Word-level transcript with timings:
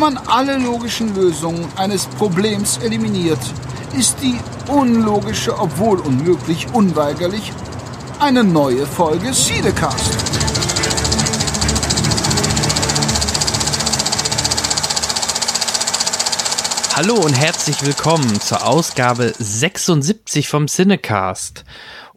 Wenn 0.00 0.14
man 0.14 0.26
alle 0.28 0.56
logischen 0.56 1.14
Lösungen 1.14 1.68
eines 1.76 2.06
Problems 2.06 2.78
eliminiert, 2.78 3.38
ist 3.98 4.16
die 4.22 4.38
unlogische, 4.66 5.58
obwohl 5.58 6.00
unmöglich, 6.00 6.66
unweigerlich 6.72 7.52
eine 8.18 8.42
neue 8.42 8.86
Folge 8.86 9.34
Siedecast. 9.34 10.14
Hallo 16.96 17.16
und 17.16 17.34
herzlich 17.34 17.84
willkommen 17.84 18.40
zur 18.40 18.66
Ausgabe 18.66 19.34
76 19.38 20.48
vom 20.48 20.66
Cinecast. 20.66 21.64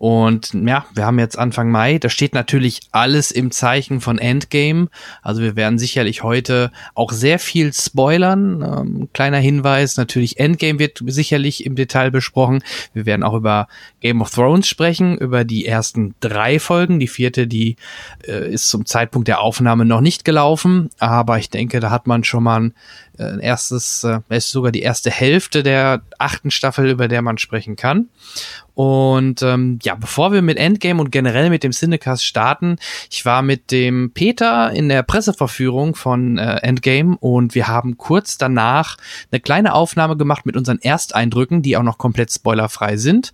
Und 0.04 0.54
ja, 0.54 0.86
wir 0.94 1.06
haben 1.06 1.18
jetzt 1.18 1.40
Anfang 1.40 1.72
Mai. 1.72 1.98
Da 1.98 2.10
steht 2.10 2.34
natürlich 2.34 2.82
alles 2.92 3.32
im 3.32 3.52
Zeichen 3.52 4.02
von 4.02 4.18
Endgame. 4.18 4.90
Also 5.22 5.42
wir 5.42 5.56
werden 5.56 5.80
sicherlich 5.80 6.24
heute 6.24 6.74
auch 6.94 7.14
sehr 7.14 7.40
viel 7.40 7.72
spoilern. 7.72 8.62
Ähm, 8.62 9.10
kleiner 9.14 9.38
Hinweis, 9.38 9.96
natürlich 9.96 10.42
Endgame 10.42 10.78
wird 10.78 11.02
sicherlich 11.06 11.66
im 11.66 11.76
Detail 11.76 12.12
besprochen. 12.12 12.66
Wir 12.94 13.06
werden 13.06 13.24
auch 13.24 13.34
über 13.34 13.70
Game 14.02 14.20
of 14.20 14.30
Thrones 14.32 14.68
sprechen, 14.68 15.18
über 15.18 15.46
die 15.46 15.66
ersten 15.66 16.16
drei 16.20 16.60
Folgen. 16.60 17.00
Die 17.00 17.08
vierte, 17.08 17.48
die 17.48 17.78
äh, 18.28 18.52
ist 18.52 18.68
zum 18.68 18.86
Zeitpunkt 18.86 19.30
der 19.30 19.40
Aufnahme 19.40 19.86
noch 19.86 20.02
nicht 20.02 20.26
gelaufen. 20.26 20.90
Aber 21.00 21.38
ich 21.38 21.50
denke, 21.50 21.80
da 21.80 21.92
hat 21.92 22.08
man 22.08 22.26
schon 22.26 22.44
mal 22.44 22.60
ein, 22.60 22.74
äh, 23.13 23.13
ein 23.18 23.40
erstes, 23.40 24.04
äh, 24.04 24.20
ist 24.30 24.52
sogar 24.52 24.72
die 24.72 24.82
erste 24.82 25.12
Hälfte 25.12 25.64
der 25.64 26.02
achten 26.18 26.52
Staffel, 26.52 26.90
über 26.90 27.08
der 27.08 27.22
man 27.22 27.38
sprechen 27.38 27.76
kann. 27.76 28.10
Und 28.76 29.44
ähm, 29.44 29.78
ja, 29.84 29.94
bevor 29.94 30.32
wir 30.34 30.42
mit 30.42 30.58
Endgame 30.58 31.00
und 31.00 31.12
generell 31.12 31.52
mit 31.52 31.64
dem 31.64 31.72
Cinecast 31.72 32.26
starten, 32.26 32.78
ich 33.12 33.24
war 33.24 33.44
mit 33.44 33.70
dem 33.70 34.12
Peter 34.14 34.72
in 34.72 34.90
der 34.90 35.04
Presseverführung 35.04 35.94
von 35.94 36.40
äh, 36.40 36.56
Endgame 36.64 37.16
und 37.20 37.54
wir 37.54 37.68
haben 37.68 37.98
kurz 37.98 38.40
danach 38.40 38.98
eine 39.32 39.42
kleine 39.42 39.74
Aufnahme 39.74 40.18
gemacht 40.18 40.48
mit 40.48 40.58
unseren 40.58 40.80
Ersteindrücken, 40.80 41.62
die 41.62 41.78
auch 41.78 41.84
noch 41.84 42.00
komplett 42.00 42.32
spoilerfrei 42.32 42.98
sind. 42.98 43.32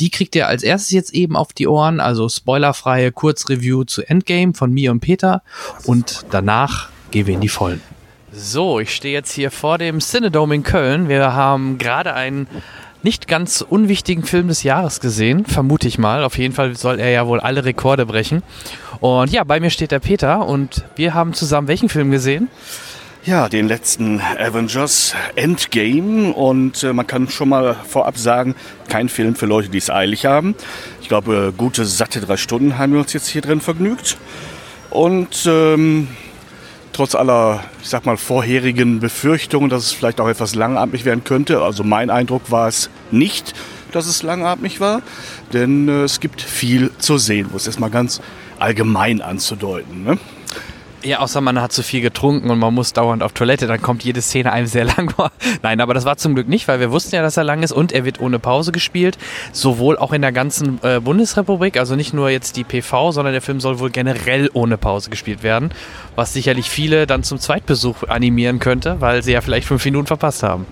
Die 0.00 0.10
kriegt 0.10 0.34
ihr 0.34 0.46
als 0.46 0.62
erstes 0.62 0.90
jetzt 0.90 1.12
eben 1.12 1.36
auf 1.36 1.52
die 1.52 1.68
Ohren, 1.68 2.00
also 2.00 2.28
spoilerfreie 2.30 3.12
Kurzreview 3.12 3.84
zu 3.84 4.08
Endgame 4.08 4.54
von 4.54 4.72
mir 4.72 4.90
und 4.90 5.00
Peter 5.00 5.42
und 5.84 6.24
danach 6.30 6.88
gehen 7.10 7.26
wir 7.26 7.34
in 7.34 7.42
die 7.42 7.48
Vollen. 7.48 7.97
So, 8.40 8.78
ich 8.78 8.94
stehe 8.94 9.14
jetzt 9.14 9.32
hier 9.32 9.50
vor 9.50 9.78
dem 9.78 9.98
Cinedome 9.98 10.54
in 10.54 10.62
Köln. 10.62 11.08
Wir 11.08 11.34
haben 11.34 11.76
gerade 11.76 12.14
einen 12.14 12.46
nicht 13.02 13.26
ganz 13.26 13.62
unwichtigen 13.68 14.22
Film 14.22 14.46
des 14.46 14.62
Jahres 14.62 15.00
gesehen, 15.00 15.44
vermute 15.44 15.88
ich 15.88 15.98
mal. 15.98 16.22
Auf 16.22 16.38
jeden 16.38 16.54
Fall 16.54 16.76
soll 16.76 17.00
er 17.00 17.10
ja 17.10 17.26
wohl 17.26 17.40
alle 17.40 17.64
Rekorde 17.64 18.06
brechen. 18.06 18.44
Und 19.00 19.32
ja, 19.32 19.42
bei 19.42 19.58
mir 19.58 19.70
steht 19.70 19.90
der 19.90 19.98
Peter 19.98 20.46
und 20.46 20.84
wir 20.94 21.14
haben 21.14 21.32
zusammen 21.34 21.66
welchen 21.66 21.88
Film 21.88 22.12
gesehen? 22.12 22.48
Ja, 23.24 23.48
den 23.48 23.66
letzten 23.66 24.20
Avengers 24.20 25.16
Endgame 25.34 26.32
und 26.32 26.84
äh, 26.84 26.92
man 26.92 27.08
kann 27.08 27.28
schon 27.28 27.48
mal 27.48 27.74
vorab 27.88 28.18
sagen, 28.18 28.54
kein 28.88 29.08
Film 29.08 29.34
für 29.34 29.46
Leute, 29.46 29.68
die 29.68 29.78
es 29.78 29.90
eilig 29.90 30.26
haben. 30.26 30.54
Ich 31.02 31.08
glaube, 31.08 31.52
gute, 31.56 31.84
satte 31.84 32.20
drei 32.20 32.36
Stunden 32.36 32.78
haben 32.78 32.92
wir 32.92 33.00
uns 33.00 33.12
jetzt 33.12 33.26
hier 33.26 33.42
drin 33.42 33.60
vergnügt. 33.60 34.16
Und 34.90 35.44
ähm, 35.46 36.06
trotz 36.98 37.14
aller, 37.14 37.62
ich 37.80 37.88
sag 37.88 38.06
mal, 38.06 38.16
vorherigen 38.16 38.98
Befürchtungen, 38.98 39.70
dass 39.70 39.84
es 39.84 39.92
vielleicht 39.92 40.20
auch 40.20 40.26
etwas 40.26 40.56
langatmig 40.56 41.04
werden 41.04 41.22
könnte. 41.22 41.62
Also 41.62 41.84
mein 41.84 42.10
Eindruck 42.10 42.50
war 42.50 42.66
es 42.66 42.90
nicht, 43.12 43.54
dass 43.92 44.08
es 44.08 44.24
langatmig 44.24 44.80
war, 44.80 45.02
denn 45.52 45.88
äh, 45.88 46.02
es 46.02 46.18
gibt 46.18 46.42
viel 46.42 46.90
zu 46.98 47.16
sehen, 47.16 47.50
wo 47.52 47.56
es 47.56 47.68
erstmal 47.68 47.90
ganz 47.90 48.20
allgemein 48.58 49.22
anzudeuten. 49.22 50.02
Ne? 50.02 50.18
Ja, 51.04 51.20
außer 51.20 51.40
man 51.40 51.60
hat 51.60 51.72
zu 51.72 51.84
viel 51.84 52.00
getrunken 52.00 52.50
und 52.50 52.58
man 52.58 52.74
muss 52.74 52.92
dauernd 52.92 53.22
auf 53.22 53.32
Toilette, 53.32 53.68
dann 53.68 53.80
kommt 53.80 54.02
jede 54.02 54.20
Szene 54.20 54.52
einem 54.52 54.66
sehr 54.66 54.84
lang 54.96 55.10
vor. 55.10 55.30
Nein, 55.62 55.80
aber 55.80 55.94
das 55.94 56.04
war 56.04 56.16
zum 56.16 56.34
Glück 56.34 56.48
nicht, 56.48 56.66
weil 56.66 56.80
wir 56.80 56.90
wussten 56.90 57.14
ja, 57.14 57.22
dass 57.22 57.36
er 57.36 57.44
lang 57.44 57.62
ist 57.62 57.70
und 57.70 57.92
er 57.92 58.04
wird 58.04 58.20
ohne 58.20 58.40
Pause 58.40 58.72
gespielt. 58.72 59.16
Sowohl 59.52 59.96
auch 59.96 60.12
in 60.12 60.22
der 60.22 60.32
ganzen 60.32 60.80
äh, 60.82 60.98
Bundesrepublik, 61.00 61.76
also 61.76 61.94
nicht 61.94 62.14
nur 62.14 62.30
jetzt 62.30 62.56
die 62.56 62.64
PV, 62.64 63.12
sondern 63.12 63.32
der 63.32 63.42
Film 63.42 63.60
soll 63.60 63.78
wohl 63.78 63.90
generell 63.90 64.50
ohne 64.54 64.76
Pause 64.76 65.10
gespielt 65.10 65.44
werden, 65.44 65.70
was 66.16 66.32
sicherlich 66.32 66.68
viele 66.68 67.06
dann 67.06 67.22
zum 67.22 67.38
Zweitbesuch 67.38 68.02
animieren 68.08 68.58
könnte, 68.58 69.00
weil 69.00 69.22
sie 69.22 69.32
ja 69.32 69.40
vielleicht 69.40 69.68
fünf 69.68 69.84
Minuten 69.84 70.08
verpasst 70.08 70.42
haben. 70.42 70.66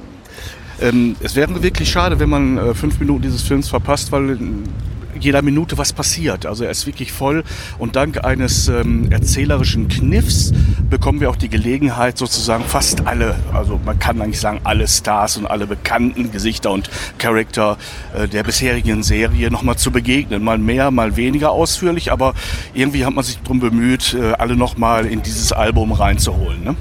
Ähm, 0.81 1.17
es 1.21 1.37
wäre 1.37 1.63
wirklich 1.63 1.89
schade, 1.89 2.19
wenn 2.19 2.29
man 2.29 2.59
äh, 2.59 2.75
fünf 2.75 2.99
Minuten 2.99 3.23
dieses 3.23 3.43
Films 3.43 3.69
verpasst, 3.69 4.11
weil 4.11 4.39
jeder 5.21 5.43
Minute 5.43 5.79
was 5.79 5.93
passiert. 5.93 6.47
Also 6.47 6.65
er 6.65 6.71
ist 6.71 6.87
wirklich 6.87 7.13
voll 7.13 7.45
und 7.79 7.97
dank 7.97 8.25
eines 8.25 8.69
ähm, 8.69 9.11
erzählerischen 9.11 9.89
Kniffs 9.89 10.53
bekommen 10.89 11.21
wir 11.21 11.31
auch 11.31 11.37
die 11.37 11.49
Gelegenheit, 11.49 12.19
sozusagen 12.19 12.65
fast 12.65 13.07
alle, 13.07 13.35
also 13.53 13.81
man 13.85 13.99
kann 13.99 14.21
eigentlich 14.21 14.41
sagen, 14.41 14.61
alle 14.65 14.87
Stars 14.87 15.37
und 15.37 15.47
alle 15.47 15.67
bekannten 15.67 16.31
Gesichter 16.31 16.71
und 16.71 16.91
Charakter 17.19 17.77
äh, 18.15 18.29
der 18.29 18.43
bisherigen 18.43 19.03
Serie 19.03 19.51
nochmal 19.51 19.77
zu 19.77 19.91
begegnen. 19.91 20.43
Mal 20.43 20.59
mehr, 20.59 20.91
mal 20.91 21.17
weniger 21.17 21.51
ausführlich, 21.51 22.13
aber 22.13 22.35
irgendwie 22.75 23.05
hat 23.05 23.15
man 23.15 23.25
sich 23.25 23.39
darum 23.43 23.61
bemüht, 23.61 24.15
äh, 24.15 24.33
alle 24.33 24.57
nochmal 24.57 25.07
in 25.07 25.23
dieses 25.23 25.53
Album 25.53 25.93
reinzuholen. 25.93 26.63
Ne? 26.65 26.77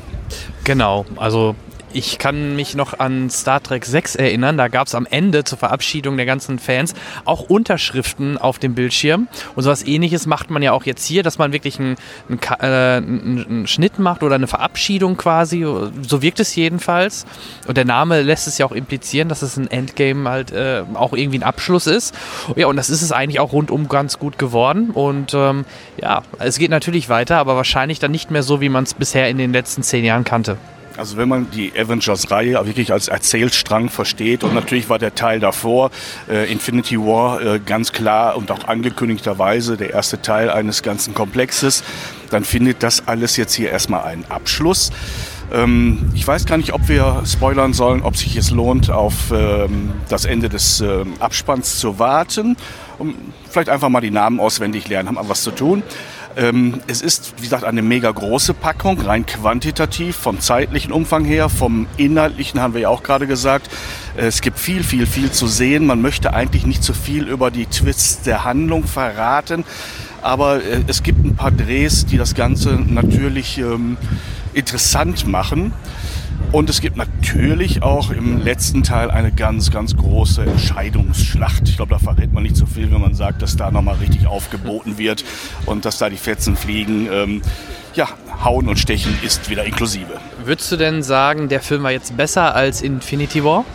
Genau, 0.63 1.05
also 1.15 1.55
ich 1.95 2.17
kann 2.17 2.57
mich 2.57 2.75
noch 2.75 2.99
an 2.99 3.29
Star 3.29 3.63
Trek 3.63 3.85
6 3.85 4.15
erinnern. 4.15 4.57
Da 4.57 4.67
gab 4.67 4.87
es 4.87 4.95
am 4.95 5.07
Ende 5.09 5.45
zur 5.45 5.57
Verabschiedung 5.57 6.17
der 6.17 6.25
ganzen 6.25 6.59
Fans 6.59 6.93
auch 7.23 7.49
Unterschriften 7.49 8.37
auf 8.37 8.59
dem 8.59 8.75
Bildschirm. 8.75 9.29
Und 9.55 9.63
sowas 9.63 9.87
ähnliches 9.87 10.25
macht 10.25 10.49
man 10.49 10.61
ja 10.61 10.73
auch 10.73 10.83
jetzt 10.83 11.05
hier, 11.05 11.23
dass 11.23 11.37
man 11.37 11.53
wirklich 11.53 11.79
einen, 11.79 11.95
einen, 12.27 12.39
äh, 12.59 12.65
einen 12.65 13.67
Schnitt 13.67 13.97
macht 13.97 14.23
oder 14.23 14.35
eine 14.35 14.47
Verabschiedung 14.47 15.15
quasi. 15.15 15.65
So 16.01 16.21
wirkt 16.21 16.41
es 16.41 16.53
jedenfalls. 16.53 17.25
Und 17.65 17.77
der 17.77 17.85
Name 17.85 18.21
lässt 18.23 18.47
es 18.47 18.57
ja 18.57 18.65
auch 18.65 18.73
implizieren, 18.73 19.29
dass 19.29 19.41
es 19.41 19.55
ein 19.55 19.71
Endgame 19.71 20.29
halt 20.29 20.51
äh, 20.51 20.83
auch 20.95 21.13
irgendwie 21.13 21.39
ein 21.39 21.43
Abschluss 21.43 21.87
ist. 21.87 22.13
Ja, 22.57 22.67
und 22.67 22.75
das 22.75 22.89
ist 22.89 23.03
es 23.03 23.13
eigentlich 23.13 23.39
auch 23.39 23.53
rundum 23.53 23.87
ganz 23.87 24.19
gut 24.19 24.37
geworden. 24.37 24.89
Und 24.89 25.33
ähm, 25.33 25.63
ja, 26.01 26.23
es 26.39 26.59
geht 26.59 26.71
natürlich 26.71 27.07
weiter, 27.07 27.37
aber 27.37 27.55
wahrscheinlich 27.55 27.99
dann 27.99 28.11
nicht 28.11 28.31
mehr 28.31 28.43
so, 28.43 28.59
wie 28.59 28.69
man 28.69 28.83
es 28.83 28.95
bisher 28.95 29.29
in 29.29 29.37
den 29.37 29.53
letzten 29.53 29.81
zehn 29.81 30.03
Jahren 30.03 30.25
kannte. 30.25 30.57
Also 30.97 31.17
wenn 31.17 31.27
man 31.27 31.51
die 31.51 31.73
Avengers-Reihe 31.77 32.53
wirklich 32.65 32.93
als 32.93 33.07
Erzählstrang 33.07 33.89
versteht 33.89 34.43
und 34.43 34.53
natürlich 34.53 34.89
war 34.89 34.97
der 34.97 35.13
Teil 35.13 35.39
davor, 35.39 35.91
äh, 36.29 36.51
Infinity 36.51 36.97
War, 36.97 37.41
äh, 37.41 37.59
ganz 37.59 37.91
klar 37.91 38.37
und 38.37 38.49
auch 38.51 38.67
angekündigterweise 38.67 39.75
der 39.75 39.91
erste 39.91 40.21
Teil 40.21 40.49
eines 40.49 40.83
ganzen 40.83 41.13
Komplexes, 41.13 41.83
dann 42.29 42.45
findet 42.45 42.81
das 42.81 43.07
alles 43.07 43.35
jetzt 43.35 43.53
hier 43.53 43.71
erstmal 43.71 44.03
einen 44.03 44.25
Abschluss. 44.29 44.91
Ähm, 45.51 46.09
ich 46.13 46.25
weiß 46.25 46.45
gar 46.45 46.57
nicht, 46.57 46.73
ob 46.73 46.87
wir 46.87 47.23
spoilern 47.25 47.73
sollen, 47.73 48.01
ob 48.01 48.15
sich 48.15 48.35
es 48.35 48.51
lohnt, 48.51 48.89
auf 48.89 49.31
ähm, 49.31 49.93
das 50.09 50.25
Ende 50.25 50.49
des 50.49 50.81
ähm, 50.81 51.13
Abspanns 51.19 51.79
zu 51.79 51.99
warten. 51.99 52.55
Um 52.97 53.15
vielleicht 53.49 53.69
einfach 53.69 53.89
mal 53.89 54.01
die 54.01 54.11
Namen 54.11 54.39
auswendig 54.39 54.87
lernen, 54.87 55.09
haben 55.09 55.15
wir 55.15 55.29
was 55.29 55.43
zu 55.43 55.51
tun. 55.51 55.83
Ähm, 56.37 56.81
es 56.87 57.01
ist, 57.01 57.33
wie 57.37 57.43
gesagt, 57.43 57.63
eine 57.63 57.81
mega 57.81 58.11
große 58.11 58.53
Packung, 58.53 58.99
rein 58.99 59.25
quantitativ, 59.25 60.17
vom 60.17 60.41
zeitlichen 60.41 60.91
Umfang 60.91 61.23
her, 61.23 61.47
vom 61.47 61.87
inhaltlichen 61.95 62.59
haben 62.59 62.73
wir 62.73 62.81
ja 62.81 62.89
auch 62.89 63.03
gerade 63.03 63.25
gesagt. 63.25 63.69
Es 64.17 64.41
gibt 64.41 64.59
viel, 64.59 64.83
viel, 64.83 65.05
viel 65.05 65.31
zu 65.31 65.47
sehen. 65.47 65.85
Man 65.85 66.01
möchte 66.01 66.33
eigentlich 66.33 66.65
nicht 66.65 66.83
zu 66.83 66.93
viel 66.93 67.27
über 67.27 67.51
die 67.51 67.65
Twists 67.65 68.21
der 68.21 68.43
Handlung 68.43 68.83
verraten, 68.85 69.63
aber 70.21 70.63
äh, 70.63 70.81
es 70.87 71.03
gibt 71.03 71.23
ein 71.23 71.35
paar 71.35 71.51
Drehs, 71.51 72.05
die 72.05 72.17
das 72.17 72.35
Ganze 72.35 72.73
natürlich 72.73 73.57
ähm, 73.57 73.95
interessant 74.53 75.27
machen. 75.27 75.71
Und 76.51 76.69
es 76.69 76.79
gibt 76.79 76.95
natürlich 76.95 77.83
auch 77.83 78.11
im 78.11 78.41
letzten 78.41 78.83
Teil 78.83 79.11
eine 79.11 79.31
ganz, 79.31 79.71
ganz 79.71 79.95
große 79.95 80.43
Entscheidungsschlacht. 80.43 81.67
Ich 81.67 81.75
glaube, 81.75 81.91
da 81.91 81.99
verrät 81.99 82.31
man 82.31 82.43
nicht 82.43 82.55
so 82.55 82.65
viel, 82.65 82.91
wenn 82.91 83.01
man 83.01 83.13
sagt, 83.13 83.41
dass 83.41 83.57
da 83.57 83.71
nochmal 83.71 83.95
richtig 83.95 84.27
aufgeboten 84.27 84.97
wird 84.97 85.25
und 85.65 85.85
dass 85.85 85.97
da 85.97 86.09
die 86.09 86.17
Fetzen 86.17 86.55
fliegen. 86.55 87.09
Ähm, 87.11 87.41
ja, 87.93 88.07
Hauen 88.43 88.67
und 88.67 88.77
Stechen 88.77 89.17
ist 89.23 89.49
wieder 89.49 89.65
inklusive. 89.65 90.19
Würdest 90.43 90.71
du 90.71 90.77
denn 90.77 91.03
sagen, 91.03 91.49
der 91.49 91.61
Film 91.61 91.83
war 91.83 91.91
jetzt 91.91 92.15
besser 92.15 92.55
als 92.55 92.81
Infinity 92.81 93.43
War? 93.43 93.65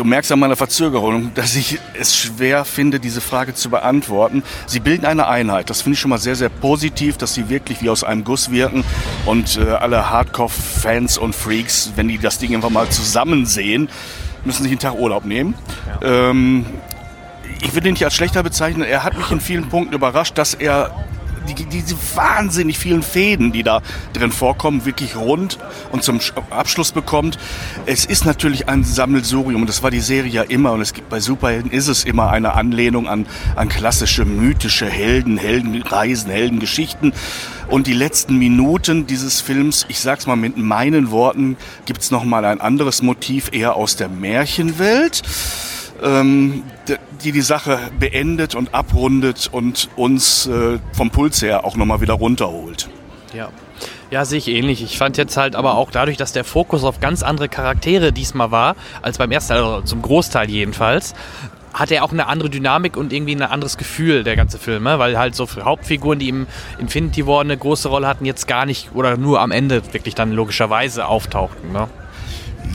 Du 0.00 0.06
merkst 0.06 0.32
an 0.32 0.38
meiner 0.38 0.56
Verzögerung, 0.56 1.30
dass 1.34 1.54
ich 1.56 1.78
es 1.92 2.16
schwer 2.16 2.64
finde, 2.64 3.00
diese 3.00 3.20
Frage 3.20 3.52
zu 3.52 3.68
beantworten. 3.68 4.42
Sie 4.64 4.80
bilden 4.80 5.04
eine 5.04 5.26
Einheit. 5.26 5.68
Das 5.68 5.82
finde 5.82 5.92
ich 5.92 6.00
schon 6.00 6.08
mal 6.08 6.16
sehr, 6.16 6.36
sehr 6.36 6.48
positiv, 6.48 7.18
dass 7.18 7.34
sie 7.34 7.50
wirklich 7.50 7.82
wie 7.82 7.90
aus 7.90 8.02
einem 8.02 8.24
Guss 8.24 8.50
wirken. 8.50 8.82
Und 9.26 9.58
äh, 9.58 9.68
alle 9.72 10.08
Hardcore-Fans 10.08 11.18
und 11.18 11.34
Freaks, 11.34 11.92
wenn 11.96 12.08
die 12.08 12.16
das 12.16 12.38
Ding 12.38 12.54
einfach 12.54 12.70
mal 12.70 12.88
zusammen 12.88 13.44
sehen, 13.44 13.90
müssen 14.46 14.62
sich 14.62 14.72
einen 14.72 14.78
Tag 14.78 14.94
Urlaub 14.94 15.26
nehmen. 15.26 15.52
Ja. 16.00 16.30
Ähm, 16.30 16.64
ich 17.60 17.74
würde 17.74 17.88
ihn 17.88 17.92
nicht 17.92 18.04
als 18.06 18.14
schlechter 18.14 18.42
bezeichnen. 18.42 18.84
Er 18.84 19.04
hat 19.04 19.18
mich 19.18 19.30
in 19.30 19.38
vielen 19.38 19.68
Punkten 19.68 19.94
überrascht, 19.94 20.38
dass 20.38 20.54
er 20.54 20.94
die, 21.48 21.64
diese 21.64 21.96
wahnsinnig 22.14 22.78
vielen 22.78 23.02
Fäden, 23.02 23.52
die 23.52 23.62
da 23.62 23.82
drin 24.12 24.32
vorkommen, 24.32 24.84
wirklich 24.84 25.16
rund 25.16 25.58
und 25.92 26.02
zum 26.02 26.20
Abschluss 26.50 26.92
bekommt. 26.92 27.38
Es 27.86 28.04
ist 28.04 28.24
natürlich 28.24 28.68
ein 28.68 28.84
Sammelsurium 28.84 29.62
und 29.62 29.68
das 29.68 29.82
war 29.82 29.90
die 29.90 30.00
Serie 30.00 30.30
ja 30.30 30.42
immer 30.42 30.72
und 30.72 30.80
es 30.80 30.92
gibt 30.92 31.08
bei 31.08 31.20
Superhelden 31.20 31.70
ist 31.70 31.88
es 31.88 32.04
immer 32.04 32.30
eine 32.30 32.54
Anlehnung 32.54 33.08
an, 33.08 33.26
an 33.56 33.68
klassische 33.68 34.24
mythische 34.24 34.86
Helden, 34.86 35.38
Heldenreisen, 35.38 36.30
Heldengeschichten. 36.30 37.12
Und 37.68 37.86
die 37.86 37.92
letzten 37.92 38.36
Minuten 38.36 39.06
dieses 39.06 39.40
Films, 39.40 39.86
ich 39.88 40.00
sag's 40.00 40.26
mal 40.26 40.36
mit 40.36 40.56
meinen 40.56 41.10
Worten, 41.10 41.56
gibt's 41.86 42.10
noch 42.10 42.24
mal 42.24 42.44
ein 42.44 42.60
anderes 42.60 43.02
Motiv 43.02 43.50
eher 43.52 43.76
aus 43.76 43.96
der 43.96 44.08
Märchenwelt 44.08 45.22
ähm, 46.02 46.62
die 47.22 47.32
die 47.32 47.40
Sache 47.40 47.78
beendet 47.98 48.54
und 48.54 48.74
abrundet 48.74 49.48
und 49.52 49.88
uns 49.96 50.46
äh, 50.46 50.78
vom 50.92 51.10
Puls 51.10 51.42
her 51.42 51.64
auch 51.64 51.76
nochmal 51.76 52.00
wieder 52.00 52.14
runterholt. 52.14 52.88
Ja. 53.34 53.48
Ja, 54.10 54.24
sehe 54.24 54.38
ich 54.38 54.48
ähnlich. 54.48 54.82
Ich 54.82 54.98
fand 54.98 55.16
jetzt 55.16 55.36
halt 55.36 55.54
aber 55.54 55.76
auch 55.76 55.92
dadurch, 55.92 56.16
dass 56.16 56.32
der 56.32 56.42
Fokus 56.44 56.82
auf 56.82 56.98
ganz 56.98 57.22
andere 57.22 57.48
Charaktere 57.48 58.12
diesmal 58.12 58.50
war, 58.50 58.74
als 59.02 59.18
beim 59.18 59.30
ersten 59.30 59.52
Teil, 59.52 59.62
also 59.62 59.82
zum 59.82 60.02
Großteil 60.02 60.50
jedenfalls, 60.50 61.14
hat 61.72 61.92
er 61.92 62.02
auch 62.02 62.12
eine 62.12 62.26
andere 62.26 62.50
Dynamik 62.50 62.96
und 62.96 63.12
irgendwie 63.12 63.36
ein 63.36 63.42
anderes 63.42 63.76
Gefühl, 63.76 64.24
der 64.24 64.34
ganze 64.34 64.58
Film, 64.58 64.82
ne? 64.82 64.98
weil 64.98 65.16
halt 65.16 65.36
so 65.36 65.46
Hauptfiguren, 65.62 66.18
die 66.18 66.28
im 66.28 66.46
Infinity 66.78 67.26
War 67.26 67.40
eine 67.40 67.56
große 67.56 67.88
Rolle 67.88 68.08
hatten, 68.08 68.24
jetzt 68.24 68.48
gar 68.48 68.66
nicht 68.66 68.90
oder 68.94 69.16
nur 69.16 69.40
am 69.40 69.52
Ende 69.52 69.82
wirklich 69.92 70.16
dann 70.16 70.32
logischerweise 70.32 71.06
auftauchten. 71.06 71.72
Ne? 71.72 71.88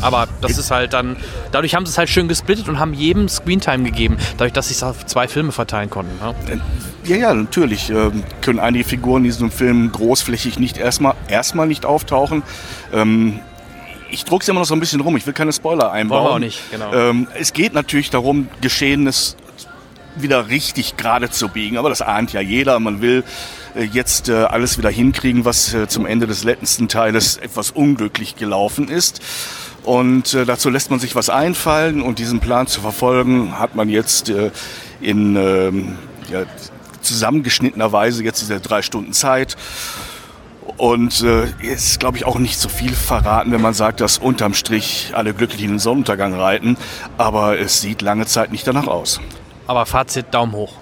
Aber 0.01 0.27
das 0.41 0.57
ist 0.57 0.71
halt 0.71 0.93
dann, 0.93 1.15
dadurch 1.51 1.75
haben 1.75 1.85
sie 1.85 1.91
es 1.91 1.97
halt 1.97 2.09
schön 2.09 2.27
gesplittet 2.27 2.67
und 2.69 2.79
haben 2.79 2.93
jedem 2.93 3.29
Screentime 3.29 3.83
gegeben, 3.83 4.17
dadurch, 4.37 4.53
dass 4.53 4.67
sie 4.67 4.73
es 4.73 4.83
auf 4.83 5.05
zwei 5.05 5.27
Filme 5.27 5.51
verteilen 5.51 5.89
konnten. 5.89 6.17
Ne? 6.23 6.61
Ja, 7.05 7.15
ja, 7.15 7.33
natürlich 7.33 7.89
ähm, 7.89 8.23
können 8.41 8.59
einige 8.59 8.83
Figuren 8.83 9.23
in 9.23 9.31
diesem 9.31 9.51
Film 9.51 9.91
großflächig 9.91 10.59
nicht 10.59 10.77
erstmal 10.77 11.13
erstmal 11.27 11.67
nicht 11.67 11.85
auftauchen. 11.85 12.43
Ähm, 12.93 13.39
ich 14.09 14.25
druck's 14.25 14.45
es 14.45 14.49
immer 14.49 14.61
noch 14.61 14.67
so 14.67 14.73
ein 14.73 14.79
bisschen 14.79 15.01
rum. 15.01 15.17
Ich 15.17 15.25
will 15.25 15.33
keine 15.33 15.53
Spoiler 15.53 15.91
einbauen. 15.91 16.23
Wollen 16.23 16.29
wir 16.29 16.35
auch 16.35 16.39
nicht, 16.39 16.71
genau. 16.71 16.93
Ähm, 16.93 17.27
es 17.37 17.53
geht 17.53 17.73
natürlich 17.73 18.09
darum, 18.09 18.47
Geschehenes 18.61 19.35
wieder 20.15 20.49
richtig 20.49 20.97
gerade 20.97 21.29
zu 21.29 21.49
biegen. 21.49 21.77
Aber 21.77 21.89
das 21.89 22.01
ahnt 22.01 22.33
ja 22.33 22.41
jeder. 22.41 22.79
Man 22.79 23.01
will 23.01 23.23
äh, 23.75 23.83
jetzt 23.83 24.29
äh, 24.29 24.33
alles 24.33 24.77
wieder 24.77 24.89
hinkriegen, 24.89 25.45
was 25.45 25.73
äh, 25.73 25.87
zum 25.87 26.05
Ende 26.05 26.27
des 26.27 26.43
letzten 26.43 26.87
Teiles 26.87 27.37
etwas 27.37 27.71
unglücklich 27.71 28.35
gelaufen 28.35 28.87
ist. 28.87 29.21
Und 29.85 30.33
äh, 30.33 30.45
dazu 30.45 30.71
lässt 30.71 30.89
man 30.89 30.99
sich 30.99 31.15
was 31.15 31.29
einfallen 31.29 32.01
und 32.01 32.17
diesen 32.17 32.39
Plan 32.39 32.65
zu 32.65 32.81
verfolgen 32.81 33.59
hat 33.59 33.75
man 33.75 33.87
jetzt 33.87 34.29
äh, 34.29 34.49
in 34.99 35.35
ähm, 35.35 35.97
ja, 36.31 36.43
zusammengeschnittener 37.01 37.91
Weise 37.91 38.23
jetzt 38.23 38.41
diese 38.41 38.59
drei 38.59 38.81
Stunden 38.81 39.13
Zeit. 39.13 39.55
Und 40.77 41.21
äh, 41.21 41.45
ist, 41.61 41.99
glaube 41.99 42.17
ich, 42.17 42.25
auch 42.25 42.39
nicht 42.39 42.59
so 42.59 42.67
viel 42.67 42.93
verraten, 42.93 43.51
wenn 43.51 43.61
man 43.61 43.75
sagt, 43.75 44.01
dass 44.01 44.17
unterm 44.17 44.55
Strich 44.55 45.11
alle 45.13 45.35
glücklich 45.35 45.61
in 45.61 45.69
den 45.69 45.79
Sonnenuntergang 45.79 46.33
reiten. 46.33 46.77
Aber 47.19 47.59
es 47.59 47.79
sieht 47.79 48.01
lange 48.01 48.25
Zeit 48.25 48.51
nicht 48.51 48.65
danach 48.65 48.87
aus. 48.87 49.21
Aber 49.67 49.85
Fazit, 49.85 50.33
Daumen 50.33 50.53
hoch. 50.53 50.73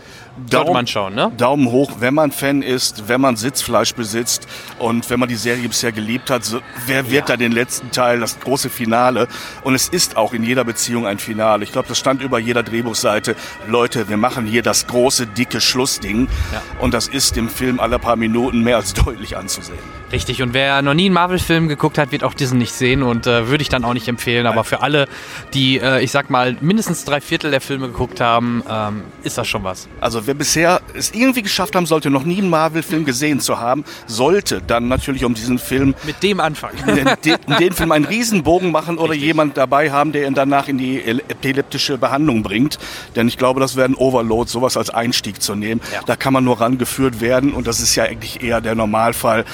Sollte 0.49 0.71
man 0.71 0.87
schauen, 0.87 1.13
ne? 1.13 1.31
Daumen 1.37 1.67
hoch, 1.67 1.91
wenn 1.99 2.15
man 2.15 2.31
Fan 2.31 2.63
ist, 2.63 3.07
wenn 3.07 3.21
man 3.21 3.35
Sitzfleisch 3.35 3.93
besitzt 3.93 4.47
und 4.79 5.07
wenn 5.09 5.19
man 5.19 5.29
die 5.29 5.35
Serie 5.35 5.67
bisher 5.67 5.91
geliebt 5.91 6.29
hat, 6.31 6.43
so, 6.43 6.59
wer 6.87 7.11
wird 7.11 7.29
ja. 7.29 7.35
da 7.35 7.37
den 7.37 7.51
letzten 7.51 7.91
Teil, 7.91 8.19
das 8.19 8.39
große 8.39 8.69
Finale? 8.69 9.27
Und 9.63 9.75
es 9.75 9.89
ist 9.89 10.17
auch 10.17 10.33
in 10.33 10.43
jeder 10.43 10.63
Beziehung 10.63 11.05
ein 11.05 11.19
Finale. 11.19 11.63
Ich 11.63 11.71
glaube, 11.71 11.87
das 11.87 11.99
stand 11.99 12.21
über 12.21 12.39
jeder 12.39 12.63
Drehbuchseite. 12.63 13.35
Leute, 13.67 14.09
wir 14.09 14.17
machen 14.17 14.47
hier 14.47 14.63
das 14.63 14.87
große, 14.87 15.27
dicke 15.27 15.61
Schlussding. 15.61 16.27
Ja. 16.51 16.61
Und 16.79 16.95
das 16.95 17.07
ist 17.07 17.37
im 17.37 17.47
Film 17.47 17.79
alle 17.79 17.99
paar 17.99 18.15
Minuten 18.15 18.61
mehr 18.61 18.77
als 18.77 18.93
deutlich 19.05 19.37
anzusehen. 19.37 20.02
Richtig, 20.13 20.43
und 20.43 20.53
wer 20.53 20.83
noch 20.83 20.93
nie 20.93 21.05
einen 21.05 21.15
Marvel-Film 21.15 21.67
geguckt 21.67 21.97
hat, 21.97 22.11
wird 22.11 22.23
auch 22.23 22.35
diesen 22.35 22.59
nicht 22.59 22.71
sehen 22.71 23.01
und 23.01 23.25
äh, 23.25 23.47
würde 23.47 23.63
ich 23.63 23.69
dann 23.69 23.83
auch 23.83 23.95
nicht 23.95 24.07
empfehlen. 24.07 24.45
Aber 24.45 24.63
für 24.63 24.83
alle, 24.83 25.07
die, 25.55 25.79
äh, 25.79 26.03
ich 26.03 26.11
sag 26.11 26.29
mal, 26.29 26.55
mindestens 26.61 27.03
drei 27.03 27.19
Viertel 27.19 27.49
der 27.49 27.61
Filme 27.61 27.87
geguckt 27.87 28.21
haben, 28.21 28.63
ähm, 28.69 29.01
ist 29.23 29.39
das 29.39 29.47
schon 29.47 29.63
was. 29.63 29.87
Also 29.99 30.27
wer 30.27 30.35
bisher 30.35 30.81
es 30.93 31.15
irgendwie 31.15 31.41
geschafft 31.41 31.75
haben 31.75 31.87
sollte, 31.87 32.11
noch 32.11 32.25
nie 32.25 32.37
einen 32.37 32.51
Marvel-Film 32.51 33.05
gesehen 33.05 33.39
zu 33.39 33.59
haben, 33.59 33.85
sollte 34.05 34.61
dann 34.61 34.87
natürlich 34.87 35.25
um 35.25 35.33
diesen 35.33 35.57
Film... 35.57 35.95
Mit 36.03 36.21
dem 36.21 36.39
anfangen. 36.39 36.77
In 36.87 37.07
den, 37.25 37.37
den 37.59 37.73
Film 37.73 37.91
einen 37.91 38.05
Riesenbogen 38.05 38.71
machen 38.71 38.99
oder 38.99 39.13
Richtig. 39.13 39.25
jemand 39.25 39.57
dabei 39.57 39.89
haben, 39.89 40.11
der 40.11 40.27
ihn 40.27 40.35
danach 40.35 40.67
in 40.67 40.77
die 40.77 41.01
epileptische 41.01 41.97
Behandlung 41.97 42.43
bringt. 42.43 42.77
Denn 43.15 43.27
ich 43.27 43.39
glaube, 43.39 43.59
das 43.59 43.75
wäre 43.75 43.89
ein 43.89 43.95
Overload, 43.95 44.47
sowas 44.47 44.77
als 44.77 44.91
Einstieg 44.91 45.41
zu 45.41 45.55
nehmen. 45.55 45.81
Ja. 45.91 46.01
Da 46.05 46.15
kann 46.15 46.33
man 46.33 46.43
nur 46.43 46.61
rangeführt 46.61 47.19
werden 47.19 47.51
und 47.51 47.65
das 47.65 47.79
ist 47.79 47.95
ja 47.95 48.03
eigentlich 48.03 48.43
eher 48.43 48.61
der 48.61 48.75
Normalfall 48.75 49.45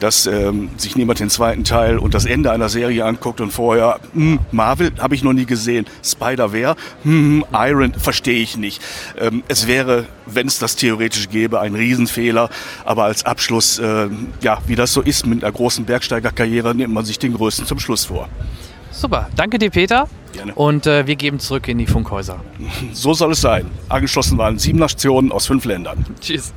dass 0.00 0.26
ähm, 0.26 0.70
sich 0.76 0.96
niemand 0.96 1.20
den 1.20 1.30
zweiten 1.30 1.64
Teil 1.64 1.98
und 1.98 2.14
das 2.14 2.24
Ende 2.24 2.50
einer 2.52 2.68
Serie 2.68 3.04
anguckt 3.04 3.40
und 3.40 3.52
vorher, 3.52 4.00
hm, 4.12 4.40
Marvel 4.52 4.92
habe 4.98 5.14
ich 5.14 5.22
noch 5.22 5.32
nie 5.32 5.46
gesehen, 5.46 5.86
Spider 6.04 6.52
wer, 6.52 6.76
hm, 7.02 7.44
Iron 7.52 7.94
verstehe 7.94 8.42
ich 8.42 8.56
nicht. 8.56 8.82
Ähm, 9.18 9.42
es 9.48 9.66
wäre, 9.66 10.06
wenn 10.26 10.46
es 10.46 10.58
das 10.58 10.76
theoretisch 10.76 11.28
gäbe, 11.28 11.60
ein 11.60 11.74
Riesenfehler, 11.74 12.50
aber 12.84 13.04
als 13.04 13.24
Abschluss, 13.24 13.78
äh, 13.78 14.08
ja, 14.40 14.58
wie 14.66 14.76
das 14.76 14.92
so 14.92 15.00
ist 15.00 15.26
mit 15.26 15.42
einer 15.42 15.52
großen 15.52 15.84
Bergsteigerkarriere, 15.84 16.74
nimmt 16.74 16.92
man 16.92 17.04
sich 17.04 17.18
den 17.18 17.34
größten 17.34 17.66
zum 17.66 17.78
Schluss 17.78 18.04
vor. 18.04 18.28
Super, 18.90 19.28
danke 19.36 19.58
dir, 19.58 19.70
Peter. 19.70 20.08
Gerne. 20.32 20.54
Und 20.54 20.86
äh, 20.86 21.06
wir 21.06 21.16
geben 21.16 21.38
zurück 21.38 21.68
in 21.68 21.78
die 21.78 21.86
Funkhäuser. 21.86 22.40
So 22.92 23.12
soll 23.14 23.32
es 23.32 23.40
sein. 23.40 23.66
Angeschlossen 23.88 24.38
waren 24.38 24.58
sieben 24.58 24.78
Nationen 24.78 25.32
aus 25.32 25.46
fünf 25.46 25.64
Ländern. 25.64 26.04
Tschüss. 26.20 26.52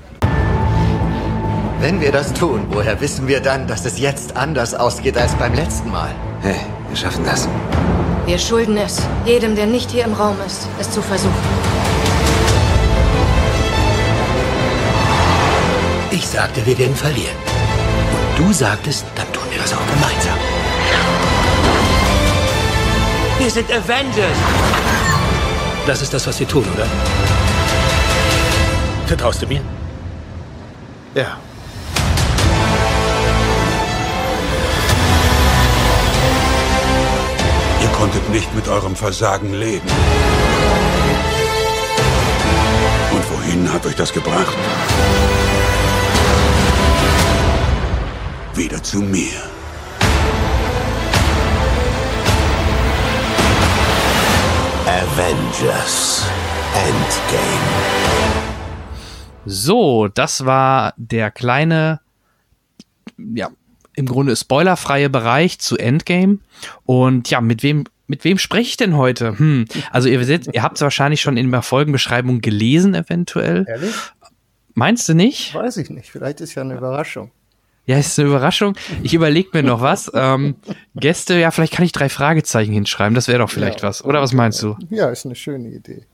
Wenn 1.81 2.01
wir 2.01 2.11
das 2.11 2.33
tun, 2.33 2.67
woher 2.71 2.99
wissen 2.99 3.25
wir 3.29 3.39
dann, 3.39 3.65
dass 3.65 3.85
es 3.85 3.99
jetzt 3.99 4.35
anders 4.35 4.73
ausgeht 4.73 5.17
als 5.17 5.33
beim 5.35 5.53
letzten 5.53 5.89
Mal? 5.89 6.13
Hey, 6.41 6.59
wir 6.89 6.97
schaffen 6.97 7.23
das. 7.23 7.47
Wir 8.25 8.37
schulden 8.37 8.75
es, 8.75 9.01
jedem, 9.25 9.55
der 9.55 9.65
nicht 9.65 9.89
hier 9.89 10.03
im 10.03 10.11
Raum 10.11 10.35
ist, 10.45 10.67
es 10.77 10.91
zu 10.91 11.01
versuchen. 11.01 11.33
Ich 16.11 16.27
sagte, 16.27 16.65
wir 16.65 16.77
werden 16.77 16.95
verlieren. 16.95 17.35
Und 18.11 18.45
du 18.45 18.51
sagtest, 18.51 19.05
dann 19.15 19.31
tun 19.31 19.43
wir 19.49 19.61
das 19.61 19.71
auch 19.71 19.87
gemeinsam. 19.87 20.37
Wir 23.39 23.49
sind 23.49 23.71
Avengers! 23.71 24.37
Das 25.87 26.01
ist 26.01 26.13
das, 26.13 26.27
was 26.27 26.37
wir 26.41 26.47
tun, 26.47 26.65
oder? 26.75 26.85
Vertraust 29.07 29.41
du 29.41 29.47
mir? 29.47 29.61
Ja. 31.15 31.37
Konntet 37.87 38.29
nicht 38.29 38.53
mit 38.55 38.67
eurem 38.67 38.95
Versagen 38.95 39.53
leben. 39.53 39.87
Und 43.11 43.31
wohin 43.31 43.71
hat 43.71 43.85
euch 43.85 43.95
das 43.95 44.11
gebracht? 44.13 44.57
Wieder 48.55 48.81
zu 48.83 48.99
mir. 49.01 49.41
Avengers 54.85 56.25
Endgame. 56.73 57.89
So, 59.45 60.07
das 60.07 60.45
war 60.45 60.93
der 60.97 61.31
kleine 61.31 62.01
ja, 63.35 63.49
im 63.99 64.07
Grunde 64.07 64.35
spoilerfreie 64.35 65.09
Bereich 65.09 65.59
zu 65.59 65.77
Endgame. 65.77 66.39
Und 66.85 67.29
ja, 67.29 67.41
mit 67.41 67.61
wem 67.61 67.83
mit 68.07 68.23
wem 68.23 68.39
spreche 68.39 68.69
ich 68.69 68.77
denn 68.77 68.97
heute? 68.97 69.37
Hm. 69.37 69.65
Also 69.91 70.09
ihr, 70.09 70.25
seht, 70.25 70.49
ihr 70.51 70.63
habt 70.63 70.77
es 70.77 70.81
wahrscheinlich 70.81 71.21
schon 71.21 71.37
in 71.37 71.51
der 71.51 71.61
Folgenbeschreibung 71.61 72.41
gelesen, 72.41 72.95
eventuell. 72.95 73.65
Ehrlich? 73.67 73.93
Meinst 74.73 75.07
du 75.09 75.13
nicht? 75.13 75.53
Weiß 75.53 75.77
ich 75.77 75.91
nicht. 75.91 76.09
Vielleicht 76.09 76.41
ist 76.41 76.55
ja 76.55 76.63
eine 76.63 76.75
Überraschung. 76.75 77.29
Ja, 77.85 77.99
ist 77.99 78.17
eine 78.17 78.29
Überraschung. 78.29 78.75
Ich 79.03 79.13
überlege 79.13 79.49
mir 79.53 79.61
noch 79.61 79.81
was. 79.81 80.11
Ähm, 80.15 80.55
Gäste, 80.95 81.37
ja, 81.37 81.51
vielleicht 81.51 81.73
kann 81.73 81.85
ich 81.85 81.91
drei 81.91 82.09
Fragezeichen 82.09 82.71
hinschreiben. 82.71 83.13
Das 83.13 83.27
wäre 83.27 83.39
doch 83.39 83.49
vielleicht 83.49 83.81
ja. 83.81 83.89
was. 83.89 84.03
Oder 84.03 84.21
was 84.21 84.33
meinst 84.33 84.63
du? 84.63 84.75
Ja, 84.89 85.09
ist 85.09 85.25
eine 85.25 85.35
schöne 85.35 85.69
Idee. 85.69 86.05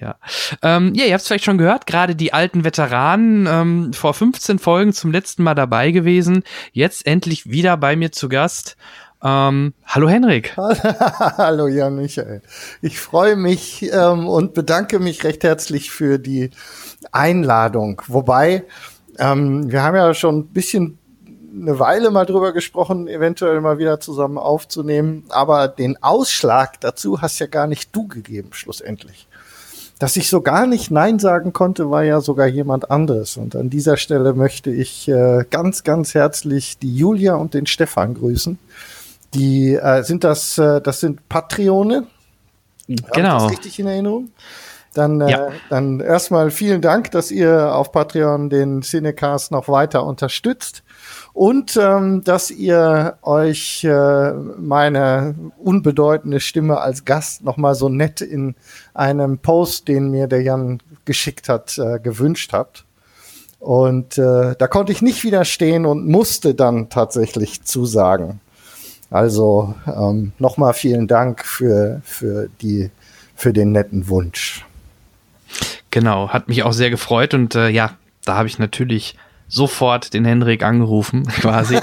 Ja. 0.00 0.16
Ähm, 0.62 0.94
ja, 0.94 1.04
ihr 1.04 1.12
habt 1.12 1.22
es 1.22 1.26
vielleicht 1.26 1.44
schon 1.44 1.58
gehört, 1.58 1.86
gerade 1.86 2.14
die 2.14 2.32
alten 2.32 2.64
Veteranen 2.64 3.46
ähm, 3.46 3.92
vor 3.92 4.14
15 4.14 4.58
Folgen 4.58 4.92
zum 4.92 5.10
letzten 5.10 5.42
Mal 5.42 5.54
dabei 5.54 5.90
gewesen, 5.90 6.44
jetzt 6.72 7.06
endlich 7.06 7.50
wieder 7.50 7.76
bei 7.76 7.96
mir 7.96 8.12
zu 8.12 8.28
Gast. 8.28 8.76
Ähm, 9.22 9.74
hallo 9.84 10.08
Henrik. 10.08 10.56
hallo 10.56 11.66
Jan 11.66 11.96
Michael. 11.96 12.42
Ich 12.80 13.00
freue 13.00 13.34
mich 13.34 13.82
ähm, 13.92 14.28
und 14.28 14.54
bedanke 14.54 15.00
mich 15.00 15.24
recht 15.24 15.42
herzlich 15.42 15.90
für 15.90 16.18
die 16.18 16.50
Einladung. 17.10 18.00
Wobei, 18.06 18.64
ähm, 19.18 19.70
wir 19.72 19.82
haben 19.82 19.96
ja 19.96 20.14
schon 20.14 20.38
ein 20.38 20.46
bisschen 20.48 20.98
eine 21.60 21.80
Weile 21.80 22.12
mal 22.12 22.26
drüber 22.26 22.52
gesprochen, 22.52 23.08
eventuell 23.08 23.60
mal 23.60 23.78
wieder 23.78 23.98
zusammen 23.98 24.38
aufzunehmen. 24.38 25.24
Aber 25.30 25.66
den 25.66 26.00
Ausschlag 26.00 26.80
dazu 26.80 27.20
hast 27.20 27.40
ja 27.40 27.46
gar 27.46 27.66
nicht 27.66 27.96
du 27.96 28.06
gegeben, 28.06 28.50
schlussendlich. 28.52 29.26
Dass 29.98 30.16
ich 30.16 30.28
so 30.28 30.40
gar 30.40 30.66
nicht 30.66 30.90
Nein 30.90 31.18
sagen 31.18 31.52
konnte, 31.52 31.90
war 31.90 32.04
ja 32.04 32.20
sogar 32.20 32.46
jemand 32.46 32.90
anderes. 32.90 33.36
Und 33.36 33.56
an 33.56 33.68
dieser 33.70 33.96
Stelle 33.96 34.32
möchte 34.32 34.70
ich 34.70 35.08
äh, 35.08 35.44
ganz, 35.50 35.82
ganz 35.84 36.14
herzlich 36.14 36.78
die 36.78 36.94
Julia 36.96 37.34
und 37.34 37.54
den 37.54 37.66
Stefan 37.66 38.14
grüßen. 38.14 38.58
Die 39.34 39.74
äh, 39.74 40.02
sind 40.04 40.24
das, 40.24 40.56
äh, 40.58 40.80
das 40.80 41.00
sind 41.00 41.28
Patreone. 41.28 41.96
Habe 41.96 42.06
ich 42.88 43.04
Genau. 43.12 43.40
das 43.40 43.50
richtig 43.50 43.78
in 43.80 43.86
Erinnerung? 43.88 44.30
Dann, 44.94 45.20
äh, 45.20 45.30
Ja. 45.30 45.48
dann 45.68 46.00
erstmal 46.00 46.50
vielen 46.50 46.80
Dank, 46.80 47.10
dass 47.10 47.30
ihr 47.30 47.74
auf 47.74 47.92
Patreon 47.92 48.48
den 48.50 48.82
Cinecast 48.82 49.50
noch 49.52 49.68
weiter 49.68 50.04
unterstützt 50.04 50.82
und 51.38 51.76
ähm, 51.80 52.24
dass 52.24 52.50
ihr 52.50 53.16
euch 53.22 53.84
äh, 53.84 54.32
meine 54.32 55.36
unbedeutende 55.56 56.40
Stimme 56.40 56.80
als 56.80 57.04
Gast 57.04 57.44
noch 57.44 57.56
mal 57.56 57.76
so 57.76 57.88
nett 57.88 58.20
in 58.20 58.56
einem 58.92 59.38
Post, 59.38 59.86
den 59.86 60.10
mir 60.10 60.26
der 60.26 60.42
Jan 60.42 60.82
geschickt 61.04 61.48
hat, 61.48 61.78
äh, 61.78 62.00
gewünscht 62.00 62.52
habt. 62.52 62.84
Und 63.60 64.18
äh, 64.18 64.56
da 64.58 64.66
konnte 64.66 64.90
ich 64.90 65.00
nicht 65.00 65.22
widerstehen 65.22 65.86
und 65.86 66.08
musste 66.08 66.56
dann 66.56 66.88
tatsächlich 66.88 67.62
zusagen. 67.62 68.40
Also 69.08 69.76
ähm, 69.86 70.32
nochmal 70.40 70.74
vielen 70.74 71.06
Dank 71.06 71.44
für, 71.44 72.00
für, 72.02 72.48
die, 72.60 72.90
für 73.36 73.52
den 73.52 73.70
netten 73.70 74.08
Wunsch. 74.08 74.66
Genau, 75.92 76.30
hat 76.30 76.48
mich 76.48 76.64
auch 76.64 76.72
sehr 76.72 76.90
gefreut 76.90 77.32
und 77.32 77.54
äh, 77.54 77.68
ja, 77.68 77.92
da 78.24 78.36
habe 78.36 78.48
ich 78.48 78.58
natürlich 78.58 79.16
sofort 79.48 80.12
den 80.14 80.24
Henrik 80.24 80.62
angerufen, 80.62 81.26
quasi. 81.40 81.76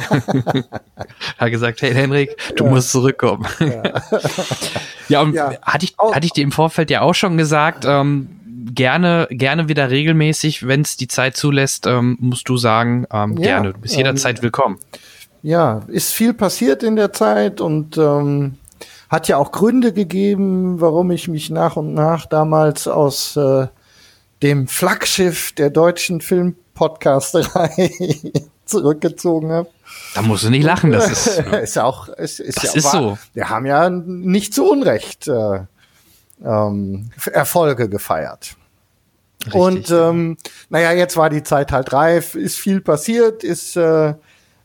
hat 1.37 1.51
gesagt, 1.51 1.81
hey 1.81 1.93
Henrik, 1.93 2.35
du 2.55 2.65
musst 2.65 2.91
zurückkommen. 2.91 3.45
Ja, 5.09 5.21
und 5.21 5.33
Ja. 5.33 5.53
hatte 5.61 5.85
ich, 5.85 5.95
hatte 5.99 6.25
ich 6.25 6.31
dir 6.33 6.43
im 6.43 6.51
Vorfeld 6.51 6.89
ja 6.91 7.01
auch 7.01 7.13
schon 7.15 7.37
gesagt, 7.37 7.85
ähm, 7.85 8.29
gerne, 8.73 9.27
gerne 9.29 9.67
wieder 9.69 9.89
regelmäßig, 9.89 10.67
wenn 10.67 10.81
es 10.81 10.97
die 10.97 11.07
Zeit 11.07 11.35
zulässt, 11.37 11.85
ähm, 11.87 12.17
musst 12.19 12.47
du 12.49 12.57
sagen, 12.57 13.05
ähm, 13.11 13.31
Ja, 13.37 13.43
gerne. 13.43 13.73
Du 13.73 13.79
bist 13.81 13.95
jederzeit 13.95 14.41
willkommen. 14.41 14.77
Ja, 15.43 15.81
ist 15.87 16.11
viel 16.13 16.33
passiert 16.33 16.81
in 16.81 16.95
der 16.95 17.13
Zeit 17.13 17.61
und 17.61 17.97
ähm, 17.97 18.57
hat 19.09 19.27
ja 19.27 19.37
auch 19.37 19.51
Gründe 19.51 19.93
gegeben, 19.93 20.81
warum 20.81 21.11
ich 21.11 21.27
mich 21.27 21.51
nach 21.51 21.75
und 21.75 21.93
nach 21.93 22.25
damals 22.25 22.87
aus 22.87 23.37
äh, 23.37 23.67
dem 24.45 24.67
Flaggschiff 24.67 25.53
der 25.53 25.71
deutschen 25.71 26.21
Filmpodcasterei 26.21 27.91
zurückgezogen 28.65 29.51
habe. 29.51 29.69
Da 30.13 30.21
musst 30.21 30.43
du 30.43 30.51
nicht 30.51 30.63
lachen, 30.63 30.91
das 30.91 31.09
ist. 31.09 31.39
ist 31.63 31.75
ja 31.75 31.83
auch, 31.83 32.09
ist, 32.09 32.39
ist 32.39 32.57
Das 32.57 32.63
ja 32.63 32.73
ist 32.73 32.85
wahr. 32.85 32.91
so. 32.91 33.17
Wir 33.33 33.49
haben 33.49 33.65
ja 33.65 33.89
nicht 33.89 34.53
zu 34.53 34.69
Unrecht 34.69 35.27
äh, 35.27 35.61
ähm, 36.43 37.09
Erfolge 37.31 37.89
gefeiert. 37.89 38.55
Und 39.51 39.89
ähm, 39.89 40.37
naja, 40.69 40.91
jetzt 40.91 41.17
war 41.17 41.29
die 41.31 41.43
Zeit 41.43 41.71
halt 41.71 41.91
reif, 41.91 42.35
ist 42.35 42.57
viel 42.57 42.81
passiert, 42.81 43.43
ist 43.43 43.75
äh, 43.75 44.13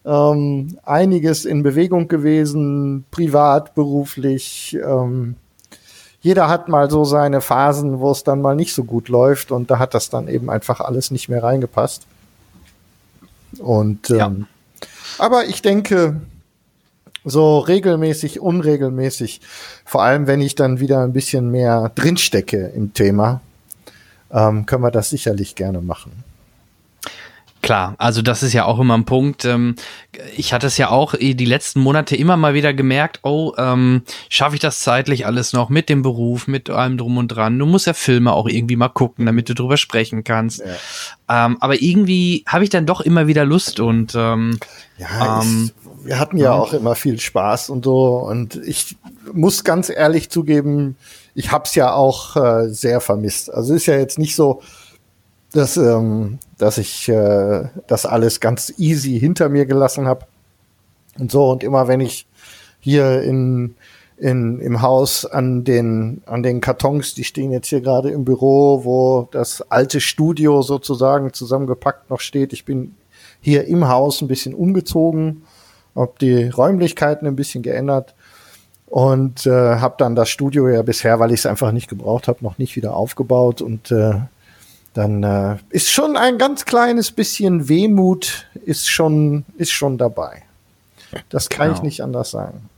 ähm, 0.04 0.78
einiges 0.82 1.44
in 1.46 1.62
Bewegung 1.62 2.08
gewesen, 2.08 3.04
privat, 3.10 3.75
beruflich. 3.75 4.76
Ähm, 4.82 5.37
jeder 6.22 6.48
hat 6.48 6.68
mal 6.68 6.90
so 6.90 7.04
seine 7.04 7.40
Phasen, 7.40 8.00
wo 8.00 8.10
es 8.10 8.24
dann 8.24 8.42
mal 8.42 8.54
nicht 8.54 8.74
so 8.74 8.84
gut 8.84 9.08
läuft 9.08 9.50
und 9.52 9.70
da 9.70 9.78
hat 9.78 9.94
das 9.94 10.10
dann 10.10 10.28
eben 10.28 10.50
einfach 10.50 10.80
alles 10.80 11.10
nicht 11.10 11.28
mehr 11.28 11.42
reingepasst. 11.42 12.02
Und 13.58 14.10
ähm, 14.10 14.16
Ja. 14.16 14.32
aber 15.18 15.44
ich 15.46 15.62
denke, 15.62 16.20
so 17.24 17.58
regelmäßig, 17.58 18.40
unregelmäßig, 18.40 19.40
vor 19.84 20.02
allem 20.02 20.26
wenn 20.26 20.40
ich 20.40 20.54
dann 20.54 20.80
wieder 20.80 21.02
ein 21.02 21.12
bisschen 21.12 21.50
mehr 21.50 21.90
drinstecke 21.94 22.68
im 22.74 22.94
Thema, 22.94 23.40
ähm, 24.30 24.66
können 24.66 24.82
wir 24.82 24.90
das 24.90 25.10
sicherlich 25.10 25.54
gerne 25.54 25.80
machen. 25.80 26.24
Klar, 27.62 27.94
also 27.98 28.22
das 28.22 28.42
ist 28.42 28.54
ja 28.54 28.64
auch 28.64 28.78
immer 28.78 28.96
ein 28.96 29.04
Punkt. 29.04 29.44
Ähm, 29.44 29.74
ich 30.34 30.54
hatte 30.54 30.66
es 30.66 30.78
ja 30.78 30.88
auch 30.88 31.14
eh 31.14 31.34
die 31.34 31.44
letzten 31.44 31.80
Monate 31.80 32.16
immer 32.16 32.36
mal 32.38 32.54
wieder 32.54 32.72
gemerkt, 32.72 33.20
oh, 33.22 33.52
ähm, 33.58 34.02
schaffe 34.30 34.54
ich 34.54 34.60
das 34.60 34.80
zeitlich 34.80 35.26
alles 35.26 35.52
noch 35.52 35.68
mit 35.68 35.90
dem 35.90 36.00
Beruf, 36.00 36.46
mit 36.46 36.70
allem 36.70 36.96
drum 36.96 37.18
und 37.18 37.28
dran. 37.28 37.58
Du 37.58 37.66
musst 37.66 37.86
ja 37.86 37.92
Filme 37.92 38.32
auch 38.32 38.48
irgendwie 38.48 38.76
mal 38.76 38.88
gucken, 38.88 39.26
damit 39.26 39.48
du 39.50 39.54
drüber 39.54 39.76
sprechen 39.76 40.24
kannst. 40.24 40.62
Ähm, 41.28 41.58
aber 41.60 41.82
irgendwie 41.82 42.44
habe 42.46 42.64
ich 42.64 42.70
dann 42.70 42.86
doch 42.86 43.02
immer 43.02 43.26
wieder 43.26 43.44
Lust 43.44 43.78
und 43.78 44.14
ähm, 44.14 44.58
Ja, 44.96 45.42
Ähm, 45.42 45.70
es, 45.74 46.06
wir 46.06 46.18
hatten 46.18 46.38
ja 46.38 46.52
auch 46.52 46.72
immer 46.72 46.94
viel 46.94 47.20
Spaß 47.20 47.68
und 47.70 47.84
so. 47.84 48.16
Und 48.16 48.56
ich 48.56 48.96
muss 49.32 49.64
ganz 49.64 49.90
ehrlich 49.90 50.30
zugeben, 50.30 50.96
ich 51.34 51.52
hab's 51.52 51.74
ja 51.74 51.92
auch 51.92 52.36
äh, 52.36 52.68
sehr 52.68 53.00
vermisst. 53.00 53.52
Also 53.52 53.74
ist 53.74 53.86
ja 53.86 53.96
jetzt 53.96 54.18
nicht 54.18 54.34
so, 54.34 54.62
dass, 55.52 55.76
ähm, 55.76 56.38
dass 56.60 56.78
ich 56.78 57.08
äh, 57.08 57.64
das 57.86 58.06
alles 58.06 58.40
ganz 58.40 58.74
easy 58.76 59.18
hinter 59.18 59.48
mir 59.48 59.66
gelassen 59.66 60.06
habe. 60.06 60.26
Und 61.18 61.30
so, 61.30 61.50
und 61.50 61.64
immer 61.64 61.88
wenn 61.88 62.00
ich 62.00 62.26
hier 62.80 63.22
in, 63.22 63.74
in, 64.18 64.60
im 64.60 64.82
Haus 64.82 65.24
an 65.24 65.64
den, 65.64 66.22
an 66.26 66.42
den 66.42 66.60
Kartons, 66.60 67.14
die 67.14 67.24
stehen 67.24 67.50
jetzt 67.50 67.68
hier 67.68 67.80
gerade 67.80 68.10
im 68.10 68.24
Büro, 68.24 68.84
wo 68.84 69.28
das 69.30 69.62
alte 69.70 70.00
Studio 70.00 70.62
sozusagen 70.62 71.32
zusammengepackt 71.32 72.10
noch 72.10 72.20
steht. 72.20 72.52
Ich 72.52 72.64
bin 72.64 72.94
hier 73.40 73.66
im 73.66 73.88
Haus 73.88 74.20
ein 74.20 74.28
bisschen 74.28 74.54
umgezogen, 74.54 75.42
habe 75.96 76.12
die 76.20 76.48
Räumlichkeiten 76.48 77.26
ein 77.26 77.36
bisschen 77.36 77.62
geändert 77.62 78.14
und 78.86 79.46
äh, 79.46 79.50
habe 79.50 79.94
dann 79.98 80.14
das 80.14 80.28
Studio 80.28 80.68
ja 80.68 80.82
bisher, 80.82 81.18
weil 81.20 81.32
ich 81.32 81.40
es 81.40 81.46
einfach 81.46 81.72
nicht 81.72 81.88
gebraucht 81.88 82.28
habe, 82.28 82.44
noch 82.44 82.58
nicht 82.58 82.76
wieder 82.76 82.94
aufgebaut 82.94 83.62
und 83.62 83.90
äh, 83.90 84.20
dann 84.94 85.23
äh, 85.23 85.56
ist 85.70 85.90
schon 85.90 86.16
ein 86.16 86.37
ganz 86.38 86.64
kleines 86.64 87.11
bisschen 87.12 87.68
Wehmut 87.68 88.47
ist 88.64 88.88
schon 88.88 89.44
ist 89.56 89.70
schon 89.70 89.99
dabei. 89.99 90.42
Das 91.28 91.49
kann 91.49 91.68
Genau. 91.68 91.76
ich 91.78 91.82
nicht 91.82 92.02
anders 92.02 92.30
sagen. 92.30 92.68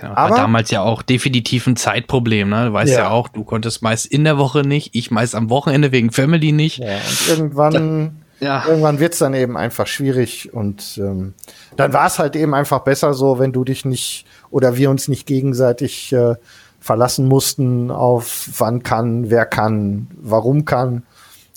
genau, 0.00 0.12
Aber- 0.14 0.30
war 0.30 0.36
damals 0.36 0.70
ja 0.70 0.82
auch 0.82 1.02
definitiv 1.02 1.66
ein 1.66 1.76
Zeitproblem. 1.76 2.48
Ne? 2.50 2.66
Du 2.66 2.72
weißt 2.72 2.92
ja. 2.92 2.98
Ja. 3.00 3.10
auch, 3.10 3.28
du 3.28 3.44
konntest 3.44 3.82
meist 3.82 4.06
in 4.06 4.24
der 4.24 4.38
Woche 4.38 4.62
nicht, 4.62 4.94
ich 4.94 5.10
meist 5.10 5.34
am 5.34 5.48
Wochenende 5.50 5.90
wegen 5.92 6.10
Family 6.12 6.52
nicht. 6.52 6.78
Ja, 6.78 6.96
und 6.96 7.28
irgendwann, 7.28 8.22
Ja. 8.40 8.64
irgendwann 8.66 8.98
wird's 9.00 9.18
dann 9.18 9.34
eben 9.34 9.56
einfach 9.56 9.86
schwierig 9.86 10.52
und 10.52 10.98
ähm, 10.98 11.34
dann 11.76 11.92
war 11.92 12.06
es 12.06 12.18
halt 12.18 12.36
eben 12.36 12.54
einfach 12.54 12.80
besser 12.80 13.14
so, 13.14 13.38
wenn 13.38 13.52
du 13.52 13.64
dich 13.64 13.84
nicht 13.84 14.26
oder 14.50 14.76
wir 14.76 14.90
uns 14.90 15.08
nicht 15.08 15.26
gegenseitig 15.26 16.12
äh, 16.12 16.34
verlassen 16.80 17.26
mussten 17.26 17.90
auf 17.90 18.48
wann 18.58 18.82
kann, 18.82 19.30
wer 19.30 19.44
kann, 19.46 20.06
warum 20.20 20.64
kann 20.66 21.02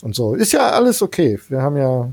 und 0.03 0.15
so. 0.15 0.33
Ist 0.35 0.51
ja 0.51 0.71
alles 0.71 1.01
okay. 1.01 1.39
Wir 1.49 1.61
haben 1.61 1.77
ja, 1.77 2.09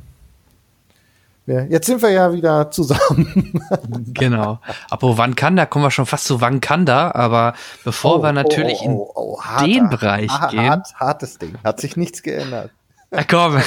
wir, 1.46 1.66
jetzt 1.66 1.86
sind 1.86 2.02
wir 2.02 2.10
ja 2.10 2.32
wieder 2.32 2.70
zusammen. 2.70 3.52
Genau. 4.14 4.58
Aber 4.88 5.18
wann 5.18 5.34
kann 5.34 5.56
da 5.56 5.66
kommen 5.66 5.84
wir 5.84 5.90
schon 5.90 6.06
fast 6.06 6.24
zu 6.24 6.40
wann 6.40 6.60
kann 6.60 6.86
da, 6.86 7.10
aber 7.12 7.54
bevor 7.84 8.22
wir 8.22 8.32
natürlich 8.32 8.82
in 8.82 8.92
oh, 8.92 9.40
harter- 9.42 9.66
den 9.66 9.90
Bereich 9.90 10.30
hart, 10.30 10.50
gehen. 10.52 10.70
Hart, 10.70 10.94
hartes 10.94 11.38
Ding. 11.38 11.54
Hat 11.62 11.80
sich 11.80 11.96
nichts 11.96 12.22
geändert. 12.22 12.70
Na 13.16 13.24
komm, 13.24 13.58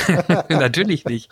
natürlich 0.50 1.06
nicht. 1.06 1.30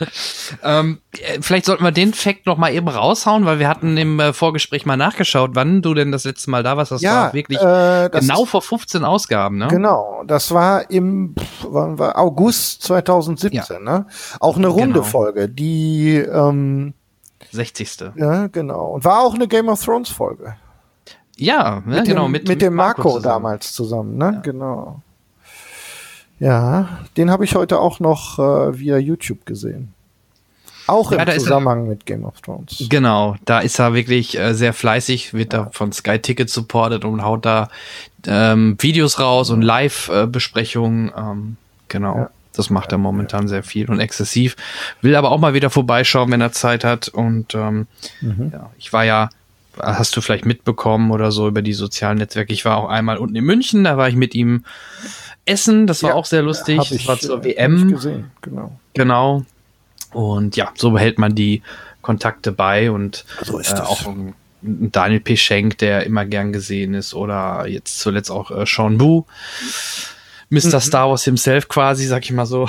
Ähm, 0.63 0.99
äh, 1.13 1.39
vielleicht 1.41 1.65
sollten 1.65 1.83
wir 1.83 1.91
den 1.91 2.13
Fact 2.13 2.45
noch 2.47 2.57
mal 2.57 2.73
eben 2.73 2.87
raushauen, 2.87 3.45
weil 3.45 3.59
wir 3.59 3.67
hatten 3.69 3.95
im 3.97 4.19
äh, 4.19 4.33
Vorgespräch 4.33 4.85
mal 4.85 4.97
nachgeschaut, 4.97 5.51
wann 5.53 5.81
du 5.81 5.93
denn 5.93 6.11
das 6.11 6.23
letzte 6.23 6.49
Mal 6.49 6.63
da 6.63 6.75
warst. 6.77 6.91
Das 6.91 7.03
war 7.03 7.31
wirklich 7.33 7.59
äh, 7.59 8.09
das 8.09 8.21
genau 8.27 8.43
ist- 8.43 8.49
vor 8.49 8.61
15 8.61 9.03
Ausgaben, 9.05 9.57
ne? 9.57 9.67
Genau, 9.67 10.23
das 10.25 10.51
war 10.51 10.89
im 10.89 11.35
war, 11.61 12.17
August 12.17 12.81
2017, 12.83 13.83
ne? 13.83 14.07
Auch 14.39 14.57
eine 14.57 14.67
runde 14.67 14.93
Genau. 14.99 15.03
Folge, 15.05 15.47
die 15.47 16.15
ähm, 16.17 16.93
60. 17.51 17.97
ja 18.15 18.47
genau 18.47 18.87
und 18.87 19.05
war 19.05 19.21
auch 19.21 19.35
eine 19.35 19.47
Game 19.47 19.69
of 19.69 19.83
Thrones 19.83 20.09
Folge 20.09 20.55
Ja, 21.37 21.81
ne, 21.85 21.97
mit 21.97 22.05
genau. 22.05 22.23
dem, 22.23 22.31
mit, 22.31 22.47
mit, 22.47 22.61
dem 22.61 22.73
Marco, 22.73 23.03
zusammen. 23.03 23.23
damals 23.23 23.73
zusammen, 23.73 24.17
ne? 24.17 24.41
Genau. 24.43 25.01
Ja, 26.39 26.99
den 27.17 27.31
habe 27.31 27.45
ich 27.45 27.55
heute 27.55 27.79
auch 27.79 27.99
noch 27.99 28.37
äh, 28.39 28.77
via 28.79 28.97
YouTube 28.97 29.45
gesehen. 29.45 29.93
Auch 30.85 31.11
Ja, 31.11 31.17
im 31.23 31.27
ist 31.27 31.33
er- 31.33 31.39
Zusammenhang 31.39 31.87
mit 31.87 32.05
Game 32.05 32.23
of 32.23 32.39
Thrones. 32.41 32.85
Genau, 32.89 33.35
da 33.45 33.59
ist 33.59 33.79
er 33.79 33.93
wirklich 33.93 34.37
äh, 34.39 34.53
sehr 34.53 34.71
fleißig, 34.73 35.33
wird 35.33 35.53
da 35.53 35.69
von 35.73 35.91
Sky 35.91 36.19
Ticket 36.19 36.49
supported 36.49 37.03
und 37.03 37.23
haut 37.23 37.45
da 37.45 37.69
ähm, 38.25 38.77
Videos 38.79 39.19
raus 39.19 39.49
und 39.49 39.61
Live-Besprechungen. 39.63 41.11
ähm, 41.17 41.57
genau, 41.89 42.15
Ja. 42.17 42.29
das 42.53 42.69
macht 42.69 42.91
er 42.91 42.97
momentan 42.99 43.47
sehr 43.47 43.63
viel 43.63 43.89
und 43.89 43.99
exzessiv. 43.99 44.55
Will 45.01 45.15
aber 45.15 45.31
auch 45.31 45.39
mal 45.39 45.53
wieder 45.53 45.69
vorbeischauen, 45.69 46.31
wenn 46.31 46.41
er 46.41 46.51
Zeit 46.53 46.83
hat. 46.83 47.07
Und 47.09 47.53
ähm, 47.55 47.87
Mhm. 48.21 48.51
ja, 48.53 48.69
ich 48.77 48.93
war 48.93 49.03
ja, 49.03 49.29
hast 49.81 50.15
du 50.15 50.21
vielleicht 50.21 50.45
mitbekommen 50.45 51.11
oder 51.11 51.31
so 51.31 51.47
über 51.47 51.61
die 51.61 51.73
sozialen 51.73 52.17
Netzwerke. 52.17 52.53
Ich 52.53 52.65
war 52.65 52.77
auch 52.77 52.89
einmal 52.89 53.17
unten 53.17 53.35
in 53.35 53.45
München, 53.45 53.83
da 53.83 53.97
war 53.97 54.09
ich 54.09 54.15
mit 54.15 54.35
ihm 54.35 54.63
essen. 55.45 55.87
Das 55.87 56.03
war 56.03 56.11
Ja, 56.11 56.15
auch 56.15 56.25
sehr 56.25 56.41
lustig. 56.41 56.79
Hab 56.79 56.89
das 56.89 57.07
war 57.07 57.19
zur 57.19 57.39
äh, 57.45 57.55
WM. 57.57 57.87
ich 57.89 57.93
gesehen, 57.95 58.31
genau. 58.41 58.77
Genau. 58.93 59.45
Und 60.11 60.55
ja, 60.55 60.71
so 60.75 60.91
behält 60.91 61.19
man 61.19 61.35
die 61.35 61.61
Kontakte 62.01 62.51
bei 62.51 62.89
und 62.91 63.25
So 63.43 63.59
ist 63.59 63.71
äh, 63.71 63.75
das. 63.75 63.87
auch 63.87 64.13
Daniel 64.61 65.19
P. 65.19 65.37
Schenk, 65.37 65.77
der 65.77 66.05
immer 66.05 66.25
gern 66.25 66.51
gesehen 66.51 66.93
ist, 66.93 67.13
oder 67.13 67.67
jetzt 67.67 67.99
zuletzt 67.99 68.31
auch 68.31 68.49
äh, 68.51 68.65
Sean 68.65 68.97
Bu. 68.97 69.23
Mr. 70.49 70.79
Star 70.79 71.09
Wars 71.09 71.23
himself 71.23 71.67
quasi, 71.67 72.05
sag 72.05 72.23
ich 72.23 72.31
mal 72.31 72.45
so. 72.45 72.67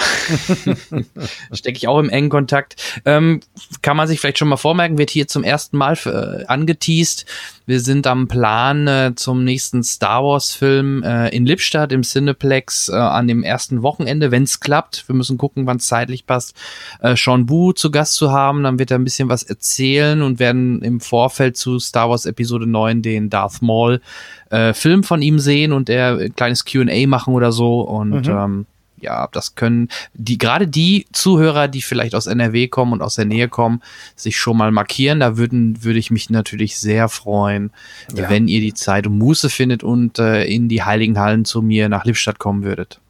Stecke 1.53 1.77
ich 1.77 1.87
auch 1.87 1.99
im 1.99 2.11
engen 2.11 2.29
Kontakt. 2.29 3.01
Ähm, 3.05 3.41
kann 3.83 3.97
man 3.97 4.09
sich 4.09 4.21
vielleicht 4.21 4.39
schon 4.39 4.49
mal 4.49 4.57
vormerken, 4.57 4.99
wird 4.99 5.11
hier 5.11 5.29
zum 5.29 5.45
ersten 5.45 5.77
Mal 5.77 5.97
äh, 6.05 6.45
angeteased. 6.47 7.27
Wir 7.69 7.81
sind 7.81 8.07
am 8.07 8.29
Plan 8.29 8.87
äh, 8.87 9.13
zum 9.15 9.45
nächsten 9.45 9.83
Star 9.83 10.25
Wars 10.25 10.55
Film 10.55 11.03
äh, 11.03 11.29
in 11.29 11.45
Lippstadt 11.45 11.93
im 11.93 12.01
Cineplex 12.01 12.89
äh, 12.89 12.95
an 12.95 13.29
dem 13.29 13.43
ersten 13.43 13.83
Wochenende, 13.83 14.31
wenn 14.31 14.45
es 14.45 14.61
klappt. 14.61 15.07
Wir 15.07 15.15
müssen 15.15 15.37
gucken, 15.37 15.67
wann 15.67 15.77
es 15.77 15.87
zeitlich 15.87 16.25
passt. 16.25 16.57
Äh, 17.03 17.15
Sean 17.15 17.45
Bu 17.45 17.73
zu 17.73 17.91
Gast 17.91 18.15
zu 18.15 18.33
haben, 18.33 18.63
dann 18.63 18.79
wird 18.79 18.91
er 18.91 18.99
ein 18.99 19.05
bisschen 19.05 19.29
was 19.29 19.43
erzählen 19.43 20.23
und 20.23 20.39
werden 20.39 20.81
im 20.81 20.99
Vorfeld 20.99 21.59
zu 21.59 21.79
Star 21.79 22.09
Wars 22.09 22.25
Episode 22.25 22.67
9 22.67 23.03
den 23.03 23.29
Darth 23.29 23.61
Maul 23.61 24.01
äh, 24.49 24.73
Film 24.73 25.03
von 25.03 25.21
ihm 25.21 25.39
sehen 25.39 25.73
und 25.73 25.91
er 25.91 26.17
ein 26.17 26.35
kleines 26.35 26.65
Q&A 26.65 27.07
machen 27.07 27.35
oder 27.35 27.53
so 27.53 27.83
und 27.83 28.29
mhm. 28.29 28.31
ähm, 28.31 28.67
ja, 29.01 29.29
das 29.33 29.55
können 29.55 29.89
die 30.15 30.39
gerade 30.39 30.67
die 30.67 31.07
Zuhörer, 31.13 31.69
die 31.69 31.83
vielleicht 31.83 32.15
aus 32.15 32.27
NRW 32.27 32.69
kommen 32.69 32.93
und 32.93 33.03
aus 33.03 33.17
der 33.17 33.25
Nähe 33.25 33.49
kommen, 33.49 33.83
sich 34.17 34.37
schon 34.37 34.57
mal 34.57 34.71
markieren. 34.71 35.21
Da 35.21 35.37
würden 35.37 35.83
würde 35.85 35.99
ich 35.99 36.11
mich 36.11 36.31
natürlich 36.31 36.79
sehr 36.79 37.09
freuen, 37.09 37.71
ja. 38.15 38.29
wenn 38.31 38.49
ihr 38.49 38.61
die 38.61 38.75
Zeit 38.75 39.07
und 39.07 39.19
Muße 39.19 39.51
findet 39.51 39.83
und 39.83 40.19
äh, 40.19 40.45
in 40.45 40.69
die 40.69 40.83
Heiligen 40.83 41.19
Hallen 41.19 41.45
zu 41.45 41.63
mir 41.63 41.89
nach 41.89 42.05
Lippstadt 42.05 42.39
kommen 42.39 42.65
würdet. 42.65 43.01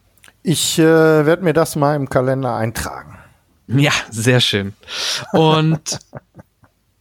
Ich 0.43 0.79
äh, 0.79 0.83
werde 1.27 1.45
mir 1.45 1.53
das 1.53 1.77
mal 1.77 1.97
im 1.97 2.09
Kalender 2.09 2.55
eintragen. 2.55 3.19
Ja, 3.67 3.93
sehr 4.11 4.41
schön. 4.41 4.73
Und 5.33 5.99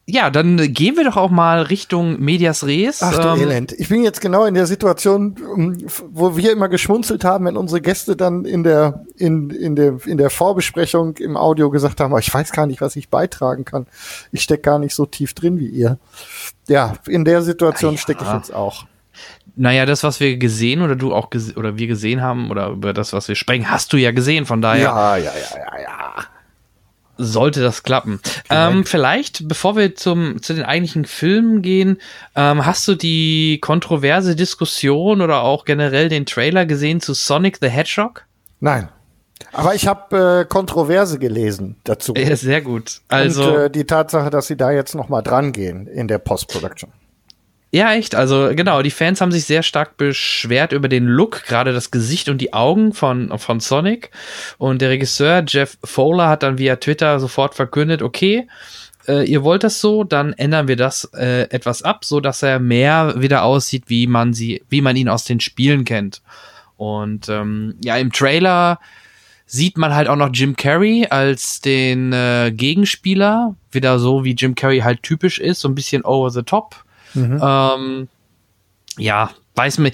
ja, 0.10 0.30
dann 0.30 0.56
gehen 0.74 0.96
wir 0.96 1.04
doch 1.04 1.18
auch 1.18 1.30
mal 1.30 1.64
Richtung 1.64 2.22
Medias 2.22 2.66
Res. 2.66 3.04
Ach 3.04 3.20
du 3.20 3.28
ähm, 3.28 3.42
Elend. 3.42 3.74
Ich 3.74 3.90
bin 3.90 4.06
jetzt 4.06 4.22
genau 4.22 4.46
in 4.46 4.54
der 4.54 4.66
Situation, 4.66 5.36
ähm, 5.58 5.86
wo 6.12 6.38
wir 6.38 6.54
immer 6.54 6.70
geschmunzelt 6.70 7.26
haben, 7.26 7.44
wenn 7.44 7.58
unsere 7.58 7.82
Gäste 7.82 8.16
dann 8.16 8.46
in 8.46 8.64
der, 8.64 9.04
in, 9.18 9.50
in 9.50 9.76
der, 9.76 9.98
in 10.06 10.18
der 10.18 10.30
Vorbesprechung 10.30 11.18
im 11.18 11.36
Audio 11.36 11.70
gesagt 11.70 12.00
haben, 12.00 12.18
ich 12.20 12.34
weiß 12.34 12.54
gar 12.54 12.68
nicht, 12.68 12.80
was 12.80 12.96
ich 12.96 13.10
beitragen 13.10 13.66
kann. 13.66 13.86
Ich 14.32 14.44
stecke 14.44 14.62
gar 14.62 14.80
nicht 14.80 14.96
so 14.96 15.06
tief 15.06 15.34
drin 15.34 15.60
wie 15.60 15.68
ihr. 15.68 15.98
Ja, 16.70 16.94
in 17.06 17.26
der 17.26 17.42
Situation 17.42 17.96
ja. 17.96 18.00
stecke 18.00 18.24
ich 18.24 18.34
jetzt 18.34 18.54
auch. 18.54 18.86
Naja, 19.58 19.86
das, 19.86 20.04
was 20.04 20.22
wir 20.22 20.38
gesehen 20.38 20.82
oder 20.82 20.96
du 20.96 21.14
auch 21.14 21.32
oder 21.58 21.78
wir 21.78 21.88
gesehen 21.88 22.22
haben 22.22 22.50
oder 22.50 22.70
über 22.70 22.94
das, 22.94 23.12
was 23.12 23.28
wir 23.28 23.36
sprechen, 23.36 23.70
hast 23.70 23.92
du 23.92 23.98
ja 23.98 24.12
gesehen, 24.12 24.46
von 24.46 24.62
daher. 24.62 24.84
Ja, 24.84 25.18
ja, 25.18 25.24
ja, 25.34 25.58
ja, 25.58 25.82
ja 25.82 26.37
sollte 27.18 27.62
das 27.62 27.84
klappen. 27.84 28.20
Ähm, 28.50 28.86
vielleicht, 28.86 29.48
bevor 29.48 29.76
wir 29.76 29.96
zum, 29.96 30.42
zu 30.42 30.54
den 30.54 30.64
eigentlichen 30.64 31.06
Filmen 31.06 31.62
gehen, 31.62 31.98
ähm, 32.36 32.66
hast 32.66 32.88
du 32.88 32.96
die 32.96 33.60
kontroverse 33.62 34.36
Diskussion 34.36 35.22
oder 35.22 35.42
auch 35.42 35.66
generell 35.66 36.10
den 36.10 36.26
Trailer 36.26 36.66
gesehen 36.66 37.02
zu 37.02 37.14
Sonic 37.14 37.58
the 37.62 37.70
Hedgehog? 37.70 38.26
Nein. 38.60 38.90
Aber 39.54 39.76
ich 39.76 39.88
habe 39.88 40.42
äh, 40.42 40.46
Kontroverse 40.46 41.20
gelesen 41.20 41.78
dazu. 41.84 42.14
Ja, 42.16 42.36
sehr 42.36 42.62
gut. 42.62 43.02
Also 43.08 43.44
Und 43.44 43.56
äh, 43.58 43.70
die 43.70 43.86
Tatsache, 43.86 44.30
dass 44.30 44.48
sie 44.48 44.58
da 44.58 44.72
jetzt 44.72 44.96
noch 44.96 45.10
mal 45.10 45.22
dran 45.22 45.52
gehen 45.52 45.88
in 45.88 46.08
der 46.08 46.18
Post-Production. 46.18 46.92
Ja, 47.72 47.94
echt. 47.94 48.16
Also 48.16 48.52
genau, 48.56 48.82
die 48.82 48.92
Fans 48.92 49.20
haben 49.20 49.32
sich 49.32 49.44
sehr 49.44 49.62
stark 49.62 49.98
beschwert 49.98 50.72
über 50.72 50.88
den 50.88 51.06
Look, 51.06 51.44
gerade 51.46 51.74
das 51.74 51.92
Gesicht 51.92 52.30
und 52.30 52.40
die 52.40 52.54
Augen 52.54 52.94
von, 52.94 53.38
von 53.38 53.60
Sonic. 53.60 54.12
Und 54.58 54.82
der 54.82 54.90
Regisseur 54.90 55.44
Jeff 55.46 55.78
Fowler 55.84 56.30
hat 56.30 56.44
dann 56.44 56.58
via 56.58 56.78
Twitter 56.78 57.20
sofort 57.20 57.56
verkündet, 57.56 58.02
okay, 58.02 58.48
äh, 59.08 59.30
ihr 59.30 59.44
wollt 59.44 59.64
das 59.64 59.82
so, 59.82 60.06
dann 60.06 60.34
ändern 60.34 60.70
wir 60.70 60.78
das 60.78 61.06
äh, 61.14 61.50
etwas 61.50 61.84
ab, 61.84 62.06
so 62.06 62.22
dass 62.22 62.42
er 62.42 62.60
mehr 62.60 63.16
wieder 63.18 63.44
aussieht, 63.44 63.84
wie 63.88 64.08
man 64.08 64.34
sie, 64.34 64.64
wie 64.70 64.82
man 64.82 64.96
ihn 64.96 65.10
aus 65.10 65.26
den 65.26 65.42
Spielen 65.42 65.84
kennt. 65.84 66.22
Und 66.78 67.28
ähm, 67.28 67.76
ja, 67.84 67.98
im 67.98 68.14
Trailer 68.14 68.80
sieht 69.46 69.78
man 69.78 69.94
halt 69.94 70.08
auch 70.08 70.16
noch 70.16 70.30
Jim 70.34 70.56
Carrey 70.56 71.08
als 71.10 71.60
den 71.60 72.14
äh, 72.14 72.52
Gegenspieler, 72.54 73.56
wieder 73.72 74.00
so 74.00 74.24
wie 74.24 74.36
Jim 74.36 74.56
Carrey 74.56 74.80
halt 74.80 75.04
typisch 75.04 75.40
ist, 75.40 75.60
so 75.60 75.68
ein 75.68 75.76
bisschen 75.76 76.06
over 76.06 76.30
the 76.30 76.44
top 76.44 76.87
Mhm. 77.14 77.42
Ähm, 77.42 78.08
ja, 78.98 79.32
weiß 79.56 79.80
man, 79.80 79.92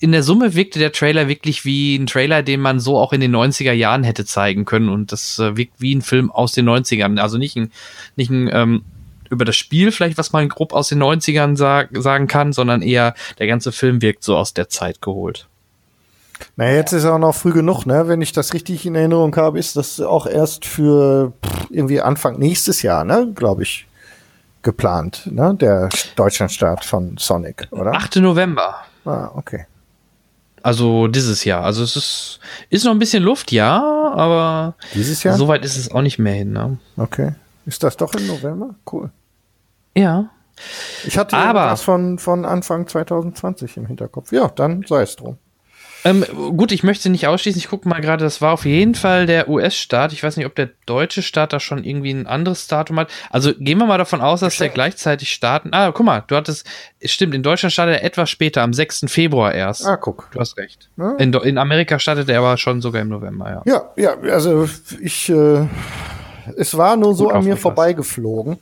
in 0.00 0.12
der 0.12 0.22
Summe 0.22 0.54
wirkte 0.54 0.78
der 0.78 0.92
Trailer 0.92 1.28
wirklich 1.28 1.64
wie 1.64 1.96
ein 1.96 2.06
Trailer, 2.06 2.42
den 2.42 2.60
man 2.60 2.80
so 2.80 2.98
auch 2.98 3.12
in 3.12 3.20
den 3.20 3.34
90er 3.34 3.72
Jahren 3.72 4.04
hätte 4.04 4.24
zeigen 4.24 4.64
können 4.64 4.88
und 4.88 5.12
das 5.12 5.38
äh, 5.38 5.56
wirkt 5.56 5.80
wie 5.80 5.94
ein 5.94 6.02
Film 6.02 6.30
aus 6.30 6.52
den 6.52 6.68
90ern. 6.68 7.18
Also 7.18 7.38
nicht 7.38 7.56
ein, 7.56 7.70
nicht 8.16 8.30
ein, 8.30 8.50
ähm, 8.52 8.82
über 9.30 9.44
das 9.44 9.56
Spiel 9.56 9.92
vielleicht, 9.92 10.18
was 10.18 10.32
man 10.32 10.48
grob 10.48 10.72
aus 10.72 10.88
den 10.88 11.02
90ern 11.02 11.56
sag, 11.56 11.90
sagen 11.92 12.26
kann, 12.26 12.52
sondern 12.52 12.82
eher 12.82 13.14
der 13.38 13.46
ganze 13.46 13.72
Film 13.72 14.02
wirkt 14.02 14.22
so 14.22 14.36
aus 14.36 14.52
der 14.54 14.68
Zeit 14.68 15.00
geholt. 15.00 15.48
Na, 16.56 16.70
jetzt 16.70 16.92
ist 16.92 17.06
auch 17.06 17.18
noch 17.18 17.34
früh 17.34 17.52
genug, 17.52 17.86
ne? 17.86 18.08
Wenn 18.08 18.20
ich 18.20 18.32
das 18.32 18.52
richtig 18.52 18.84
in 18.84 18.94
Erinnerung 18.94 19.34
habe, 19.36 19.58
ist 19.58 19.76
das 19.76 20.00
auch 20.00 20.26
erst 20.26 20.66
für 20.66 21.32
irgendwie 21.70 22.00
Anfang 22.00 22.38
nächstes 22.38 22.82
Jahr, 22.82 23.04
ne? 23.04 23.32
Glaube 23.34 23.62
ich 23.62 23.86
geplant, 24.66 25.22
ne? 25.30 25.54
Der 25.54 25.88
Deutschlandstart 26.16 26.84
von 26.84 27.16
Sonic, 27.18 27.68
oder? 27.70 27.92
8. 27.92 28.16
November. 28.16 28.74
Ah, 29.04 29.30
okay. 29.34 29.64
Also 30.60 31.06
dieses 31.06 31.44
Jahr. 31.44 31.62
Also 31.62 31.84
es 31.84 31.94
ist, 31.94 32.40
ist 32.68 32.84
noch 32.84 32.90
ein 32.90 32.98
bisschen 32.98 33.22
Luft, 33.22 33.52
ja, 33.52 33.80
aber 34.12 34.74
dieses 34.92 35.22
Jahr? 35.22 35.36
Soweit 35.36 35.64
ist 35.64 35.76
es 35.76 35.92
auch 35.92 36.02
nicht 36.02 36.18
mehr 36.18 36.34
hin. 36.34 36.52
Ne? 36.52 36.78
Okay. 36.96 37.36
Ist 37.64 37.84
das 37.84 37.96
doch 37.96 38.12
im 38.14 38.26
November? 38.26 38.74
Cool. 38.90 39.10
Ja. 39.94 40.30
Ich 41.04 41.16
hatte 41.16 41.36
aber 41.36 41.66
was 41.66 41.82
von, 41.82 42.18
von 42.18 42.44
Anfang 42.44 42.88
2020 42.88 43.76
im 43.76 43.86
Hinterkopf. 43.86 44.32
Ja, 44.32 44.48
dann 44.48 44.84
sei 44.88 45.02
es 45.02 45.14
drum. 45.14 45.38
Ähm, 46.06 46.24
gut, 46.56 46.70
ich 46.70 46.84
möchte 46.84 47.10
nicht 47.10 47.26
ausschließen. 47.26 47.58
Ich 47.58 47.68
gucke 47.68 47.88
mal 47.88 48.00
gerade, 48.00 48.22
das 48.22 48.40
war 48.40 48.52
auf 48.52 48.64
jeden 48.64 48.94
Fall 48.94 49.26
der 49.26 49.48
US-Start. 49.48 50.12
Ich 50.12 50.22
weiß 50.22 50.36
nicht, 50.36 50.46
ob 50.46 50.54
der 50.54 50.70
deutsche 50.86 51.20
Start 51.20 51.52
da 51.52 51.58
schon 51.58 51.82
irgendwie 51.82 52.12
ein 52.12 52.28
anderes 52.28 52.68
Datum 52.68 53.00
hat. 53.00 53.10
Also 53.30 53.52
gehen 53.52 53.78
wir 53.78 53.86
mal 53.86 53.98
davon 53.98 54.20
aus, 54.20 54.38
dass 54.38 54.56
der 54.58 54.68
gleichzeitig 54.68 55.32
starten. 55.32 55.70
Ah, 55.72 55.90
guck 55.90 56.06
mal, 56.06 56.22
du 56.24 56.36
hattest, 56.36 56.64
stimmt, 57.04 57.34
in 57.34 57.42
Deutschland 57.42 57.72
startet 57.72 57.96
er 57.96 58.04
etwas 58.04 58.30
später, 58.30 58.62
am 58.62 58.72
6. 58.72 59.06
Februar 59.08 59.52
erst. 59.52 59.84
Ah, 59.84 59.96
guck. 59.96 60.28
Du 60.30 60.38
hast 60.38 60.56
recht. 60.58 60.88
Ja. 60.96 61.16
In, 61.16 61.32
in, 61.32 61.58
Amerika 61.58 61.98
startet 61.98 62.28
er 62.28 62.38
aber 62.38 62.56
schon 62.56 62.80
sogar 62.80 63.02
im 63.02 63.08
November, 63.08 63.50
ja. 63.50 63.62
Ja, 63.64 63.90
ja, 63.96 64.32
also 64.32 64.68
ich, 65.00 65.28
äh, 65.28 65.66
es 66.56 66.76
war 66.76 66.96
nur 66.96 67.16
so 67.16 67.30
an 67.30 67.44
mir 67.44 67.56
vorbeigeflogen. 67.56 68.58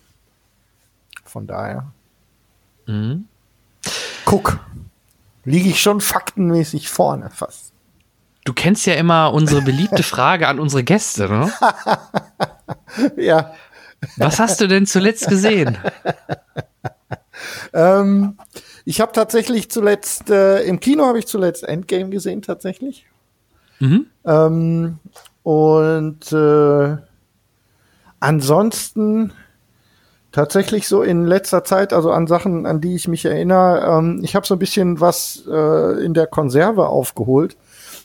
Von 1.26 1.46
daher. 1.46 1.92
Mhm. 2.86 3.26
Guck 4.24 4.60
liege 5.44 5.68
ich 5.68 5.80
schon 5.80 6.00
faktenmäßig 6.00 6.88
vorne 6.88 7.30
fast. 7.30 7.72
Du 8.44 8.52
kennst 8.52 8.86
ja 8.86 8.94
immer 8.94 9.32
unsere 9.32 9.62
beliebte 9.62 10.02
Frage 10.02 10.48
an 10.48 10.58
unsere 10.58 10.84
Gäste, 10.84 11.28
ne? 11.28 11.52
ja. 13.16 13.54
Was 14.16 14.38
hast 14.38 14.60
du 14.60 14.66
denn 14.66 14.86
zuletzt 14.86 15.28
gesehen? 15.28 15.78
ähm, 17.72 18.36
ich 18.84 19.00
habe 19.00 19.12
tatsächlich 19.12 19.70
zuletzt, 19.70 20.28
äh, 20.28 20.62
im 20.64 20.78
Kino 20.78 21.06
habe 21.06 21.18
ich 21.18 21.26
zuletzt 21.26 21.64
Endgame 21.64 22.10
gesehen, 22.10 22.42
tatsächlich. 22.42 23.06
Mhm. 23.80 24.06
Ähm, 24.26 24.98
und 25.42 26.32
äh, 26.32 26.96
ansonsten 28.20 29.32
tatsächlich 30.34 30.88
so 30.88 31.02
in 31.02 31.24
letzter 31.26 31.62
Zeit, 31.62 31.92
also 31.92 32.10
an 32.10 32.26
Sachen, 32.26 32.66
an 32.66 32.80
die 32.80 32.96
ich 32.96 33.06
mich 33.06 33.24
erinnere, 33.24 33.98
ähm, 33.98 34.20
ich 34.22 34.34
habe 34.34 34.44
so 34.46 34.56
ein 34.56 34.58
bisschen 34.58 35.00
was 35.00 35.44
äh, 35.48 36.04
in 36.04 36.12
der 36.12 36.26
Konserve 36.26 36.88
aufgeholt. 36.88 37.56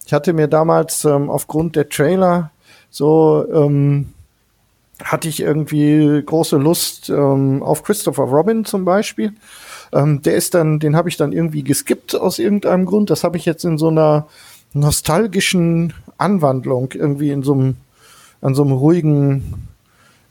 Ich 0.05 0.13
hatte 0.13 0.33
mir 0.33 0.47
damals 0.47 1.03
ähm, 1.05 1.29
aufgrund 1.29 1.75
der 1.75 1.89
Trailer 1.89 2.51
so 2.91 3.45
ähm, 3.51 4.13
hatte 5.03 5.27
ich 5.27 5.39
irgendwie 5.39 6.21
große 6.23 6.57
Lust 6.57 7.09
ähm, 7.09 7.63
auf 7.63 7.83
Christopher 7.83 8.23
Robin 8.23 8.63
zum 8.63 8.85
Beispiel. 8.85 9.33
Ähm, 9.91 10.21
der 10.21 10.35
ist 10.35 10.53
dann, 10.53 10.79
den 10.79 10.95
habe 10.95 11.09
ich 11.09 11.17
dann 11.17 11.31
irgendwie 11.31 11.63
geskippt 11.63 12.15
aus 12.15 12.37
irgendeinem 12.37 12.85
Grund. 12.85 13.09
Das 13.09 13.23
habe 13.23 13.37
ich 13.37 13.45
jetzt 13.45 13.65
in 13.65 13.79
so 13.79 13.87
einer 13.87 14.27
nostalgischen 14.73 15.93
Anwandlung 16.19 16.91
irgendwie 16.93 17.31
in 17.31 17.41
so 17.41 17.53
einem 17.53 17.77
an 18.41 18.55
so 18.55 18.63
einem 18.63 18.73
ruhigen 18.73 19.68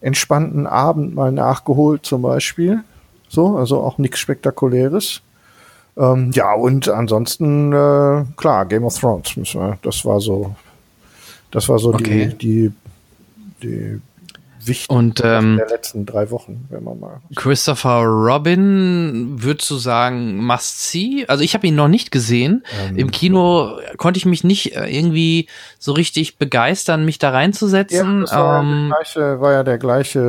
entspannten 0.00 0.66
Abend 0.66 1.14
mal 1.14 1.32
nachgeholt 1.32 2.04
zum 2.06 2.22
Beispiel. 2.22 2.82
So, 3.28 3.56
also 3.56 3.80
auch 3.80 3.98
nichts 3.98 4.18
Spektakuläres. 4.18 5.20
Ähm, 5.96 6.30
ja, 6.32 6.54
und 6.54 6.88
ansonsten, 6.88 7.72
äh, 7.72 8.24
klar, 8.36 8.66
Game 8.66 8.84
of 8.84 8.98
Thrones, 8.98 9.34
das 9.82 10.04
war 10.04 10.20
so, 10.20 10.54
das 11.50 11.68
war 11.68 11.78
so 11.78 11.92
okay. 11.92 12.34
die, 12.38 12.72
die, 13.60 13.62
die 13.62 14.00
wichtig 14.68 14.90
und, 14.90 15.22
ähm, 15.24 15.56
der 15.56 15.68
letzten 15.68 16.06
drei 16.06 16.30
Wochen, 16.30 16.66
wenn 16.70 16.84
man 16.84 17.00
mal. 17.00 17.20
Christopher 17.34 18.02
Robin, 18.04 19.42
würdest 19.42 19.68
du 19.70 19.76
sagen, 19.76 20.44
must 20.44 20.90
see? 20.90 21.24
Also 21.26 21.42
ich 21.42 21.54
habe 21.54 21.66
ihn 21.66 21.74
noch 21.74 21.88
nicht 21.88 22.10
gesehen. 22.10 22.64
Ähm, 22.88 22.96
Im 22.96 23.10
Kino 23.10 23.78
konnte 23.96 24.18
ich 24.18 24.26
mich 24.26 24.44
nicht 24.44 24.76
äh, 24.76 24.86
irgendwie 24.86 25.48
so 25.78 25.92
richtig 25.92 26.38
begeistern, 26.38 27.04
mich 27.04 27.18
da 27.18 27.30
reinzusetzen. 27.30 28.18
Ja, 28.18 28.20
das 28.20 28.32
war, 28.32 28.62
ähm, 28.62 28.88
ja 28.90 28.96
gleiche, 28.96 29.40
war 29.40 29.52
ja 29.52 29.62
der 29.64 29.78
gleiche, 29.78 30.20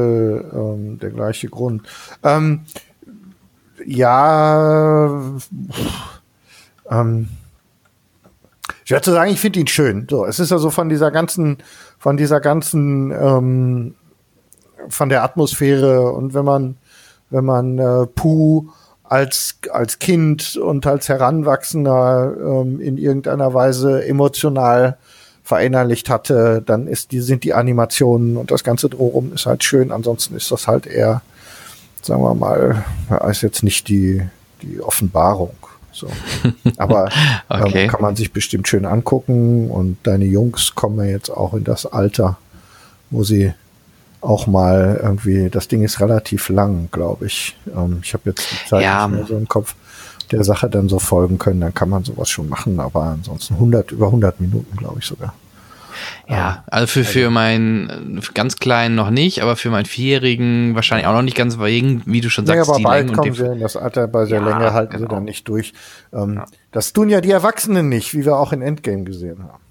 ähm, 0.53 0.99
der 0.99 1.09
gleiche 1.11 1.49
Grund. 1.49 1.83
Ähm, 2.23 2.61
ja, 3.85 5.21
ähm, 6.89 7.29
Schwer 8.89 9.03
zu 9.03 9.11
sagen, 9.11 9.31
ich 9.31 9.39
finde 9.39 9.59
ihn 9.59 9.67
schön. 9.67 10.07
So, 10.09 10.25
es 10.25 10.39
ist 10.39 10.51
also 10.51 10.71
von 10.71 10.89
dieser 10.89 11.11
ganzen, 11.11 11.57
von 11.99 12.17
dieser 12.17 12.39
ganzen, 12.39 13.11
ähm, 13.11 13.93
von 14.87 15.09
der 15.09 15.23
Atmosphäre 15.23 16.11
und 16.11 16.33
wenn 16.33 16.45
man, 16.45 16.77
wenn 17.29 17.45
man 17.45 17.77
äh, 17.77 18.05
Puh 18.07 18.69
als, 19.03 19.57
als 19.71 19.99
Kind 19.99 20.55
und 20.55 20.85
als 20.85 21.09
Heranwachsender 21.09 22.35
ähm, 22.39 22.79
in 22.79 22.97
irgendeiner 22.97 23.53
Weise 23.53 24.05
emotional 24.05 24.97
verinnerlicht 25.43 26.11
hatte, 26.11 26.61
dann 26.63 26.85
ist 26.85 27.11
die, 27.11 27.21
sind 27.21 27.43
die 27.43 27.55
Animationen 27.55 28.37
und 28.37 28.51
das 28.51 28.63
Ganze 28.63 28.87
drumherum 28.87 29.33
ist 29.33 29.47
halt 29.47 29.63
schön. 29.63 29.91
Ansonsten 29.91 30.35
ist 30.35 30.51
das 30.51 30.67
halt 30.67 30.85
eher, 30.85 31.23
sagen 32.03 32.21
wir 32.21 32.35
mal, 32.35 32.85
ist 33.27 33.41
jetzt 33.41 33.63
nicht 33.63 33.87
die, 33.87 34.21
die 34.61 34.79
Offenbarung. 34.79 35.55
So. 35.91 36.07
Aber 36.77 37.09
okay. 37.49 37.85
ähm, 37.85 37.89
kann 37.89 38.01
man 38.01 38.15
sich 38.15 38.31
bestimmt 38.31 38.67
schön 38.67 38.85
angucken 38.85 39.71
und 39.71 39.97
deine 40.03 40.25
Jungs 40.25 40.75
kommen 40.75 40.99
ja 40.99 41.11
jetzt 41.11 41.31
auch 41.31 41.55
in 41.55 41.63
das 41.63 41.87
Alter, 41.87 42.37
wo 43.09 43.23
sie 43.23 43.53
auch 44.21 44.47
mal 44.47 44.99
irgendwie, 45.01 45.49
das 45.49 45.67
Ding 45.67 45.83
ist 45.83 45.99
relativ 45.99 46.49
lang, 46.49 46.89
glaube 46.91 47.27
ich. 47.27 47.57
Ähm, 47.75 47.99
ich 48.03 48.13
habe 48.13 48.29
jetzt 48.29 48.51
die 48.51 48.69
Zeit 48.69 48.83
ja. 48.83 49.07
nicht 49.07 49.17
mehr 49.17 49.27
so 49.27 49.37
im 49.37 49.47
Kopf 49.47 49.75
der 50.31 50.43
Sache 50.43 50.69
dann 50.69 50.89
so 50.89 50.99
folgen 50.99 51.39
können, 51.39 51.61
dann 51.61 51.73
kann 51.73 51.89
man 51.89 52.03
sowas 52.03 52.29
schon 52.29 52.49
machen, 52.49 52.79
aber 52.79 53.03
ansonsten 53.03 53.55
100, 53.55 53.91
über 53.91 54.07
100 54.07 54.39
Minuten, 54.39 54.77
glaube 54.77 54.99
ich 54.99 55.05
sogar. 55.05 55.33
Ja, 56.27 56.63
also 56.67 56.87
für, 56.87 57.03
für 57.03 57.19
also 57.19 57.31
meinen 57.31 58.21
ganz 58.33 58.57
kleinen 58.57 58.95
noch 58.95 59.09
nicht, 59.09 59.41
aber 59.41 59.55
für 59.55 59.69
meinen 59.69 59.85
Vierjährigen 59.85 60.75
wahrscheinlich 60.75 61.07
auch 61.07 61.13
noch 61.13 61.23
nicht 61.23 61.35
ganz 61.35 61.59
wegen, 61.59 62.03
wie 62.05 62.21
du 62.21 62.29
schon 62.29 62.45
sagst, 62.45 62.67
ja, 62.67 62.73
aber 62.73 62.83
bald 62.83 63.13
kommen 63.13 63.33
sie 63.33 63.45
in 63.45 63.59
das 63.59 63.75
Alter, 63.75 64.07
bei 64.07 64.25
der 64.25 64.39
ja, 64.39 64.45
Länge 64.47 64.73
halten 64.73 64.93
genau. 64.93 65.09
sie 65.09 65.15
dann 65.15 65.23
nicht 65.25 65.47
durch. 65.47 65.73
Ähm, 66.13 66.35
ja. 66.35 66.45
Das 66.71 66.93
tun 66.93 67.09
ja 67.09 67.21
die 67.21 67.31
Erwachsenen 67.31 67.89
nicht, 67.89 68.13
wie 68.13 68.25
wir 68.25 68.37
auch 68.37 68.53
in 68.53 68.61
Endgame 68.61 69.03
gesehen 69.03 69.43
haben. 69.43 69.63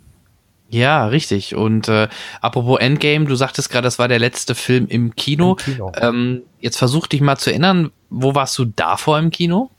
Ja, 0.70 1.06
richtig. 1.06 1.54
Und 1.54 1.88
äh, 1.88 2.08
apropos 2.40 2.78
Endgame, 2.78 3.24
du 3.24 3.34
sagtest 3.36 3.70
gerade, 3.70 3.84
das 3.84 3.98
war 3.98 4.08
der 4.08 4.18
letzte 4.18 4.54
Film 4.54 4.86
im 4.86 5.16
Kino. 5.16 5.56
Im 5.66 5.74
Kino. 5.74 5.92
Ähm, 5.96 6.42
jetzt 6.60 6.76
versuch 6.76 7.06
dich 7.06 7.20
mal 7.20 7.38
zu 7.38 7.50
erinnern, 7.50 7.90
wo 8.10 8.34
warst 8.34 8.58
du 8.58 8.66
davor 8.66 9.18
im 9.18 9.30
Kino? 9.30 9.70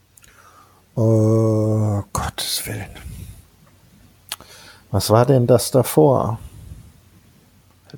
Oh, 0.96 2.02
Gottes 2.12 2.66
Willen. 2.66 2.90
Was 4.92 5.12
war 5.12 5.26
denn 5.26 5.46
das 5.46 5.70
davor? 5.70 6.40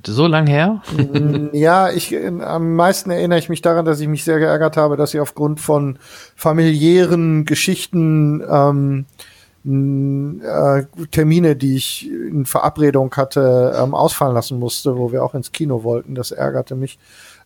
So 0.05 0.27
lang 0.27 0.47
her? 0.47 0.81
Mm, 0.95 1.47
ja, 1.53 1.89
ich 1.89 2.15
am 2.15 2.75
meisten 2.75 3.11
erinnere 3.11 3.39
ich 3.39 3.49
mich 3.49 3.61
daran, 3.61 3.85
dass 3.85 3.99
ich 3.99 4.07
mich 4.07 4.23
sehr 4.23 4.39
geärgert 4.39 4.77
habe, 4.77 4.97
dass 4.97 5.13
ich 5.13 5.19
aufgrund 5.19 5.59
von 5.59 5.99
familiären 6.35 7.45
Geschichten 7.45 8.41
ähm, 8.49 9.05
äh, 9.63 10.83
Termine, 11.11 11.55
die 11.55 11.75
ich 11.75 12.09
in 12.09 12.45
Verabredung 12.45 13.13
hatte, 13.15 13.75
ähm, 13.77 13.93
ausfallen 13.93 14.33
lassen 14.33 14.59
musste, 14.59 14.97
wo 14.97 15.11
wir 15.11 15.23
auch 15.23 15.35
ins 15.35 15.51
Kino 15.51 15.83
wollten. 15.83 16.15
Das 16.15 16.31
ärgerte 16.31 16.75
mich. 16.75 16.97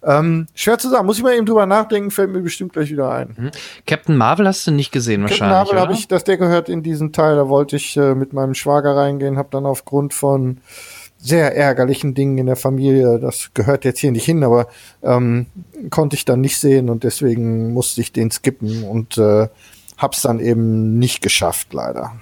Ähm, 0.03 0.47
schwer 0.53 0.77
zu 0.77 0.89
sagen, 0.89 1.05
muss 1.05 1.17
ich 1.17 1.23
mal 1.23 1.35
eben 1.35 1.45
drüber 1.45 1.65
nachdenken, 1.65 2.11
fällt 2.11 2.29
mir 2.29 2.41
bestimmt 2.41 2.73
gleich 2.73 2.91
wieder 2.91 3.11
ein. 3.11 3.35
Mhm. 3.37 3.51
Captain 3.87 4.15
Marvel 4.15 4.47
hast 4.47 4.65
du 4.67 4.71
nicht 4.71 4.91
gesehen 4.91 5.21
wahrscheinlich. 5.21 5.39
Captain 5.39 5.57
Marvel 5.57 5.79
habe 5.79 5.93
ich, 5.93 6.07
dass 6.07 6.23
der 6.23 6.37
gehört 6.37 6.69
in 6.69 6.83
diesen 6.83 7.11
Teil, 7.11 7.35
da 7.35 7.49
wollte 7.49 7.75
ich 7.75 7.97
äh, 7.97 8.13
mit 8.13 8.31
meinem 8.31 8.53
Schwager 8.53 8.95
reingehen, 8.95 9.37
habe 9.37 9.49
dann 9.51 9.65
aufgrund 9.65 10.13
von 10.13 10.59
sehr 11.17 11.55
ärgerlichen 11.55 12.13
Dingen 12.13 12.37
in 12.37 12.45
der 12.45 12.55
Familie, 12.55 13.19
das 13.19 13.49
gehört 13.55 13.83
jetzt 13.83 13.99
hier 13.99 14.11
nicht 14.11 14.25
hin, 14.25 14.43
aber 14.43 14.67
ähm, 15.01 15.47
konnte 15.89 16.15
ich 16.15 16.23
dann 16.23 16.39
nicht 16.39 16.59
sehen 16.59 16.89
und 16.89 17.03
deswegen 17.03 17.73
musste 17.73 18.01
ich 18.01 18.11
den 18.11 18.29
skippen 18.29 18.83
und 18.83 19.17
äh, 19.17 19.47
hab's 19.97 20.21
dann 20.21 20.39
eben 20.39 20.99
nicht 20.99 21.21
geschafft, 21.21 21.73
leider. 21.73 22.13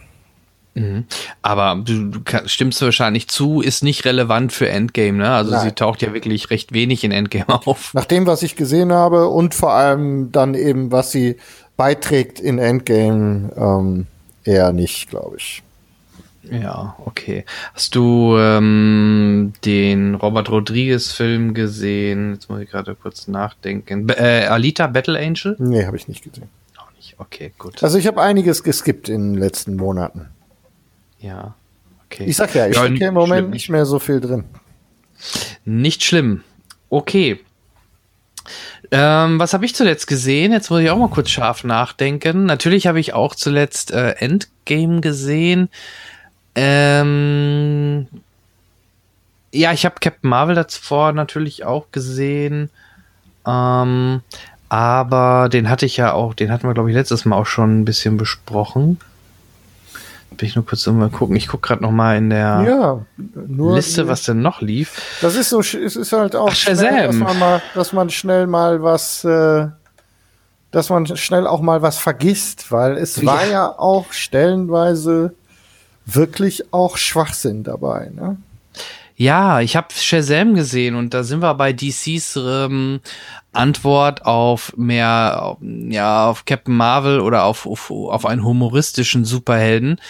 Mhm. 0.76 1.06
Aber 1.42 1.82
du, 1.84 2.10
du 2.10 2.22
stimmst 2.46 2.82
wahrscheinlich 2.82 3.28
zu, 3.28 3.62
ist 3.62 3.84
nicht 3.84 4.06
relevant 4.06 4.52
für 4.52 4.70
Endgame, 4.70 5.20
ne? 5.20 5.32
Also 5.32 5.52
Nein. 5.52 5.62
sie 5.62 5.72
taucht 5.74 6.02
ja 6.02 6.14
wirklich 6.14 6.50
recht 6.50 6.74
wenig 6.74 7.04
in 7.04 7.12
Endgame 7.12 7.48
auf. 7.68 7.94
Nach 7.94 8.06
dem, 8.06 8.26
was 8.26 8.42
ich 8.42 8.56
gesehen 8.56 8.92
habe 8.92 9.28
und 9.28 9.54
vor 9.54 9.74
allem 9.74 10.32
dann 10.32 10.56
eben, 10.56 10.92
was 10.92 11.12
sie 11.12 11.38
beiträgt 11.78 12.40
in 12.40 12.60
Endgame, 12.60 13.52
ähm, 13.56 14.08
eher 14.44 14.74
nicht, 14.74 15.10
glaube 15.10 15.38
ich. 15.38 15.64
Ja, 16.52 16.96
okay. 17.06 17.46
Hast 17.74 17.96
du 17.96 18.36
ähm, 18.38 19.54
den 19.64 20.16
Robert 20.16 20.50
Rodriguez-Film 20.50 21.54
gesehen? 21.54 22.34
Jetzt 22.34 22.50
muss 22.50 22.60
ich 22.60 22.70
gerade 22.70 22.96
kurz 22.96 23.28
nachdenken. 23.28 24.08
B 24.08 24.14
äh, 24.14 24.48
Alita 24.48 24.88
Battle 24.88 25.18
Angel? 25.18 25.56
Nee, 25.58 25.86
habe 25.86 25.96
ich 25.96 26.10
nicht 26.10 26.24
gesehen. 26.24 26.50
Nicht, 27.13 27.19
okay, 27.19 27.54
gut. 27.58 27.84
Also 27.84 27.97
ich 27.97 28.08
habe 28.08 28.21
einiges 28.21 28.63
geskippt 28.63 29.10
in 29.10 29.34
den 29.34 29.39
letzten 29.39 29.76
Monaten. 29.76 30.30
Ja, 31.19 31.56
okay. 32.06 32.26
Ich 32.26 32.36
sag 32.36 32.54
ja, 32.56 32.67
ich 32.67 32.76
ja, 32.76 32.86
stecke 32.86 33.06
im 33.06 33.13
Moment 33.13 33.39
schlimm. 33.39 33.49
nicht 33.52 33.69
mehr 33.69 33.86
so 33.86 33.99
viel 33.99 34.19
drin. 34.19 34.45
Nicht 35.65 36.04
schlimm. 36.04 36.43
Okay. 36.89 37.39
Ähm, 38.91 39.39
was 39.39 39.54
habe 39.54 39.65
ich 39.65 39.73
zuletzt 39.73 40.08
gesehen? 40.08 40.52
Jetzt 40.52 40.69
muss 40.69 40.82
ich 40.82 40.89
auch 40.89 40.97
mal 40.97 41.10
kurz 41.10 41.30
scharf 41.30 41.63
nachdenken. 41.63 42.45
Natürlich 42.45 42.88
habe 42.88 42.99
ich 42.99 43.13
auch 43.13 43.36
zuletzt 43.36 43.91
äh, 43.91 44.12
Endgame 44.12 45.02
gesehen. 45.02 45.69
Ähm, 46.56 48.08
ja, 49.52 49.71
ich 49.71 49.86
habe 49.86 49.95
Captain 49.99 50.30
Marvel 50.30 50.56
davor 50.56 51.13
natürlich 51.13 51.63
auch 51.63 51.91
gesehen. 51.91 52.69
Ähm, 53.47 54.21
aber 54.74 55.50
den 55.50 55.70
hatte 55.70 55.86
ich 55.86 55.98
ja 55.98 56.14
auch, 56.14 56.34
den 56.34 56.52
hatten 56.52 56.68
wir, 56.68 56.74
glaube 56.74 56.90
ich, 56.90 56.96
letztes 56.96 57.26
Mal 57.26 57.36
auch 57.36 57.46
schon 57.46 57.82
ein 57.82 57.86
bisschen 57.86 58.18
besprochen. 58.18 59.00
Will 60.32 60.48
ich 60.48 60.56
nur 60.56 60.66
kurz 60.66 60.88
mal 60.88 61.12
gucken. 61.12 61.36
Ich 61.36 61.48
gucke 61.48 61.68
gerade 61.68 61.84
noch 61.84 61.92
mal 61.92 62.18
in 62.18 62.32
der 62.32 62.66
ja, 62.68 63.06
Liste, 63.36 64.08
was 64.08 64.24
denn 64.24 64.42
noch 64.42 64.62
lief. 64.62 65.00
Das 65.22 65.36
ist 65.36 65.50
so, 65.50 65.60
es 65.60 65.76
ist 65.76 66.12
halt 66.12 66.36
auch 66.36 66.50
Ach, 66.50 66.56
schnell, 66.56 67.06
dass 67.06 67.16
man 67.16 67.38
mal, 67.38 67.62
dass 67.76 67.94
man 67.94 68.10
schnell 68.10 68.48
mal 68.48 68.82
was, 68.82 69.24
äh, 69.24 69.68
dass 70.72 70.90
man 70.90 71.06
schnell 71.18 71.46
auch 71.46 71.62
mal 71.62 71.84
was 71.84 72.00
vergisst, 72.00 72.72
weil 72.72 72.98
es 72.98 73.18
ja. 73.18 73.28
war 73.28 73.46
ja 73.46 73.68
auch 73.68 74.12
stellenweise 74.12 75.36
wirklich 76.08 76.74
auch 76.74 76.98
Schwachsinn 76.98 77.62
dabei, 77.62 78.10
ne? 78.12 78.38
Ja, 79.15 79.62
ich 79.62 79.76
habe 79.76 79.93
Shazam 79.93 80.56
gesehen 80.56 80.95
und 80.95 81.13
da 81.13 81.23
sind 81.23 81.41
wir 81.41 81.54
bei 81.54 81.71
DCs 81.71 82.38
ähm, 82.38 82.99
Antwort 83.54 84.26
auf 84.26 84.73
mehr, 84.76 85.58
ja, 85.62 86.28
auf 86.28 86.45
Captain 86.45 86.76
Marvel 86.76 87.19
oder 87.19 87.43
auf, 87.43 87.67
auf, 87.67 87.91
auf 87.91 88.26
einen 88.26 88.43
humoristischen 88.43 89.26
Superhelden. 89.26 90.02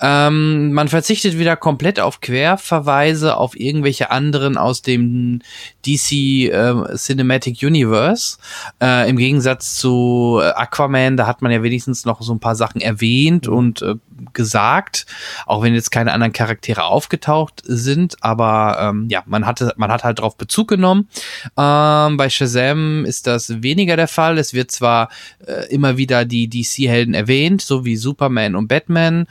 Ähm, 0.00 0.72
man 0.72 0.88
verzichtet 0.88 1.38
wieder 1.38 1.56
komplett 1.56 1.98
auf 1.98 2.20
Querverweise 2.20 3.36
auf 3.36 3.58
irgendwelche 3.58 4.10
anderen 4.10 4.58
aus 4.58 4.82
dem 4.82 5.40
DC 5.86 6.12
äh, 6.12 6.96
Cinematic 6.96 7.62
Universe. 7.62 8.36
Äh, 8.82 9.08
Im 9.08 9.16
Gegensatz 9.16 9.76
zu 9.76 10.40
Aquaman, 10.54 11.16
da 11.16 11.26
hat 11.26 11.40
man 11.40 11.52
ja 11.52 11.62
wenigstens 11.62 12.04
noch 12.04 12.20
so 12.20 12.34
ein 12.34 12.40
paar 12.40 12.56
Sachen 12.56 12.82
erwähnt 12.82 13.46
mhm. 13.46 13.54
und 13.54 13.82
äh, 13.82 13.94
gesagt, 14.34 15.06
auch 15.46 15.62
wenn 15.62 15.74
jetzt 15.74 15.90
keine 15.90 16.12
anderen 16.12 16.34
Charaktere 16.34 16.84
aufgetaucht 16.84 17.62
sind, 17.64 18.16
aber 18.20 18.49
ähm, 18.50 19.08
ja, 19.10 19.22
man 19.26 19.46
hatte, 19.46 19.72
man 19.76 19.90
hat 19.90 20.04
halt 20.04 20.18
darauf 20.18 20.36
Bezug 20.36 20.68
genommen. 20.68 21.08
Ähm, 21.56 22.16
bei 22.16 22.28
Shazam 22.28 23.04
ist 23.04 23.26
das 23.26 23.62
weniger 23.62 23.96
der 23.96 24.08
Fall. 24.08 24.38
Es 24.38 24.54
wird 24.54 24.70
zwar 24.70 25.08
äh, 25.46 25.72
immer 25.72 25.96
wieder 25.96 26.24
die 26.24 26.48
DC-Helden 26.48 27.14
erwähnt, 27.14 27.62
so 27.62 27.84
wie 27.84 27.96
Superman 27.96 28.56
und 28.56 28.68
Batman, 28.68 29.26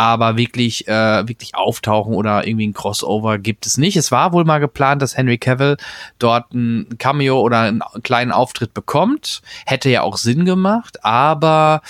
aber 0.00 0.38
wirklich, 0.38 0.88
äh, 0.88 1.28
wirklich 1.28 1.54
auftauchen 1.54 2.14
oder 2.14 2.46
irgendwie 2.46 2.68
ein 2.68 2.72
Crossover 2.72 3.38
gibt 3.38 3.66
es 3.66 3.76
nicht. 3.76 3.98
Es 3.98 4.10
war 4.10 4.32
wohl 4.32 4.44
mal 4.44 4.58
geplant, 4.58 5.02
dass 5.02 5.16
Henry 5.16 5.36
Cavill 5.36 5.76
dort 6.18 6.54
ein 6.54 6.96
Cameo 6.98 7.40
oder 7.40 7.60
einen 7.60 7.82
kleinen 8.02 8.32
Auftritt 8.32 8.72
bekommt. 8.72 9.42
Hätte 9.66 9.90
ja 9.90 10.00
auch 10.00 10.16
Sinn 10.16 10.46
gemacht, 10.46 11.04
aber 11.04 11.82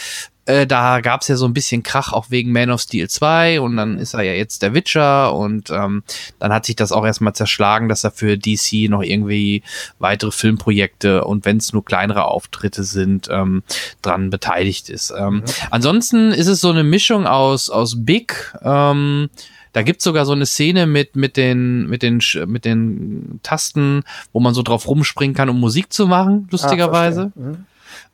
äh, 0.51 0.67
da 0.67 1.01
gab 1.01 1.23
es 1.23 1.29
ja 1.29 1.37
so 1.37 1.47
ein 1.47 1.55
bisschen 1.55 1.83
Krach 1.83 2.13
auch 2.13 2.31
wegen 2.31 2.53
Man 2.53 2.71
of 2.71 2.81
Steel 2.81 3.09
2 3.09 3.61
und 3.61 3.77
dann 3.77 3.99
ist 3.99 4.15
er 4.15 4.23
ja 4.23 4.33
jetzt 4.33 4.63
der 4.63 4.75
Witcher 4.75 5.35
und 5.35 5.71
ähm, 5.71 6.03
dann 6.39 6.53
hat 6.53 6.67
sich 6.67 6.77
das 6.77 6.93
auch 6.93 7.07
erstmal 7.07 7.35
zerschlagen, 7.35 7.89
dass 7.89 8.05
er 8.05 8.11
für 8.11 8.37
DC 8.37 8.91
noch 8.91 9.03
irgendwie 9.03 9.63
weitere 9.99 10.31
Filmprojekte 10.31 11.25
und 11.25 11.45
wenn 11.45 11.59
es 11.59 11.73
nur 11.73 11.85
kleinere 11.85 12.25
Auftritte 12.25 12.85
sind, 12.85 13.29
ähm, 13.31 13.63
dran 14.03 14.31
beteiligt 14.31 14.89
ist. 14.89 15.13
Ähm, 15.17 15.35
mhm. 15.35 15.45
Ansonsten 15.71 16.33
ist 16.33 16.49
es 16.49 16.61
so 16.61 16.71
eine 16.71 16.85
Mischung 16.85 17.27
aus, 17.27 17.71
aus 17.71 18.05
Big, 18.05 18.55
ähm, 18.63 19.31
da 19.73 19.83
gibt's 19.83 20.03
sogar 20.03 20.27
so 20.27 20.33
eine 20.33 20.47
Szene 20.47 20.87
mit, 20.87 21.15
mit, 21.15 21.37
den, 21.37 21.87
mit, 21.89 22.03
den, 22.03 22.21
mit 22.47 22.65
den 22.65 23.39
Tasten, 23.45 24.03
wo 24.33 24.41
man 24.41 24.53
so 24.53 24.63
drauf 24.63 24.89
rumspringen 24.89 25.35
kann, 25.35 25.49
um 25.49 25.61
Musik 25.61 25.93
zu 25.93 26.09
machen, 26.09 26.49
lustigerweise. 26.51 27.33
Ah, 27.37 27.57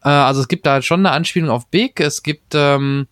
äh, 0.02 0.09
also 0.09 0.40
es 0.40 0.48
gibt 0.48 0.66
da 0.66 0.82
schon 0.82 1.00
eine 1.00 1.12
Anspielung 1.12 1.50
auf 1.50 1.68
Big. 1.68 2.00
Es 2.00 2.22
gibt 2.22 2.54
ähm, 2.54 3.06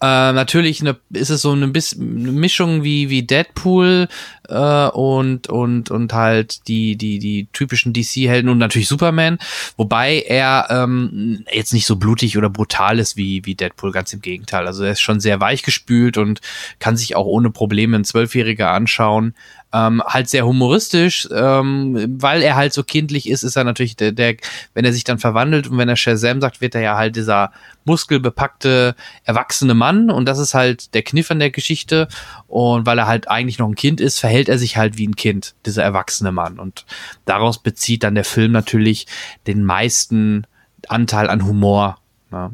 äh, 0.00 0.32
natürlich 0.32 0.80
eine, 0.80 0.96
ist 1.10 1.30
es 1.30 1.42
so 1.42 1.52
eine, 1.52 1.68
bisschen, 1.68 2.18
eine 2.18 2.32
Mischung 2.32 2.84
wie, 2.84 3.10
wie 3.10 3.24
Deadpool, 3.24 4.08
äh, 4.48 4.88
und 4.88 5.48
und 5.48 5.90
und 5.90 6.12
halt 6.12 6.66
die 6.68 6.96
die 6.96 7.18
die 7.18 7.48
typischen 7.52 7.92
DC-Helden 7.92 8.48
und 8.48 8.58
natürlich 8.58 8.88
Superman, 8.88 9.38
wobei 9.76 10.20
er 10.20 10.66
ähm, 10.70 11.44
jetzt 11.52 11.72
nicht 11.72 11.86
so 11.86 11.96
blutig 11.96 12.36
oder 12.38 12.50
brutal 12.50 12.98
ist 12.98 13.16
wie 13.16 13.44
wie 13.44 13.54
Deadpool, 13.54 13.92
ganz 13.92 14.12
im 14.12 14.20
Gegenteil. 14.20 14.66
Also 14.66 14.84
er 14.84 14.92
ist 14.92 15.00
schon 15.00 15.20
sehr 15.20 15.40
weichgespült 15.40 16.18
und 16.18 16.40
kann 16.78 16.96
sich 16.96 17.16
auch 17.16 17.26
ohne 17.26 17.50
Probleme 17.50 17.96
ein 17.96 18.04
Zwölfjähriger 18.04 18.70
anschauen. 18.70 19.34
Ähm, 19.70 20.02
halt 20.06 20.30
sehr 20.30 20.46
humoristisch, 20.46 21.28
ähm, 21.30 22.16
weil 22.18 22.40
er 22.40 22.56
halt 22.56 22.72
so 22.72 22.82
kindlich 22.82 23.28
ist, 23.28 23.42
ist 23.42 23.54
er 23.54 23.64
natürlich 23.64 23.96
der, 23.96 24.12
der, 24.12 24.36
wenn 24.72 24.86
er 24.86 24.94
sich 24.94 25.04
dann 25.04 25.18
verwandelt 25.18 25.68
und 25.68 25.76
wenn 25.76 25.90
er 25.90 25.96
Shazam 25.96 26.40
sagt, 26.40 26.62
wird 26.62 26.74
er 26.74 26.80
ja 26.80 26.96
halt 26.96 27.16
dieser 27.16 27.52
muskelbepackte, 27.88 28.94
erwachsene 29.24 29.74
Mann. 29.74 30.10
Und 30.10 30.26
das 30.26 30.38
ist 30.38 30.54
halt 30.54 30.94
der 30.94 31.02
Kniff 31.02 31.32
an 31.32 31.40
der 31.40 31.50
Geschichte. 31.50 32.06
Und 32.46 32.86
weil 32.86 32.98
er 32.98 33.08
halt 33.08 33.28
eigentlich 33.28 33.58
noch 33.58 33.66
ein 33.66 33.74
Kind 33.74 34.00
ist, 34.00 34.20
verhält 34.20 34.37
er 34.46 34.58
sich 34.58 34.76
halt 34.76 34.96
wie 34.98 35.08
ein 35.08 35.16
Kind, 35.16 35.56
dieser 35.66 35.82
erwachsene 35.82 36.30
Mann 36.30 36.60
und 36.60 36.86
daraus 37.24 37.58
bezieht 37.58 38.04
dann 38.04 38.14
der 38.14 38.24
Film 38.24 38.52
natürlich 38.52 39.06
den 39.48 39.64
meisten 39.64 40.46
Anteil 40.86 41.28
an 41.28 41.44
Humor. 41.44 41.98
Ne? 42.30 42.52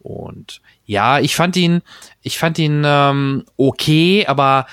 Und 0.00 0.60
ja, 0.84 1.20
ich 1.20 1.36
fand 1.36 1.56
ihn, 1.56 1.82
ich 2.22 2.38
fand 2.38 2.58
ihn 2.58 2.82
ähm, 2.84 3.44
okay, 3.56 4.26
aber 4.26 4.66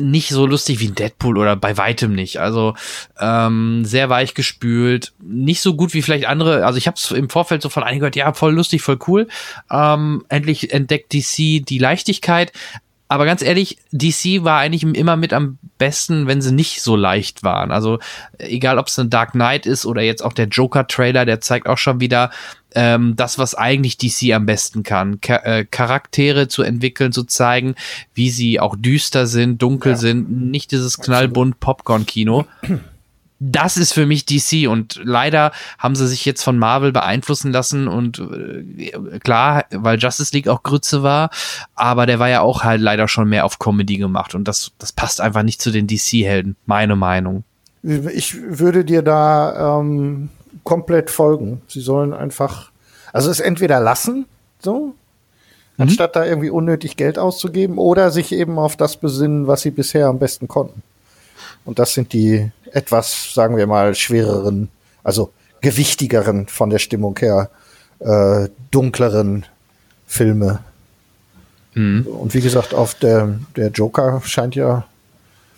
nicht 0.00 0.28
so 0.30 0.46
lustig 0.46 0.80
wie 0.80 0.88
ein 0.88 0.94
Deadpool 0.94 1.38
oder 1.38 1.56
bei 1.56 1.76
weitem 1.76 2.14
nicht. 2.14 2.38
Also 2.40 2.74
ähm, 3.18 3.84
sehr 3.84 4.10
weich 4.10 4.34
gespült, 4.34 5.12
nicht 5.22 5.60
so 5.60 5.74
gut 5.74 5.94
wie 5.94 6.02
vielleicht 6.02 6.26
andere. 6.26 6.66
Also 6.66 6.78
ich 6.78 6.86
habe 6.86 6.96
es 6.96 7.10
im 7.10 7.30
Vorfeld 7.30 7.62
so 7.62 7.68
von 7.68 7.82
einigen 7.82 8.00
gehört, 8.00 8.16
ja, 8.16 8.32
voll 8.32 8.54
lustig, 8.54 8.82
voll 8.82 8.98
cool. 9.06 9.28
Ähm, 9.70 10.24
endlich 10.28 10.72
entdeckt 10.72 11.12
DC 11.12 11.64
die 11.64 11.78
Leichtigkeit. 11.78 12.52
Aber 13.08 13.26
ganz 13.26 13.42
ehrlich, 13.42 13.78
DC 13.92 14.44
war 14.44 14.58
eigentlich 14.60 14.82
immer 14.82 15.16
mit 15.16 15.32
am 15.32 15.58
besten, 15.76 16.26
wenn 16.26 16.40
sie 16.40 16.52
nicht 16.52 16.80
so 16.80 16.96
leicht 16.96 17.42
waren. 17.42 17.70
Also 17.70 17.98
egal, 18.38 18.78
ob 18.78 18.86
es 18.86 18.98
ein 18.98 19.10
Dark 19.10 19.32
Knight 19.32 19.66
ist 19.66 19.84
oder 19.84 20.02
jetzt 20.02 20.24
auch 20.24 20.32
der 20.32 20.46
Joker-Trailer, 20.46 21.24
der 21.26 21.40
zeigt 21.40 21.68
auch 21.68 21.78
schon 21.78 22.00
wieder, 22.00 22.30
ähm, 22.74 23.14
das, 23.16 23.38
was 23.38 23.54
eigentlich 23.54 23.98
DC 23.98 24.32
am 24.32 24.46
besten 24.46 24.82
kann. 24.82 25.20
Cha 25.20 25.36
äh, 25.36 25.64
Charaktere 25.64 26.48
zu 26.48 26.62
entwickeln, 26.62 27.12
zu 27.12 27.24
zeigen, 27.24 27.74
wie 28.14 28.30
sie 28.30 28.58
auch 28.58 28.74
düster 28.76 29.26
sind, 29.26 29.62
dunkel 29.62 29.92
ja. 29.92 29.98
sind, 29.98 30.50
nicht 30.50 30.72
dieses 30.72 30.98
knallbunt 30.98 31.60
Popcorn-Kino. 31.60 32.46
Das 33.46 33.76
ist 33.76 33.92
für 33.92 34.06
mich 34.06 34.24
DC 34.24 34.68
und 34.68 34.98
leider 35.04 35.52
haben 35.78 35.94
sie 35.94 36.08
sich 36.08 36.24
jetzt 36.24 36.42
von 36.42 36.58
Marvel 36.58 36.92
beeinflussen 36.92 37.52
lassen 37.52 37.88
und 37.88 38.18
äh, 38.18 39.18
klar, 39.18 39.66
weil 39.70 39.98
Justice 39.98 40.34
League 40.34 40.48
auch 40.48 40.62
Grütze 40.62 41.02
war, 41.02 41.28
aber 41.74 42.06
der 42.06 42.18
war 42.18 42.30
ja 42.30 42.40
auch 42.40 42.64
halt 42.64 42.80
leider 42.80 43.06
schon 43.06 43.28
mehr 43.28 43.44
auf 43.44 43.58
Comedy 43.58 43.98
gemacht 43.98 44.34
und 44.34 44.48
das, 44.48 44.72
das 44.78 44.92
passt 44.92 45.20
einfach 45.20 45.42
nicht 45.42 45.60
zu 45.60 45.70
den 45.70 45.86
DC-Helden, 45.86 46.56
meine 46.64 46.96
Meinung. 46.96 47.44
Ich 47.82 48.34
würde 48.40 48.82
dir 48.82 49.02
da 49.02 49.78
ähm, 49.78 50.30
komplett 50.62 51.10
folgen. 51.10 51.60
Sie 51.68 51.80
sollen 51.80 52.14
einfach, 52.14 52.70
also 53.12 53.30
es 53.30 53.40
entweder 53.40 53.78
lassen, 53.78 54.24
so, 54.58 54.94
mhm. 55.76 55.82
anstatt 55.82 56.16
da 56.16 56.24
irgendwie 56.24 56.48
unnötig 56.48 56.96
Geld 56.96 57.18
auszugeben, 57.18 57.76
oder 57.76 58.10
sich 58.10 58.32
eben 58.32 58.58
auf 58.58 58.76
das 58.76 58.96
besinnen, 58.96 59.46
was 59.46 59.60
sie 59.60 59.70
bisher 59.70 60.06
am 60.06 60.18
besten 60.18 60.48
konnten. 60.48 60.82
Und 61.64 61.78
das 61.78 61.94
sind 61.94 62.12
die 62.12 62.50
etwas, 62.72 63.32
sagen 63.32 63.56
wir 63.56 63.66
mal, 63.66 63.94
schwereren, 63.94 64.68
also 65.02 65.32
gewichtigeren 65.60 66.46
von 66.46 66.70
der 66.70 66.78
Stimmung 66.78 67.16
her, 67.18 67.50
äh, 68.00 68.48
dunkleren 68.70 69.46
Filme. 70.06 70.60
Mhm. 71.74 72.06
Und 72.06 72.34
wie 72.34 72.40
gesagt, 72.40 72.74
auf 72.74 72.94
der, 72.94 73.38
der 73.56 73.68
Joker 73.68 74.20
scheint 74.24 74.54
ja, 74.54 74.86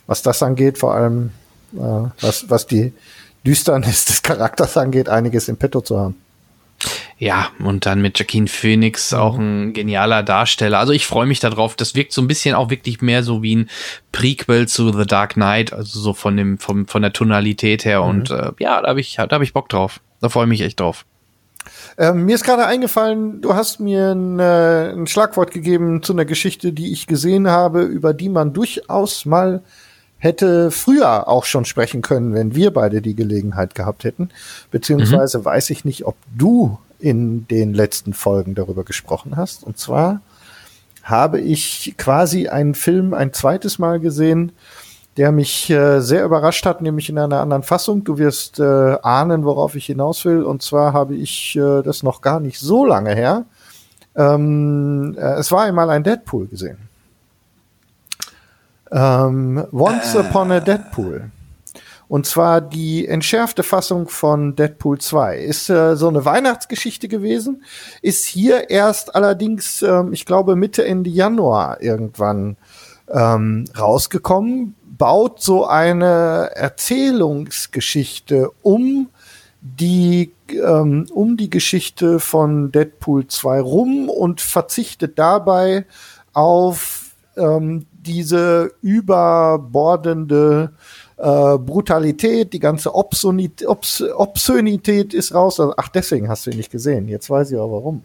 was 0.06 0.22
das 0.22 0.42
angeht, 0.42 0.78
vor 0.78 0.94
allem 0.94 1.32
äh, 1.74 2.08
was, 2.20 2.48
was 2.48 2.66
die 2.66 2.92
Düsternis 3.44 4.04
des 4.04 4.22
Charakters 4.22 4.76
angeht, 4.76 5.08
einiges 5.08 5.48
im 5.48 5.56
Petto 5.56 5.80
zu 5.80 5.98
haben. 5.98 6.16
Ja, 7.18 7.48
und 7.58 7.86
dann 7.86 8.02
mit 8.02 8.18
Joaquin 8.18 8.46
Phoenix 8.46 9.14
auch 9.14 9.38
ein 9.38 9.72
genialer 9.72 10.22
Darsteller. 10.22 10.78
Also 10.78 10.92
ich 10.92 11.06
freue 11.06 11.26
mich 11.26 11.40
darauf. 11.40 11.74
Das 11.74 11.94
wirkt 11.94 12.12
so 12.12 12.20
ein 12.20 12.28
bisschen 12.28 12.54
auch 12.54 12.68
wirklich 12.68 13.00
mehr 13.00 13.22
so 13.22 13.42
wie 13.42 13.56
ein 13.56 13.70
Prequel 14.12 14.68
zu 14.68 14.92
The 14.92 15.06
Dark 15.06 15.34
Knight, 15.34 15.72
also 15.72 15.98
so 15.98 16.12
von 16.12 16.36
dem 16.36 16.58
vom, 16.58 16.86
von 16.86 17.02
der 17.02 17.12
Tonalität 17.12 17.84
her. 17.84 18.02
Mhm. 18.02 18.08
Und 18.08 18.30
äh, 18.30 18.52
ja, 18.58 18.82
da 18.82 18.88
habe 18.88 19.00
ich 19.00 19.16
da 19.16 19.28
habe 19.30 19.44
ich 19.44 19.54
Bock 19.54 19.68
drauf. 19.68 20.00
Da 20.20 20.28
freue 20.28 20.44
ich 20.44 20.50
mich 20.50 20.60
echt 20.60 20.80
drauf. 20.80 21.06
Ähm, 21.98 22.26
mir 22.26 22.34
ist 22.34 22.44
gerade 22.44 22.66
eingefallen, 22.66 23.40
du 23.40 23.54
hast 23.54 23.80
mir 23.80 24.12
ein, 24.12 24.38
äh, 24.38 24.92
ein 24.92 25.06
Schlagwort 25.06 25.50
gegeben 25.50 26.02
zu 26.02 26.12
einer 26.12 26.24
Geschichte, 26.24 26.72
die 26.72 26.92
ich 26.92 27.06
gesehen 27.06 27.48
habe, 27.48 27.82
über 27.82 28.14
die 28.14 28.28
man 28.28 28.52
durchaus 28.52 29.24
mal 29.24 29.62
hätte 30.18 30.70
früher 30.70 31.28
auch 31.28 31.44
schon 31.44 31.64
sprechen 31.64 32.02
können, 32.02 32.34
wenn 32.34 32.54
wir 32.54 32.72
beide 32.72 33.02
die 33.02 33.14
Gelegenheit 33.14 33.74
gehabt 33.74 34.04
hätten. 34.04 34.30
Beziehungsweise 34.70 35.38
mhm. 35.38 35.44
weiß 35.44 35.70
ich 35.70 35.84
nicht, 35.84 36.06
ob 36.06 36.16
du 36.36 36.78
in 36.98 37.46
den 37.48 37.74
letzten 37.74 38.14
Folgen 38.14 38.54
darüber 38.54 38.84
gesprochen 38.84 39.36
hast. 39.36 39.64
Und 39.64 39.78
zwar 39.78 40.20
habe 41.02 41.40
ich 41.40 41.94
quasi 41.98 42.48
einen 42.48 42.74
Film 42.74 43.14
ein 43.14 43.32
zweites 43.32 43.78
Mal 43.78 44.00
gesehen, 44.00 44.52
der 45.16 45.32
mich 45.32 45.70
äh, 45.70 46.00
sehr 46.00 46.24
überrascht 46.24 46.66
hat, 46.66 46.82
nämlich 46.82 47.08
in 47.08 47.18
einer 47.18 47.40
anderen 47.40 47.62
Fassung. 47.62 48.04
Du 48.04 48.18
wirst 48.18 48.58
äh, 48.58 48.96
ahnen, 49.02 49.44
worauf 49.44 49.74
ich 49.74 49.86
hinaus 49.86 50.24
will. 50.24 50.42
Und 50.42 50.62
zwar 50.62 50.92
habe 50.92 51.14
ich 51.14 51.56
äh, 51.56 51.82
das 51.82 52.02
noch 52.02 52.20
gar 52.20 52.40
nicht 52.40 52.58
so 52.58 52.84
lange 52.84 53.14
her. 53.14 53.46
Ähm, 54.14 55.14
äh, 55.18 55.34
es 55.34 55.52
war 55.52 55.62
einmal 55.62 55.88
ein 55.90 56.02
Deadpool 56.02 56.48
gesehen. 56.48 56.85
Ähm, 58.92 59.66
Once 59.72 60.14
äh. 60.14 60.18
Upon 60.18 60.52
a 60.52 60.60
Deadpool. 60.60 61.30
Und 62.08 62.24
zwar 62.24 62.60
die 62.60 63.08
entschärfte 63.08 63.62
Fassung 63.64 64.08
von 64.08 64.54
Deadpool 64.54 64.98
2. 64.98 65.38
Ist 65.38 65.68
äh, 65.68 65.96
so 65.96 66.08
eine 66.08 66.24
Weihnachtsgeschichte 66.24 67.08
gewesen. 67.08 67.64
Ist 68.00 68.24
hier 68.24 68.70
erst 68.70 69.14
allerdings, 69.16 69.82
ähm, 69.82 70.12
ich 70.12 70.24
glaube, 70.24 70.54
Mitte, 70.54 70.84
Ende 70.84 71.10
Januar 71.10 71.82
irgendwann 71.82 72.56
ähm, 73.12 73.64
rausgekommen. 73.76 74.76
Baut 74.84 75.42
so 75.42 75.66
eine 75.66 76.52
Erzählungsgeschichte 76.54 78.50
um 78.62 79.08
die, 79.60 80.32
ähm, 80.50 81.06
um 81.12 81.36
die 81.36 81.50
Geschichte 81.50 82.20
von 82.20 82.70
Deadpool 82.70 83.26
2 83.26 83.60
rum 83.60 84.08
und 84.08 84.40
verzichtet 84.40 85.18
dabei 85.18 85.86
auf 86.32 87.10
ähm, 87.36 87.86
diese 88.06 88.72
überbordende 88.82 90.70
äh, 91.16 91.58
Brutalität, 91.58 92.52
die 92.52 92.58
ganze 92.58 92.94
Obsonität, 92.94 93.66
Obs 93.66 94.02
Obszönität 94.02 95.14
ist 95.14 95.34
raus. 95.34 95.58
Also, 95.60 95.74
ach, 95.76 95.88
deswegen 95.88 96.28
hast 96.28 96.46
du 96.46 96.50
ihn 96.50 96.56
nicht 96.56 96.70
gesehen. 96.70 97.08
Jetzt 97.08 97.28
weiß 97.28 97.50
ich 97.50 97.58
auch 97.58 97.70
warum. 97.70 98.02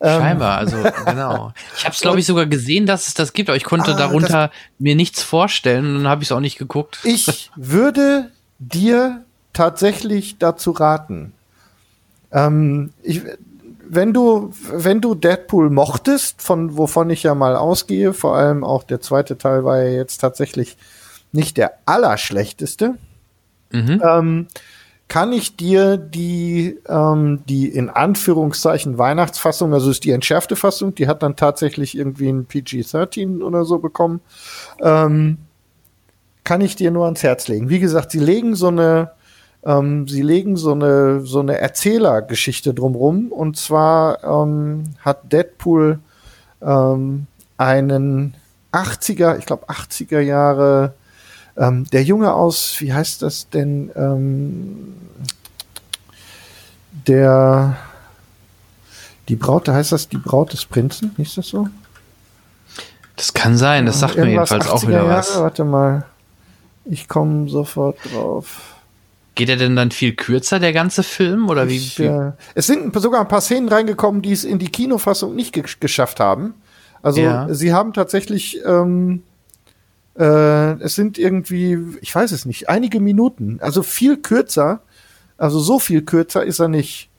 Ähm, 0.00 0.20
Scheinbar, 0.20 0.58
also 0.58 0.76
genau. 1.06 1.52
Ich 1.76 1.84
habe 1.84 1.94
es, 1.94 2.00
glaube 2.00 2.20
ich, 2.20 2.26
sogar 2.26 2.46
gesehen, 2.46 2.84
dass 2.84 3.06
es 3.06 3.14
das 3.14 3.32
gibt, 3.32 3.48
aber 3.48 3.56
ich 3.56 3.64
konnte 3.64 3.94
ah, 3.94 3.96
darunter 3.96 4.50
mir 4.78 4.94
nichts 4.94 5.22
vorstellen 5.22 5.86
und 5.86 5.94
dann 5.94 6.08
habe 6.08 6.22
ich 6.22 6.28
es 6.28 6.32
auch 6.32 6.40
nicht 6.40 6.58
geguckt. 6.58 6.98
Ich 7.04 7.50
würde 7.56 8.30
dir 8.58 9.24
tatsächlich 9.54 10.36
dazu 10.38 10.72
raten. 10.72 11.32
Ähm, 12.30 12.92
ich, 13.02 13.22
wenn 13.88 14.12
du, 14.12 14.52
wenn 14.70 15.00
du 15.00 15.14
Deadpool 15.14 15.70
mochtest, 15.70 16.42
von 16.42 16.76
wovon 16.76 17.10
ich 17.10 17.22
ja 17.22 17.34
mal 17.34 17.56
ausgehe, 17.56 18.12
vor 18.12 18.36
allem 18.36 18.64
auch 18.64 18.84
der 18.84 19.00
zweite 19.00 19.38
Teil 19.38 19.64
war 19.64 19.82
ja 19.82 19.90
jetzt 19.90 20.18
tatsächlich 20.18 20.76
nicht 21.32 21.56
der 21.56 21.78
allerschlechteste, 21.86 22.94
mhm. 23.72 24.02
ähm, 24.04 24.46
kann 25.08 25.32
ich 25.32 25.56
dir 25.56 25.96
die, 25.96 26.78
ähm, 26.88 27.42
die 27.48 27.68
in 27.68 27.90
Anführungszeichen 27.90 28.98
Weihnachtsfassung, 28.98 29.72
also 29.72 29.90
ist 29.90 30.04
die 30.04 30.10
entschärfte 30.10 30.56
Fassung, 30.56 30.94
die 30.94 31.06
hat 31.06 31.22
dann 31.22 31.36
tatsächlich 31.36 31.96
irgendwie 31.96 32.28
ein 32.28 32.46
PG-13 32.46 33.40
oder 33.42 33.64
so 33.64 33.78
bekommen, 33.78 34.20
ähm, 34.80 35.38
kann 36.42 36.60
ich 36.60 36.76
dir 36.76 36.90
nur 36.90 37.04
ans 37.04 37.22
Herz 37.22 37.48
legen. 37.48 37.68
Wie 37.68 37.78
gesagt, 37.78 38.10
sie 38.10 38.20
legen 38.20 38.56
so 38.56 38.68
eine, 38.68 39.12
ähm, 39.66 40.06
sie 40.06 40.22
legen 40.22 40.56
so 40.56 40.72
eine, 40.72 41.26
so 41.26 41.40
eine 41.40 41.58
Erzählergeschichte 41.58 42.72
drumrum. 42.72 43.32
Und 43.32 43.56
zwar 43.56 44.22
ähm, 44.22 44.94
hat 45.00 45.32
Deadpool 45.32 45.98
ähm, 46.62 47.26
einen 47.58 48.34
80er, 48.72 49.38
ich 49.38 49.46
glaube 49.46 49.68
80er 49.68 50.20
Jahre, 50.20 50.94
ähm, 51.56 51.84
der 51.90 52.04
Junge 52.04 52.32
aus, 52.32 52.76
wie 52.78 52.92
heißt 52.92 53.22
das 53.22 53.48
denn? 53.50 53.90
Ähm, 53.96 54.94
der, 57.06 57.76
die 59.28 59.36
Braut, 59.36 59.68
heißt 59.68 59.92
das 59.92 60.08
die 60.08 60.18
Braut 60.18 60.52
des 60.52 60.64
Prinzen? 60.64 61.14
Ist 61.18 61.38
das 61.38 61.48
so? 61.48 61.68
Das 63.16 63.32
kann 63.32 63.56
sein, 63.56 63.86
das 63.86 64.00
sagt 64.00 64.16
mir 64.16 64.28
jedenfalls 64.28 64.68
auch 64.68 64.82
wieder 64.82 65.04
Jahre, 65.04 65.08
was. 65.08 65.40
Warte 65.40 65.64
mal, 65.64 66.04
ich 66.84 67.08
komme 67.08 67.48
sofort 67.48 67.96
drauf. 68.12 68.75
Geht 69.36 69.48
er 69.48 69.56
denn 69.56 69.76
dann 69.76 69.92
viel 69.92 70.14
kürzer, 70.16 70.58
der 70.58 70.72
ganze 70.72 71.04
Film? 71.04 71.48
Oder 71.48 71.68
wie? 71.68 71.76
Ich, 71.76 72.00
äh, 72.00 72.32
es 72.56 72.66
sind 72.66 72.92
sogar 73.00 73.20
ein 73.20 73.28
paar 73.28 73.40
Szenen 73.40 73.68
reingekommen, 73.68 74.20
die 74.20 74.32
es 74.32 74.42
in 74.42 74.58
die 74.58 74.68
Kinofassung 74.68 75.36
nicht 75.36 75.52
ge 75.52 75.62
geschafft 75.78 76.18
haben. 76.18 76.54
Also 77.02 77.20
ja. 77.20 77.46
sie 77.54 77.72
haben 77.72 77.92
tatsächlich 77.92 78.60
ähm, 78.66 79.22
Äh, 80.18 80.80
es 80.80 80.94
sind 80.94 81.18
irgendwie, 81.18 81.78
ich 82.00 82.14
weiß 82.14 82.32
es 82.32 82.46
nicht, 82.46 82.68
einige 82.68 83.00
Minuten. 83.00 83.58
Also 83.60 83.82
viel 83.82 84.16
kürzer. 84.16 84.80
Also 85.36 85.58
so 85.60 85.78
viel 85.78 86.02
kürzer 86.02 86.44
ist 86.44 86.58
er 86.58 86.68
nicht. 86.68 87.10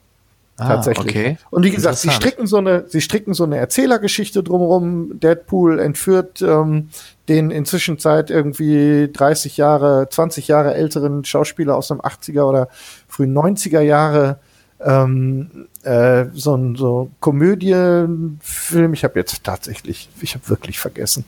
Ah, 0.56 0.68
tatsächlich. 0.68 1.14
okay. 1.14 1.38
Und 1.50 1.62
wie 1.62 1.70
gesagt, 1.70 1.98
sie 1.98 2.10
stricken 2.10 2.48
so 2.48 2.56
eine, 2.56 2.86
sie 2.88 3.00
stricken 3.00 3.32
so 3.32 3.44
eine 3.44 3.58
Erzählergeschichte 3.58 4.42
drumherum. 4.42 5.20
Deadpool 5.20 5.78
entführt 5.78 6.42
ähm, 6.42 6.88
den 7.28 7.50
inzwischen 7.50 7.98
Zeit 7.98 8.30
irgendwie 8.30 9.10
30 9.12 9.56
Jahre, 9.56 10.08
20 10.08 10.48
Jahre 10.48 10.74
älteren 10.74 11.24
Schauspieler 11.24 11.76
aus 11.76 11.88
dem 11.88 12.00
80er 12.00 12.42
oder 12.42 12.68
frühen 13.06 13.36
90er 13.36 13.80
Jahre. 13.80 14.38
Ähm, 14.80 15.66
äh, 15.82 16.26
so 16.34 16.54
ein 16.56 16.76
so 16.76 17.10
Komödienfilm. 17.20 18.94
Ich 18.94 19.04
habe 19.04 19.18
jetzt 19.18 19.42
tatsächlich, 19.42 20.08
ich 20.20 20.34
habe 20.34 20.48
wirklich 20.48 20.78
vergessen. 20.78 21.24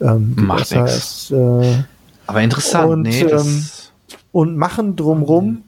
Ähm, 0.00 0.34
Macht 0.36 0.74
heißt, 0.74 1.30
äh, 1.32 1.84
Aber 2.26 2.42
interessant, 2.42 2.90
Und, 2.90 3.02
nee, 3.02 3.22
ähm, 3.22 3.66
und 4.32 4.56
machen 4.56 4.96
drumrum 4.96 5.64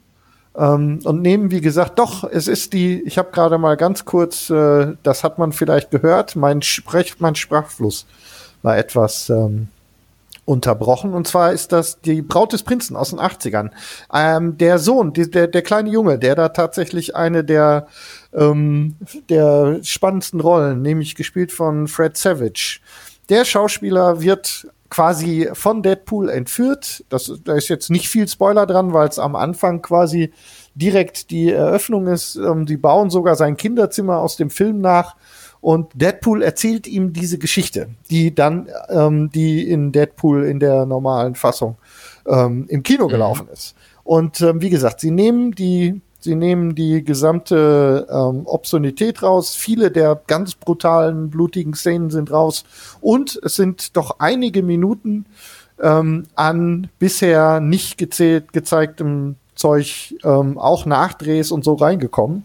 ähm, 0.57 0.99
und 1.03 1.21
nehmen, 1.21 1.51
wie 1.51 1.61
gesagt, 1.61 1.99
doch, 1.99 2.23
es 2.23 2.47
ist 2.47 2.73
die, 2.73 3.01
ich 3.01 3.17
habe 3.17 3.31
gerade 3.31 3.57
mal 3.57 3.75
ganz 3.75 4.05
kurz, 4.05 4.49
äh, 4.49 4.93
das 5.03 5.23
hat 5.23 5.37
man 5.37 5.51
vielleicht 5.51 5.91
gehört, 5.91 6.35
mein, 6.35 6.61
Sprech, 6.61 7.19
mein 7.19 7.35
Sprachfluss 7.35 8.05
war 8.65 8.77
etwas 8.77 9.29
ähm, 9.29 9.67
unterbrochen. 10.43 11.13
Und 11.13 11.27
zwar 11.27 11.53
ist 11.53 11.71
das 11.71 12.01
die 12.01 12.21
Braut 12.21 12.51
des 12.51 12.63
Prinzen 12.63 12.95
aus 12.95 13.11
den 13.11 13.19
80ern. 13.19 13.71
Ähm, 14.13 14.57
der 14.57 14.79
Sohn, 14.79 15.13
die, 15.13 15.29
der, 15.29 15.47
der 15.47 15.61
kleine 15.61 15.89
Junge, 15.89 16.19
der 16.19 16.35
da 16.35 16.49
tatsächlich 16.49 17.15
eine 17.15 17.43
der, 17.43 17.87
ähm, 18.33 18.95
der 19.29 19.79
spannendsten 19.83 20.39
Rollen, 20.41 20.81
nämlich 20.81 21.15
gespielt 21.15 21.51
von 21.51 21.87
Fred 21.87 22.17
Savage. 22.17 22.79
Der 23.29 23.45
Schauspieler 23.45 24.21
wird 24.21 24.67
quasi 24.89 25.49
von 25.53 25.81
Deadpool 25.81 26.29
entführt. 26.29 27.03
Das, 27.09 27.31
da 27.43 27.55
ist 27.55 27.69
jetzt 27.69 27.89
nicht 27.89 28.07
viel 28.07 28.27
Spoiler 28.27 28.67
dran, 28.67 28.93
weil 28.93 29.07
es 29.07 29.17
am 29.17 29.35
Anfang 29.35 29.81
quasi 29.81 30.31
direkt 30.75 31.31
die 31.31 31.51
Eröffnung 31.51 32.07
ist. 32.07 32.35
Ähm, 32.35 32.65
die 32.65 32.77
bauen 32.77 33.09
sogar 33.09 33.35
sein 33.35 33.57
Kinderzimmer 33.57 34.19
aus 34.19 34.35
dem 34.37 34.49
Film 34.49 34.79
nach. 34.79 35.15
Und 35.65 35.93
Deadpool 35.95 36.43
erzählt 36.43 36.85
ihm 36.85 37.11
diese 37.11 37.39
Geschichte, 37.39 37.87
die 38.11 38.35
dann, 38.35 38.67
ähm, 38.87 39.31
die 39.31 39.67
in 39.67 39.91
Deadpool 39.91 40.45
in 40.45 40.59
der 40.59 40.85
normalen 40.85 41.33
Fassung 41.33 41.77
ähm, 42.27 42.67
im 42.67 42.83
Kino 42.83 43.07
gelaufen 43.07 43.47
ist. 43.51 43.73
Und 44.03 44.41
ähm, 44.41 44.61
wie 44.61 44.69
gesagt, 44.69 44.99
sie 44.99 45.09
nehmen 45.09 45.53
die, 45.53 46.01
sie 46.19 46.35
nehmen 46.35 46.75
die 46.75 47.03
gesamte 47.03 48.05
ähm, 48.11 48.43
Obszönität 48.45 49.23
raus. 49.23 49.55
Viele 49.55 49.89
der 49.89 50.21
ganz 50.27 50.53
brutalen, 50.53 51.31
blutigen 51.31 51.73
Szenen 51.73 52.11
sind 52.11 52.29
raus. 52.29 52.63
Und 53.01 53.39
es 53.43 53.55
sind 53.55 53.97
doch 53.97 54.19
einige 54.19 54.61
Minuten 54.61 55.25
ähm, 55.81 56.27
an 56.35 56.89
bisher 56.99 57.59
nicht 57.59 57.97
gezählt, 57.97 58.53
gezeigtem 58.53 59.37
Zeug 59.55 60.13
ähm, 60.23 60.59
auch 60.59 60.85
Nachdrehs 60.85 61.49
und 61.49 61.63
so 61.63 61.73
reingekommen. 61.73 62.43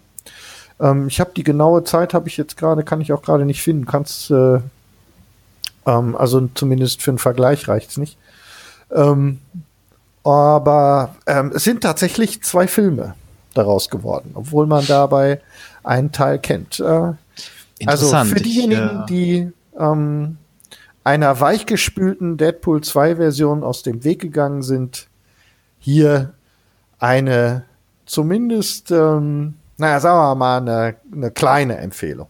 Ähm, 0.80 1.08
ich 1.08 1.20
habe 1.20 1.32
die 1.36 1.44
genaue 1.44 1.84
Zeit, 1.84 2.14
habe 2.14 2.28
ich 2.28 2.36
jetzt 2.36 2.56
gerade, 2.56 2.82
kann 2.82 3.00
ich 3.00 3.12
auch 3.12 3.22
gerade 3.22 3.44
nicht 3.44 3.62
finden. 3.62 3.86
Kannst, 3.86 4.30
äh, 4.30 4.60
ähm, 5.86 6.16
also 6.16 6.48
zumindest 6.54 7.02
für 7.02 7.10
einen 7.10 7.18
Vergleich 7.18 7.68
reicht's 7.68 7.96
nicht. 7.96 8.16
Ähm, 8.90 9.38
aber 10.24 11.14
ähm, 11.26 11.52
es 11.54 11.64
sind 11.64 11.82
tatsächlich 11.82 12.42
zwei 12.42 12.66
Filme 12.66 13.14
daraus 13.54 13.88
geworden, 13.88 14.32
obwohl 14.34 14.66
man 14.66 14.86
dabei 14.86 15.40
einen 15.82 16.12
Teil 16.12 16.38
kennt. 16.38 16.80
Äh, 16.80 17.12
also 17.86 18.24
für 18.24 18.40
diejenigen, 18.40 19.02
äh, 19.02 19.06
die 19.08 19.52
ähm, 19.78 20.36
einer 21.04 21.40
weichgespülten 21.40 22.36
Deadpool 22.36 22.82
2 22.82 23.16
Version 23.16 23.64
aus 23.64 23.82
dem 23.82 24.04
Weg 24.04 24.20
gegangen 24.20 24.62
sind, 24.62 25.08
hier 25.78 26.34
eine 26.98 27.64
zumindest, 28.04 28.90
ähm, 28.90 29.54
naja, 29.80 30.00
sagen 30.00 30.18
wir 30.18 30.34
mal, 30.34 30.58
eine, 30.58 30.96
eine 31.12 31.30
kleine 31.30 31.78
Empfehlung. 31.78 32.28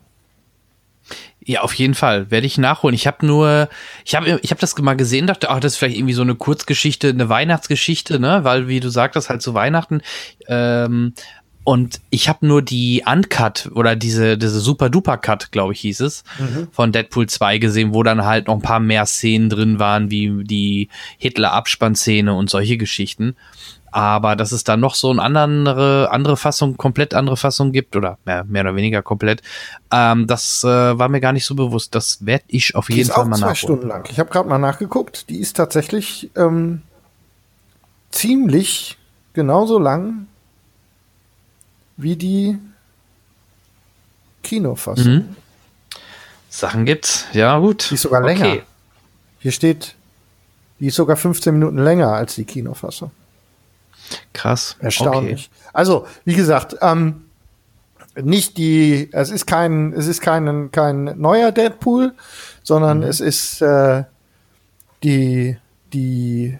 Ja, 1.42 1.62
auf 1.62 1.74
jeden 1.74 1.94
Fall. 1.94 2.30
Werde 2.30 2.46
ich 2.46 2.58
nachholen. 2.58 2.94
Ich 2.94 3.06
habe 3.06 3.26
nur, 3.26 3.68
ich 4.04 4.14
habe 4.14 4.38
ich 4.42 4.50
hab 4.50 4.58
das 4.58 4.76
mal 4.78 4.94
gesehen, 4.94 5.26
dachte, 5.26 5.50
ach, 5.50 5.58
das 5.58 5.72
ist 5.72 5.78
vielleicht 5.78 5.96
irgendwie 5.96 6.14
so 6.14 6.22
eine 6.22 6.34
Kurzgeschichte, 6.34 7.08
eine 7.08 7.28
Weihnachtsgeschichte, 7.28 8.20
ne? 8.20 8.44
Weil, 8.44 8.68
wie 8.68 8.78
du 8.78 8.90
sagtest, 8.90 9.30
halt 9.30 9.42
zu 9.42 9.54
Weihnachten. 9.54 10.02
Ähm, 10.46 11.14
und 11.62 12.00
ich 12.10 12.28
habe 12.28 12.46
nur 12.46 12.62
die 12.62 13.04
Uncut 13.06 13.70
oder 13.74 13.94
diese, 13.94 14.38
diese 14.38 14.60
Super 14.60 14.88
Duper 14.88 15.18
Cut, 15.18 15.52
glaube 15.52 15.74
ich, 15.74 15.80
hieß 15.80 16.00
es, 16.00 16.24
von 16.72 16.90
Deadpool 16.90 17.28
2 17.28 17.58
gesehen, 17.58 17.92
wo 17.92 18.02
dann 18.02 18.24
halt 18.24 18.46
noch 18.46 18.54
ein 18.54 18.62
paar 18.62 18.80
mehr 18.80 19.04
Szenen 19.06 19.50
drin 19.50 19.78
waren, 19.78 20.10
wie 20.10 20.44
die 20.44 20.88
Hitler-Abspannszene 21.18 22.32
und 22.34 22.48
solche 22.48 22.78
Geschichten. 22.78 23.36
Aber 23.92 24.36
dass 24.36 24.52
es 24.52 24.64
da 24.64 24.76
noch 24.76 24.94
so 24.94 25.10
eine 25.10 25.20
andere, 25.22 26.10
andere 26.12 26.36
Fassung, 26.36 26.76
komplett 26.76 27.12
andere 27.12 27.36
Fassung 27.36 27.72
gibt, 27.72 27.96
oder 27.96 28.18
mehr, 28.24 28.44
mehr 28.44 28.62
oder 28.62 28.76
weniger 28.76 29.02
komplett, 29.02 29.42
ähm, 29.92 30.26
das 30.26 30.62
äh, 30.64 30.68
war 30.68 31.08
mir 31.08 31.20
gar 31.20 31.32
nicht 31.32 31.44
so 31.44 31.56
bewusst. 31.56 31.94
Das 31.94 32.24
werde 32.24 32.44
ich 32.46 32.74
auf 32.76 32.86
Die 32.86 32.94
jeden 32.94 33.08
ist 33.08 33.14
Fall 33.14 33.24
auch 33.24 33.28
mal 33.28 33.36
zwei 33.36 33.46
nachholen. 33.46 33.56
Stunden 33.56 33.88
lang. 33.88 34.08
Ich 34.10 34.18
habe 34.20 34.30
gerade 34.30 34.48
mal 34.48 34.58
nachgeguckt. 34.58 35.28
Die 35.28 35.38
ist 35.38 35.56
tatsächlich 35.56 36.30
ähm, 36.36 36.82
ziemlich 38.10 38.96
genauso 39.34 39.78
lang 39.78 40.26
wie 42.02 42.16
die 42.16 42.58
Kinofassung. 44.42 45.12
Mhm. 45.12 45.36
Sachen 46.48 46.84
gibt's, 46.84 47.26
ja 47.32 47.58
gut. 47.58 47.90
Die 47.90 47.94
ist 47.94 48.02
sogar 48.02 48.22
länger. 48.22 48.58
Hier 49.38 49.52
steht, 49.52 49.94
die 50.80 50.88
ist 50.88 50.96
sogar 50.96 51.16
15 51.16 51.54
Minuten 51.54 51.78
länger 51.78 52.12
als 52.12 52.34
die 52.34 52.44
Kinofassung. 52.44 53.10
Krass. 54.32 54.76
Erstaunlich. 54.80 55.50
Also, 55.72 56.06
wie 56.24 56.34
gesagt, 56.34 56.76
ähm, 56.80 57.26
nicht 58.16 58.58
die, 58.58 59.08
es 59.12 59.30
ist 59.30 59.46
kein, 59.46 59.92
es 59.92 60.06
ist 60.06 60.20
kein, 60.20 60.70
kein 60.72 61.04
neuer 61.16 61.52
Deadpool, 61.52 62.12
sondern 62.62 63.02
es 63.02 63.20
ist 63.20 63.62
äh, 63.62 64.04
die, 65.02 65.56
die 65.92 66.58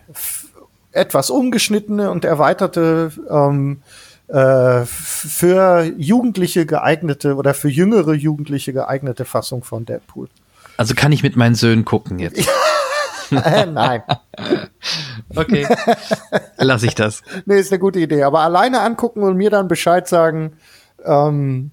etwas 0.93 1.31
umgeschnittene 1.31 2.11
und 2.11 2.25
erweiterte 2.25 3.13
ähm, 3.29 3.83
äh, 4.33 4.85
für 4.87 5.85
Jugendliche 5.99 6.67
geeignete 6.67 7.35
oder 7.37 7.55
für 7.55 7.69
jüngere 7.69 8.15
Jugendliche 8.15 8.73
geeignete 8.73 9.25
Fassung 9.25 9.65
von 9.65 9.85
Deadpool. 9.85 10.29
Also 10.77 10.95
kann 10.95 11.13
ich 11.13 11.23
mit 11.23 11.37
meinen 11.37 11.55
Söhnen 11.55 11.85
gucken 11.85 12.19
jetzt. 12.19 12.49
Äh, 13.33 13.65
Nein, 13.67 14.03
Okay. 15.37 15.65
Lass 16.59 16.83
ich 16.83 16.97
das. 16.97 17.23
nee, 17.47 17.61
ist 17.61 17.71
eine 17.71 17.79
gute 17.79 18.01
Idee. 18.01 18.25
Aber 18.25 18.41
alleine 18.41 18.81
angucken 18.81 19.23
und 19.23 19.37
mir 19.37 19.51
dann 19.51 19.69
Bescheid 19.69 20.09
sagen, 20.09 20.55
ähm, 21.05 21.71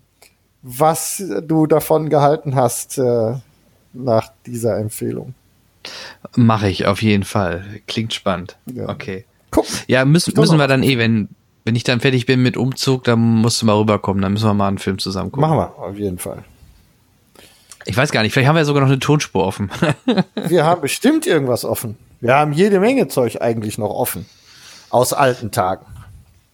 was 0.62 1.24
du 1.44 1.66
davon 1.66 2.10
gehalten 2.10 2.54
hast 2.56 3.00
äh, 3.00 3.34
nach 3.94 4.30
dieser 4.46 4.78
Empfehlung. 4.78 5.34
Mache 6.36 6.70
ich 6.70 6.86
auf 6.86 7.02
jeden 7.02 7.24
Fall. 7.24 7.66
Klingt 7.88 8.14
spannend. 8.14 8.58
Ja. 8.68 8.90
Okay. 8.90 9.26
Guck, 9.50 9.66
Ja, 9.88 10.06
müssen, 10.06 10.34
müssen 10.36 10.60
wir 10.60 10.68
dann 10.68 10.84
eh, 10.84 10.98
wenn, 11.00 11.30
wenn 11.68 11.76
ich 11.76 11.84
dann 11.84 12.00
fertig 12.00 12.26
bin 12.26 12.42
mit 12.42 12.56
Umzug, 12.56 13.04
dann 13.04 13.20
musst 13.20 13.62
du 13.62 13.66
mal 13.66 13.76
rüberkommen. 13.76 14.22
Dann 14.22 14.32
müssen 14.32 14.46
wir 14.48 14.54
mal 14.54 14.70
einen 14.70 14.78
Film 14.78 15.00
zusammen 15.00 15.32
gucken. 15.32 15.42
machen 15.50 15.58
wir 15.60 15.78
auf 15.78 15.98
jeden 15.98 16.18
Fall. 16.18 16.46
Ich 17.84 17.98
weiß 17.98 18.12
gar 18.12 18.24
nicht, 18.24 18.32
vielleicht 18.32 18.48
haben 18.48 18.56
wir 18.56 18.64
sogar 18.64 18.82
noch 18.82 18.90
eine 18.90 19.00
Tonspur 19.00 19.46
offen. 19.46 19.70
Wir 20.48 20.66
haben 20.66 20.82
bestimmt 20.82 21.26
irgendwas 21.26 21.64
offen. 21.64 21.98
Wir 22.20 22.36
haben 22.36 22.52
jede 22.52 22.80
Menge 22.82 23.08
Zeug 23.08 23.42
eigentlich 23.42 23.78
noch 23.78 23.90
offen. 23.90 24.26
Aus 24.90 25.14
alten 25.14 25.52
Tagen. 25.52 25.86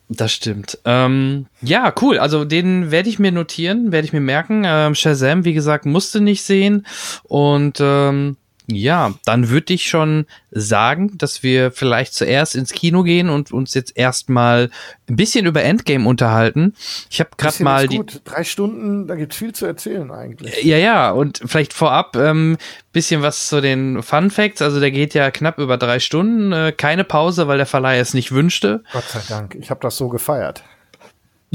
Das 0.09 0.31
stimmt. 0.31 0.77
Ähm, 0.85 1.47
ja, 1.61 1.93
cool. 2.01 2.19
Also 2.19 2.45
den 2.45 2.91
werde 2.91 3.09
ich 3.09 3.17
mir 3.17 3.31
notieren, 3.31 3.91
werde 3.91 4.05
ich 4.05 4.13
mir 4.13 4.19
merken. 4.19 4.63
Ähm, 4.65 4.93
Shazam, 4.93 5.45
wie 5.45 5.53
gesagt, 5.53 5.85
musste 5.85 6.21
nicht 6.21 6.43
sehen. 6.43 6.85
Und 7.23 7.79
ähm, 7.81 8.37
ja, 8.67 9.13
dann 9.25 9.49
würde 9.49 9.73
ich 9.73 9.89
schon 9.89 10.25
sagen, 10.51 11.17
dass 11.17 11.43
wir 11.43 11.71
vielleicht 11.71 12.13
zuerst 12.13 12.55
ins 12.55 12.71
Kino 12.71 13.03
gehen 13.03 13.29
und 13.29 13.51
uns 13.51 13.73
jetzt 13.73 13.97
erstmal 13.97 14.69
ein 15.09 15.15
bisschen 15.15 15.45
über 15.45 15.63
Endgame 15.63 16.07
unterhalten. 16.07 16.73
Ich 17.09 17.19
habe 17.19 17.31
gerade 17.37 17.63
mal 17.63 17.83
ist 17.83 17.91
die, 17.91 17.97
gut. 17.97 18.21
Drei 18.23 18.43
Stunden, 18.43 19.07
da 19.07 19.15
gibt's 19.15 19.35
viel 19.35 19.53
zu 19.53 19.65
erzählen 19.65 20.11
eigentlich. 20.11 20.63
Ja, 20.63 20.77
ja, 20.77 21.11
und 21.11 21.41
vielleicht 21.45 21.73
vorab 21.73 22.15
ähm, 22.15 22.57
bisschen 22.93 23.21
was 23.21 23.47
zu 23.47 23.59
den 23.59 24.01
Fun 24.01 24.29
Facts. 24.29 24.61
Also 24.61 24.79
der 24.79 24.91
geht 24.91 25.13
ja 25.13 25.31
knapp 25.31 25.59
über 25.59 25.77
drei 25.77 25.99
Stunden, 25.99 26.53
äh, 26.53 26.71
keine 26.71 27.03
Pause, 27.03 27.47
weil 27.47 27.57
der 27.57 27.65
Verleih 27.65 27.99
es 27.99 28.13
nicht 28.13 28.31
wünschte. 28.31 28.83
Gott 28.93 29.05
sei 29.05 29.21
Dank. 29.27 29.55
Ich 29.55 29.69
habe 29.69 29.81
das 29.81 29.97
so 29.97 30.07
gefeiert. 30.07 30.63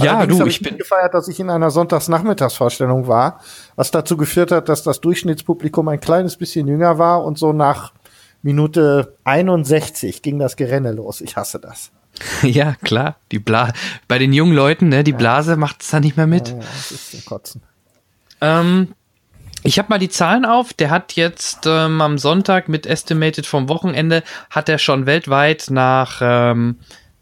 Ja, 0.00 0.18
Allerdings 0.18 0.38
du, 0.38 0.46
ich 0.46 0.60
bin. 0.62 0.78
gefeiert, 0.78 1.12
dass 1.14 1.28
ich 1.28 1.40
in 1.40 1.50
einer 1.50 1.70
Sonntagsnachmittagsvorstellung 1.70 3.08
war, 3.08 3.40
was 3.76 3.90
dazu 3.90 4.16
geführt 4.16 4.52
hat, 4.52 4.68
dass 4.68 4.82
das 4.82 5.00
Durchschnittspublikum 5.00 5.88
ein 5.88 6.00
kleines 6.00 6.36
bisschen 6.36 6.68
jünger 6.68 6.98
war 6.98 7.24
und 7.24 7.38
so 7.38 7.52
nach 7.52 7.92
Minute 8.42 9.16
61 9.24 10.22
ging 10.22 10.38
das 10.38 10.56
Gerenne 10.56 10.92
los. 10.92 11.20
Ich 11.20 11.36
hasse 11.36 11.58
das. 11.58 11.90
Ja, 12.42 12.74
klar. 12.82 13.16
Die 13.32 13.38
Bla 13.38 13.72
bei 14.08 14.18
den 14.18 14.32
jungen 14.32 14.54
Leuten, 14.54 14.88
ne, 14.88 15.04
die 15.04 15.12
Blase 15.12 15.56
macht 15.56 15.82
es 15.82 15.90
dann 15.90 16.02
nicht 16.02 16.16
mehr 16.16 16.26
mit. 16.26 16.48
Ja, 16.48 16.54
das 16.56 16.90
ist 16.90 17.10
zum 17.12 17.24
Kotzen. 17.24 17.62
Ähm, 18.40 18.88
Ich 19.62 19.78
habe 19.78 19.88
mal 19.90 19.98
die 19.98 20.08
Zahlen 20.08 20.44
auf. 20.44 20.72
Der 20.72 20.90
hat 20.90 21.12
jetzt 21.14 21.66
ähm, 21.66 22.00
am 22.00 22.18
Sonntag 22.18 22.68
mit 22.68 22.86
Estimated 22.86 23.46
vom 23.46 23.68
Wochenende 23.68 24.22
hat 24.50 24.68
er 24.68 24.78
schon 24.78 25.06
weltweit 25.06 25.66
nach 25.70 26.20
ähm, 26.22 26.78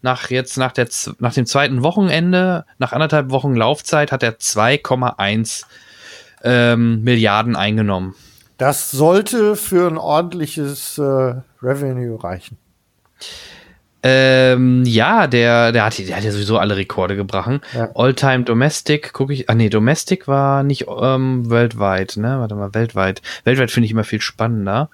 nach 0.07 0.29
jetzt 0.29 0.57
nach 0.57 0.71
der 0.71 0.87
nach 1.19 1.33
dem 1.33 1.45
zweiten 1.45 1.83
Wochenende 1.83 2.63
nach 2.77 2.93
anderthalb 2.93 3.29
Wochen 3.29 3.55
Laufzeit 3.55 4.13
hat 4.13 4.23
er 4.23 4.37
2,1 4.37 5.65
ähm, 6.43 7.03
Milliarden 7.03 7.57
eingenommen. 7.57 8.15
Das 8.57 8.89
sollte 8.89 9.57
für 9.57 9.87
ein 9.87 9.97
ordentliches 9.97 10.97
äh, 10.97 11.35
Revenue 11.61 12.23
reichen. 12.23 12.57
Ähm, 14.01 14.83
ja, 14.85 15.27
der, 15.27 15.73
der, 15.73 15.83
hat, 15.83 15.97
der 15.97 16.15
hat 16.15 16.23
ja 16.23 16.31
sowieso 16.31 16.57
alle 16.57 16.77
Rekorde 16.77 17.17
gebrochen. 17.17 17.59
Ja. 17.73 17.89
All-Time 17.95 18.45
Domestic, 18.45 19.11
gucke 19.11 19.33
ich. 19.33 19.49
Ah, 19.49 19.55
nee, 19.55 19.69
Domestic 19.69 20.27
war 20.27 20.63
nicht 20.63 20.85
ähm, 20.87 21.49
weltweit, 21.49 22.15
ne? 22.15 22.39
Warte 22.39 22.55
mal, 22.55 22.73
weltweit. 22.73 23.21
Weltweit 23.43 23.71
finde 23.71 23.85
ich 23.85 23.91
immer 23.91 24.05
viel 24.05 24.21
spannender. 24.21 24.89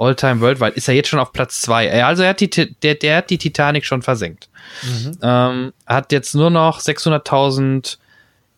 All-Time 0.00 0.40
Worldwide 0.40 0.72
ist 0.72 0.88
er 0.88 0.94
jetzt 0.94 1.08
schon 1.08 1.18
auf 1.20 1.32
Platz 1.32 1.60
zwei. 1.60 2.04
Also 2.04 2.22
er 2.22 2.30
hat 2.30 2.40
die, 2.40 2.48
der, 2.50 2.94
der 2.94 3.16
hat 3.18 3.30
die 3.30 3.38
Titanic 3.38 3.84
schon 3.84 4.02
versenkt. 4.02 4.48
Mhm. 4.82 5.18
Ähm, 5.22 5.72
hat 5.86 6.12
jetzt 6.12 6.34
nur 6.34 6.50
noch 6.50 6.80
600.000 6.80 7.98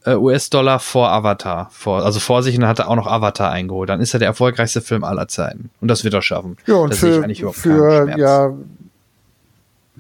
äh, 0.04 0.14
US-Dollar 0.14 0.78
vor 0.78 1.10
Avatar, 1.10 1.68
vor, 1.72 2.04
also 2.04 2.20
vor 2.20 2.42
sich 2.42 2.54
und 2.54 2.62
dann 2.62 2.70
hat 2.70 2.78
er 2.78 2.88
auch 2.88 2.96
noch 2.96 3.06
Avatar 3.06 3.50
eingeholt. 3.50 3.88
Dann 3.88 4.00
ist 4.00 4.14
er 4.14 4.18
der 4.18 4.28
erfolgreichste 4.28 4.80
Film 4.80 5.04
aller 5.04 5.28
Zeiten. 5.28 5.70
Und 5.80 5.88
das 5.88 6.04
wird 6.04 6.14
er 6.14 6.22
schaffen. 6.22 6.56
Ja, 6.66 6.74
und 6.76 6.92
Da 6.92 6.96
sehe 6.96 7.26
ich 7.28 7.40
für, 7.40 7.52
für 7.52 8.18
ja 8.18 8.52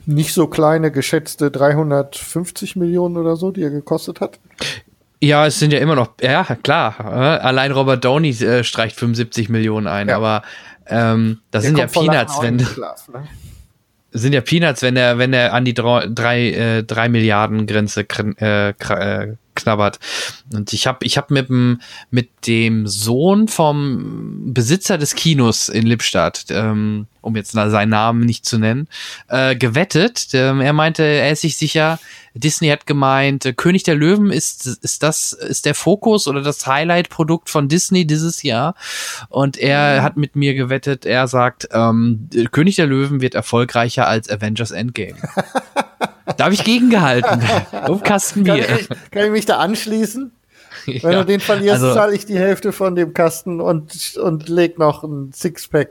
nicht 0.06 0.32
so 0.32 0.46
kleine 0.46 0.90
geschätzte 0.90 1.50
350 1.50 2.76
Millionen 2.76 3.16
oder 3.16 3.36
so, 3.36 3.50
die 3.50 3.62
er 3.62 3.70
gekostet 3.70 4.20
hat. 4.20 4.38
Ja, 5.20 5.46
es 5.46 5.60
sind 5.60 5.72
ja 5.72 5.78
immer 5.78 5.94
noch, 5.94 6.08
ja, 6.20 6.42
klar. 6.64 6.96
Äh, 6.98 7.38
allein 7.38 7.70
Robert 7.70 8.04
Downey 8.04 8.30
äh, 8.30 8.64
streicht 8.64 8.96
75 8.96 9.48
Millionen 9.50 9.86
ein, 9.86 10.08
Ja. 10.08 10.16
aber 10.16 10.42
ähm, 10.86 11.40
das 11.50 11.62
Der 11.62 11.68
sind 11.70 11.78
ja 11.78 11.86
Peanuts, 11.86 12.40
wenn, 12.42 12.60
Schlaf, 12.60 13.08
ne? 13.08 13.26
sind 14.12 14.32
ja 14.32 14.40
Peanuts, 14.40 14.82
wenn 14.82 14.96
er, 14.96 15.18
wenn 15.18 15.32
er 15.32 15.52
an 15.54 15.64
die 15.64 15.74
drei, 15.74 16.06
drei, 16.08 16.50
äh, 16.50 16.82
drei 16.84 17.08
Milliarden 17.08 17.66
Grenze 17.66 18.02
kn- 18.02 18.38
äh, 18.40 18.74
kra- 19.56 19.72
äh, 19.72 19.72
knabbert. 19.72 19.98
Und 20.52 20.72
ich 20.72 20.86
habe 20.86 21.04
ich 21.04 21.16
hab 21.16 21.30
mit 21.30 21.48
dem, 21.48 21.80
mit 22.10 22.28
dem 22.46 22.86
Sohn 22.86 23.48
vom 23.48 24.52
Besitzer 24.52 24.98
des 24.98 25.14
Kinos 25.14 25.68
in 25.68 25.86
Lippstadt, 25.86 26.46
ähm, 26.50 27.06
um 27.20 27.36
jetzt 27.36 27.52
seinen 27.52 27.90
Namen 27.90 28.20
nicht 28.20 28.44
zu 28.44 28.58
nennen, 28.58 28.88
äh, 29.28 29.54
gewettet. 29.56 30.28
Ähm, 30.32 30.60
er 30.60 30.72
meinte, 30.72 31.02
er 31.04 31.30
ist 31.30 31.42
sich 31.42 31.56
sicher, 31.56 31.98
Disney 32.34 32.68
hat 32.68 32.86
gemeint, 32.86 33.46
äh, 33.46 33.52
König 33.52 33.84
der 33.84 33.94
Löwen 33.94 34.30
ist, 34.30 34.66
ist 34.66 35.02
das, 35.02 35.32
ist 35.32 35.64
der 35.66 35.74
Fokus 35.74 36.26
oder 36.26 36.42
das 36.42 36.66
Highlight-Produkt 36.66 37.50
von 37.50 37.68
Disney 37.68 38.06
dieses 38.06 38.42
Jahr. 38.42 38.74
Und 39.28 39.56
er 39.56 40.02
hat 40.02 40.16
mit 40.16 40.34
mir 40.34 40.54
gewettet, 40.54 41.06
er 41.06 41.28
sagt, 41.28 41.68
ähm, 41.72 42.28
König 42.50 42.76
der 42.76 42.86
Löwen 42.86 43.20
wird 43.20 43.34
erfolgreicher 43.34 44.06
als 44.08 44.28
Avengers 44.28 44.70
Endgame. 44.70 45.16
da 46.36 46.44
habe 46.44 46.54
ich 46.54 46.64
gegengehalten. 46.64 47.42
Um 47.88 48.02
Kasten 48.02 48.44
Kann 48.44 48.56
Bier. 48.56 48.78
ich, 48.80 48.88
kann 49.10 49.24
ich 49.26 49.30
mich 49.30 49.46
da 49.46 49.58
anschließen? 49.58 50.32
Wenn 50.86 51.12
Ja, 51.12 51.18
du 51.20 51.24
den 51.26 51.40
verlierst, 51.40 51.82
also- 51.82 51.94
zahle 51.94 52.14
ich 52.14 52.26
die 52.26 52.38
Hälfte 52.38 52.72
von 52.72 52.94
dem 52.94 53.12
Kasten 53.14 53.60
und, 53.60 54.16
und 54.22 54.48
leg 54.48 54.78
noch 54.78 55.02
ein 55.04 55.32
Sixpack 55.32 55.90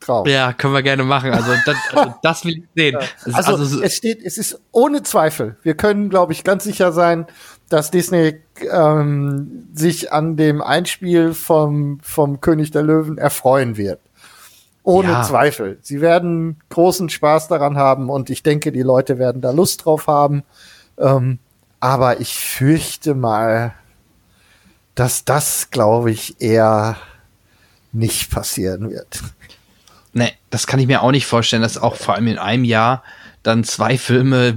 drauf. 0.00 0.26
Ja, 0.26 0.52
können 0.52 0.74
wir 0.74 0.82
gerne 0.82 1.04
machen. 1.04 1.30
Also 1.32 1.52
das, 1.64 1.76
also 1.94 2.14
das 2.22 2.44
will 2.44 2.58
ich 2.58 2.64
sehen. 2.74 2.96
Also, 3.32 3.52
Also, 3.52 3.64
so- 3.64 3.82
es 3.82 3.94
steht, 3.96 4.20
es 4.24 4.38
ist 4.38 4.60
ohne 4.72 5.02
Zweifel. 5.02 5.56
Wir 5.62 5.74
können, 5.74 6.08
glaube 6.10 6.32
ich, 6.32 6.42
ganz 6.44 6.64
sicher 6.64 6.92
sein, 6.92 7.26
dass 7.68 7.90
Disney 7.90 8.40
ähm, 8.70 9.68
sich 9.74 10.12
an 10.12 10.36
dem 10.36 10.60
Einspiel 10.60 11.32
vom, 11.34 12.00
vom 12.02 12.40
König 12.40 12.70
der 12.72 12.82
Löwen 12.82 13.16
erfreuen 13.18 13.76
wird. 13.76 14.00
Ohne 14.84 15.08
Ja. 15.10 15.22
Zweifel. 15.22 15.78
Sie 15.82 16.00
werden 16.00 16.60
großen 16.70 17.08
Spaß 17.08 17.48
daran 17.48 17.76
haben 17.76 18.10
und 18.10 18.30
ich 18.30 18.42
denke, 18.42 18.72
die 18.72 18.82
Leute 18.82 19.18
werden 19.18 19.40
da 19.40 19.50
Lust 19.50 19.84
drauf 19.84 20.06
haben. 20.06 20.42
Ähm, 20.98 21.38
aber 21.80 22.20
ich 22.20 22.34
fürchte 22.34 23.14
mal, 23.14 23.74
dass 24.94 25.24
das, 25.24 25.70
glaube 25.70 26.10
ich, 26.10 26.40
eher 26.40 26.96
nicht 27.92 28.30
passieren 28.30 28.90
wird. 28.90 29.22
Nee, 30.12 30.32
das 30.50 30.66
kann 30.66 30.80
ich 30.80 30.86
mir 30.86 31.02
auch 31.02 31.10
nicht 31.10 31.26
vorstellen, 31.26 31.62
dass 31.62 31.78
auch 31.78 31.96
vor 31.96 32.14
allem 32.14 32.26
in 32.26 32.38
einem 32.38 32.64
Jahr 32.64 33.02
dann 33.42 33.64
zwei 33.64 33.98
Filme 33.98 34.54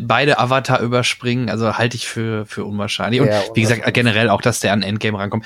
beide 0.00 0.38
Avatar 0.38 0.80
überspringen. 0.80 1.50
Also 1.50 1.76
halte 1.78 1.96
ich 1.96 2.08
für, 2.08 2.46
für 2.46 2.64
unwahrscheinlich. 2.64 3.20
Und 3.20 3.28
Ja, 3.28 3.42
wie 3.54 3.62
gesagt, 3.62 3.82
generell 3.94 4.28
auch, 4.28 4.42
dass 4.42 4.60
der 4.60 4.72
an 4.72 4.82
Endgame 4.82 5.18
rankommt. 5.18 5.44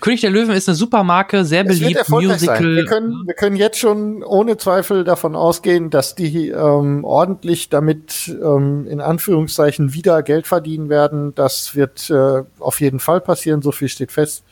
König 0.00 0.20
der 0.20 0.30
Löwen 0.30 0.54
ist 0.54 0.68
eine 0.68 0.76
super 0.76 1.04
Marke, 1.04 1.44
sehr 1.44 1.64
beliebt, 1.64 2.08
Musical. 2.08 2.76
Wir 2.76 2.84
können, 2.84 3.26
wir 3.26 3.34
können 3.34 3.56
jetzt 3.56 3.78
schon 3.78 4.22
ohne 4.22 4.56
Zweifel 4.56 5.04
davon 5.04 5.36
ausgehen, 5.36 5.90
dass 5.90 6.14
die 6.14 6.48
ähm, 6.48 7.04
ordentlich 7.04 7.68
damit 7.68 8.28
ähm, 8.42 8.86
in 8.88 9.00
Anführungszeichen 9.00 9.94
wieder 9.94 10.22
Geld 10.22 10.46
verdienen 10.46 10.88
werden. 10.88 11.34
Das 11.34 11.74
wird 11.74 12.10
äh, 12.10 12.42
auf 12.58 12.80
jeden 12.80 13.00
Fall 13.00 13.20
passieren, 13.20 13.62
so 13.62 13.72
viel 13.72 13.88
steht 13.88 14.12
fest. 14.12 14.44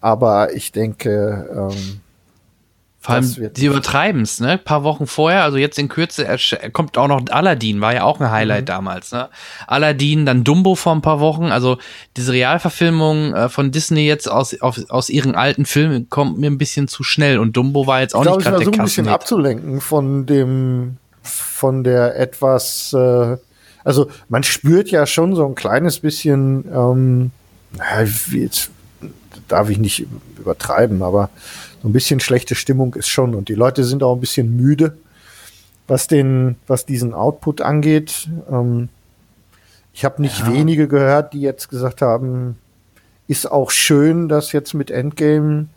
Aber 0.00 0.54
ich 0.54 0.72
denke, 0.72 1.70
ähm, 1.72 2.00
Vor 3.06 3.14
allem, 3.14 3.22
sie 3.24 3.66
übertreiben 3.66 4.22
es, 4.22 4.40
ne? 4.40 4.52
Ein 4.52 4.64
paar 4.64 4.82
Wochen 4.82 5.06
vorher, 5.06 5.44
also 5.44 5.58
jetzt 5.58 5.78
in 5.78 5.86
Kürze 5.88 6.26
kommt 6.72 6.98
auch 6.98 7.06
noch 7.06 7.22
Aladdin, 7.30 7.80
war 7.80 7.94
ja 7.94 8.02
auch 8.02 8.18
ein 8.20 8.30
Highlight 8.32 8.62
Mhm. 8.62 8.66
damals, 8.66 9.12
ne? 9.12 9.28
Aladdin, 9.68 10.26
dann 10.26 10.42
Dumbo 10.42 10.74
vor 10.74 10.92
ein 10.92 11.02
paar 11.02 11.20
Wochen, 11.20 11.44
also 11.52 11.78
diese 12.16 12.32
Realverfilmung 12.32 13.32
äh, 13.32 13.48
von 13.48 13.70
Disney 13.70 14.06
jetzt 14.08 14.28
aus, 14.28 14.60
auf, 14.60 14.80
aus 14.88 15.08
ihren 15.08 15.36
alten 15.36 15.66
Filmen 15.66 16.10
kommt 16.10 16.38
mir 16.38 16.50
ein 16.50 16.58
bisschen 16.58 16.88
zu 16.88 17.04
schnell 17.04 17.38
und 17.38 17.56
Dumbo 17.56 17.86
war 17.86 18.00
jetzt 18.00 18.14
auch 18.16 18.22
ich 18.24 18.28
nicht 18.30 18.38
ich 18.38 18.44
gerade 18.44 18.64
der 18.64 18.72
ein 18.72 18.84
bisschen 18.84 19.08
abzulenken 19.08 19.80
von 19.80 20.26
dem, 20.26 20.96
von 21.22 21.84
der 21.84 22.18
etwas, 22.18 22.92
äh, 22.92 23.36
also 23.84 24.08
man 24.28 24.42
spürt 24.42 24.90
ja 24.90 25.06
schon 25.06 25.36
so 25.36 25.46
ein 25.46 25.54
kleines 25.54 26.00
bisschen, 26.00 26.64
ähm, 26.74 27.30
jetzt 28.32 28.70
darf 29.48 29.70
ich 29.70 29.78
nicht 29.78 30.06
übertreiben, 30.38 31.02
aber 31.02 31.30
so 31.82 31.88
ein 31.88 31.92
bisschen 31.92 32.20
schlechte 32.20 32.54
Stimmung 32.54 32.94
ist 32.94 33.08
schon 33.08 33.34
und 33.34 33.48
die 33.48 33.54
Leute 33.54 33.84
sind 33.84 34.02
auch 34.02 34.14
ein 34.14 34.20
bisschen 34.20 34.56
müde, 34.56 34.96
was 35.86 36.08
den, 36.08 36.56
was 36.66 36.86
diesen 36.86 37.14
Output 37.14 37.60
angeht. 37.60 38.28
Ähm, 38.50 38.88
ich 39.92 40.04
habe 40.04 40.20
nicht 40.20 40.46
wenige 40.46 40.88
gehört, 40.88 41.32
die 41.32 41.40
jetzt 41.40 41.68
gesagt 41.68 42.02
haben, 42.02 42.58
ist 43.28 43.50
auch 43.50 43.70
schön, 43.70 44.28
dass 44.28 44.52
jetzt 44.52 44.74
mit 44.74 44.90
Endgame 44.90 45.68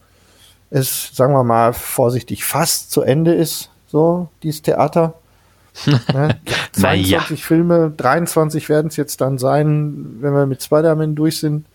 es, 0.69 1.11
sagen 1.13 1.33
wir 1.33 1.43
mal, 1.43 1.73
vorsichtig 1.73 2.43
fast 2.43 2.91
zu 2.91 3.01
Ende 3.01 3.33
ist, 3.33 3.69
so, 3.87 4.29
dieses 4.43 4.61
Theater. 4.61 5.15
ne? 5.85 6.37
Na 6.77 6.93
ja. 6.93 7.19
22 7.19 7.45
Filme, 7.45 7.93
23 7.95 8.69
werden 8.69 8.87
es 8.87 8.97
jetzt 8.97 9.21
dann 9.21 9.37
sein, 9.37 10.17
wenn 10.19 10.33
wir 10.33 10.45
mit 10.45 10.61
Spider-Man 10.61 11.15
durch 11.15 11.39
sind. 11.39 11.65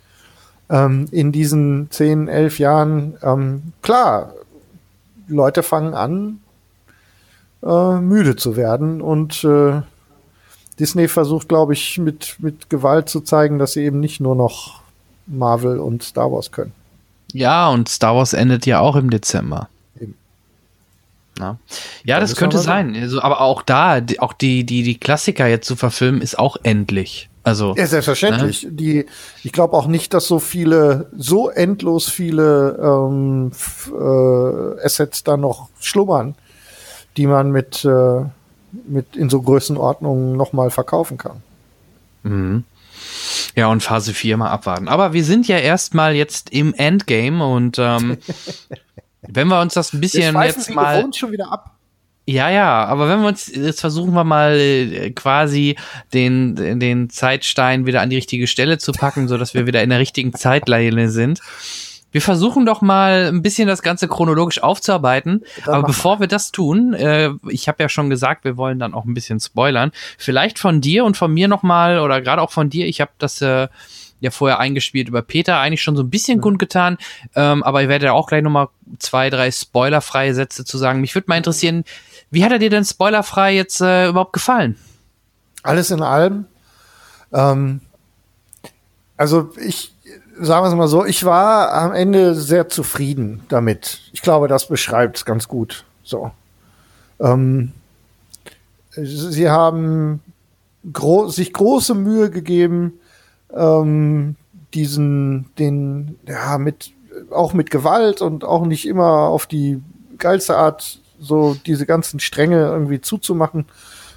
Ähm, 0.71 1.07
in 1.11 1.33
diesen 1.33 1.91
10, 1.91 2.29
11 2.29 2.59
Jahren, 2.59 3.17
ähm, 3.23 3.73
klar, 3.83 4.33
Leute 5.29 5.63
fangen 5.63 5.95
an, 5.95 6.41
äh, 7.63 7.99
müde 8.01 8.37
zu 8.37 8.57
werden 8.57 9.01
und 9.01 9.45
äh, 9.45 9.83
Disney 10.79 11.09
versucht, 11.09 11.49
glaube 11.49 11.73
ich, 11.73 11.99
mit, 11.99 12.37
mit 12.39 12.69
Gewalt 12.69 13.09
zu 13.09 13.21
zeigen, 13.21 13.59
dass 13.59 13.73
sie 13.73 13.85
eben 13.85 14.01
nicht 14.01 14.21
nur 14.21 14.35
noch 14.35 14.81
Marvel 15.27 15.79
und 15.79 16.03
Star 16.03 16.31
Wars 16.33 16.51
können. 16.51 16.73
Ja, 17.33 17.69
und 17.69 17.89
Star 17.89 18.17
Wars 18.17 18.33
endet 18.33 18.67
ja 18.67 18.81
auch 18.81 18.97
im 18.97 19.11
Dezember. 19.11 19.69
Eben. 20.01 20.15
Na. 21.39 21.59
Ja, 22.05 22.21
das 22.21 22.37
könnte 22.37 22.59
sein. 22.59 22.95
Also, 22.95 23.21
aber 23.21 23.41
auch 23.41 23.63
da, 23.63 24.01
die, 24.01 24.21
auch 24.21 24.33
die, 24.33 24.65
die, 24.65 24.83
die 24.83 24.99
Klassiker 24.99 25.47
jetzt 25.47 25.67
zu 25.67 25.77
verfilmen, 25.77 26.21
ist 26.21 26.39
auch 26.39 26.57
endlich. 26.63 27.29
Also, 27.45 27.75
Ja, 27.77 27.87
selbstverständlich. 27.87 28.67
Die, 28.71 29.05
ich 29.43 29.53
glaube 29.53 29.77
auch 29.77 29.87
nicht, 29.87 30.15
dass 30.15 30.27
so 30.27 30.39
viele, 30.39 31.11
so 31.17 31.51
endlos 31.51 32.09
viele 32.09 32.79
ähm, 32.83 33.53
äh, 33.93 34.85
Assets 34.85 35.25
da 35.25 35.37
noch 35.37 35.69
schlummern, 35.79 36.35
die 37.19 37.27
man 37.27 37.53
mit, 37.53 37.85
äh, 37.85 38.25
mit 38.89 39.15
in 39.15 39.29
so 39.29 39.43
Größenordnungen 39.43 40.37
nochmal 40.37 40.71
verkaufen 40.71 41.19
kann. 41.19 41.43
Mhm. 42.23 42.65
Ja, 43.55 43.69
und 43.69 43.83
Phase 43.83 44.15
4 44.15 44.39
mal 44.39 44.51
abwarten. 44.51 44.89
Aber 44.89 45.13
wir 45.13 45.23
sind 45.23 45.47
ja 45.47 45.59
erstmal 45.59 46.15
jetzt 46.15 46.51
im 46.51 46.73
Endgame 46.73 47.47
und 47.47 47.79
ähm, 47.79 48.17
wenn 49.23 49.49
wir 49.49 49.61
uns 49.61 49.75
das 49.75 49.93
ein 49.93 50.01
bisschen 50.01 50.35
jetzt 50.43 50.75
mal. 50.75 51.07
schon 51.13 51.31
wieder 51.31 51.53
ab. 51.53 51.74
Ja, 52.27 52.49
ja, 52.49 52.85
aber 52.85 53.09
wenn 53.09 53.21
wir 53.21 53.29
uns, 53.29 53.55
jetzt 53.55 53.81
versuchen 53.81 54.15
wir 54.15 54.25
mal 54.25 54.57
äh, 54.59 55.11
quasi 55.11 55.77
den, 56.15 56.81
den 56.81 57.11
Zeitstein 57.11 57.85
wieder 57.85 58.01
an 58.01 58.09
die 58.09 58.17
richtige 58.17 58.47
Stelle 58.47 58.79
zu 58.79 58.93
packen, 58.93 59.29
so 59.29 59.37
dass 59.37 59.53
wir 59.53 59.67
wieder 59.67 59.83
in 59.83 59.91
der 59.91 59.99
richtigen 59.99 60.33
Zeitleine 60.33 61.11
sind. 61.11 61.41
Wir 62.13 62.23
versuchen 62.23 62.65
doch 62.65 62.81
mal 62.81 63.27
ein 63.27 63.43
bisschen 63.43 63.67
das 63.67 63.83
Ganze 63.83 64.07
chronologisch 64.07 64.63
aufzuarbeiten. 64.63 65.43
Dann 65.67 65.75
aber 65.75 65.87
bevor 65.89 66.21
wir 66.21 66.29
das 66.29 66.53
tun, 66.53 66.95
äh, 66.95 67.31
ich 67.49 67.67
habe 67.67 67.83
ja 67.83 67.89
schon 67.89 68.09
gesagt, 68.09 68.45
wir 68.45 68.57
wollen 68.57 68.79
dann 68.79 68.95
auch 68.95 69.05
ein 69.05 69.15
bisschen 69.15 69.41
spoilern. 69.41 69.91
Vielleicht 70.17 70.61
von 70.61 70.81
dir 70.81 71.05
und 71.05 71.17
von 71.17 71.35
mir 71.35 71.49
noch 71.49 71.65
mal 71.65 71.99
oder 71.99 72.23
gerade 72.23 72.41
auch 72.41 72.53
von 72.53 72.71
dir. 72.71 72.87
Ich 72.87 73.01
habe 73.01 73.11
das 73.19 73.43
äh, 73.43 73.67
ja 74.21 74.31
vorher 74.31 74.61
eingespielt 74.61 75.09
über 75.09 75.23
Peter, 75.23 75.59
eigentlich 75.59 75.83
schon 75.83 75.97
so 75.97 76.05
ein 76.05 76.11
bisschen 76.11 76.41
kundgetan. 76.41 76.99
Ähm, 77.35 77.65
aber 77.65 77.83
ich 77.83 77.89
werde 77.89 78.13
auch 78.13 78.29
gleich 78.29 78.43
nochmal 78.43 78.69
zwei, 79.01 79.29
drei 79.29 79.51
spoilerfreie 79.51 80.35
Sätze 80.35 80.65
zu 80.65 80.79
sagen. 80.79 81.01
Mich 81.01 81.17
würde 81.17 81.27
mal 81.29 81.37
interessieren, 81.37 81.85
wie 82.35 82.45
hat 82.45 82.53
er 82.53 82.59
dir 82.59 82.71
denn 82.71 82.85
spoilerfrei 82.85 83.55
jetzt 83.55 83.81
äh, 83.81 84.09
überhaupt 84.09 84.33
gefallen? 84.33 84.77
Alles 85.63 85.91
in 85.91 86.03
allem. 86.03 86.47
Ähm, 87.33 87.81
also 89.17 89.51
ich 89.57 89.95
sagen 90.41 90.65
wir 90.65 90.69
es 90.69 90.75
mal 90.75 90.89
so, 90.89 91.05
ich 91.05 91.25
war 91.25 91.73
am 91.73 91.93
Ende 91.93 92.35
sehr 92.35 92.69
zufrieden 92.69 93.43
damit. 93.49 94.01
Ich 94.13 94.23
glaube, 94.23 94.49
das 94.49 94.69
beschreibt 94.69 95.19
es 95.19 95.25
ganz 95.25 95.49
gut. 95.49 95.85
So. 96.03 96.33
Ähm, 97.21 97.73
sie 98.91 99.51
haben 99.51 100.21
gro 100.93 101.29
sich 101.29 101.53
große 101.53 101.95
Mühe 101.95 102.31
gegeben, 102.31 102.95
ähm, 103.53 104.37
diesen, 104.75 105.47
den, 105.59 106.19
ja, 106.27 106.59
mit, 106.59 106.93
auch 107.31 107.55
mit 107.55 107.71
Gewalt 107.71 108.21
und 108.21 108.45
auch 108.45 108.67
nicht 108.67 108.87
immer 108.87 109.29
auf 109.29 109.47
die 109.47 109.81
geilste 110.19 110.57
Art 110.57 111.01
so 111.21 111.57
diese 111.67 111.87
ganzen 111.87 112.21
Stränge 112.21 112.67
irgendwie 112.67 113.01
zuzumachen. 113.01 113.67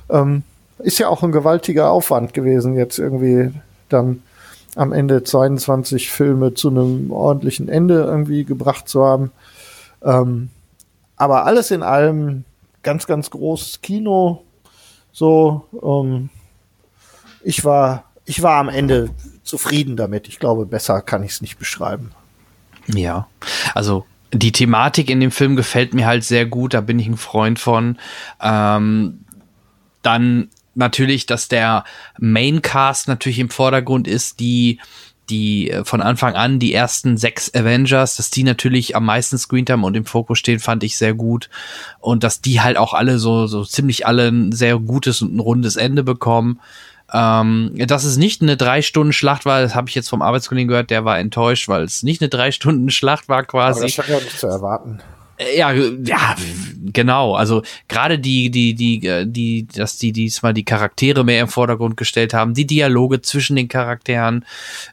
Ähm, 0.10 0.44
ist 0.80 1.00
ja 1.00 1.08
auch 1.10 1.24
ein 1.24 1.32
gewaltiger 1.32 1.90
Aufwand 1.90 2.34
gewesen, 2.34 2.76
jetzt 2.76 3.00
irgendwie 3.00 3.52
dann 3.90 4.22
am 4.76 4.94
Ende 4.94 5.24
22 5.24 6.12
Filme 6.12 6.54
zu 6.54 6.70
einem 6.70 7.12
ordentlichen 7.12 7.68
Ende 7.68 8.04
irgendwie 8.04 8.44
gebracht 8.44 8.88
zu 8.88 9.04
haben. 9.04 9.32
Ähm, 10.04 10.50
aber 11.16 11.46
alles 11.46 11.72
in 11.72 11.82
allem 11.82 12.46
ganz, 12.84 13.08
ganz 13.08 13.32
großes 13.32 13.82
Kino. 13.82 14.44
So, 15.12 15.66
ähm, 15.82 16.30
ich 17.44 17.66
war, 17.66 18.04
ich 18.26 18.44
war 18.44 18.60
am 18.60 18.70
Ende 18.70 19.10
zufrieden 19.44 19.98
damit. 19.98 20.28
Ich 20.28 20.38
glaube, 20.40 20.66
besser 20.68 21.02
kann 21.02 21.24
ich 21.24 21.32
es 21.32 21.42
nicht 21.42 21.58
beschreiben. 21.58 22.12
Ja, 22.88 23.28
also 23.74 24.06
die 24.34 24.52
Thematik 24.52 25.10
in 25.10 25.20
dem 25.20 25.32
Film 25.32 25.56
gefällt 25.56 25.94
mir 25.94 26.06
halt 26.06 26.24
sehr 26.24 26.46
gut. 26.46 26.74
Da 26.74 26.82
bin 26.82 27.00
ich 27.00 27.08
ein 27.08 27.18
Freund 27.18 27.60
von. 27.60 27.98
Ähm, 28.42 29.20
dann 30.02 30.50
natürlich, 30.76 31.26
dass 31.26 31.48
der 31.48 31.84
Maincast 32.20 33.08
natürlich 33.08 33.40
im 33.40 33.50
Vordergrund 33.50 34.08
ist, 34.08 34.40
die 34.40 34.80
die 35.30 35.72
äh, 35.72 35.84
von 35.84 36.02
Anfang 36.02 36.36
an 36.36 36.60
die 36.60 36.74
ersten 36.74 37.18
sechs 37.18 37.54
Avengers, 37.54 38.16
dass 38.16 38.30
die 38.30 38.44
natürlich 38.44 38.96
am 38.96 39.06
meisten 39.06 39.38
Screentime 39.38 39.86
und 39.86 39.96
im 39.96 40.06
Fokus 40.06 40.40
stehen, 40.40 40.60
fand 40.60 40.84
ich 40.84 40.98
sehr 40.98 41.14
gut. 41.14 41.50
Und 42.00 42.24
dass 42.24 42.42
die 42.42 42.62
halt 42.62 42.78
auch 42.78 42.94
alle 42.94 43.20
so, 43.20 43.48
so 43.48 43.66
ziemlich 43.66 44.08
alle 44.08 44.30
ein 44.30 44.52
sehr 44.52 44.78
gutes 44.80 45.22
und 45.22 45.36
ein 45.36 45.40
rundes 45.40 45.76
Ende 45.76 46.04
bekommen. 46.04 46.60
Ähm, 47.14 47.72
dass 47.88 48.04
es 48.04 48.18
nicht 48.18 48.42
eine 48.42 48.58
drei 48.58 48.82
Stunden 48.82 49.14
Schlacht 49.14 49.46
war, 49.46 49.62
das 49.62 49.76
habe 49.76 49.88
ich 49.88 49.96
jetzt 49.96 50.10
vom 50.10 50.22
Arbeitskollegen 50.22 50.68
gehört, 50.68 50.90
der 50.90 51.06
war 51.06 51.18
enttäuscht, 51.18 51.68
weil 51.70 51.84
es 51.84 52.04
nicht 52.04 52.22
eine 52.22 52.30
drei 52.30 52.52
Stunden 52.52 52.90
Schlacht 52.90 53.30
war 53.30 53.44
quasi. 53.44 53.80
Aber 53.80 53.88
das 53.88 53.98
war 53.98 54.10
ja 54.10 54.24
nicht 54.24 54.40
zu 54.40 54.48
erwarten. 54.48 55.00
Ja, 55.56 55.72
ja, 55.72 56.36
genau. 56.94 57.36
Also 57.36 57.62
gerade 57.88 58.18
die, 58.18 58.50
die, 58.50 58.74
die, 58.74 59.06
äh, 59.06 59.26
die, 59.28 59.68
dass 59.68 59.98
die 59.98 60.12
diesmal 60.12 60.54
die 60.54 60.66
Charaktere 60.66 61.24
mehr 61.24 61.42
im 61.42 61.48
Vordergrund 61.48 61.96
gestellt 61.96 62.34
haben, 62.34 62.56
die 62.56 62.66
Dialoge 62.66 63.22
zwischen 63.22 63.56
den 63.56 63.68
Charakteren, 63.68 64.46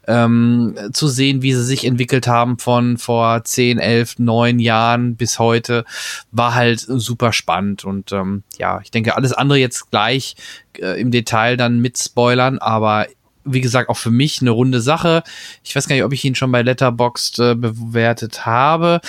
ähm, 0.07 0.76
zu 0.92 1.09
sehen, 1.09 1.40
wie 1.40 1.55
sie 1.55 1.64
sich 1.64 1.86
entwickelt 1.86 2.26
haben 2.26 2.59
von 2.59 2.99
vor 2.99 3.42
zehn, 3.45 3.78
elf, 3.78 4.18
neun 4.18 4.59
Jahren 4.59 5.16
bis 5.16 5.38
heute, 5.38 5.86
war 6.30 6.55
halt 6.55 6.80
super 6.80 7.32
spannend. 7.32 7.84
Und 7.84 8.12
ähm, 8.12 8.42
ja, 8.59 8.80
ich 8.82 8.90
denke, 8.90 9.16
alles 9.16 9.32
andere 9.32 9.59
jetzt 9.59 9.90
gleich 9.90 10.36
äh, 10.78 11.01
im 11.01 11.11
Detail 11.11 11.57
dann 11.57 11.80
mit 11.80 11.97
Spoilern, 11.99 12.59
aber 12.59 13.07
wie 13.45 13.61
gesagt, 13.61 13.88
auch 13.88 13.99
für 13.99 14.11
mich 14.11 14.40
eine 14.40 14.51
runde 14.51 14.80
Sache. 14.80 15.22
Ich 15.62 15.76
weiß 15.76 15.86
gar 15.86 15.95
nicht, 15.95 16.05
ob 16.05 16.12
ich 16.12 16.24
ihn 16.24 16.34
schon 16.34 16.51
bei 16.51 16.62
Letterboxd 16.62 17.38
äh, 17.40 17.55
bewertet 17.55 18.47
habe. 18.47 19.01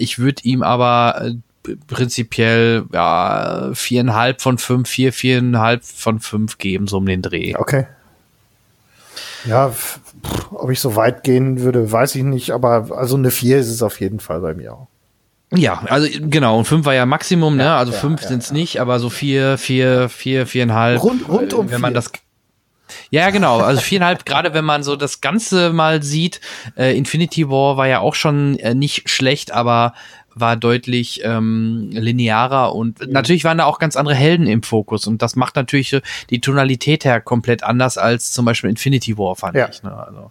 Ich 0.00 0.18
würde 0.18 0.42
ihm 0.42 0.62
aber 0.62 1.22
äh, 1.22 1.76
prinzipiell 1.86 2.84
ja 2.92 3.70
viereinhalb 3.74 4.40
von 4.40 4.58
fünf, 4.58 4.88
vier, 4.88 5.12
viereinhalb 5.12 5.84
von 5.84 6.20
fünf 6.20 6.58
geben, 6.58 6.86
so 6.86 6.98
um 6.98 7.06
den 7.06 7.22
Dreh. 7.22 7.54
Okay. 7.56 7.86
Ja, 9.44 9.72
ob 10.50 10.70
ich 10.70 10.80
so 10.80 10.96
weit 10.96 11.22
gehen 11.22 11.60
würde, 11.60 11.90
weiß 11.90 12.14
ich 12.14 12.22
nicht, 12.22 12.50
aber 12.50 12.88
also 12.96 13.16
eine 13.16 13.30
vier 13.30 13.58
ist 13.58 13.68
es 13.68 13.82
auf 13.82 14.00
jeden 14.00 14.20
Fall 14.20 14.40
bei 14.40 14.54
mir 14.54 14.74
auch. 14.74 14.88
Ja, 15.52 15.82
also 15.86 16.08
genau, 16.20 16.58
und 16.58 16.64
fünf 16.64 16.86
war 16.86 16.94
ja 16.94 17.06
Maximum, 17.06 17.56
ne? 17.56 17.74
Also 17.74 17.92
ja, 17.92 17.98
fünf 17.98 18.22
ja, 18.22 18.28
sind 18.28 18.42
es 18.42 18.50
ja. 18.50 18.54
nicht, 18.54 18.80
aber 18.80 19.00
so 19.00 19.10
vier, 19.10 19.58
vier, 19.58 20.08
vier, 20.08 20.46
viereinhalb. 20.46 21.02
Rund, 21.02 21.28
rund 21.28 21.54
um 21.54 21.70
wenn 21.70 21.80
man 21.80 21.94
das 21.94 22.12
ja, 23.10 23.30
genau. 23.30 23.58
Also 23.58 23.80
viereinhalb, 23.80 24.24
gerade 24.24 24.54
wenn 24.54 24.64
man 24.64 24.82
so 24.82 24.96
das 24.96 25.20
Ganze 25.20 25.72
mal 25.72 26.02
sieht. 26.02 26.40
Äh, 26.76 26.96
Infinity 26.96 27.48
War 27.48 27.76
war 27.76 27.86
ja 27.86 28.00
auch 28.00 28.14
schon 28.14 28.58
äh, 28.58 28.74
nicht 28.74 29.08
schlecht, 29.08 29.52
aber 29.52 29.94
war 30.34 30.56
deutlich 30.56 31.22
ähm, 31.24 31.90
linearer 31.92 32.74
und 32.74 33.00
mhm. 33.00 33.12
natürlich 33.12 33.44
waren 33.44 33.58
da 33.58 33.64
auch 33.64 33.78
ganz 33.78 33.96
andere 33.96 34.14
Helden 34.14 34.46
im 34.46 34.62
Fokus 34.62 35.06
und 35.06 35.22
das 35.22 35.36
macht 35.36 35.56
natürlich 35.56 36.00
die 36.30 36.40
Tonalität 36.40 37.04
her 37.04 37.20
komplett 37.20 37.62
anders 37.62 37.98
als 37.98 38.32
zum 38.32 38.44
Beispiel 38.44 38.70
Infinity 38.70 39.18
War, 39.18 39.36
fand 39.36 39.56
ja. 39.56 39.68
ich. 39.68 39.82
Ne? 39.82 39.92
Also. 39.92 40.30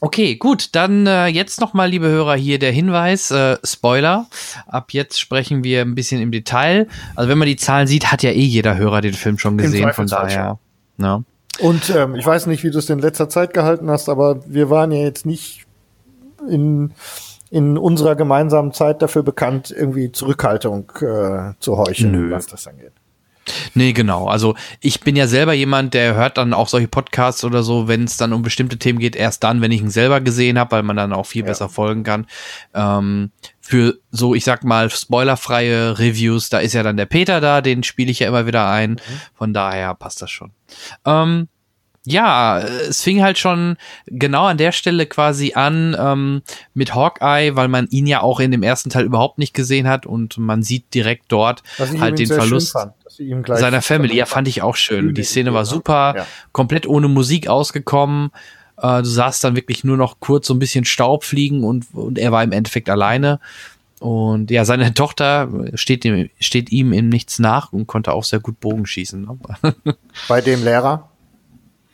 Okay, 0.00 0.36
gut, 0.36 0.70
dann 0.72 1.06
äh, 1.06 1.28
jetzt 1.28 1.62
nochmal, 1.62 1.88
liebe 1.88 2.06
Hörer, 2.08 2.36
hier 2.36 2.58
der 2.58 2.72
Hinweis, 2.72 3.30
äh, 3.30 3.56
Spoiler. 3.64 4.26
Ab 4.66 4.92
jetzt 4.92 5.18
sprechen 5.18 5.64
wir 5.64 5.80
ein 5.80 5.94
bisschen 5.94 6.20
im 6.20 6.30
Detail. 6.30 6.88
Also 7.16 7.30
wenn 7.30 7.38
man 7.38 7.48
die 7.48 7.56
Zahlen 7.56 7.86
sieht, 7.86 8.12
hat 8.12 8.22
ja 8.22 8.30
eh 8.30 8.44
jeder 8.44 8.76
Hörer 8.76 9.00
den 9.00 9.14
Film 9.14 9.38
schon 9.38 9.56
gesehen, 9.56 9.92
von 9.94 10.06
daher. 10.06 10.58
Ja. 10.98 11.22
Und 11.60 11.90
ähm, 11.94 12.16
ich 12.16 12.26
weiß 12.26 12.46
nicht, 12.46 12.64
wie 12.64 12.70
du 12.70 12.78
es 12.78 12.90
in 12.90 12.98
letzter 12.98 13.28
Zeit 13.28 13.54
gehalten 13.54 13.90
hast, 13.90 14.08
aber 14.08 14.40
wir 14.46 14.70
waren 14.70 14.90
ja 14.90 15.02
jetzt 15.02 15.24
nicht 15.24 15.66
in, 16.48 16.92
in 17.50 17.78
unserer 17.78 18.16
gemeinsamen 18.16 18.72
Zeit 18.72 19.02
dafür 19.02 19.22
bekannt, 19.22 19.70
irgendwie 19.76 20.10
Zurückhaltung 20.10 20.90
äh, 21.00 21.52
zu 21.60 21.78
heucheln, 21.78 22.12
Nö. 22.12 22.30
was 22.32 22.46
das 22.46 22.66
angeht. 22.66 22.92
Nee, 23.74 23.92
genau. 23.92 24.26
Also 24.26 24.54
ich 24.80 25.00
bin 25.00 25.16
ja 25.16 25.26
selber 25.26 25.52
jemand, 25.52 25.94
der 25.94 26.14
hört 26.14 26.38
dann 26.38 26.54
auch 26.54 26.68
solche 26.68 26.88
Podcasts 26.88 27.44
oder 27.44 27.62
so, 27.62 27.88
wenn 27.88 28.04
es 28.04 28.16
dann 28.16 28.32
um 28.32 28.42
bestimmte 28.42 28.78
Themen 28.78 28.98
geht, 28.98 29.16
erst 29.16 29.44
dann, 29.44 29.60
wenn 29.60 29.70
ich 29.70 29.82
ihn 29.82 29.90
selber 29.90 30.20
gesehen 30.20 30.58
habe, 30.58 30.72
weil 30.72 30.82
man 30.82 30.96
dann 30.96 31.12
auch 31.12 31.26
viel 31.26 31.42
ja. 31.42 31.48
besser 31.48 31.68
folgen 31.68 32.04
kann. 32.04 32.26
Ähm, 32.72 33.30
für 33.66 33.98
so, 34.10 34.34
ich 34.34 34.44
sag 34.44 34.62
mal, 34.62 34.90
spoilerfreie 34.90 35.98
Reviews, 35.98 36.50
da 36.50 36.58
ist 36.58 36.74
ja 36.74 36.82
dann 36.82 36.98
der 36.98 37.06
Peter 37.06 37.40
da, 37.40 37.62
den 37.62 37.82
spiele 37.82 38.10
ich 38.10 38.18
ja 38.18 38.28
immer 38.28 38.46
wieder 38.46 38.68
ein. 38.68 38.90
Mhm. 38.90 39.20
Von 39.32 39.54
daher 39.54 39.94
passt 39.94 40.20
das 40.20 40.30
schon. 40.30 40.50
Ähm, 41.06 41.48
ja, 42.04 42.58
es 42.58 43.02
fing 43.02 43.22
halt 43.22 43.38
schon 43.38 43.78
genau 44.04 44.44
an 44.44 44.58
der 44.58 44.72
Stelle 44.72 45.06
quasi 45.06 45.54
an 45.54 45.96
ähm, 45.98 46.42
mit 46.74 46.94
Hawkeye, 46.94 47.56
weil 47.56 47.68
man 47.68 47.86
ihn 47.88 48.06
ja 48.06 48.20
auch 48.20 48.38
in 48.38 48.50
dem 48.50 48.62
ersten 48.62 48.90
Teil 48.90 49.06
überhaupt 49.06 49.38
nicht 49.38 49.54
gesehen 49.54 49.88
hat 49.88 50.04
und 50.04 50.36
man 50.36 50.62
sieht 50.62 50.92
direkt 50.92 51.24
dort 51.28 51.62
halt 51.78 52.18
den 52.18 52.26
Verlust 52.26 52.76
seiner 53.46 53.80
Family. 53.80 54.14
Ja, 54.14 54.26
fand 54.26 54.46
ich 54.46 54.60
auch 54.60 54.76
schön. 54.76 55.14
Die 55.14 55.22
Szene 55.22 55.54
war 55.54 55.64
super, 55.64 56.14
ja. 56.14 56.26
komplett 56.52 56.86
ohne 56.86 57.08
Musik 57.08 57.48
ausgekommen. 57.48 58.30
Äh, 58.76 59.02
du 59.02 59.08
sahst 59.08 59.44
dann 59.44 59.56
wirklich 59.56 59.84
nur 59.84 59.96
noch 59.96 60.20
kurz 60.20 60.46
so 60.46 60.54
ein 60.54 60.58
bisschen 60.58 60.84
Staub 60.84 61.24
fliegen 61.24 61.64
und, 61.64 61.86
und 61.92 62.18
er 62.18 62.32
war 62.32 62.42
im 62.42 62.52
Endeffekt 62.52 62.90
alleine. 62.90 63.40
Und 64.00 64.50
ja, 64.50 64.64
seine 64.64 64.92
Tochter 64.94 65.48
steht 65.74 66.04
ihm, 66.04 66.28
steht 66.40 66.70
ihm 66.70 66.92
in 66.92 67.08
nichts 67.08 67.38
nach 67.38 67.72
und 67.72 67.86
konnte 67.86 68.12
auch 68.12 68.24
sehr 68.24 68.40
gut 68.40 68.60
Bogen 68.60 68.86
schießen. 68.86 69.22
Ne? 69.22 69.38
Bei 70.28 70.40
dem 70.40 70.64
Lehrer? 70.64 71.08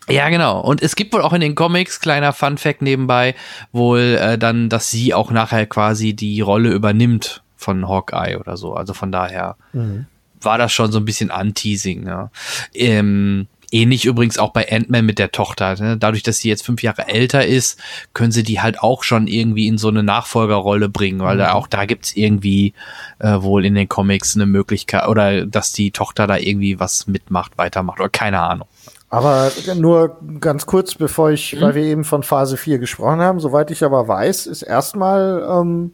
Ja, 0.08 0.28
genau. 0.28 0.60
Und 0.60 0.82
es 0.82 0.96
gibt 0.96 1.12
wohl 1.12 1.22
auch 1.22 1.32
in 1.32 1.40
den 1.40 1.54
Comics, 1.54 2.00
kleiner 2.00 2.32
Fun 2.32 2.58
Fact 2.58 2.82
nebenbei, 2.82 3.34
wohl 3.72 4.18
äh, 4.20 4.38
dann, 4.38 4.68
dass 4.68 4.90
sie 4.90 5.14
auch 5.14 5.30
nachher 5.30 5.66
quasi 5.66 6.14
die 6.14 6.40
Rolle 6.40 6.70
übernimmt 6.70 7.42
von 7.56 7.86
Hawkeye 7.86 8.36
oder 8.38 8.56
so. 8.56 8.74
Also 8.74 8.92
von 8.92 9.12
daher 9.12 9.56
mhm. 9.72 10.06
war 10.40 10.58
das 10.58 10.72
schon 10.72 10.90
so 10.90 10.98
ein 10.98 11.04
bisschen 11.04 11.30
Anteasing. 11.30 12.02
Ne? 12.02 12.30
Ähm, 12.74 13.46
ähnlich 13.70 14.04
übrigens 14.04 14.38
auch 14.38 14.52
bei 14.52 14.70
Ant-Man 14.70 15.04
mit 15.04 15.18
der 15.18 15.32
Tochter. 15.32 15.74
Ne? 15.80 15.96
Dadurch, 15.96 16.22
dass 16.22 16.38
sie 16.38 16.48
jetzt 16.48 16.64
fünf 16.64 16.82
Jahre 16.82 17.08
älter 17.08 17.46
ist, 17.46 17.78
können 18.14 18.32
sie 18.32 18.42
die 18.42 18.60
halt 18.60 18.80
auch 18.80 19.02
schon 19.02 19.26
irgendwie 19.26 19.66
in 19.66 19.78
so 19.78 19.88
eine 19.88 20.02
Nachfolgerrolle 20.02 20.88
bringen, 20.88 21.20
weil 21.20 21.36
mhm. 21.36 21.40
da 21.40 21.52
auch 21.52 21.66
da 21.66 21.84
gibt's 21.84 22.16
irgendwie 22.16 22.74
äh, 23.18 23.40
wohl 23.40 23.64
in 23.64 23.74
den 23.74 23.88
Comics 23.88 24.34
eine 24.34 24.46
Möglichkeit 24.46 25.06
oder 25.08 25.46
dass 25.46 25.72
die 25.72 25.90
Tochter 25.90 26.26
da 26.26 26.36
irgendwie 26.36 26.80
was 26.80 27.06
mitmacht, 27.06 27.58
weitermacht 27.58 28.00
oder 28.00 28.08
keine 28.08 28.40
Ahnung. 28.40 28.68
Aber 29.08 29.50
nur 29.74 30.18
ganz 30.38 30.66
kurz, 30.66 30.94
bevor 30.94 31.30
ich, 31.30 31.54
mhm. 31.54 31.60
weil 31.60 31.74
wir 31.74 31.82
eben 31.82 32.04
von 32.04 32.22
Phase 32.22 32.56
4 32.56 32.78
gesprochen 32.78 33.20
haben, 33.20 33.40
soweit 33.40 33.70
ich 33.70 33.84
aber 33.84 34.06
weiß, 34.06 34.46
ist 34.46 34.62
erstmal 34.62 35.44
ähm, 35.50 35.92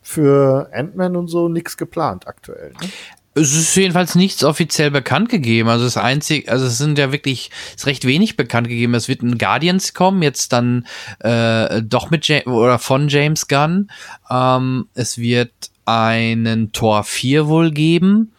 für 0.00 0.70
Ant-Man 0.72 1.16
und 1.16 1.28
so 1.28 1.48
nichts 1.48 1.76
geplant 1.76 2.26
aktuell. 2.26 2.72
Ne? 2.80 2.88
Es 3.36 3.52
ist 3.52 3.74
jedenfalls 3.74 4.14
nichts 4.14 4.44
offiziell 4.44 4.92
bekannt 4.92 5.28
gegeben. 5.28 5.68
Also 5.68 5.84
das 5.84 5.96
einzige, 5.96 6.50
also 6.50 6.66
es 6.66 6.78
sind 6.78 6.98
ja 6.98 7.10
wirklich, 7.10 7.50
es 7.70 7.82
ist 7.82 7.86
recht 7.86 8.04
wenig 8.06 8.36
bekannt 8.36 8.68
gegeben. 8.68 8.94
Es 8.94 9.08
wird 9.08 9.22
ein 9.22 9.38
Guardians 9.38 9.92
kommen, 9.92 10.22
jetzt 10.22 10.52
dann 10.52 10.86
äh, 11.18 11.82
doch 11.82 12.10
mit 12.10 12.28
James, 12.28 12.46
oder 12.46 12.78
von 12.78 13.08
James 13.08 13.48
Gunn. 13.48 13.90
Ähm, 14.30 14.86
es 14.94 15.18
wird 15.18 15.50
einen 15.84 16.72
Tor 16.72 17.02
4 17.04 17.48
wohl 17.48 17.70
geben 17.70 18.32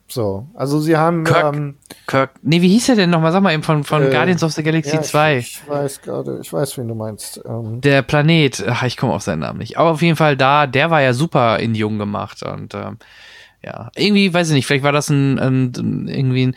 So, 0.08 0.46
also 0.54 0.78
sie 0.80 0.96
haben 0.96 1.24
Kirk. 1.24 1.54
ähm, 1.54 1.76
Kirk, 2.06 2.30
nee, 2.42 2.62
wie 2.62 2.68
hieß 2.68 2.90
er 2.90 2.94
denn 2.96 3.10
nochmal? 3.10 3.32
Sag 3.32 3.42
mal 3.42 3.52
eben 3.52 3.64
von, 3.64 3.82
von 3.82 4.04
Äh, 4.04 4.10
Guardians 4.10 4.44
of 4.44 4.52
the 4.52 4.62
Galaxy 4.62 4.94
ja, 4.94 5.02
2. 5.02 5.38
Ich, 5.38 5.60
ich 5.64 5.68
weiß 5.68 6.02
gerade, 6.02 6.38
ich 6.40 6.52
weiß, 6.52 6.78
wen 6.78 6.86
du 6.86 6.94
meinst. 6.94 7.40
Ähm, 7.44 7.80
Der 7.80 8.02
Planet, 8.02 8.64
ach, 8.68 8.84
ich 8.84 8.96
komme 8.96 9.12
auf 9.14 9.22
seinen 9.22 9.40
Namen 9.40 9.58
nicht. 9.58 9.78
Aber 9.78 9.90
auf 9.90 10.02
jeden 10.02 10.16
Fall 10.16 10.36
da, 10.36 10.68
der 10.68 10.90
war 10.90 11.02
ja 11.02 11.12
super 11.12 11.58
in 11.58 11.74
Jung 11.74 11.98
gemacht 11.98 12.42
und 12.44 12.74
ähm, 12.74 12.98
ja, 13.64 13.90
irgendwie, 13.96 14.32
weiß 14.32 14.48
ich 14.50 14.54
nicht, 14.54 14.66
vielleicht 14.66 14.84
war 14.84 14.92
das 14.92 15.08
ein, 15.10 15.40
ein 15.40 16.06
irgendwie, 16.06 16.46
ein, 16.48 16.56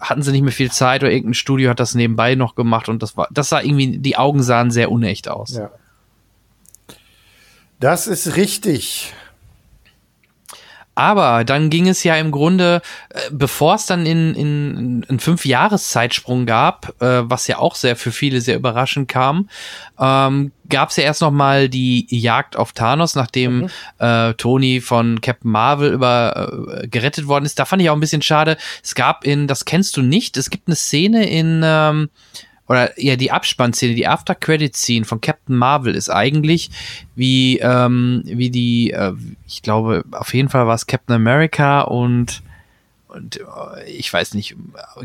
hatten 0.00 0.22
sie 0.22 0.32
nicht 0.32 0.40
mehr 0.42 0.52
viel 0.52 0.70
Zeit 0.70 1.02
oder 1.02 1.12
irgendein 1.12 1.34
Studio 1.34 1.68
hat 1.68 1.80
das 1.80 1.94
nebenbei 1.94 2.34
noch 2.34 2.54
gemacht 2.54 2.88
und 2.88 3.02
das 3.02 3.14
war, 3.18 3.28
das 3.30 3.50
sah 3.50 3.60
irgendwie, 3.60 3.98
die 3.98 4.16
Augen 4.16 4.42
sahen 4.42 4.70
sehr 4.70 4.90
unecht 4.90 5.28
aus. 5.28 5.54
Ja. 5.54 5.70
Das 7.78 8.06
ist 8.06 8.36
richtig. 8.36 9.12
Aber 10.96 11.44
dann 11.44 11.68
ging 11.68 11.88
es 11.88 12.02
ja 12.04 12.16
im 12.16 12.30
Grunde, 12.30 12.80
äh, 13.10 13.20
bevor 13.30 13.74
es 13.74 13.84
dann 13.84 14.06
in, 14.06 14.34
in, 14.34 15.02
in 15.08 15.20
fünf 15.20 15.44
Jahreszeitsprung 15.44 16.46
gab, 16.46 17.00
äh, 17.02 17.22
was 17.22 17.46
ja 17.46 17.58
auch 17.58 17.74
sehr 17.74 17.96
für 17.96 18.10
viele 18.10 18.40
sehr 18.40 18.56
überraschend 18.56 19.06
kam, 19.06 19.50
ähm, 20.00 20.52
gab 20.70 20.88
es 20.88 20.96
ja 20.96 21.04
erst 21.04 21.20
noch 21.20 21.30
mal 21.30 21.68
die 21.68 22.06
Jagd 22.08 22.56
auf 22.56 22.72
Thanos, 22.72 23.14
nachdem 23.14 23.68
äh, 23.98 24.32
Tony 24.34 24.80
von 24.80 25.20
Captain 25.20 25.50
Marvel 25.50 25.92
über 25.92 26.80
äh, 26.82 26.88
gerettet 26.88 27.28
worden 27.28 27.44
ist. 27.44 27.58
Da 27.58 27.66
fand 27.66 27.82
ich 27.82 27.90
auch 27.90 27.94
ein 27.94 28.00
bisschen 28.00 28.22
schade. 28.22 28.56
Es 28.82 28.94
gab 28.94 29.24
in, 29.24 29.46
das 29.46 29.66
kennst 29.66 29.98
du 29.98 30.02
nicht, 30.02 30.38
es 30.38 30.48
gibt 30.48 30.66
eine 30.66 30.76
Szene 30.76 31.28
in 31.28 31.60
ähm, 31.62 32.08
oder 32.68 32.98
ja, 33.00 33.16
die 33.16 33.30
Abspannszene, 33.30 33.94
die 33.94 34.06
After-Credit-Scene 34.06 35.04
von 35.04 35.20
Captain 35.20 35.56
Marvel 35.56 35.94
ist 35.94 36.08
eigentlich 36.08 36.70
wie, 37.14 37.58
ähm, 37.58 38.22
wie 38.24 38.50
die, 38.50 38.90
äh, 38.90 39.12
ich 39.46 39.62
glaube, 39.62 40.04
auf 40.12 40.34
jeden 40.34 40.48
Fall 40.48 40.66
war 40.66 40.74
es 40.74 40.86
Captain 40.86 41.14
America 41.14 41.82
und, 41.82 42.42
und 43.08 43.40
äh, 43.40 43.88
ich 43.88 44.12
weiß 44.12 44.34
nicht, 44.34 44.56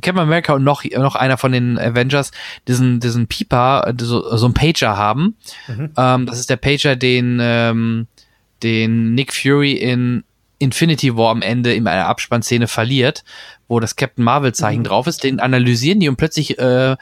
Captain 0.01 0.19
America 0.19 0.53
und 0.53 0.63
noch, 0.63 0.83
noch 0.83 1.15
einer 1.15 1.37
von 1.37 1.51
den 1.51 1.77
Avengers 1.77 2.31
diesen, 2.67 2.99
diesen 2.99 3.27
Pieper, 3.27 3.93
so, 3.99 4.35
so 4.35 4.47
ein 4.47 4.53
Pager 4.53 4.97
haben. 4.97 5.35
Ähm, 5.97 6.25
das 6.25 6.39
ist 6.39 6.49
der 6.49 6.57
Pager, 6.57 6.95
den, 6.95 7.39
ähm, 7.41 8.07
den 8.63 9.13
Nick 9.13 9.33
Fury 9.33 9.73
in 9.73 10.23
Infinity 10.61 11.17
War 11.17 11.31
am 11.31 11.41
Ende 11.41 11.73
in 11.73 11.87
einer 11.87 12.05
Abspannszene 12.07 12.67
verliert, 12.67 13.23
wo 13.71 13.79
das 13.79 13.95
Captain 13.95 14.25
Marvel 14.25 14.53
Zeichen 14.53 14.83
drauf 14.83 15.07
ist, 15.07 15.23
den 15.23 15.39
analysieren 15.39 16.01
die 16.01 16.09
und 16.09 16.17
plötzlich 16.17 16.59
äh, 16.59 16.97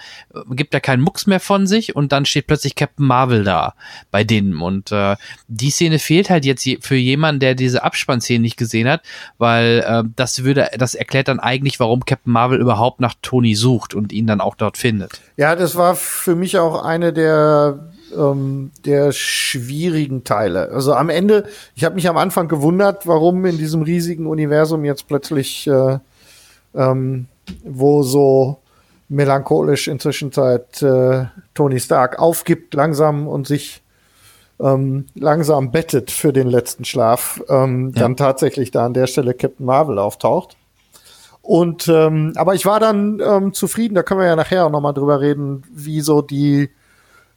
gibt 0.51 0.75
er 0.75 0.79
keinen 0.79 1.01
Mucks 1.01 1.25
mehr 1.25 1.39
von 1.39 1.65
sich 1.65 1.95
und 1.95 2.11
dann 2.11 2.25
steht 2.25 2.45
plötzlich 2.45 2.75
Captain 2.75 3.07
Marvel 3.07 3.43
da 3.43 3.73
bei 4.11 4.23
denen 4.23 4.61
und 4.61 4.91
äh, 4.91 5.15
die 5.47 5.71
Szene 5.71 5.97
fehlt 5.97 6.29
halt 6.29 6.45
jetzt 6.45 6.63
je, 6.63 6.77
für 6.79 6.95
jemanden, 6.95 7.39
der 7.39 7.55
diese 7.55 7.83
Abspannszene 7.83 8.39
nicht 8.39 8.55
gesehen 8.55 8.87
hat, 8.87 9.01
weil 9.39 9.83
äh, 9.83 10.03
das 10.15 10.43
würde, 10.43 10.69
das 10.77 10.93
erklärt 10.93 11.27
dann 11.27 11.39
eigentlich, 11.39 11.79
warum 11.79 12.05
Captain 12.05 12.31
Marvel 12.31 12.59
überhaupt 12.59 12.99
nach 12.99 13.15
Tony 13.23 13.55
sucht 13.55 13.95
und 13.95 14.13
ihn 14.13 14.27
dann 14.27 14.39
auch 14.39 14.53
dort 14.53 14.77
findet. 14.77 15.21
Ja, 15.37 15.55
das 15.55 15.75
war 15.75 15.95
für 15.95 16.35
mich 16.35 16.59
auch 16.59 16.83
eine 16.83 17.13
der 17.13 17.79
ähm, 18.15 18.71
der 18.85 19.11
schwierigen 19.11 20.23
Teile. 20.23 20.69
Also 20.71 20.93
am 20.93 21.09
Ende, 21.09 21.45
ich 21.75 21.83
habe 21.83 21.95
mich 21.95 22.07
am 22.09 22.17
Anfang 22.17 22.47
gewundert, 22.47 23.07
warum 23.07 23.45
in 23.45 23.57
diesem 23.57 23.81
riesigen 23.81 24.27
Universum 24.27 24.85
jetzt 24.85 25.07
plötzlich, 25.07 25.67
äh, 25.67 25.99
ähm, 26.75 27.27
wo 27.63 28.03
so 28.03 28.59
melancholisch 29.09 29.87
inzwischen 29.87 30.31
Zeit 30.31 30.81
äh, 30.83 31.25
Tony 31.53 31.79
Stark 31.79 32.19
aufgibt 32.19 32.73
langsam 32.75 33.27
und 33.27 33.47
sich 33.47 33.81
ähm, 34.59 35.05
langsam 35.15 35.71
bettet 35.71 36.11
für 36.11 36.31
den 36.33 36.47
letzten 36.47 36.85
Schlaf, 36.85 37.41
ähm, 37.49 37.91
Ja. 37.95 38.01
dann 38.03 38.17
tatsächlich 38.17 38.71
da 38.71 38.85
an 38.85 38.93
der 38.93 39.07
Stelle 39.07 39.33
Captain 39.33 39.65
Marvel 39.65 39.97
auftaucht. 39.97 40.57
Und 41.41 41.87
ähm, 41.87 42.33
aber 42.35 42.53
ich 42.53 42.65
war 42.65 42.79
dann 42.79 43.19
ähm, 43.25 43.53
zufrieden, 43.53 43.95
da 43.95 44.03
können 44.03 44.19
wir 44.19 44.27
ja 44.27 44.35
nachher 44.35 44.65
auch 44.65 44.69
nochmal 44.69 44.93
drüber 44.93 45.21
reden, 45.21 45.63
wie 45.73 46.01
so 46.01 46.21
die 46.21 46.69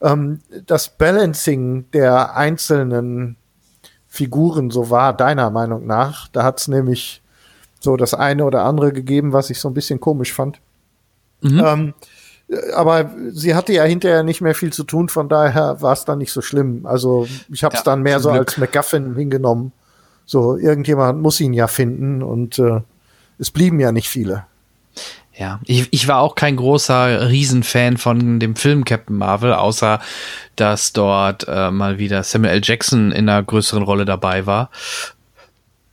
ähm, 0.03 0.41
das 0.67 0.91
Balancing 0.91 1.87
der 1.93 2.37
einzelnen 2.37 3.37
Figuren 4.09 4.71
so 4.71 4.91
war, 4.91 5.17
deiner 5.17 5.49
Meinung 5.51 5.87
nach. 5.87 6.29
Da 6.29 6.43
hat 6.43 6.61
es 6.61 6.69
nämlich 6.69 7.22
so 7.83 7.97
das 7.97 8.15
eine 8.15 8.45
oder 8.45 8.65
andere 8.65 8.93
gegeben, 8.93 9.33
was 9.33 9.51
ich 9.51 9.59
so 9.61 9.69
ein 9.69 9.75
bisschen 9.75 10.01
komisch 10.01 10.33
fand. 10.33 10.61
Ähm, 11.45 11.95
äh, 12.49 12.73
aber 12.75 13.11
sie 13.33 13.55
hatte 13.55 13.73
ja 13.73 13.83
hinterher 13.85 14.23
nicht 14.23 14.41
mehr 14.41 14.55
viel 14.55 14.73
zu 14.73 14.85
tun, 14.85 15.09
von 15.09 15.29
daher 15.29 15.81
war 15.83 15.93
es 15.93 16.05
dann 16.05 16.19
nicht 16.19 16.33
so 16.33 16.41
schlimm. 16.41 16.87
Also 16.87 17.27
ich 17.53 17.65
habe 17.65 17.75
es 17.75 17.81
Ja, 17.81 17.85
dann 17.85 18.03
mehr 18.03 18.21
so 18.21 18.31
Glück. 18.31 18.41
als 18.41 18.59
MacGuffin 18.59 19.17
hingenommen. 19.17 19.73
So, 20.25 20.57
irgendjemand 20.57 21.21
muss 21.21 21.41
ihn 21.41 21.53
ja 21.53 21.67
finden 21.67 22.23
und 22.23 22.59
äh, 22.61 22.81
es 23.39 23.51
blieben 23.51 23.81
ja 23.81 23.91
nicht 23.91 24.09
viele. 24.09 24.45
Ja, 25.35 25.59
ich, 25.65 25.89
ich 25.91 26.07
war 26.07 26.21
auch 26.21 26.35
kein 26.35 26.57
großer 26.57 27.29
Riesenfan 27.31 27.97
von 27.97 28.39
dem 28.39 28.55
Film 28.55 28.85
Captain 28.85 29.17
Marvel, 29.17 29.55
außer 29.55 29.99
dass 30.55 30.93
dort 30.93 31.47
äh, 31.49 31.71
mal 31.71 31.99
wieder 31.99 32.23
Samuel 32.23 32.53
L. 32.55 32.61
Jackson 32.63 33.11
in 33.11 33.29
einer 33.29 33.43
größeren 33.43 33.83
Rolle 33.83 34.05
dabei 34.05 34.47
war. 34.47 34.71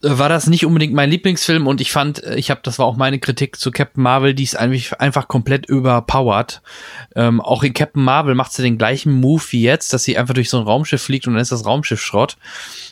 Äh, 0.03 0.17
War 0.17 0.29
das 0.29 0.47
nicht 0.47 0.65
unbedingt 0.65 0.93
mein 0.93 1.09
Lieblingsfilm 1.09 1.67
und 1.67 1.81
ich 1.81 1.91
fand, 1.91 2.23
äh, 2.23 2.35
ich 2.35 2.51
habe, 2.51 2.61
das 2.63 2.79
war 2.79 2.85
auch 2.85 2.95
meine 2.97 3.19
Kritik 3.19 3.57
zu 3.57 3.71
Captain 3.71 4.03
Marvel, 4.03 4.33
die 4.33 4.43
ist 4.43 4.57
einfach, 4.57 4.99
einfach 4.99 5.27
komplett 5.27 5.65
überpowered. 5.67 6.61
Ähm, 7.15 7.41
auch 7.41 7.63
in 7.63 7.73
Captain 7.73 8.03
Marvel 8.03 8.35
macht 8.35 8.53
sie 8.53 8.61
den 8.63 8.77
gleichen 8.77 9.13
Move 9.13 9.43
wie 9.49 9.61
jetzt, 9.63 9.93
dass 9.93 10.03
sie 10.03 10.17
einfach 10.17 10.33
durch 10.33 10.49
so 10.49 10.57
ein 10.59 10.63
Raumschiff 10.63 11.01
fliegt 11.01 11.27
und 11.27 11.33
dann 11.33 11.41
ist 11.41 11.51
das 11.51 11.65
Raumschiff 11.65 12.01
Schrott. 12.01 12.37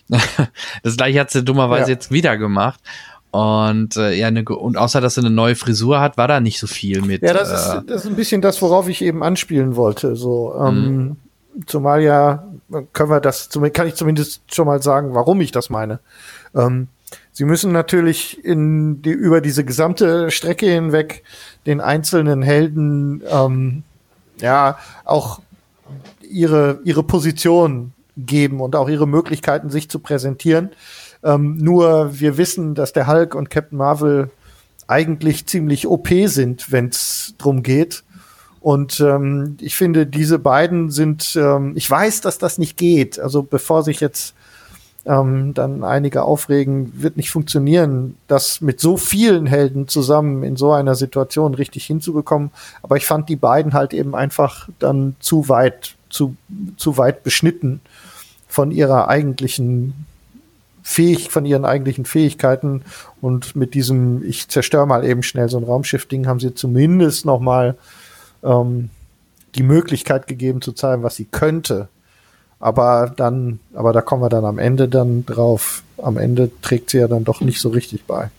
das 0.84 0.97
gleiche 0.97 1.20
hat 1.20 1.32
sie 1.32 1.43
dummerweise 1.43 1.84
Ja. 1.91 1.95
jetzt 1.95 2.12
wieder 2.12 2.38
gemacht. 2.38 2.80
Und 3.32 3.97
äh, 3.97 4.14
ja, 4.14 4.32
ne, 4.32 4.43
und 4.45 4.78
außer 4.78 5.01
dass 5.01 5.16
sie 5.16 5.22
eine 5.22 5.30
neue 5.30 5.55
Frisur 5.55 5.99
hat, 5.99 6.18
war 6.18 6.28
da 6.28 6.39
nicht 6.39 6.60
so 6.60 6.66
viel 6.66 7.01
mit. 7.01 7.22
Ja, 7.22 7.34
das 7.34 7.49
äh, 7.49 7.55
ist, 7.55 7.89
das 7.89 8.01
ist 8.05 8.08
ein 8.08 8.16
bisschen 8.16 8.41
das, 8.41 8.62
worauf 8.62 8.88
ich 8.88 9.01
eben 9.01 9.22
anspielen 9.22 9.76
wollte. 9.76 10.16
So, 10.16 10.55
ähm, 10.66 11.18
zumal 11.66 12.01
ja, 12.01 12.47
können 12.93 13.10
wir 13.10 13.20
das, 13.20 13.49
kann 13.74 13.88
ich 13.88 13.95
zumindest 13.95 14.41
schon 14.51 14.66
mal 14.66 14.82
sagen, 14.82 15.14
warum 15.14 15.41
ich 15.41 15.51
das 15.51 15.70
meine. 15.70 15.99
Ähm, 16.55 16.88
Sie 17.32 17.45
müssen 17.45 17.72
natürlich 17.72 18.43
in 18.43 19.01
die, 19.01 19.12
über 19.12 19.41
diese 19.41 19.64
gesamte 19.64 20.32
Strecke 20.32 20.66
hinweg 20.66 21.24
den 21.66 21.82
einzelnen 21.82 22.41
Helden 22.41 23.22
ähm, 23.30 23.84
ja 24.39 24.78
auch 25.05 25.41
ihre 26.22 26.80
ihre 26.84 27.03
Position 27.03 27.93
geben 28.18 28.60
und 28.60 28.76
auch 28.76 28.89
ihre 28.89 29.08
Möglichkeiten, 29.08 29.70
sich 29.70 29.89
zu 29.89 29.99
präsentieren. 29.99 30.72
Ähm, 31.24 31.58
nur 31.58 32.20
wir 32.20 32.38
wissen, 32.38 32.76
dass 32.76 32.93
der 32.93 33.08
Hulk 33.08 33.36
und 33.36 33.49
Captain 33.49 33.78
Marvel 33.78 34.32
eigentlich 34.88 35.45
ziemlich 35.45 35.88
OP 35.88 36.10
sind, 36.26 36.72
wenn 36.72 36.88
es 36.88 37.36
drum 37.38 37.64
geht. 37.64 38.03
Und 38.60 38.99
ähm, 38.99 39.58
ich 39.62 39.76
finde, 39.76 40.08
diese 40.08 40.39
beiden 40.39 40.89
sind, 40.89 41.36
ähm, 41.36 41.74
ich 41.76 41.89
weiß, 41.89 42.22
dass 42.22 42.38
das 42.38 42.58
nicht 42.58 42.78
geht. 42.78 43.20
Also 43.20 43.43
bevor 43.43 43.84
sich 43.84 43.99
jetzt 43.99 44.34
ähm, 45.08 45.53
dann 45.53 45.84
einige 45.84 46.24
aufregen, 46.24 47.01
wird 47.01 47.18
nicht 47.18 47.32
funktionieren, 47.32 48.18
das 48.28 48.62
mit 48.62 48.80
so 48.80 48.97
vielen 48.97 49.45
Helden 49.45 49.88
zusammen 49.88 50.43
in 50.43 50.58
so 50.58 50.74
einer 50.74 50.95
Situation 50.95 51.53
richtig 51.53 51.86
hinzubekommen. 51.86 52.51
Aber 52.84 52.97
ich 52.97 53.05
fand 53.05 53.30
die 53.30 53.38
beiden 53.38 53.74
halt 53.74 53.93
eben 53.93 54.16
einfach 54.16 54.68
dann 54.80 55.16
zu 55.20 55.49
weit, 55.49 55.95
zu, 56.10 56.36
zu 56.76 56.97
weit 56.97 57.24
beschnitten 57.24 57.80
von 58.47 58.72
ihrer 58.72 59.08
eigentlichen 59.08 60.05
fähig 60.84 61.32
von 61.32 61.45
ihren 61.45 61.66
eigentlichen 61.66 62.05
Fähigkeiten 62.05 62.82
und 63.20 63.58
mit 63.58 63.74
diesem 63.74 64.24
ich 64.24 64.47
zerstöre 64.47 64.88
mal 64.88 65.03
eben 65.03 65.22
schnell 65.22 65.49
so 65.49 65.58
ein 65.58 65.66
Raumschiff-Ding 65.66 66.28
haben 66.28 66.39
sie 66.39 66.53
zumindest 66.53 67.26
noch 67.26 67.41
mal 67.41 67.76
ähm, 68.41 68.89
die 69.55 69.64
Möglichkeit 69.64 70.28
gegeben 70.28 70.62
zu 70.62 70.72
zeigen, 70.72 71.03
was 71.03 71.18
sie 71.18 71.26
könnte. 71.26 71.89
Aber 72.60 73.14
dann, 73.16 73.60
aber 73.74 73.93
da 73.93 74.01
kommen 74.01 74.24
wir 74.24 74.30
dann 74.30 74.45
am 74.45 74.58
Ende 74.58 74.88
dann 74.88 75.26
drauf. 75.26 75.84
Am 75.97 76.18
Ende 76.18 76.49
trägt 76.62 76.89
sie 76.89 76.97
ja 76.97 77.08
dann 77.08 77.24
doch 77.24 77.41
nicht 77.41 77.62
so 77.62 77.70
richtig 77.70 78.05
bei. 78.05 78.30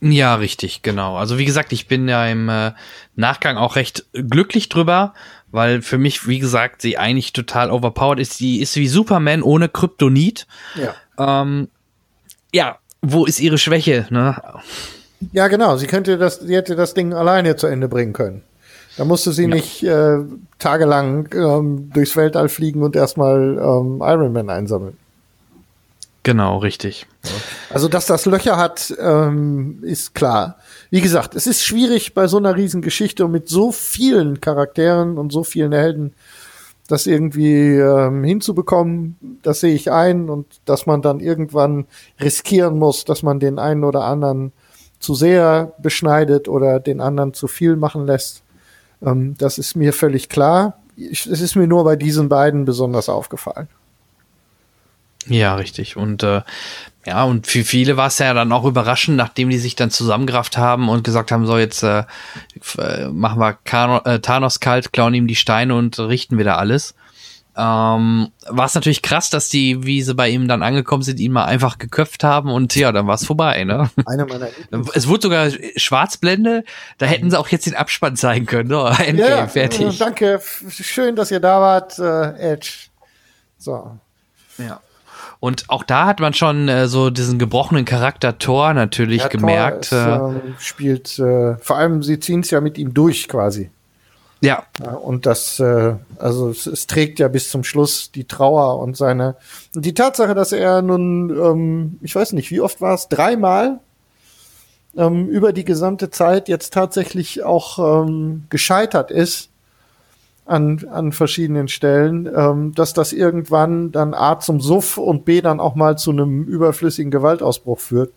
Ja, 0.00 0.36
richtig, 0.36 0.80
genau. 0.82 1.16
Also 1.16 1.36
wie 1.36 1.44
gesagt, 1.44 1.72
ich 1.72 1.86
bin 1.86 2.08
ja 2.08 2.26
im 2.26 2.48
äh, 2.48 2.72
Nachgang 3.16 3.58
auch 3.58 3.76
recht 3.76 4.06
glücklich 4.14 4.70
drüber, 4.70 5.12
weil 5.52 5.82
für 5.82 5.98
mich, 5.98 6.26
wie 6.26 6.38
gesagt, 6.38 6.80
sie 6.80 6.96
eigentlich 6.96 7.34
total 7.34 7.70
overpowered 7.70 8.18
ist. 8.18 8.38
Sie 8.38 8.60
ist 8.60 8.76
wie 8.76 8.88
Superman 8.88 9.42
ohne 9.42 9.68
Kryptonit. 9.68 10.46
Ja. 10.74 11.42
Ähm, 11.42 11.68
ja, 12.52 12.78
wo 13.02 13.26
ist 13.26 13.40
ihre 13.40 13.58
Schwäche? 13.58 14.06
Ne? 14.10 14.40
Ja, 15.32 15.48
genau. 15.48 15.76
Sie 15.76 15.86
könnte 15.86 16.16
das, 16.16 16.36
sie 16.40 16.56
hätte 16.56 16.76
das 16.76 16.94
Ding 16.94 17.12
alleine 17.12 17.56
zu 17.56 17.66
Ende 17.66 17.88
bringen 17.88 18.14
können. 18.14 18.42
Da 19.00 19.06
musste 19.06 19.32
sie 19.32 19.44
ja. 19.44 19.48
nicht 19.48 19.82
äh, 19.82 20.18
tagelang 20.58 21.26
ähm, 21.32 21.90
durchs 21.90 22.16
Weltall 22.16 22.50
fliegen 22.50 22.82
und 22.82 22.94
erstmal 22.94 23.56
ähm, 23.56 24.02
Iron 24.02 24.30
Man 24.30 24.50
einsammeln. 24.50 24.98
Genau, 26.22 26.58
richtig. 26.58 27.06
Also, 27.70 27.88
dass 27.88 28.04
das 28.04 28.26
Löcher 28.26 28.58
hat, 28.58 28.94
ähm, 29.00 29.78
ist 29.80 30.14
klar. 30.14 30.58
Wie 30.90 31.00
gesagt, 31.00 31.34
es 31.34 31.46
ist 31.46 31.64
schwierig 31.64 32.12
bei 32.12 32.26
so 32.26 32.36
einer 32.36 32.54
riesen 32.56 32.82
Geschichte 32.82 33.24
und 33.24 33.30
mit 33.30 33.48
so 33.48 33.72
vielen 33.72 34.42
Charakteren 34.42 35.16
und 35.16 35.32
so 35.32 35.44
vielen 35.44 35.72
Helden, 35.72 36.12
das 36.86 37.06
irgendwie 37.06 37.76
ähm, 37.76 38.22
hinzubekommen. 38.22 39.16
Das 39.42 39.60
sehe 39.60 39.74
ich 39.74 39.90
ein 39.90 40.28
und 40.28 40.46
dass 40.66 40.84
man 40.84 41.00
dann 41.00 41.20
irgendwann 41.20 41.86
riskieren 42.20 42.78
muss, 42.78 43.06
dass 43.06 43.22
man 43.22 43.40
den 43.40 43.58
einen 43.58 43.82
oder 43.82 44.04
anderen 44.04 44.52
zu 44.98 45.14
sehr 45.14 45.72
beschneidet 45.78 46.48
oder 46.48 46.80
den 46.80 47.00
anderen 47.00 47.32
zu 47.32 47.48
viel 47.48 47.76
machen 47.76 48.04
lässt. 48.04 48.42
Ähm, 49.02 49.36
das 49.38 49.58
ist 49.58 49.76
mir 49.76 49.92
völlig 49.92 50.28
klar. 50.28 50.78
Ich, 50.96 51.26
es 51.26 51.40
ist 51.40 51.56
mir 51.56 51.66
nur 51.66 51.84
bei 51.84 51.96
diesen 51.96 52.28
beiden 52.28 52.64
besonders 52.64 53.08
aufgefallen. 53.08 53.68
Ja, 55.26 55.54
richtig. 55.54 55.96
Und 55.96 56.22
äh, 56.22 56.42
ja, 57.06 57.24
und 57.24 57.46
für 57.46 57.64
viele 57.64 57.96
war 57.96 58.08
es 58.08 58.18
ja 58.18 58.34
dann 58.34 58.52
auch 58.52 58.64
überraschend, 58.64 59.16
nachdem 59.16 59.48
die 59.48 59.58
sich 59.58 59.74
dann 59.74 59.90
zusammengerafft 59.90 60.58
haben 60.58 60.88
und 60.88 61.04
gesagt 61.04 61.32
haben, 61.32 61.46
so 61.46 61.56
jetzt 61.56 61.82
äh, 61.82 62.04
machen 63.10 63.38
wir 63.38 63.58
Kano, 63.64 64.00
äh, 64.04 64.20
Thanos 64.20 64.60
kalt, 64.60 64.92
klauen 64.92 65.14
ihm 65.14 65.26
die 65.26 65.36
Steine 65.36 65.74
und 65.74 65.98
richten 65.98 66.36
wieder 66.36 66.58
alles. 66.58 66.94
Ähm, 67.56 68.28
war 68.48 68.66
es 68.66 68.74
natürlich 68.74 69.02
krass, 69.02 69.28
dass 69.28 69.48
die, 69.48 69.84
wie 69.84 70.02
sie 70.02 70.14
bei 70.14 70.28
ihm 70.28 70.46
dann 70.46 70.62
angekommen 70.62 71.02
sind, 71.02 71.18
ihn 71.18 71.32
mal 71.32 71.46
einfach 71.46 71.78
geköpft 71.78 72.22
haben 72.22 72.50
und 72.50 72.74
ja, 72.76 72.92
dann 72.92 73.06
war 73.06 73.16
es 73.16 73.26
vorbei, 73.26 73.64
ne? 73.64 73.90
Einer 74.06 74.26
meiner 74.26 74.48
es 74.94 75.08
wurde 75.08 75.22
sogar 75.22 75.50
Schwarzblende, 75.76 76.64
da 76.98 77.06
hätten 77.06 77.30
sie 77.30 77.38
auch 77.38 77.48
jetzt 77.48 77.66
den 77.66 77.74
Abspann 77.74 78.16
zeigen 78.16 78.46
können, 78.46 78.68
ne? 78.68 78.96
Endgame, 79.04 79.30
ja, 79.30 79.46
fertig. 79.48 79.98
danke, 79.98 80.40
schön, 80.70 81.16
dass 81.16 81.30
ihr 81.30 81.40
da 81.40 81.60
wart, 81.60 81.98
äh, 81.98 82.52
Edge. 82.52 82.88
So. 83.58 83.98
Ja. 84.58 84.80
Und 85.40 85.64
auch 85.68 85.82
da 85.82 86.06
hat 86.06 86.20
man 86.20 86.34
schon 86.34 86.68
äh, 86.68 86.86
so 86.86 87.10
diesen 87.10 87.38
gebrochenen 87.38 87.86
Charakter 87.86 88.38
Thor 88.38 88.74
natürlich 88.74 89.22
ja, 89.22 89.28
gemerkt. 89.28 89.88
Thor 89.88 90.34
ist, 90.36 90.44
äh, 90.44 90.62
spielt, 90.62 91.18
äh, 91.18 91.56
vor 91.56 91.76
allem 91.76 92.02
sie 92.02 92.20
ziehen 92.20 92.40
es 92.40 92.50
ja 92.50 92.60
mit 92.60 92.78
ihm 92.78 92.94
durch 92.94 93.26
quasi. 93.26 93.70
Ja. 94.42 94.64
und 95.02 95.26
das, 95.26 95.60
äh, 95.60 95.94
also 96.18 96.48
es, 96.48 96.66
es, 96.66 96.86
trägt 96.86 97.18
ja 97.18 97.28
bis 97.28 97.50
zum 97.50 97.62
Schluss 97.62 98.10
die 98.10 98.24
Trauer 98.24 98.78
und 98.78 98.96
seine, 98.96 99.36
die 99.74 99.92
Tatsache, 99.92 100.34
dass 100.34 100.52
er 100.52 100.80
nun, 100.80 101.28
ähm, 101.30 101.98
ich 102.00 102.14
weiß 102.14 102.32
nicht, 102.32 102.50
wie 102.50 102.62
oft 102.62 102.80
war 102.80 102.94
es, 102.94 103.08
dreimal 103.08 103.80
ähm, 104.96 105.28
über 105.28 105.52
die 105.52 105.64
gesamte 105.64 106.10
Zeit 106.10 106.48
jetzt 106.48 106.72
tatsächlich 106.72 107.42
auch 107.42 108.04
ähm, 108.04 108.44
gescheitert 108.48 109.10
ist, 109.10 109.50
an, 110.50 110.84
an 110.90 111.12
verschiedenen 111.12 111.68
Stellen, 111.68 112.28
ähm, 112.34 112.74
dass 112.74 112.92
das 112.92 113.12
irgendwann 113.12 113.92
dann 113.92 114.14
A 114.14 114.40
zum 114.40 114.60
Suff 114.60 114.98
und 114.98 115.24
B 115.24 115.42
dann 115.42 115.60
auch 115.60 115.76
mal 115.76 115.96
zu 115.96 116.10
einem 116.10 116.44
überflüssigen 116.44 117.12
Gewaltausbruch 117.12 117.78
führt. 117.78 118.12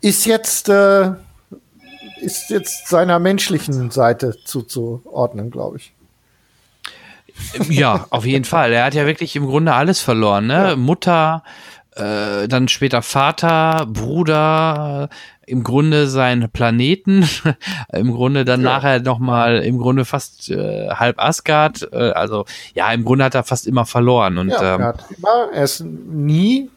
Ist 0.00 0.26
jetzt, 0.26 0.68
äh, 0.68 1.12
ist 2.26 2.50
jetzt 2.50 2.88
seiner 2.88 3.18
menschlichen 3.18 3.90
Seite 3.90 4.36
zuzuordnen, 4.44 5.50
glaube 5.50 5.78
ich. 5.78 5.92
Ja, 7.68 8.06
auf 8.10 8.26
jeden 8.26 8.44
Fall. 8.44 8.72
Er 8.72 8.84
hat 8.84 8.94
ja 8.94 9.06
wirklich 9.06 9.36
im 9.36 9.46
Grunde 9.46 9.72
alles 9.72 10.00
verloren, 10.00 10.46
ne? 10.46 10.70
Ja. 10.70 10.76
Mutter, 10.76 11.44
äh, 11.94 12.48
dann 12.48 12.68
später 12.68 13.02
Vater, 13.02 13.86
Bruder, 13.88 15.08
im 15.46 15.62
Grunde 15.62 16.08
seinen 16.08 16.50
Planeten, 16.50 17.28
im 17.92 18.12
Grunde 18.12 18.44
dann 18.44 18.62
ja. 18.62 18.72
nachher 18.72 19.00
nochmal, 19.00 19.58
im 19.58 19.78
Grunde 19.78 20.04
fast 20.04 20.50
äh, 20.50 20.88
halb 20.88 21.22
Asgard, 21.22 21.88
äh, 21.92 22.10
also 22.10 22.44
ja, 22.74 22.90
im 22.92 23.04
Grunde 23.04 23.24
hat 23.24 23.34
er 23.34 23.44
fast 23.44 23.66
immer 23.66 23.86
verloren. 23.86 24.38
Und, 24.38 24.48
ja, 24.48 24.74
ähm, 24.74 24.80
er, 24.80 24.86
hat 24.88 25.04
immer, 25.16 25.48
er 25.52 25.64
ist 25.64 25.84
nie 25.84 26.70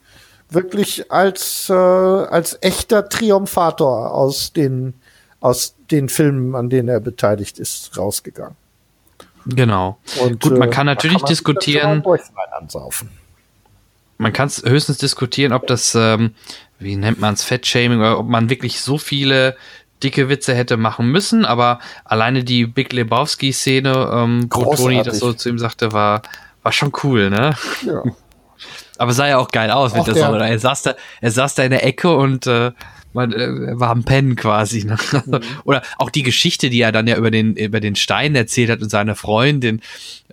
wirklich 0.49 1.11
als, 1.11 1.69
äh, 1.69 1.73
als 1.73 2.57
echter 2.61 3.07
Triumphator 3.07 4.13
aus 4.13 4.53
den, 4.53 4.93
aus 5.39 5.75
den 5.91 6.09
Filmen, 6.09 6.55
an 6.55 6.69
denen 6.69 6.89
er 6.89 6.99
beteiligt 6.99 7.59
ist, 7.59 7.97
rausgegangen. 7.97 8.55
Genau. 9.45 9.97
Und, 10.21 10.41
Gut, 10.41 10.57
man 10.57 10.69
kann 10.69 10.87
äh, 10.87 10.91
natürlich 10.91 11.15
man 11.15 11.21
kann 11.21 11.29
diskutieren 11.29 12.03
man 14.19 14.33
kann 14.33 14.47
es 14.47 14.61
höchstens 14.63 14.97
diskutieren, 14.97 15.53
ob 15.53 15.65
das, 15.65 15.95
ähm, 15.95 16.35
wie 16.77 16.97
nennt 16.97 17.19
man 17.19 17.33
es, 17.33 17.43
Fettshaming, 17.43 17.99
oder 17.99 18.19
ob 18.19 18.27
man 18.27 18.49
wirklich 18.49 18.81
so 18.81 18.97
viele 18.97 19.55
dicke 20.03 20.29
Witze 20.29 20.53
hätte 20.53 20.77
machen 20.77 21.09
müssen, 21.09 21.45
aber 21.45 21.79
alleine 22.03 22.43
die 22.43 22.65
Big 22.65 22.93
Lebowski-Szene, 22.93 24.11
ähm, 24.13 24.49
wo 24.51 24.75
Toni 24.75 25.01
das 25.03 25.19
so 25.19 25.33
zu 25.33 25.49
ihm 25.49 25.57
sagte, 25.57 25.93
war, 25.93 26.21
war 26.63 26.71
schon 26.71 26.91
cool, 27.03 27.29
ne? 27.29 27.55
Ja. 27.85 28.03
aber 28.97 29.13
sah 29.13 29.27
ja 29.27 29.37
auch 29.37 29.49
geil 29.49 29.71
aus, 29.71 29.93
mit 29.93 30.05
der 30.05 30.15
so, 30.15 30.21
er 30.21 30.59
saß 30.59 30.83
da, 30.83 30.95
er 31.21 31.31
saß 31.31 31.55
da 31.55 31.63
in 31.63 31.71
der 31.71 31.85
Ecke 31.85 32.13
und 32.13 32.45
äh, 32.45 32.71
man 33.13 33.33
äh, 33.33 33.79
war 33.79 33.89
am 33.89 34.03
Pennen 34.03 34.35
quasi. 34.35 34.85
Ne? 34.85 34.97
Mhm. 35.25 35.39
Oder 35.63 35.81
auch 35.97 36.09
die 36.09 36.23
Geschichte, 36.23 36.69
die 36.69 36.81
er 36.81 36.91
dann 36.91 37.07
ja 37.07 37.17
über 37.17 37.31
den, 37.31 37.55
über 37.55 37.79
den 37.79 37.95
Stein 37.95 38.35
erzählt 38.35 38.69
hat 38.69 38.81
und 38.81 38.89
seine 38.89 39.15
Freundin, 39.15 39.81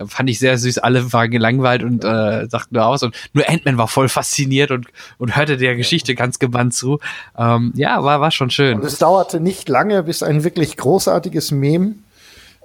fand 0.07 0.29
ich 0.29 0.39
sehr 0.39 0.59
süß. 0.59 0.79
Alle 0.79 1.13
waren 1.13 1.31
gelangweilt 1.31 1.83
und 1.83 2.05
äh, 2.05 2.47
sagten 2.49 2.75
nur 2.75 2.87
aus. 2.87 3.03
Und 3.03 3.15
nur 3.33 3.49
Ant-Man 3.49 3.79
war 3.79 3.89
voll 3.89 4.09
fasziniert 4.09 4.71
und, 4.71 4.87
und 5.19 5.37
hörte 5.37 5.57
der 5.57 5.77
Geschichte 5.77 6.15
ganz 6.15 6.39
gebannt 6.39 6.75
zu. 6.75 6.99
Ähm, 7.39 7.73
ja, 7.77 8.03
war, 8.03 8.21
war 8.21 8.31
schon 8.31 8.51
schön. 8.51 8.79
Und 8.81 8.85
es 8.85 8.99
dauerte 8.99 9.41
nicht 9.41 9.69
lange, 9.69 10.03
bis 10.03 10.23
ein 10.23 10.45
wirklich 10.45 10.77
großartiges 10.77 11.51
Meme 11.51 11.95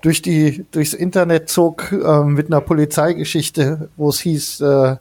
durch 0.01 0.21
die, 0.21 0.65
durchs 0.71 0.93
Internet 0.93 1.49
zog 1.49 1.91
äh, 1.91 2.23
mit 2.23 2.47
einer 2.47 2.61
Polizeigeschichte, 2.61 3.89
wo 3.97 4.09
es 4.09 4.19
hieß, 4.19 4.61
äh, 4.61 4.95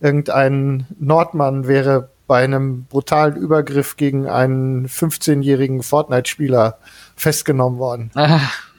irgendein 0.00 0.86
Nordmann 0.98 1.68
wäre 1.68 2.10
bei 2.30 2.44
einem 2.44 2.84
brutalen 2.84 3.34
Übergriff 3.34 3.96
gegen 3.96 4.28
einen 4.28 4.86
15-jährigen 4.86 5.82
Fortnite-Spieler 5.82 6.78
festgenommen 7.16 7.80
worden. 7.80 8.12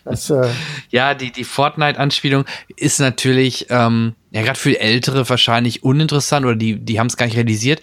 Das, 0.05 0.29
äh 0.29 0.47
ja, 0.89 1.13
die, 1.13 1.33
die 1.33 1.43
Fortnite-Anspielung 1.43 2.45
ist 2.77 3.01
natürlich, 3.01 3.67
ähm, 3.69 4.15
ja, 4.31 4.41
gerade 4.41 4.57
für 4.57 4.79
Ältere 4.79 5.29
wahrscheinlich 5.29 5.83
uninteressant 5.83 6.45
oder 6.45 6.55
die, 6.55 6.79
die 6.79 6.97
haben 6.97 7.07
es 7.07 7.17
gar 7.17 7.25
nicht 7.25 7.35
realisiert. 7.35 7.81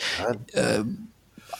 Äh, 0.53 0.81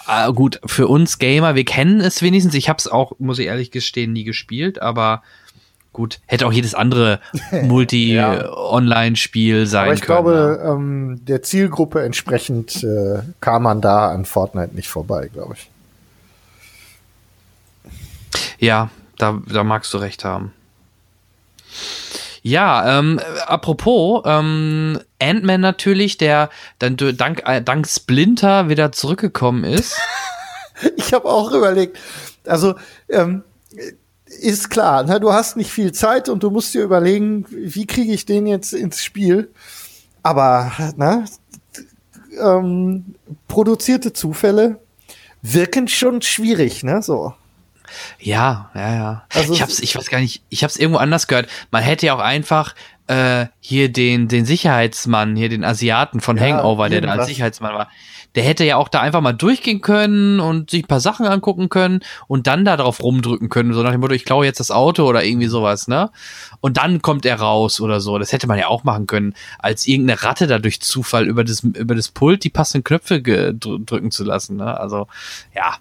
äh, 0.09 0.33
gut, 0.33 0.59
für 0.65 0.89
uns 0.89 1.19
Gamer, 1.19 1.55
wir 1.55 1.67
kennen 1.67 2.01
es 2.01 2.23
wenigstens. 2.23 2.55
Ich 2.55 2.71
habe 2.71 2.79
es 2.79 2.89
auch, 2.89 3.13
muss 3.19 3.39
ich 3.39 3.47
ehrlich 3.47 3.71
gestehen, 3.71 4.15
nie 4.15 4.25
gespielt, 4.25 4.81
aber 4.81 5.23
Gut, 5.93 6.21
hätte 6.27 6.47
auch 6.47 6.53
jedes 6.53 6.75
andere 6.75 7.21
Multi-Online-Spiel 7.63 9.67
sein 9.67 9.81
können. 9.81 9.89
Aber 9.89 9.95
ich 9.95 10.01
können, 10.01 10.25
glaube, 10.25 10.61
ja. 10.63 10.75
ähm, 10.75 11.21
der 11.25 11.43
Zielgruppe 11.43 12.03
entsprechend 12.03 12.85
äh, 12.85 13.23
kam 13.41 13.65
man 13.65 13.81
da 13.81 14.11
an 14.11 14.25
Fortnite 14.25 14.75
nicht 14.75 14.89
vorbei, 14.89 15.29
glaube 15.33 15.55
ich. 15.55 15.71
Ja, 18.59 18.91
da, 19.17 19.41
da 19.47 19.65
magst 19.65 19.93
du 19.95 19.99
recht 19.99 20.25
haben. 20.25 20.53
Ja, 22.43 22.99
ähm, 22.99 23.21
apropos, 23.47 24.23
ähm, 24.25 25.01
Ant-Man 25.21 25.61
natürlich, 25.61 26.19
der 26.19 26.51
dann 26.79 26.97
dank, 26.97 27.43
äh, 27.45 27.61
dank 27.61 27.87
Splinter 27.87 28.69
wieder 28.69 28.93
zurückgekommen 28.93 29.65
ist. 29.65 29.97
Ich 30.97 31.13
habe 31.13 31.29
auch 31.29 31.51
überlegt, 31.51 31.99
also 32.47 32.77
ähm, 33.09 33.43
ist 34.41 34.71
klar, 34.71 35.03
ne, 35.05 35.21
du 35.21 35.33
hast 35.33 35.57
nicht 35.57 35.71
viel 35.71 35.93
Zeit 35.93 36.29
und 36.29 36.43
du 36.43 36.51
musst 36.51 36.75
dir 36.75 36.83
überlegen, 36.83 37.47
wie 37.51 37.87
kriege 37.87 38.13
ich 38.13 38.27
den 38.27 38.47
jetzt 38.47 38.73
ins 38.73 39.03
Spiel. 39.03 39.51
Aber 40.23 40.73
ne, 40.97 41.25
ähm, 42.41 43.15
produzierte 43.47 44.13
Zufälle 44.13 44.81
wirken 45.43 45.89
schon 45.89 46.23
schwierig, 46.23 46.83
ne? 46.83 47.03
So. 47.03 47.35
Ja, 48.19 48.71
ja, 48.75 48.95
ja. 48.95 49.25
Also 49.33 49.53
ich 49.53 49.63
hab's, 49.63 49.81
ich 49.81 49.97
weiß 49.97 50.11
gar 50.11 50.21
nicht, 50.21 50.43
ich 50.51 50.63
hab's 50.65 50.77
irgendwo 50.77 50.99
anders 50.99 51.27
gehört. 51.27 51.49
Man 51.71 51.83
hätte 51.83 52.07
ja 52.07 52.15
auch 52.15 52.21
einfach 52.21 52.75
äh, 53.07 53.47
hier 53.61 53.91
den, 53.91 54.29
den 54.29 54.45
Sicherheitsmann, 54.45 55.37
hier 55.37 55.49
den 55.49 55.65
Asiaten 55.65 56.21
von 56.21 56.37
Ja, 56.37 56.45
Hangover, 56.45 56.89
der 56.89 57.01
da 57.01 57.13
als. 57.13 57.27
Sicherheitsmann 57.27 57.75
war, 57.75 57.89
der 58.39 58.47
hätte 58.47 58.65
ja 58.65 58.77
auch 58.77 58.89
da 58.89 59.01
einfach 59.01 59.21
mal 59.21 59.33
durchgehen 59.33 59.81
können 59.81 60.39
und 60.39 60.71
sich 60.71 60.85
ein 60.85 60.87
paar 60.87 61.01
Sachen 61.01 61.27
angucken 61.27 61.69
können 61.69 62.05
und 62.29 62.47
dann 62.47 62.65
da 62.65 62.77
drauf 62.77 63.03
rumdrücken 63.03 63.49
können, 63.49 63.75
so 63.75 63.83
nach 63.83 63.91
dem 63.91 64.01
Motto, 64.01 64.15
ich 64.15 64.25
klaue 64.25 64.47
jetzt 64.47 64.61
das 64.61 64.71
Auto 64.71 65.07
oder 65.07 65.25
irgendwie 65.25 65.49
sowas, 65.49 65.89
ne? 65.89 66.09
Und 66.61 66.77
dann 66.77 67.03
kommt 67.03 67.27
er 67.27 67.41
raus 67.41 67.81
oder 67.81 68.01
so. 68.01 68.17
Das 68.17 68.31
hätte 68.31 68.47
man 68.47 68.57
ja 68.57 68.69
auch 68.69 68.85
machen 68.85 69.09
können, 69.09 69.35
als 69.59 69.89
irgendeine 69.89 70.23
Ratte 70.23 70.47
da 70.47 70.61
durch 70.61 70.81
Zufall 70.81 71.27
über 71.27 71.43
das, 71.43 71.65
über 71.65 71.97
das 71.97 72.11
Pult 72.11 72.45
die 72.45 72.51
passenden 72.51 72.85
Knöpfe 72.85 73.21
drücken 73.21 74.13
zu 74.13 74.23
lassen, 74.23 74.57
ne? 74.59 74.79
Also, 74.79 75.09
ja, 75.53 75.75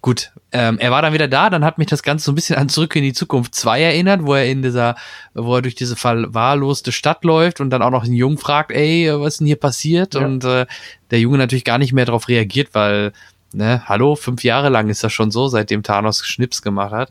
Gut, 0.00 0.32
ähm, 0.52 0.78
er 0.78 0.90
war 0.90 1.02
dann 1.02 1.12
wieder 1.14 1.28
da, 1.28 1.48
dann 1.50 1.64
hat 1.64 1.78
mich 1.78 1.88
das 1.88 2.02
Ganze 2.02 2.24
so 2.26 2.32
ein 2.32 2.34
bisschen 2.34 2.56
an 2.56 2.68
Zurück 2.68 2.94
in 2.96 3.02
die 3.02 3.12
Zukunft 3.12 3.54
2 3.54 3.80
erinnert, 3.82 4.24
wo 4.24 4.34
er 4.34 4.46
in 4.46 4.62
dieser, 4.62 4.96
wo 5.34 5.56
er 5.56 5.62
durch 5.62 5.74
diese 5.74 5.96
verwahrloste 5.96 6.92
Stadt 6.92 7.24
läuft 7.24 7.60
und 7.60 7.70
dann 7.70 7.82
auch 7.82 7.90
noch 7.90 8.04
einen 8.04 8.14
Jungen 8.14 8.38
fragt, 8.38 8.72
ey, 8.72 9.10
was 9.12 9.34
ist 9.34 9.40
denn 9.40 9.46
hier 9.46 9.56
passiert? 9.56 10.14
Ja. 10.14 10.20
Und 10.24 10.44
äh, 10.44 10.66
der 11.10 11.20
Junge 11.20 11.38
natürlich 11.38 11.64
gar 11.64 11.78
nicht 11.78 11.92
mehr 11.92 12.04
darauf 12.04 12.28
reagiert, 12.28 12.70
weil, 12.72 13.12
ne, 13.52 13.82
hallo, 13.86 14.16
fünf 14.16 14.44
Jahre 14.44 14.68
lang 14.68 14.88
ist 14.88 15.02
das 15.04 15.12
schon 15.12 15.30
so, 15.30 15.48
seitdem 15.48 15.82
Thanos 15.82 16.24
Schnips 16.26 16.62
gemacht 16.62 16.92
hat. 16.92 17.10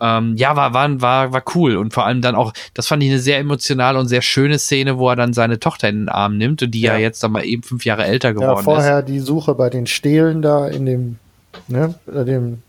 Ähm, 0.00 0.34
ja, 0.36 0.56
war, 0.56 0.74
war, 0.74 1.00
war, 1.00 1.32
war 1.32 1.44
cool. 1.54 1.76
Und 1.76 1.94
vor 1.94 2.04
allem 2.04 2.22
dann 2.22 2.34
auch, 2.34 2.52
das 2.74 2.88
fand 2.88 3.04
ich 3.04 3.08
eine 3.10 3.20
sehr 3.20 3.38
emotionale 3.38 4.00
und 4.00 4.08
sehr 4.08 4.22
schöne 4.22 4.58
Szene, 4.58 4.98
wo 4.98 5.08
er 5.08 5.14
dann 5.14 5.32
seine 5.32 5.60
Tochter 5.60 5.88
in 5.88 6.00
den 6.00 6.08
Arm 6.08 6.36
nimmt 6.38 6.60
und 6.62 6.72
die 6.72 6.80
ja, 6.80 6.94
Ja. 6.94 6.98
jetzt 6.98 7.22
dann 7.22 7.30
mal 7.30 7.44
eben 7.44 7.62
fünf 7.62 7.84
Jahre 7.84 8.04
älter 8.04 8.28
Ja, 8.30 8.32
geworden 8.34 8.58
ist. 8.58 8.64
vorher 8.64 9.02
die 9.02 9.20
Suche 9.20 9.54
bei 9.54 9.70
den 9.70 9.86
Stelen 9.86 10.42
da 10.42 10.66
in 10.66 10.86
dem, 10.86 11.18
ne, 11.68 11.94
bei 12.06 12.24
dem, 12.24 12.62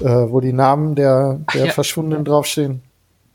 äh, 0.00 0.04
wo 0.04 0.40
die 0.40 0.52
Namen 0.52 0.94
der, 0.94 1.40
der 1.54 1.66
ja. 1.66 1.72
Verschwundenen 1.72 2.24
draufstehen. 2.24 2.82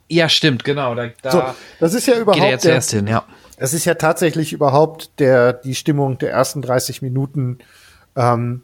Ja, 0.07 0.29
stimmt, 0.29 0.63
genau. 0.63 0.93
Da, 0.95 1.09
da 1.21 1.31
So, 1.31 1.43
das 1.79 1.93
ist 1.93 2.07
ja 2.07 2.13
geht 2.13 2.19
er 2.19 2.21
überhaupt 2.21 2.51
jetzt 2.51 2.65
der, 2.65 2.75
erst 2.75 2.91
hin, 2.91 3.07
ja. 3.07 3.23
es 3.57 3.73
ist 3.73 3.85
ja 3.85 3.95
tatsächlich 3.95 4.53
überhaupt 4.53 5.19
der, 5.19 5.53
die 5.53 5.75
Stimmung 5.75 6.17
der 6.19 6.31
ersten 6.31 6.61
30 6.61 7.01
Minuten, 7.01 7.59
ähm, 8.15 8.61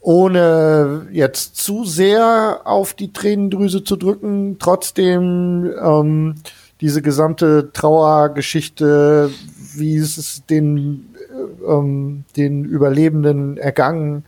ohne 0.00 1.08
jetzt 1.10 1.56
zu 1.56 1.84
sehr 1.84 2.60
auf 2.64 2.94
die 2.94 3.12
Tränendrüse 3.12 3.82
zu 3.82 3.96
drücken, 3.96 4.58
trotzdem 4.58 5.72
ähm, 5.82 6.34
diese 6.80 7.02
gesamte 7.02 7.72
Trauergeschichte, 7.72 9.30
wie 9.74 9.96
es 9.96 10.18
ist 10.18 10.50
den, 10.50 11.08
äh, 11.16 11.72
ähm, 11.72 12.24
den 12.36 12.64
Überlebenden 12.64 13.56
ergangen 13.56 14.24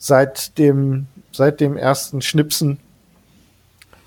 seit 0.00 0.58
dem, 0.58 1.06
seit 1.30 1.60
dem 1.60 1.76
ersten 1.76 2.20
Schnipsen. 2.22 2.78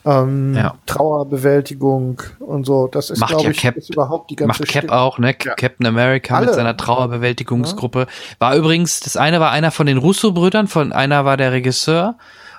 Ähm, 0.05 0.53
Ja. 0.53 0.75
Trauerbewältigung 0.85 2.21
und 2.39 2.65
so, 2.65 2.87
das 2.87 3.09
ist, 3.09 3.25
glaube 3.25 3.43
ja 3.43 3.49
ich, 3.51 3.57
Cap- 3.61 3.77
überhaupt 3.77 4.29
die 4.31 4.35
ganze 4.35 4.49
Macht 4.63 4.69
Cap 4.69 4.81
Stimmung. 4.83 4.89
auch, 4.97 5.17
ne? 5.17 5.27
Ja. 5.41 5.53
Captain 5.55 5.85
America 5.87 6.35
Alle. 6.35 6.47
mit 6.47 6.55
seiner 6.55 6.75
Trauerbewältigungsgruppe. 6.75 8.07
War 8.39 8.55
übrigens, 8.57 8.99
das 8.99 9.15
eine 9.15 9.39
war 9.39 9.51
einer 9.51 9.71
von 9.71 9.85
den 9.85 9.97
Russo-Brüdern, 9.97 10.67
von 10.67 10.91
einer 10.91 11.23
war 11.23 11.37
der 11.37 11.53
Regisseur 11.53 12.15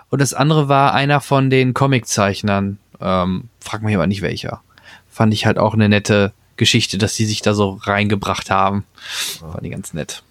und 0.09 0.23
das 0.23 0.33
andere 0.33 0.69
war 0.71 0.95
einer 0.95 1.21
von 1.21 1.51
den 1.51 1.75
Comiczeichnern. 1.75 2.79
Ähm, 3.03 3.49
frag 3.61 3.83
mich 3.83 3.95
aber 3.95 4.07
nicht 4.07 4.23
welcher. 4.23 4.63
Fand 5.11 5.35
ich 5.35 5.45
halt 5.45 5.59
auch 5.59 5.75
eine 5.75 5.91
nette 5.91 6.33
Geschichte, 6.57 6.97
dass 6.97 7.15
die 7.15 7.27
sich 7.27 7.43
da 7.43 7.53
so 7.53 7.79
reingebracht 7.83 8.51
haben. 8.51 8.85
Fand 9.41 9.65
ich 9.65 9.73
ganz 9.73 9.93
nett. 9.93 10.23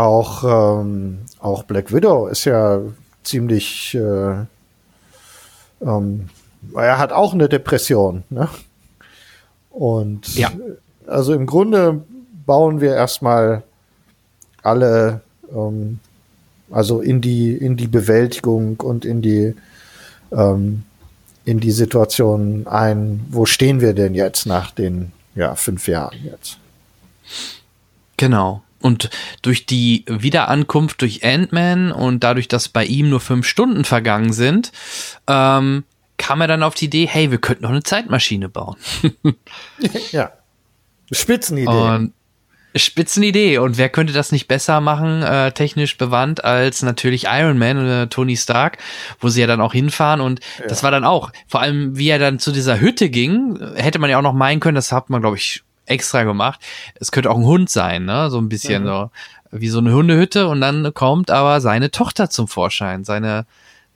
Auch, 0.00 0.80
ähm, 0.80 1.18
auch 1.40 1.64
Black 1.64 1.92
Widow 1.92 2.26
ist 2.28 2.46
ja 2.46 2.80
ziemlich, 3.22 3.94
äh, 3.94 4.44
ähm, 5.82 6.30
er 6.74 6.96
hat 6.96 7.12
auch 7.12 7.34
eine 7.34 7.50
Depression, 7.50 8.24
ne? 8.30 8.48
Und 9.68 10.34
Ja. 10.36 10.50
also 11.06 11.34
im 11.34 11.44
Grunde 11.44 12.02
bauen 12.46 12.80
wir 12.80 12.94
erstmal 12.94 13.62
alle, 14.62 15.20
ähm, 15.54 15.98
also 16.70 17.02
in 17.02 17.20
die, 17.20 17.52
in 17.54 17.76
die 17.76 17.86
Bewältigung 17.86 18.80
und 18.80 19.04
in 19.04 19.20
die, 19.20 19.54
ähm, 20.32 20.84
in 21.44 21.60
die 21.60 21.72
Situation 21.72 22.66
ein, 22.66 23.20
wo 23.30 23.44
stehen 23.44 23.82
wir 23.82 23.92
denn 23.92 24.14
jetzt 24.14 24.46
nach 24.46 24.70
den, 24.70 25.12
ja, 25.34 25.54
fünf 25.56 25.88
Jahren 25.88 26.16
jetzt? 26.24 26.56
Genau. 28.16 28.62
Und 28.80 29.10
durch 29.42 29.66
die 29.66 30.04
Wiederankunft 30.06 31.02
durch 31.02 31.24
Ant-Man 31.24 31.92
und 31.92 32.24
dadurch, 32.24 32.48
dass 32.48 32.68
bei 32.68 32.84
ihm 32.84 33.10
nur 33.10 33.20
fünf 33.20 33.46
Stunden 33.46 33.84
vergangen 33.84 34.32
sind, 34.32 34.72
ähm, 35.26 35.84
kam 36.16 36.40
er 36.40 36.48
dann 36.48 36.62
auf 36.62 36.74
die 36.74 36.86
Idee, 36.86 37.06
hey, 37.06 37.30
wir 37.30 37.38
könnten 37.38 37.62
noch 37.62 37.70
eine 37.70 37.82
Zeitmaschine 37.82 38.48
bauen. 38.48 38.76
ja. 40.12 40.32
Spitzenidee. 41.12 41.70
Und 41.70 42.12
Spitzenidee. 42.76 43.58
Und 43.58 43.78
wer 43.78 43.88
könnte 43.88 44.12
das 44.12 44.32
nicht 44.32 44.46
besser 44.46 44.80
machen, 44.80 45.22
äh, 45.22 45.52
technisch 45.52 45.98
bewandt, 45.98 46.44
als 46.44 46.82
natürlich 46.82 47.24
Iron 47.24 47.58
Man 47.58 47.78
oder 47.78 48.08
Tony 48.08 48.36
Stark, 48.36 48.78
wo 49.18 49.28
sie 49.28 49.40
ja 49.40 49.46
dann 49.46 49.60
auch 49.60 49.72
hinfahren. 49.72 50.20
Und 50.20 50.40
das 50.68 50.82
war 50.82 50.90
dann 50.90 51.04
auch, 51.04 51.32
vor 51.48 51.60
allem 51.60 51.96
wie 51.96 52.08
er 52.08 52.18
dann 52.18 52.38
zu 52.38 52.52
dieser 52.52 52.80
Hütte 52.80 53.10
ging, 53.10 53.58
hätte 53.74 53.98
man 53.98 54.10
ja 54.10 54.18
auch 54.18 54.22
noch 54.22 54.34
meinen 54.34 54.60
können, 54.60 54.76
das 54.76 54.92
hat 54.92 55.10
man, 55.10 55.20
glaube 55.20 55.36
ich, 55.36 55.62
extra 55.90 56.24
gemacht. 56.24 56.60
Es 56.94 57.12
könnte 57.12 57.30
auch 57.30 57.36
ein 57.36 57.44
Hund 57.44 57.70
sein, 57.70 58.04
ne? 58.04 58.30
So 58.30 58.38
ein 58.38 58.48
bisschen 58.48 58.86
so 58.86 59.10
wie 59.50 59.68
so 59.68 59.78
eine 59.78 59.92
Hundehütte. 59.92 60.48
Und 60.48 60.60
dann 60.60 60.94
kommt 60.94 61.30
aber 61.30 61.60
seine 61.60 61.90
Tochter 61.90 62.30
zum 62.30 62.48
Vorschein, 62.48 63.04
seine 63.04 63.46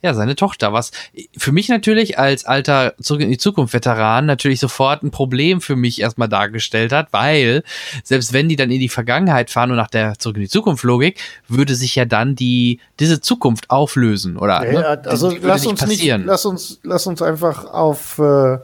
ja, 0.05 0.13
seine 0.13 0.35
Tochter, 0.35 0.71
was 0.71 0.91
für 1.35 1.51
mich 1.51 1.67
natürlich 1.67 2.19
als 2.19 2.45
alter 2.45 2.93
Zurück 3.01 3.21
in 3.21 3.29
die 3.29 3.39
Zukunft 3.39 3.73
Veteran 3.73 4.27
natürlich 4.27 4.59
sofort 4.59 5.01
ein 5.01 5.09
Problem 5.09 5.61
für 5.61 5.75
mich 5.75 5.99
erstmal 5.99 6.29
dargestellt 6.29 6.91
hat, 6.91 7.07
weil 7.11 7.63
selbst 8.03 8.31
wenn 8.31 8.47
die 8.47 8.55
dann 8.55 8.69
in 8.69 8.79
die 8.79 8.89
Vergangenheit 8.89 9.49
fahren 9.49 9.71
und 9.71 9.77
nach 9.77 9.89
der 9.89 10.19
Zurück 10.19 10.35
in 10.35 10.43
die 10.43 10.49
Zukunft 10.49 10.83
Logik, 10.83 11.19
würde 11.47 11.73
sich 11.73 11.95
ja 11.95 12.05
dann 12.05 12.35
die, 12.35 12.79
diese 12.99 13.19
Zukunft 13.19 13.71
auflösen, 13.71 14.37
oder? 14.37 14.63
Ja, 14.71 14.79
ne? 14.79 15.01
also 15.05 15.29
Die 15.29 15.37
würde 15.37 15.47
lass 15.47 15.65
uns 15.65 15.85
nicht, 15.87 16.05
lass 16.05 16.45
uns, 16.45 16.79
lass 16.83 17.07
uns 17.07 17.23
einfach 17.23 17.65
auf, 17.65 18.19
äh, 18.19 18.59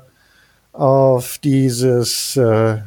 auf 0.74 1.40
dieses, 1.40 2.38
äh, 2.38 2.78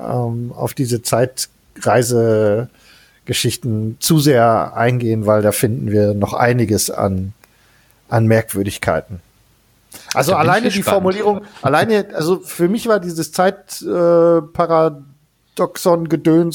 ähm, 0.00 0.52
auf 0.54 0.74
diese 0.74 1.02
Zeitreisegeschichten 1.02 3.96
zu 4.00 4.18
sehr 4.18 4.76
eingehen, 4.76 5.26
weil 5.26 5.42
da 5.42 5.52
finden 5.52 5.90
wir 5.90 6.14
noch 6.14 6.34
einiges 6.34 6.90
an, 6.90 7.32
an 8.08 8.26
Merkwürdigkeiten. 8.26 9.20
Also 10.14 10.32
Da 10.32 10.38
alleine 10.38 10.70
die. 10.70 10.82
Formulierung, 10.82 11.42
alleine, 11.62 12.08
also 12.14 12.40
für 12.40 12.68
mich 12.68 12.88
war 12.88 12.98
dieses 13.00 13.32
Zeitparadoxon 13.32 16.06
äh, 16.06 16.08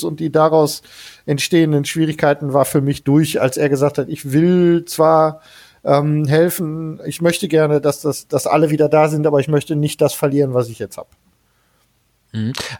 und 0.03 0.19
die 0.19 0.31
daraus 0.31 0.81
entstehenden 1.25 1.85
Schwierigkeiten 1.85 2.53
war 2.53 2.65
für 2.65 2.81
mich 2.81 3.03
durch, 3.03 3.41
als 3.41 3.57
er 3.57 3.69
gesagt 3.69 3.97
hat, 3.97 4.09
ich 4.09 4.31
will 4.31 4.85
zwar 4.85 5.41
ähm, 5.83 6.25
helfen, 6.25 6.99
ich 7.05 7.21
möchte 7.21 7.47
gerne, 7.47 7.81
dass 7.81 8.01
das, 8.01 8.27
dass 8.27 8.47
alle 8.47 8.69
wieder 8.69 8.89
da 8.89 9.09
sind, 9.09 9.27
aber 9.27 9.39
ich 9.39 9.47
möchte 9.47 9.75
nicht 9.75 10.01
das 10.01 10.13
verlieren, 10.13 10.53
was 10.53 10.69
ich 10.69 10.79
jetzt 10.79 10.97
habe. 10.97 11.09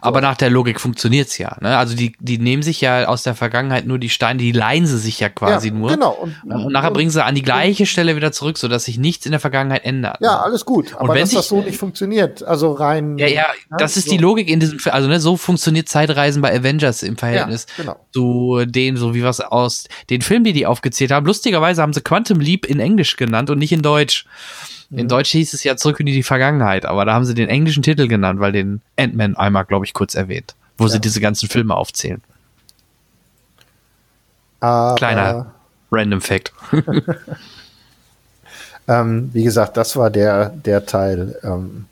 Aber 0.00 0.20
nach 0.20 0.36
der 0.36 0.50
Logik 0.50 0.80
funktioniert's 0.80 1.38
ja. 1.38 1.56
Ne? 1.60 1.76
Also 1.76 1.94
die, 1.94 2.16
die 2.18 2.38
nehmen 2.38 2.62
sich 2.64 2.80
ja 2.80 3.06
aus 3.06 3.22
der 3.22 3.34
Vergangenheit 3.36 3.86
nur 3.86 3.98
die 3.98 4.08
Steine, 4.08 4.38
die 4.40 4.50
leihen 4.52 4.86
sie 4.86 4.98
sich 4.98 5.20
ja 5.20 5.28
quasi 5.28 5.68
ja, 5.68 5.74
nur. 5.74 5.90
Genau. 5.90 6.10
Und, 6.12 6.34
Und 6.44 6.72
nachher 6.72 6.90
bringen 6.90 7.10
sie 7.10 7.22
an 7.24 7.34
die 7.36 7.42
gleiche 7.42 7.86
Stelle 7.86 8.16
wieder 8.16 8.32
zurück, 8.32 8.58
sodass 8.58 8.84
sich 8.86 8.98
nichts 8.98 9.26
in 9.26 9.30
der 9.30 9.40
Vergangenheit 9.40 9.84
ändert. 9.84 10.16
ja, 10.20 10.40
alles 10.40 10.64
gut. 10.64 10.94
Aber 10.96 11.14
wenn 11.14 11.20
dass 11.20 11.30
sich- 11.30 11.38
das 11.38 11.48
so 11.48 11.62
nicht 11.62 11.78
funktioniert, 11.78 12.42
also 12.42 12.72
rein. 12.72 13.16
Ja, 13.18 13.28
ja, 13.28 13.46
das 13.78 13.96
ist 13.96 14.10
die 14.10 14.18
Logik 14.18 14.48
in 14.48 14.58
diesem 14.60 14.78
Film. 14.80 14.94
Also, 14.94 15.08
ne, 15.08 15.20
so 15.20 15.36
funktioniert 15.36 15.88
Zeitreisen 15.88 16.42
bei 16.42 16.52
Avengers 16.56 17.02
im 17.04 17.16
Verhältnis 17.16 17.66
Ja, 17.78 17.84
genau. 17.84 17.96
zu 18.12 18.64
den, 18.66 18.96
so 18.96 19.14
wie 19.14 19.20
es 19.20 19.40
aus 19.40 19.84
den 20.10 20.20
Filmen, 20.20 20.44
die 20.44 20.52
die 20.52 20.66
aufgezählt 20.66 21.12
haben. 21.12 21.26
Lustigerweise 21.26 21.80
haben 21.80 21.92
sie 21.92 22.00
Quantum 22.00 22.40
Leap 22.40 22.66
in 22.66 22.80
Englisch 22.80 23.16
genannt 23.16 23.50
und 23.50 23.58
nicht 23.58 23.72
in 23.72 23.82
Deutsch. 23.82 24.26
Mhm. 24.90 24.98
In 24.98 25.08
Deutsch 25.08 25.30
hieß 25.30 25.54
es 25.54 25.64
ja 25.64 25.76
zurück 25.76 26.00
in 26.00 26.06
die 26.06 26.22
Vergangenheit, 26.22 26.86
aber 26.86 27.04
da 27.04 27.14
haben 27.14 27.24
sie 27.24 27.34
den 27.34 27.48
englischen 27.48 27.82
Titel 27.82 28.08
genannt, 28.08 28.40
weil 28.40 28.52
den 28.52 28.80
Ant-Man 28.98 29.36
einmal, 29.36 29.64
glaube 29.64 29.84
ich, 29.84 29.94
kurz 29.94 30.14
erwähnt, 30.14 30.54
wo 30.78 30.88
sie 30.88 31.00
diese 31.00 31.20
ganzen 31.20 31.48
Filme 31.48 31.74
aufzählen. 31.74 32.22
aber, 34.60 34.94
Kleiner 34.96 35.52
Random 35.90 36.20
Fact. 36.20 36.52
Ähm, 38.86 39.30
wie 39.32 39.44
gesagt, 39.44 39.76
das 39.76 39.96
war 39.96 40.10
der, 40.10 40.50
der 40.50 40.84
Teil, 40.84 41.38
ähm, 41.42 41.86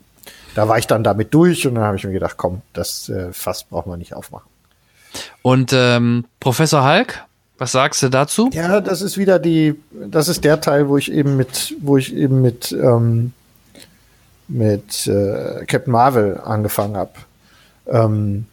da 0.53 0.67
war 0.67 0.77
ich 0.77 0.85
dann 0.85 1.03
damit 1.03 1.33
durch 1.33 1.65
und 1.65 1.75
dann 1.75 1.83
habe 1.83 1.97
ich 1.97 2.03
mir 2.03 2.13
gedacht, 2.13 2.37
komm, 2.37 2.61
das 2.73 3.09
äh, 3.09 3.33
Fass 3.33 3.63
braucht 3.63 3.87
man 3.87 3.97
nicht 3.97 4.13
aufmachen. 4.13 4.47
Und 5.41 5.73
ähm, 5.73 6.25
Professor 6.39 6.87
Hulk, 6.87 7.23
was 7.57 7.71
sagst 7.71 8.01
du 8.01 8.09
dazu? 8.09 8.49
Ja, 8.53 8.81
das 8.81 9.01
ist 9.01 9.17
wieder 9.17 9.39
die, 9.39 9.75
das 9.91 10.27
ist 10.27 10.43
der 10.43 10.59
Teil, 10.61 10.89
wo 10.89 10.97
ich 10.97 11.11
eben 11.11 11.37
mit, 11.37 11.75
wo 11.81 11.97
ich 11.97 12.13
eben 12.13 12.41
mit, 12.41 12.71
ähm, 12.71 13.33
mit 14.47 15.07
äh, 15.07 15.65
Captain 15.65 15.91
Marvel 15.91 16.39
angefangen 16.43 16.97
habe. 16.97 17.13
Ähm, 17.87 18.45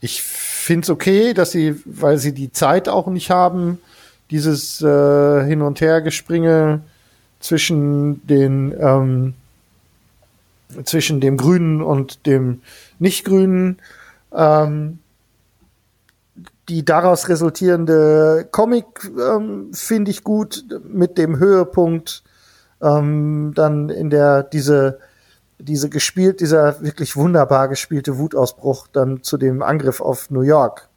ich 0.00 0.22
finde 0.22 0.84
es 0.84 0.90
okay, 0.90 1.34
dass 1.34 1.50
sie, 1.50 1.74
weil 1.84 2.18
sie 2.18 2.32
die 2.32 2.52
Zeit 2.52 2.88
auch 2.88 3.08
nicht 3.08 3.30
haben, 3.30 3.78
dieses 4.30 4.80
äh, 4.80 5.44
Hin- 5.44 5.62
und 5.62 5.80
Hergespringe 5.80 6.80
zwischen 7.40 8.26
den 8.26 8.74
ähm, 8.78 9.34
zwischen 10.84 11.20
dem 11.20 11.36
Grünen 11.36 11.82
und 11.82 12.26
dem 12.26 12.60
Nicht-Grünen, 12.98 13.78
ähm, 14.34 14.98
die 16.68 16.84
daraus 16.84 17.28
resultierende 17.28 18.48
Comic 18.50 18.86
ähm, 19.18 19.72
finde 19.72 20.10
ich 20.10 20.22
gut 20.22 20.64
mit 20.84 21.16
dem 21.16 21.38
Höhepunkt 21.38 22.22
ähm, 22.82 23.52
dann 23.54 23.88
in 23.88 24.10
der 24.10 24.42
diese 24.42 25.00
diese 25.58 25.88
gespielt 25.88 26.40
dieser 26.40 26.80
wirklich 26.82 27.16
wunderbar 27.16 27.68
gespielte 27.68 28.18
Wutausbruch 28.18 28.86
dann 28.88 29.22
zu 29.22 29.38
dem 29.38 29.62
Angriff 29.62 30.00
auf 30.00 30.30
New 30.30 30.42
York 30.42 30.88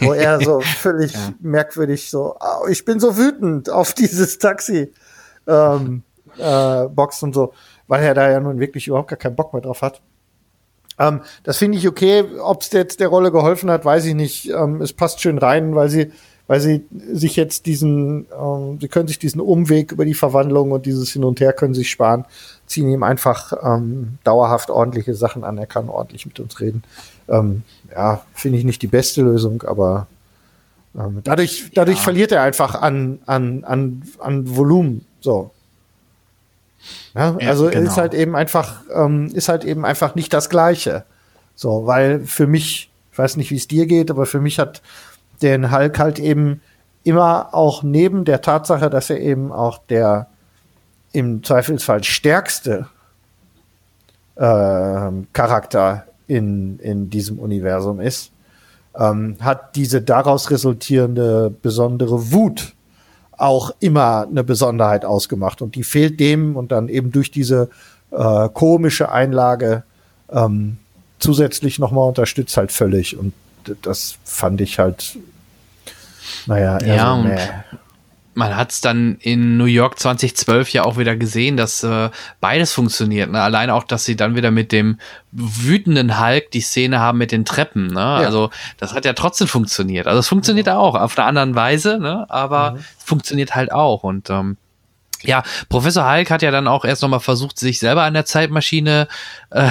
wo 0.00 0.12
er 0.12 0.40
so 0.40 0.60
völlig 0.78 1.14
ja. 1.14 1.34
merkwürdig 1.40 2.08
so 2.10 2.36
oh, 2.40 2.66
ich 2.68 2.84
bin 2.84 3.00
so 3.00 3.16
wütend 3.16 3.68
auf 3.68 3.92
dieses 3.92 4.38
Taxi 4.38 4.92
ähm, 5.46 6.04
äh, 6.38 6.84
Box 6.86 7.22
und 7.22 7.34
so 7.34 7.52
weil 7.88 8.04
er 8.04 8.14
da 8.14 8.30
ja 8.30 8.40
nun 8.40 8.60
wirklich 8.60 8.86
überhaupt 8.86 9.10
gar 9.10 9.18
keinen 9.18 9.36
Bock 9.36 9.52
mehr 9.52 9.62
drauf 9.62 9.82
hat 9.82 10.00
ähm, 10.98 11.20
das 11.42 11.58
finde 11.58 11.78
ich 11.78 11.86
okay. 11.88 12.24
Ob 12.40 12.62
es 12.62 12.72
jetzt 12.72 13.00
der 13.00 13.08
Rolle 13.08 13.30
geholfen 13.32 13.70
hat, 13.70 13.84
weiß 13.84 14.06
ich 14.06 14.14
nicht. 14.14 14.50
Ähm, 14.50 14.80
es 14.80 14.92
passt 14.92 15.20
schön 15.20 15.38
rein, 15.38 15.74
weil 15.74 15.88
sie, 15.88 16.12
weil 16.46 16.60
sie 16.60 16.86
sich 17.12 17.36
jetzt 17.36 17.66
diesen, 17.66 18.26
ähm, 18.38 18.78
sie 18.80 18.88
können 18.88 19.08
sich 19.08 19.18
diesen 19.18 19.40
Umweg 19.40 19.92
über 19.92 20.04
die 20.04 20.14
Verwandlung 20.14 20.72
und 20.72 20.86
dieses 20.86 21.10
Hin 21.12 21.24
und 21.24 21.40
Her 21.40 21.52
können 21.52 21.74
sich 21.74 21.90
sparen, 21.90 22.24
ziehen 22.66 22.88
ihm 22.88 23.02
einfach 23.02 23.52
ähm, 23.62 24.18
dauerhaft 24.24 24.70
ordentliche 24.70 25.14
Sachen 25.14 25.44
an. 25.44 25.58
Er 25.58 25.66
kann 25.66 25.88
ordentlich 25.88 26.26
mit 26.26 26.40
uns 26.40 26.60
reden. 26.60 26.82
Ähm, 27.28 27.62
ja, 27.90 28.22
finde 28.34 28.58
ich 28.58 28.64
nicht 28.64 28.82
die 28.82 28.86
beste 28.86 29.22
Lösung, 29.22 29.62
aber 29.62 30.06
ähm, 30.96 31.20
dadurch, 31.24 31.70
dadurch 31.74 31.98
ja. 31.98 32.02
verliert 32.02 32.32
er 32.32 32.42
einfach 32.42 32.74
an, 32.80 33.18
an, 33.26 33.64
an, 33.64 34.02
an 34.18 34.56
Volumen. 34.56 35.04
So. 35.20 35.50
Ja, 37.16 37.36
ja, 37.40 37.48
also 37.48 37.68
genau. 37.68 37.88
ist 37.88 37.96
halt 37.96 38.14
eben 38.14 38.36
einfach, 38.36 38.82
ähm, 38.94 39.28
ist 39.32 39.48
halt 39.48 39.64
eben 39.64 39.84
einfach 39.84 40.14
nicht 40.14 40.32
das 40.32 40.50
Gleiche. 40.50 41.04
So, 41.54 41.86
weil 41.86 42.20
für 42.20 42.46
mich, 42.46 42.90
ich 43.12 43.18
weiß 43.18 43.36
nicht, 43.36 43.50
wie 43.50 43.56
es 43.56 43.68
dir 43.68 43.86
geht, 43.86 44.10
aber 44.10 44.26
für 44.26 44.40
mich 44.40 44.58
hat 44.58 44.82
den 45.42 45.72
Hulk 45.72 45.98
halt 45.98 46.18
eben 46.18 46.60
immer 47.04 47.54
auch 47.54 47.82
neben 47.82 48.24
der 48.24 48.42
Tatsache, 48.42 48.90
dass 48.90 49.10
er 49.10 49.20
eben 49.20 49.52
auch 49.52 49.78
der 49.88 50.26
im 51.12 51.42
Zweifelsfall 51.42 52.04
stärkste 52.04 52.88
äh, 54.34 55.10
Charakter 55.32 56.04
in, 56.26 56.78
in 56.80 57.08
diesem 57.08 57.38
Universum 57.38 58.00
ist, 58.00 58.32
ähm, 58.94 59.36
hat 59.40 59.76
diese 59.76 60.02
daraus 60.02 60.50
resultierende 60.50 61.50
besondere 61.62 62.32
Wut 62.32 62.74
auch 63.38 63.70
immer 63.80 64.26
eine 64.28 64.44
Besonderheit 64.44 65.04
ausgemacht. 65.04 65.62
Und 65.62 65.74
die 65.74 65.84
fehlt 65.84 66.20
dem 66.20 66.56
und 66.56 66.72
dann 66.72 66.88
eben 66.88 67.12
durch 67.12 67.30
diese 67.30 67.68
äh, 68.10 68.48
komische 68.48 69.10
Einlage 69.10 69.84
ähm, 70.30 70.78
zusätzlich 71.18 71.78
nochmal 71.78 72.08
unterstützt 72.08 72.56
halt 72.56 72.72
völlig. 72.72 73.16
Und 73.16 73.32
das 73.82 74.16
fand 74.24 74.60
ich 74.60 74.78
halt, 74.78 75.18
naja, 76.46 76.78
eher 76.78 76.96
ja, 76.96 77.16
so, 77.16 77.22
nee 77.22 77.78
man 78.36 78.54
hat 78.54 78.70
es 78.70 78.82
dann 78.82 79.16
in 79.20 79.56
New 79.56 79.64
York 79.64 79.98
2012 79.98 80.68
ja 80.70 80.84
auch 80.84 80.98
wieder 80.98 81.16
gesehen, 81.16 81.56
dass 81.56 81.82
äh, 81.82 82.10
beides 82.38 82.70
funktioniert. 82.74 83.30
Ne? 83.30 83.40
Allein 83.40 83.70
auch, 83.70 83.82
dass 83.82 84.04
sie 84.04 84.14
dann 84.14 84.36
wieder 84.36 84.50
mit 84.50 84.72
dem 84.72 84.98
wütenden 85.32 86.20
Hulk 86.20 86.50
die 86.50 86.60
Szene 86.60 87.00
haben 87.00 87.16
mit 87.16 87.32
den 87.32 87.46
Treppen. 87.46 87.86
Ne? 87.86 88.00
Ja. 88.00 88.16
Also 88.16 88.50
das 88.76 88.92
hat 88.92 89.06
ja 89.06 89.14
trotzdem 89.14 89.48
funktioniert. 89.48 90.06
Also 90.06 90.20
es 90.20 90.28
funktioniert 90.28 90.66
ja. 90.66 90.76
auch 90.76 90.94
auf 90.94 91.18
einer 91.18 91.26
anderen 91.26 91.54
Weise, 91.54 91.98
ne? 91.98 92.26
aber 92.28 92.72
mhm. 92.72 92.76
es 92.98 93.04
funktioniert 93.04 93.54
halt 93.54 93.72
auch. 93.72 94.02
Und 94.02 94.28
ähm, 94.28 94.58
ja, 95.22 95.42
Professor 95.70 96.06
Hulk 96.06 96.30
hat 96.30 96.42
ja 96.42 96.50
dann 96.50 96.68
auch 96.68 96.84
erst 96.84 97.00
nochmal 97.00 97.20
versucht, 97.20 97.58
sich 97.58 97.78
selber 97.78 98.02
an 98.02 98.12
der 98.12 98.26
Zeitmaschine 98.26 99.08
äh, 99.48 99.70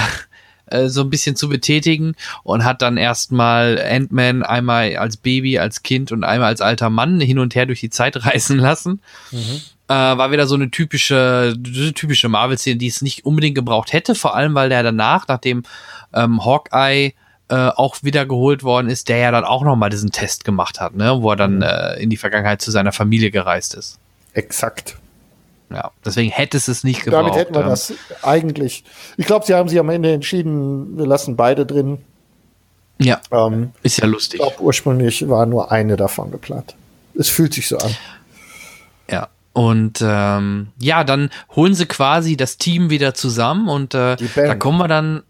äh, 0.67 0.87
so 0.87 1.01
ein 1.01 1.09
bisschen 1.09 1.35
zu 1.35 1.49
betätigen 1.49 2.15
und 2.43 2.63
hat 2.63 2.81
dann 2.81 2.97
erstmal 2.97 3.79
Ant-Man 3.81 4.43
einmal 4.43 4.95
als 4.97 5.17
Baby, 5.17 5.59
als 5.59 5.83
Kind 5.83 6.11
und 6.11 6.23
einmal 6.23 6.49
als 6.49 6.61
alter 6.61 6.89
Mann 6.89 7.19
hin 7.19 7.39
und 7.39 7.55
her 7.55 7.65
durch 7.65 7.79
die 7.81 7.89
Zeit 7.89 8.15
reißen 8.25 8.57
lassen. 8.57 9.01
Mhm. 9.31 9.61
Äh, 9.87 9.93
war 9.93 10.31
wieder 10.31 10.47
so 10.47 10.55
eine 10.55 10.71
typische, 10.71 11.55
typische 11.93 12.27
Marvel-Szene, 12.27 12.77
die 12.77 12.87
es 12.87 13.01
nicht 13.01 13.25
unbedingt 13.25 13.55
gebraucht 13.55 13.93
hätte, 13.93 14.15
vor 14.15 14.35
allem 14.35 14.55
weil 14.55 14.69
der 14.69 14.81
danach, 14.81 15.27
nachdem 15.27 15.61
ähm, 16.13 16.43
Hawkeye 16.43 17.13
äh, 17.49 17.55
auch 17.55 17.97
wieder 18.01 18.25
geholt 18.25 18.63
worden 18.63 18.89
ist, 18.89 19.09
der 19.09 19.17
ja 19.17 19.31
dann 19.31 19.43
auch 19.43 19.63
nochmal 19.63 19.91
diesen 19.91 20.11
Test 20.11 20.43
gemacht 20.43 20.79
hat, 20.79 20.95
ne, 20.95 21.21
wo 21.21 21.29
er 21.29 21.35
dann 21.35 21.57
mhm. 21.57 21.61
äh, 21.61 21.95
in 22.01 22.09
die 22.09 22.17
Vergangenheit 22.17 22.61
zu 22.61 22.71
seiner 22.71 22.91
Familie 22.91 23.29
gereist 23.29 23.75
ist. 23.75 23.99
Exakt. 24.33 24.97
Ja, 25.71 25.91
deswegen 26.03 26.31
hätte 26.31 26.57
es 26.57 26.67
es 26.67 26.83
nicht 26.83 27.03
gebraucht. 27.03 27.23
Damit 27.23 27.35
hätten 27.35 27.55
wir 27.55 27.63
das 27.63 27.93
eigentlich. 28.21 28.83
Ich 29.17 29.25
glaube, 29.25 29.45
sie 29.45 29.53
haben 29.55 29.67
sich 29.67 29.79
am 29.79 29.89
Ende 29.89 30.13
entschieden, 30.13 30.97
wir 30.97 31.07
lassen 31.07 31.35
beide 31.35 31.65
drin. 31.65 31.99
Ja, 32.99 33.19
ähm, 33.31 33.71
ist 33.83 33.97
ja 33.97 34.05
lustig. 34.05 34.39
Ich 34.39 34.45
glaube, 34.45 34.61
ursprünglich 34.61 35.27
war 35.27 35.45
nur 35.45 35.71
eine 35.71 35.97
davon 35.97 36.31
geplant. 36.31 36.75
Es 37.17 37.29
fühlt 37.29 37.53
sich 37.53 37.67
so 37.67 37.77
an. 37.77 37.95
Ja, 39.09 39.29
und 39.53 39.99
ähm, 40.01 40.67
ja, 40.79 41.03
dann 41.03 41.29
holen 41.55 41.73
sie 41.73 41.85
quasi 41.85 42.37
das 42.37 42.57
Team 42.57 42.89
wieder 42.89 43.13
zusammen 43.13 43.69
und 43.69 43.93
äh, 43.93 44.17
da 44.35 44.55
kommen 44.55 44.77
wir 44.77 44.87
dann 44.87 45.23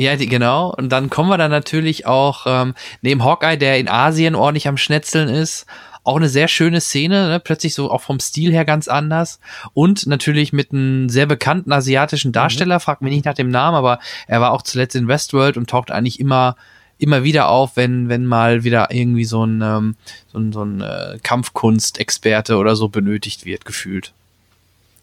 ja, 0.00 0.16
die, 0.16 0.28
genau. 0.28 0.72
Und 0.74 0.88
dann 0.88 1.10
kommen 1.10 1.28
wir 1.28 1.36
dann 1.36 1.50
natürlich 1.50 2.06
auch 2.06 2.46
ähm, 2.46 2.74
neben 3.02 3.22
Hawkeye, 3.22 3.58
der 3.58 3.78
in 3.78 3.86
Asien 3.86 4.34
ordentlich 4.34 4.66
am 4.66 4.78
Schnetzeln 4.78 5.28
ist, 5.28 5.66
auch 6.02 6.16
eine 6.16 6.28
sehr 6.28 6.48
schöne 6.48 6.80
Szene, 6.80 7.28
ne? 7.28 7.40
plötzlich 7.40 7.74
so 7.74 7.90
auch 7.90 8.00
vom 8.00 8.20
Stil 8.20 8.52
her 8.52 8.64
ganz 8.64 8.88
anders. 8.88 9.40
Und 9.74 10.06
natürlich 10.06 10.52
mit 10.52 10.72
einem 10.72 11.08
sehr 11.08 11.26
bekannten 11.26 11.72
asiatischen 11.72 12.32
Darsteller, 12.32 12.76
mhm. 12.76 12.80
fragt 12.80 13.02
mich 13.02 13.12
nicht 13.12 13.26
nach 13.26 13.34
dem 13.34 13.50
Namen, 13.50 13.76
aber 13.76 13.98
er 14.26 14.40
war 14.40 14.52
auch 14.52 14.62
zuletzt 14.62 14.96
in 14.96 15.08
Westworld 15.08 15.56
und 15.56 15.68
taucht 15.68 15.90
eigentlich 15.90 16.20
immer 16.20 16.56
immer 17.00 17.24
wieder 17.24 17.48
auf, 17.48 17.76
wenn, 17.76 18.10
wenn 18.10 18.26
mal 18.26 18.62
wieder 18.62 18.88
irgendwie 18.90 19.24
so 19.24 19.44
ein, 19.44 19.62
ähm, 19.62 19.96
so 20.30 20.38
ein, 20.38 20.52
so 20.52 20.62
ein 20.62 20.82
äh, 20.82 21.18
Kampfkunstexperte 21.22 22.56
oder 22.56 22.76
so 22.76 22.88
benötigt 22.88 23.46
wird, 23.46 23.64
gefühlt. 23.64 24.12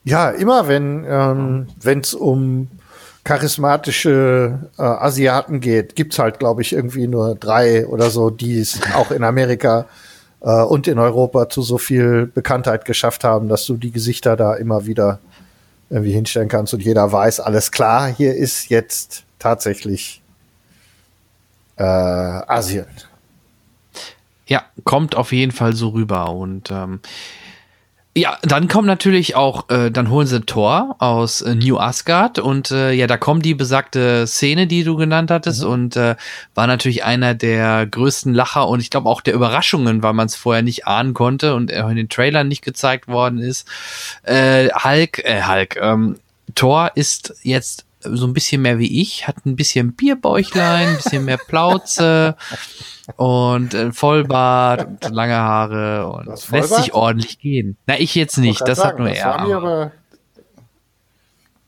Ja, 0.04 0.30
immer 0.30 0.68
wenn 0.68 1.06
ähm, 1.10 1.68
es 1.84 2.14
um 2.14 2.70
charismatische 3.24 4.60
äh, 4.78 4.82
Asiaten 4.82 5.60
geht, 5.60 5.95
gibt's 5.95 6.18
halt, 6.20 6.39
glaube 6.39 6.62
ich, 6.62 6.72
irgendwie 6.72 7.08
nur 7.08 7.36
drei 7.36 7.86
oder 7.88 8.10
so, 8.10 8.30
die 8.30 8.60
es 8.60 8.80
auch 8.95 9.12
in 9.12 9.24
Amerika 9.24 9.86
äh, 10.48 10.64
und 10.64 10.88
in 10.88 10.98
Europa 10.98 11.50
zu 11.50 11.62
so 11.62 11.78
viel 11.78 12.26
Bekanntheit 12.26 12.86
geschafft 12.86 13.26
haben, 13.26 13.50
dass 13.50 13.66
du 13.66 13.76
die 13.76 13.91
Gesichter 13.91 14.38
da 14.38 14.56
immer 14.56 14.86
wieder 14.86 15.20
irgendwie 15.89 16.14
hinstellen 16.14 16.48
kannst 16.48 16.74
und 16.74 16.82
jeder 16.82 17.12
weiß, 17.12 17.41
alles 17.41 17.72
klar, 17.72 18.08
hier 18.08 18.34
ist 18.34 18.70
jetzt 18.70 19.26
tatsächlich 19.39 20.22
äh, 21.76 21.84
Asien. 21.84 22.88
Ja, 24.48 24.64
kommt 24.86 25.16
auf 25.16 25.34
jeden 25.34 25.52
Fall 25.52 25.74
so 25.74 25.89
rüber 25.89 26.32
und 26.32 26.72
ähm, 26.72 27.02
ja, 28.18 28.38
dann 28.41 28.68
kommt 28.68 28.88
natürlich 28.88 29.36
auch, 29.36 29.70
äh, 29.70 29.91
dann 29.91 30.09
holen 30.09 30.26
sie 30.26 30.41
Thor 30.41 30.95
aus 30.97 31.41
äh, 31.41 31.53
New 31.53 31.78
Asgard 31.78 32.39
und 32.39 32.72
äh, 32.72 32.91
ja, 32.91 33.05
da 33.05 33.15
kommt 33.15 33.45
die 33.45 33.53
besagte 33.53 34.26
Szene, 34.26 34.65
die 34.65 34.84
du 34.84 34.95
genannt 34.95 35.30
hattest 35.30 35.63
mhm. 35.63 35.70
und 35.70 35.95
äh, 35.95 36.15
war 36.55 36.65
natürlich 36.65 37.03
einer 37.03 37.36
der 37.36 37.86
größten 37.86 38.34
Lacher 38.34 38.68
und 38.68 38.80
ich 38.80 38.89
glaube 38.89 39.07
auch 39.07 39.22
der 39.22 39.36
Überraschungen, 39.36 40.01
weil 40.01 40.13
man 40.13 40.26
es 40.26 40.36
vorher 40.36 40.63
nicht 40.63 40.88
ahnen 40.88 41.13
konnte 41.13 41.53
und 41.53 41.70
er 41.70 41.88
in 41.89 41.95
den 41.95 42.09
Trailern 42.09 42.47
nicht 42.47 42.63
gezeigt 42.63 43.07
worden 43.07 43.38
ist. 43.38 43.68
Äh, 44.24 44.70
Hulk, 44.70 45.24
äh, 45.24 45.43
Hulk, 45.43 45.78
ähm, 45.80 46.18
Thor 46.55 46.91
ist 46.95 47.36
jetzt 47.43 47.86
so 48.16 48.26
ein 48.26 48.34
bisschen 48.34 48.62
mehr 48.62 48.80
wie 48.80 49.01
ich, 49.01 49.28
hat 49.28 49.45
ein 49.45 49.55
bisschen 49.55 49.93
Bierbäuchlein, 49.93 50.89
ein 50.89 50.97
bisschen 50.97 51.26
mehr 51.26 51.38
Plauze 51.38 52.36
und 53.16 53.74
äh, 53.74 53.91
Vollbart 53.91 55.05
und 55.05 55.14
lange 55.14 55.36
Haare 55.36 56.08
und 56.08 56.28
lässt 56.51 56.76
sich 56.76 56.93
ordentlich 56.93 57.39
gehen. 57.39 57.78
Na, 57.88 57.99
ich 57.99 58.16
jetzt 58.16 58.38
nicht, 58.38 58.68
das 58.68 58.80
sagen, 58.80 58.89
hat 58.89 58.99
nur 58.99 59.10
er. 59.10 59.39
Aber. 59.39 59.91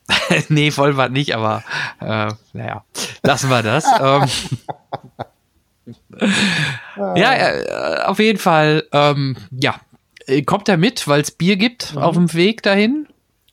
nee, 0.49 0.71
Vollbart 0.71 1.11
nicht, 1.11 1.35
aber 1.35 1.63
äh, 2.01 2.31
naja, 2.53 2.83
lassen 3.23 3.49
wir 3.49 3.63
das. 3.63 3.85
ähm, 4.01 4.27
ja, 7.15 7.33
äh, 7.33 8.03
auf 8.05 8.19
jeden 8.19 8.39
Fall, 8.39 8.83
ähm, 8.91 9.37
ja, 9.51 9.75
kommt 10.45 10.69
er 10.69 10.77
mit, 10.77 11.07
weil 11.07 11.21
es 11.21 11.31
Bier 11.31 11.55
gibt 11.55 11.95
mhm. 11.95 12.01
auf 12.01 12.15
dem 12.15 12.33
Weg 12.33 12.63
dahin. 12.63 13.07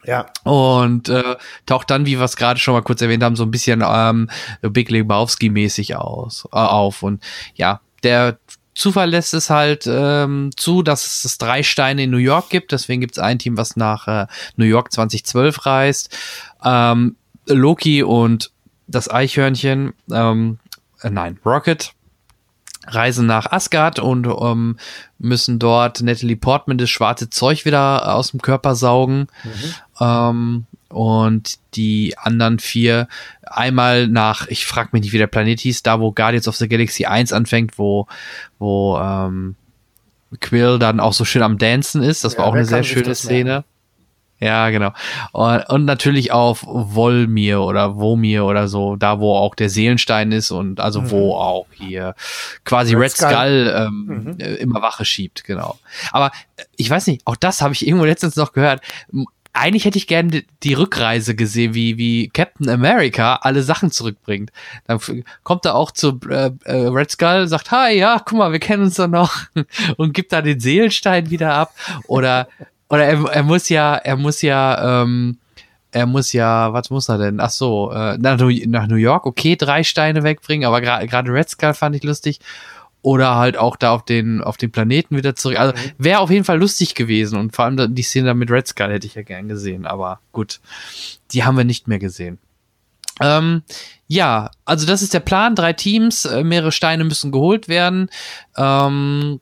Ja. 0.06 0.26
Und 0.44 1.08
äh, 1.08 1.36
taucht 1.66 1.90
dann, 1.90 2.06
wie 2.06 2.18
wir 2.18 2.24
es 2.24 2.36
gerade 2.36 2.60
schon 2.60 2.74
mal 2.74 2.82
kurz 2.82 3.02
erwähnt 3.02 3.24
haben, 3.24 3.36
so 3.36 3.42
ein 3.42 3.50
bisschen 3.50 3.82
ähm, 3.84 4.30
Big 4.62 4.88
Lebowski-mäßig 4.90 5.96
aus 5.96 6.46
äh, 6.52 6.56
auf. 6.56 7.02
Und 7.02 7.22
ja, 7.54 7.80
der 8.04 8.38
Zufall 8.74 9.10
lässt 9.10 9.34
es 9.34 9.50
halt 9.50 9.86
ähm, 9.88 10.50
zu, 10.56 10.82
dass 10.82 11.24
es 11.24 11.38
drei 11.38 11.62
Steine 11.62 12.04
in 12.04 12.10
New 12.10 12.18
York 12.18 12.50
gibt. 12.50 12.72
Deswegen 12.72 13.00
gibt 13.00 13.16
es 13.16 13.22
ein 13.22 13.38
Team, 13.38 13.56
was 13.56 13.74
nach 13.74 14.06
äh, 14.06 14.26
New 14.56 14.66
York 14.66 14.92
2012 14.92 15.66
reist. 15.66 16.16
Ähm, 16.64 17.16
Loki 17.46 18.02
und 18.02 18.52
das 18.86 19.10
Eichhörnchen, 19.10 19.94
ähm, 20.12 20.58
äh, 21.02 21.10
nein, 21.10 21.38
Rocket 21.44 21.95
reisen 22.86 23.26
nach 23.26 23.50
Asgard 23.50 23.98
und 23.98 24.26
ähm, 24.26 24.76
müssen 25.18 25.58
dort 25.58 26.02
Natalie 26.02 26.36
Portman 26.36 26.78
das 26.78 26.90
schwarze 26.90 27.30
Zeug 27.30 27.64
wieder 27.64 28.14
aus 28.14 28.30
dem 28.30 28.40
Körper 28.42 28.74
saugen. 28.74 29.28
Ähm, 30.00 30.66
und 30.88 31.58
die 31.74 32.16
anderen 32.16 32.58
vier 32.58 33.08
einmal 33.42 34.06
nach, 34.06 34.46
ich 34.48 34.66
frag 34.66 34.92
mich 34.92 35.02
nicht, 35.02 35.12
wie 35.12 35.18
der 35.18 35.26
Planet 35.26 35.58
hieß, 35.60 35.82
da 35.82 36.00
wo 36.00 36.12
Guardians 36.12 36.48
of 36.48 36.56
the 36.56 36.68
Galaxy 36.68 37.06
1 37.06 37.32
anfängt, 37.32 37.78
wo, 37.78 38.06
wo 38.58 38.98
ähm, 38.98 39.56
Quill 40.40 40.78
dann 40.78 41.00
auch 41.00 41.12
so 41.12 41.24
schön 41.24 41.42
am 41.42 41.58
Dancen 41.58 42.02
ist. 42.02 42.24
Das 42.24 42.34
Ja, 42.34 42.38
war 42.40 42.46
auch 42.46 42.54
eine 42.54 42.64
sehr 42.64 42.82
schöne? 42.82 43.14
Szene. 43.14 43.64
Ja, 44.38 44.68
genau. 44.68 44.92
Und, 45.32 45.66
und 45.70 45.84
natürlich 45.86 46.30
auf 46.30 46.62
Volmir 46.66 47.62
oder 47.62 47.96
Womir 47.96 48.44
oder 48.44 48.68
so, 48.68 48.96
da 48.96 49.18
wo 49.18 49.34
auch 49.34 49.54
der 49.54 49.70
Seelenstein 49.70 50.30
ist 50.30 50.50
und 50.50 50.78
also 50.78 51.10
wo 51.10 51.34
auch 51.34 51.66
hier 51.72 52.14
quasi 52.64 52.94
Red, 52.94 52.98
Mhm. 52.98 53.02
Red 53.02 53.12
Skull, 53.12 53.30
Skull. 53.30 53.74
ähm, 53.88 54.36
äh, 54.38 54.54
immer 54.56 54.82
Wache 54.82 55.04
schiebt, 55.06 55.44
genau. 55.44 55.78
Aber 56.12 56.32
äh, 56.56 56.64
ich 56.76 56.90
weiß 56.90 57.06
nicht, 57.06 57.22
auch 57.26 57.36
das 57.36 57.62
habe 57.62 57.72
ich 57.72 57.86
irgendwo 57.86 58.04
letztens 58.04 58.36
noch 58.36 58.52
gehört. 58.52 58.82
Eigentlich 59.54 59.86
hätte 59.86 59.96
ich 59.96 60.06
gerne 60.06 60.28
die, 60.30 60.46
die 60.64 60.74
Rückreise 60.74 61.34
gesehen, 61.34 61.72
wie, 61.72 61.96
wie 61.96 62.28
Captain 62.28 62.68
America 62.68 63.36
alle 63.36 63.62
Sachen 63.62 63.90
zurückbringt. 63.90 64.50
Dann 64.86 65.00
kommt 65.44 65.64
er 65.64 65.76
auch 65.76 65.92
zu 65.92 66.20
äh, 66.28 66.50
äh, 66.64 66.88
Red 66.88 67.10
Skull, 67.10 67.48
sagt, 67.48 67.70
hi, 67.70 67.96
ja, 67.96 68.20
guck 68.22 68.36
mal, 68.36 68.52
wir 68.52 68.58
kennen 68.58 68.82
uns 68.82 68.96
doch 68.96 69.08
noch 69.08 69.34
und 69.96 70.12
gibt 70.12 70.34
da 70.34 70.42
den 70.42 70.60
Seelenstein 70.60 71.30
wieder 71.30 71.54
ab. 71.54 71.72
Oder 72.06 72.48
oder 72.88 73.04
er, 73.04 73.24
er 73.24 73.42
muss 73.42 73.68
ja, 73.68 73.94
er 73.96 74.16
muss 74.16 74.42
ja, 74.42 75.02
ähm, 75.02 75.38
er 75.92 76.06
muss 76.06 76.32
ja, 76.32 76.72
was 76.72 76.90
muss 76.90 77.08
er 77.08 77.18
denn? 77.18 77.40
Ach 77.40 77.50
so, 77.50 77.90
äh, 77.92 78.18
nach, 78.18 78.38
New, 78.38 78.50
nach 78.66 78.86
New 78.86 78.96
York, 78.96 79.26
okay, 79.26 79.56
drei 79.56 79.82
Steine 79.82 80.22
wegbringen, 80.22 80.66
aber 80.66 80.78
gra- 80.78 81.06
gerade 81.06 81.32
Red 81.32 81.48
Skull 81.48 81.74
fand 81.74 81.96
ich 81.96 82.02
lustig. 82.02 82.40
Oder 83.02 83.36
halt 83.36 83.56
auch 83.56 83.76
da 83.76 83.92
auf 83.92 84.04
den, 84.04 84.42
auf 84.42 84.56
den 84.56 84.72
Planeten 84.72 85.16
wieder 85.16 85.36
zurück. 85.36 85.60
Also 85.60 85.74
wäre 85.96 86.18
auf 86.18 86.30
jeden 86.30 86.44
Fall 86.44 86.58
lustig 86.58 86.96
gewesen 86.96 87.38
und 87.38 87.54
vor 87.54 87.64
allem 87.64 87.94
die 87.94 88.02
Szene 88.02 88.26
da 88.26 88.34
mit 88.34 88.50
Red 88.50 88.66
Skull 88.66 88.90
hätte 88.90 89.06
ich 89.06 89.14
ja 89.14 89.22
gern 89.22 89.46
gesehen, 89.46 89.86
aber 89.86 90.18
gut, 90.32 90.58
die 91.30 91.44
haben 91.44 91.56
wir 91.56 91.62
nicht 91.62 91.86
mehr 91.86 92.00
gesehen. 92.00 92.38
Ähm, 93.20 93.62
ja, 94.08 94.50
also 94.64 94.86
das 94.86 95.02
ist 95.02 95.14
der 95.14 95.20
Plan. 95.20 95.54
Drei 95.54 95.72
Teams, 95.72 96.24
äh, 96.24 96.44
mehrere 96.44 96.72
Steine 96.72 97.04
müssen 97.04 97.32
geholt 97.32 97.68
werden. 97.68 98.10
Ähm, 98.56 99.40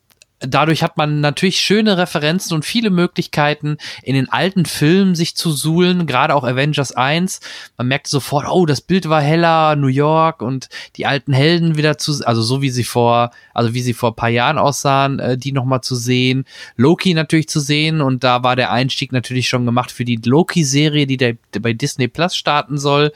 dadurch 0.49 0.82
hat 0.82 0.97
man 0.97 1.20
natürlich 1.20 1.61
schöne 1.61 1.99
Referenzen 1.99 2.55
und 2.55 2.64
viele 2.64 2.90
Möglichkeiten, 2.90 3.78
in 4.03 4.14
den 4.14 4.28
alten 4.28 4.66
Filmen 4.66 5.14
sich 5.14 5.36
zu 5.36 5.53
suhlen, 5.53 6.07
gerade 6.07 6.34
auch 6.34 6.45
Avengers 6.45 6.92
1. 6.92 7.40
Man 7.76 7.88
merkt 7.88 8.07
sofort, 8.07 8.47
oh, 8.49 8.66
das 8.66 8.80
Bild 8.80 9.09
war 9.09 9.20
heller, 9.20 9.76
New 9.76 9.88
York 9.88 10.42
und 10.42 10.68
die 10.97 11.07
alten 11.07 11.32
Helden 11.32 11.76
wieder 11.76 11.99
zu, 11.99 12.24
also 12.24 12.42
so 12.42 12.62
wie 12.62 12.70
sie 12.70 12.84
vor, 12.84 13.30
also 13.53 13.74
wie 13.74 13.82
sie 13.82 13.95
vor 13.95 14.11
ein 14.11 14.16
paar 14.16 14.28
Jahren 14.28 14.59
aussahen, 14.59 15.18
äh, 15.18 15.38
die 15.38 15.53
nochmal 15.53 15.80
zu 15.80 15.95
sehen. 15.95 16.45
Loki 16.76 17.14
natürlich 17.14 17.49
zu 17.49 17.61
sehen 17.61 18.01
und 18.01 18.24
da 18.24 18.42
war 18.42 18.57
der 18.57 18.72
Einstieg 18.72 19.12
natürlich 19.12 19.49
schon 19.49 19.66
gemacht 19.66 19.90
für 19.90 20.05
die 20.05 20.20
Loki-Serie, 20.24 21.07
die 21.07 21.16
der, 21.16 21.36
der 21.53 21.61
bei 21.61 21.72
Disney 21.72 22.09
Plus 22.09 22.36
starten 22.36 22.78
soll. 22.78 23.12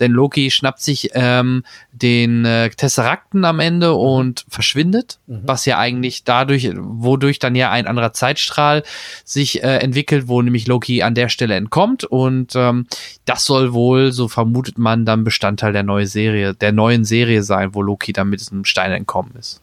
Denn 0.00 0.12
Loki 0.12 0.50
schnappt 0.50 0.80
sich 0.80 1.10
ähm, 1.14 1.64
den 1.92 2.44
äh, 2.44 2.70
Tesserakten 2.70 3.44
am 3.44 3.60
Ende 3.60 3.94
und 3.94 4.44
verschwindet, 4.48 5.18
was 5.26 5.64
ja 5.64 5.78
eigentlich 5.78 6.24
dadurch, 6.24 6.63
wodurch 6.76 7.38
dann 7.38 7.54
ja 7.54 7.70
ein 7.70 7.86
anderer 7.86 8.12
Zeitstrahl 8.12 8.82
sich 9.24 9.62
äh, 9.62 9.78
entwickelt, 9.78 10.28
wo 10.28 10.40
nämlich 10.42 10.66
Loki 10.66 11.02
an 11.02 11.14
der 11.14 11.28
Stelle 11.28 11.54
entkommt 11.54 12.04
und 12.04 12.54
ähm, 12.56 12.86
das 13.24 13.44
soll 13.44 13.72
wohl, 13.72 14.12
so 14.12 14.28
vermutet 14.28 14.78
man, 14.78 15.04
dann 15.04 15.24
Bestandteil 15.24 15.72
der 15.72 15.82
neuen 15.82 16.06
Serie, 16.06 16.54
der 16.54 16.72
neuen 16.72 17.04
Serie 17.04 17.42
sein, 17.42 17.74
wo 17.74 17.82
Loki 17.82 18.12
dann 18.12 18.28
mit 18.30 18.40
diesem 18.40 18.64
Stein 18.64 18.92
entkommen 18.92 19.32
ist. 19.38 19.60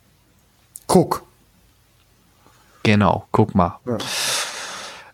Guck. 0.88 1.24
Genau, 2.84 3.26
guck 3.32 3.54
mal. 3.54 3.80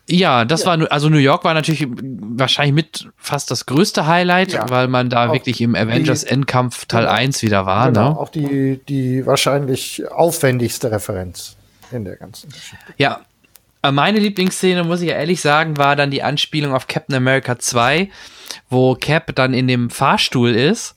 Ja, 0.09 0.45
das 0.45 0.65
war, 0.65 0.77
nu- 0.77 0.85
also 0.85 1.09
New 1.09 1.17
York 1.17 1.43
war 1.43 1.53
natürlich 1.53 1.85
wahrscheinlich 1.89 2.73
mit 2.73 3.09
fast 3.17 3.51
das 3.51 3.65
größte 3.65 4.07
Highlight, 4.07 4.53
Ja. 4.53 4.69
weil 4.69 4.87
man 4.87 5.09
da 5.09 5.27
Auch 5.27 5.33
wirklich 5.33 5.59
im 5.59 5.75
Avengers 5.75 6.23
die- 6.23 6.29
Endkampf 6.31 6.85
Teil 6.85 7.01
Genau. 7.01 7.13
1 7.13 7.41
wieder 7.41 7.65
war, 7.65 7.87
genau, 7.91 8.11
ne? 8.11 8.17
auch 8.17 8.29
die, 8.29 8.79
die 8.87 9.25
wahrscheinlich 9.25 10.09
aufwendigste 10.09 10.91
Referenz 10.91 11.56
in 11.91 12.05
der 12.05 12.15
ganzen 12.17 12.49
Geschichte. 12.49 12.93
Ja. 12.97 13.21
Äh, 13.83 13.91
Meine 13.91 14.19
Lieblingsszene, 14.19 14.83
muss 14.83 15.01
ich 15.01 15.09
ja 15.09 15.15
ehrlich 15.15 15.41
sagen, 15.41 15.77
war 15.77 15.95
dann 15.95 16.11
die 16.11 16.23
Anspielung 16.23 16.73
auf 16.73 16.87
Captain 16.87 17.15
America 17.15 17.59
2, 17.59 18.09
wo 18.69 18.95
Cap 18.95 19.35
dann 19.35 19.53
in 19.53 19.67
dem 19.67 19.89
Fahrstuhl 19.89 20.55
ist 20.55 20.95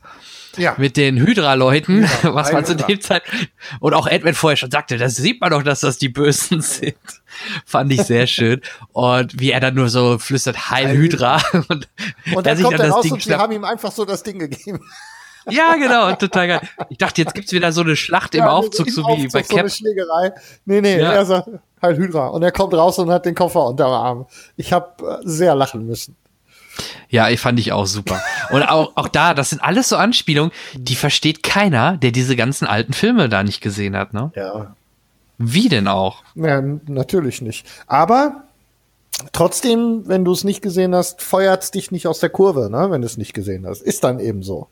Ja, 0.56 0.74
mit 0.78 0.96
den 0.96 1.18
Hydra-Leuten, 1.18 2.08
Hydra, 2.08 2.34
was 2.34 2.52
man 2.52 2.64
zu 2.64 2.74
dem 2.76 3.00
Zeit 3.00 3.22
und 3.80 3.92
auch 3.94 4.06
Edwin 4.06 4.34
vorher 4.34 4.56
schon 4.56 4.70
sagte, 4.70 4.96
das 4.96 5.14
sieht 5.16 5.40
man 5.40 5.50
doch, 5.50 5.62
dass 5.62 5.80
das 5.80 5.98
die 5.98 6.08
Bösen 6.08 6.60
sind. 6.62 6.96
Fand 7.66 7.92
ich 7.92 8.02
sehr 8.02 8.26
schön. 8.26 8.60
Und 8.92 9.38
wie 9.38 9.50
er 9.52 9.60
dann 9.60 9.74
nur 9.74 9.88
so 9.88 10.18
flüstert, 10.18 10.70
Heil 10.70 10.96
Hydra. 10.96 11.40
Und, 11.68 11.88
und 12.34 12.46
er 12.46 12.54
dann 12.54 12.62
kommt 12.62 12.78
er 12.80 12.90
raus 12.90 13.10
und 13.10 13.22
sie 13.22 13.34
haben 13.34 13.52
ihm 13.52 13.64
einfach 13.64 13.92
so 13.92 14.04
das 14.04 14.22
Ding 14.22 14.38
gegeben. 14.38 14.80
Ja, 15.48 15.74
genau, 15.76 16.12
total 16.14 16.48
geil. 16.48 16.60
Ich 16.90 16.98
dachte, 16.98 17.22
jetzt 17.22 17.34
gibt's 17.34 17.52
wieder 17.52 17.72
so 17.72 17.80
eine 17.80 17.96
Schlacht 17.96 18.34
im 18.34 18.40
Ja, 18.40 18.50
Aufzug, 18.50 18.90
so 18.90 19.02
wie 19.04 19.26
bei 19.28 19.42
so 19.42 19.54
eine 19.54 19.62
Cap. 19.62 19.70
Schlägerei. 19.70 20.32
Nee, 20.66 20.80
nee, 20.80 20.98
Ja. 21.00 21.12
er 21.12 21.24
sagt, 21.26 21.48
Heil 21.82 21.96
Hydra. 21.96 22.28
Und 22.28 22.42
er 22.42 22.52
kommt 22.52 22.74
raus 22.74 22.98
und 22.98 23.10
hat 23.10 23.24
den 23.24 23.34
Koffer 23.34 23.64
unterm 23.66 23.90
Arm. 23.90 24.26
Ich 24.56 24.72
habe 24.72 25.20
sehr 25.24 25.54
lachen 25.54 25.86
müssen. 25.86 26.16
Ja, 27.08 27.28
ich 27.30 27.40
fand 27.40 27.58
ich 27.58 27.72
auch 27.72 27.86
super. 27.86 28.20
Und 28.50 28.62
auch, 28.62 28.92
auch 28.96 29.08
da, 29.08 29.34
das 29.34 29.50
sind 29.50 29.62
alles 29.62 29.88
so 29.88 29.96
Anspielungen, 29.96 30.52
die 30.74 30.94
versteht 30.94 31.42
keiner, 31.42 31.96
der 31.96 32.12
diese 32.12 32.36
ganzen 32.36 32.66
alten 32.66 32.92
Filme 32.92 33.28
da 33.28 33.42
nicht 33.42 33.60
gesehen 33.60 33.96
hat, 33.96 34.12
ne? 34.14 34.30
Ja. 34.36 34.74
Wie 35.38 35.68
denn 35.68 35.88
auch? 35.88 36.22
Ja, 36.34 36.60
natürlich 36.86 37.40
nicht. 37.40 37.66
Aber 37.86 38.44
trotzdem, 39.32 40.02
wenn 40.06 40.24
du 40.24 40.32
es 40.32 40.44
nicht 40.44 40.62
gesehen 40.62 40.94
hast, 40.94 41.22
feuert's 41.22 41.70
dich 41.70 41.90
nicht 41.90 42.06
aus 42.06 42.20
der 42.20 42.30
Kurve, 42.30 42.70
ne? 42.70 42.90
wenn 42.90 43.00
du 43.00 43.06
es 43.06 43.16
nicht 43.16 43.32
gesehen 43.32 43.66
hast. 43.66 43.80
Ist 43.82 44.04
dann 44.04 44.20
eben 44.20 44.42
so. 44.42 44.68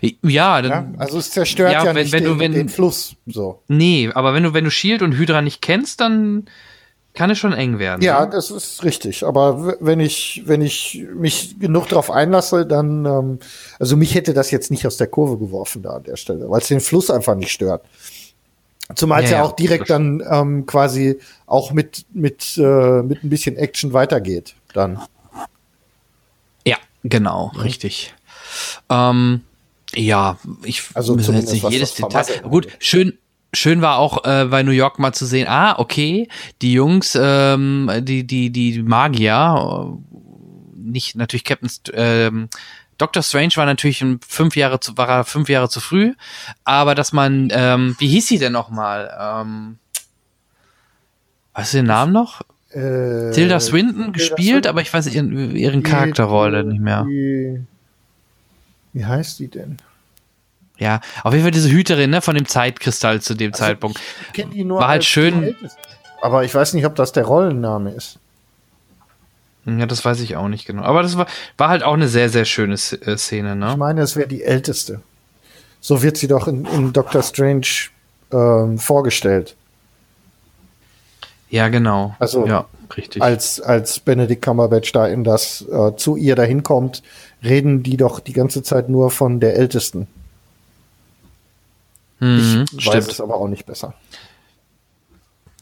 Ja, 0.00 0.10
Ja? 0.22 0.62
dann, 0.62 0.94
Also 0.98 1.18
es 1.18 1.30
zerstört 1.30 1.72
Ja, 1.72 1.84
ja, 1.84 1.94
wenn- 1.94 2.02
nicht 2.02 2.12
wenn 2.12 2.24
du- 2.24 2.30
den, 2.30 2.38
wenn- 2.40 2.52
den 2.52 2.68
Fluss. 2.68 3.14
So. 3.26 3.62
nee, 3.68 4.10
aber 4.12 4.34
wenn 4.34 4.42
du, 4.42 4.54
wenn 4.54 4.64
du 4.64 4.70
Shield 4.70 5.02
und 5.02 5.12
Hydra 5.12 5.40
nicht 5.42 5.62
kennst, 5.62 6.00
dann 6.00 6.46
kann 7.14 7.28
es 7.30 7.38
schon 7.38 7.52
eng 7.52 7.78
werden. 7.78 8.00
Ja, 8.02 8.24
ne? 8.24 8.30
das 8.32 8.50
ist 8.50 8.82
richtig. 8.84 9.24
Aber 9.24 9.76
wenn 9.80 10.00
ich, 10.00 10.42
wenn 10.46 10.62
ich 10.62 11.04
mich 11.14 11.58
genug 11.60 11.88
darauf 11.90 12.10
einlasse, 12.10 12.64
dann, 12.66 13.04
ähm, 13.04 13.38
also 13.78 13.96
mich 13.96 14.14
hätte 14.14 14.32
das 14.34 14.50
jetzt 14.50 14.70
nicht 14.70 14.86
aus 14.86 14.96
der 14.96 15.08
Kurve 15.08 15.36
geworfen 15.38 15.82
da 15.82 15.90
an 15.90 16.04
der 16.04 16.16
Stelle, 16.16 16.48
weil 16.50 16.60
es 16.60 16.68
den 16.68 16.80
Fluss 16.80 17.10
einfach 17.10 17.34
nicht 17.34 17.52
stört. 17.52 17.84
Zumal 18.96 19.22
es 19.22 19.30
Ja, 19.30 19.36
ja, 19.36 19.42
ja, 19.44 19.48
auch 19.48 19.52
direkt 19.56 19.90
dann 19.90 20.22
ähm, 20.28 20.66
quasi 20.66 21.18
auch 21.46 21.72
mit, 21.72 22.04
mit, 22.12 22.56
äh, 22.58 23.02
mit 23.02 23.22
ein 23.22 23.28
bisschen 23.30 23.56
Action 23.56 23.92
weitergeht. 23.92 24.54
Dann. 24.74 24.98
Ja, 26.66 26.76
genau, 27.04 27.52
richtig. 27.62 28.14
Ähm, 28.90 29.42
ja, 29.94 30.38
ich 30.64 30.82
Also 30.94 31.14
müssen 31.16 31.34
jetzt 31.34 31.52
nicht 31.52 31.68
jedes 31.68 31.94
Detail. 31.94 32.24
Gut, 32.42 32.68
schön. 32.78 33.18
Schön 33.54 33.82
war 33.82 33.98
auch 33.98 34.24
äh, 34.24 34.46
bei 34.46 34.62
New 34.62 34.70
York 34.72 34.98
mal 34.98 35.12
zu 35.12 35.26
sehen, 35.26 35.46
ah, 35.46 35.78
okay, 35.78 36.26
die 36.62 36.72
Jungs, 36.72 37.18
ähm, 37.20 37.90
die, 38.00 38.26
die, 38.26 38.48
die 38.48 38.82
Magier, 38.82 39.92
äh, 39.92 40.88
nicht 40.88 41.16
natürlich 41.16 41.44
Captain, 41.44 41.68
St- 41.68 41.92
ähm, 41.92 42.48
Doctor 42.96 43.22
Strange 43.22 43.52
war 43.56 43.66
natürlich 43.66 44.02
fünf 44.26 44.56
Jahre 44.56 44.80
zu, 44.80 44.96
war 44.96 45.06
er 45.06 45.24
fünf 45.24 45.50
Jahre 45.50 45.68
zu 45.68 45.80
früh, 45.80 46.14
aber 46.64 46.94
dass 46.94 47.12
man, 47.12 47.48
ähm, 47.52 47.94
wie 47.98 48.08
hieß 48.08 48.26
sie 48.28 48.38
denn 48.38 48.52
nochmal? 48.54 49.10
Ähm, 49.20 49.76
weißt 51.52 51.74
du 51.74 51.78
den 51.78 51.86
Namen 51.86 52.12
noch? 52.14 52.40
Äh, 52.70 53.32
Tilda 53.32 53.60
Swinton 53.60 53.96
Tilda 53.96 54.10
gespielt, 54.12 54.38
Swinton. 54.64 54.70
aber 54.70 54.80
ich 54.80 54.94
weiß 54.94 55.12
ihren, 55.14 55.54
ihren 55.54 55.82
Die- 55.82 55.90
Charakterrolle 55.90 56.64
nicht 56.64 56.80
mehr. 56.80 57.04
Die, 57.06 57.60
wie 58.92 59.04
heißt 59.04 59.38
die 59.38 59.48
denn? 59.48 59.78
Ja, 60.78 61.00
auf 61.22 61.32
jeden 61.32 61.44
Fall 61.44 61.52
diese 61.52 61.70
Hüterin 61.70 62.10
ne, 62.10 62.20
von 62.22 62.34
dem 62.34 62.46
Zeitkristall 62.46 63.20
zu 63.20 63.34
dem 63.34 63.52
Zeitpunkt. 63.52 64.00
Ich 64.34 64.44
die 64.50 64.64
nur 64.64 64.80
War 64.80 64.88
halt 64.88 65.04
schön-. 65.04 65.54
Aber 66.20 66.44
ich 66.44 66.54
weiß 66.54 66.74
nicht, 66.74 66.86
ob 66.86 66.94
das 66.96 67.12
der 67.12 67.24
Rollenname 67.24 67.90
ist. 67.90 68.18
Ja, 69.64 69.86
das 69.86 70.04
weiß 70.04 70.20
ich 70.20 70.36
auch 70.36 70.48
nicht 70.48 70.66
genau. 70.66 70.82
Aber 70.82 71.02
das 71.02 71.16
war, 71.16 71.26
war 71.56 71.68
halt 71.68 71.84
auch 71.84 71.94
eine 71.94 72.08
sehr, 72.08 72.28
sehr 72.28 72.44
schöne 72.44 72.74
äh, 72.74 73.16
Szene, 73.16 73.52
Ich 73.52 73.58
ne? 73.58 73.76
meine, 73.76 74.00
es 74.02 74.16
wäre 74.16 74.26
die 74.26 74.42
älteste. 74.42 75.00
So 75.80 76.02
wird 76.02 76.16
sie 76.16 76.28
doch 76.28 76.48
in, 76.48 76.64
in 76.66 76.92
Doctor 76.92 77.22
Strange 77.22 77.66
ähm, 78.32 78.78
vorgestellt. 78.78 79.54
Ja, 81.48 81.68
genau. 81.68 82.16
Also 82.18 82.46
ja, 82.46 82.66
richtig. 82.96 83.22
Als, 83.22 83.60
als 83.60 84.00
Benedict 84.00 84.42
Cumberbatch 84.42 84.90
da 84.92 85.06
in 85.06 85.22
das 85.22 85.64
äh, 85.70 85.94
zu 85.96 86.16
ihr 86.16 86.34
dahin 86.34 86.62
kommt, 86.62 87.02
reden 87.42 87.82
die 87.82 87.96
doch 87.96 88.20
die 88.20 88.32
ganze 88.32 88.62
Zeit 88.62 88.88
nur 88.88 89.10
von 89.10 89.40
der 89.40 89.56
Ältesten. 89.56 90.06
Mhm, 92.20 92.66
ich 92.76 92.86
weiß 92.86 93.08
es 93.08 93.20
aber 93.20 93.36
auch 93.36 93.48
nicht 93.48 93.66
besser. 93.66 93.94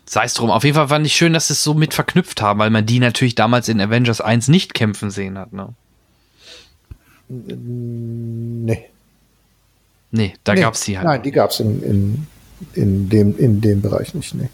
Sei 0.04 0.24
es 0.24 0.34
drum. 0.34 0.50
Auf 0.50 0.64
jeden 0.64 0.74
Fall 0.74 0.88
fand 0.88 1.06
ich 1.06 1.14
schön, 1.14 1.32
dass 1.32 1.46
sie 1.46 1.52
es 1.52 1.62
so 1.62 1.72
mit 1.72 1.94
verknüpft 1.94 2.42
haben, 2.42 2.58
weil 2.58 2.70
man 2.70 2.84
die 2.84 2.98
natürlich 2.98 3.34
damals 3.34 3.68
in 3.68 3.80
Avengers 3.80 4.20
1 4.20 4.48
nicht 4.48 4.74
kämpfen 4.74 5.10
sehen 5.10 5.38
hat. 5.38 5.52
Ne? 5.52 5.68
Nee. 7.28 8.86
Nee, 10.10 10.34
da 10.42 10.54
nee. 10.54 10.60
gab 10.60 10.74
es 10.74 10.80
die 10.80 10.98
halt. 10.98 11.06
Nein, 11.06 11.22
die 11.22 11.30
gab 11.30 11.50
es 11.50 11.60
in, 11.60 11.82
in, 11.82 12.26
in, 12.74 13.08
dem, 13.08 13.38
in 13.38 13.60
dem 13.60 13.80
Bereich 13.80 14.12
nicht. 14.14 14.34
Nee. 14.34 14.48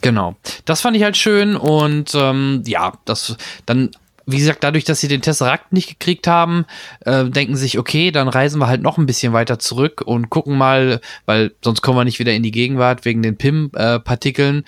Genau. 0.00 0.36
Das 0.64 0.80
fand 0.80 0.96
ich 0.96 1.02
halt 1.02 1.16
schön 1.16 1.56
und 1.56 2.14
ähm, 2.14 2.62
ja, 2.66 2.92
das 3.04 3.36
dann 3.66 3.90
wie 4.26 4.38
gesagt, 4.38 4.64
dadurch, 4.64 4.84
dass 4.84 5.00
sie 5.00 5.08
den 5.08 5.22
Tesseract 5.22 5.72
nicht 5.72 5.88
gekriegt 5.88 6.26
haben, 6.26 6.64
äh, 7.00 7.24
denken 7.24 7.56
sich, 7.56 7.78
okay, 7.78 8.10
dann 8.10 8.28
reisen 8.28 8.58
wir 8.58 8.68
halt 8.68 8.82
noch 8.82 8.98
ein 8.98 9.06
bisschen 9.06 9.32
weiter 9.32 9.58
zurück 9.58 10.02
und 10.04 10.30
gucken 10.30 10.56
mal, 10.56 11.00
weil 11.26 11.52
sonst 11.62 11.82
kommen 11.82 11.98
wir 11.98 12.04
nicht 12.04 12.18
wieder 12.18 12.32
in 12.32 12.42
die 12.42 12.50
Gegenwart 12.50 13.04
wegen 13.04 13.22
den 13.22 13.36
PIM-Partikeln. 13.36 14.64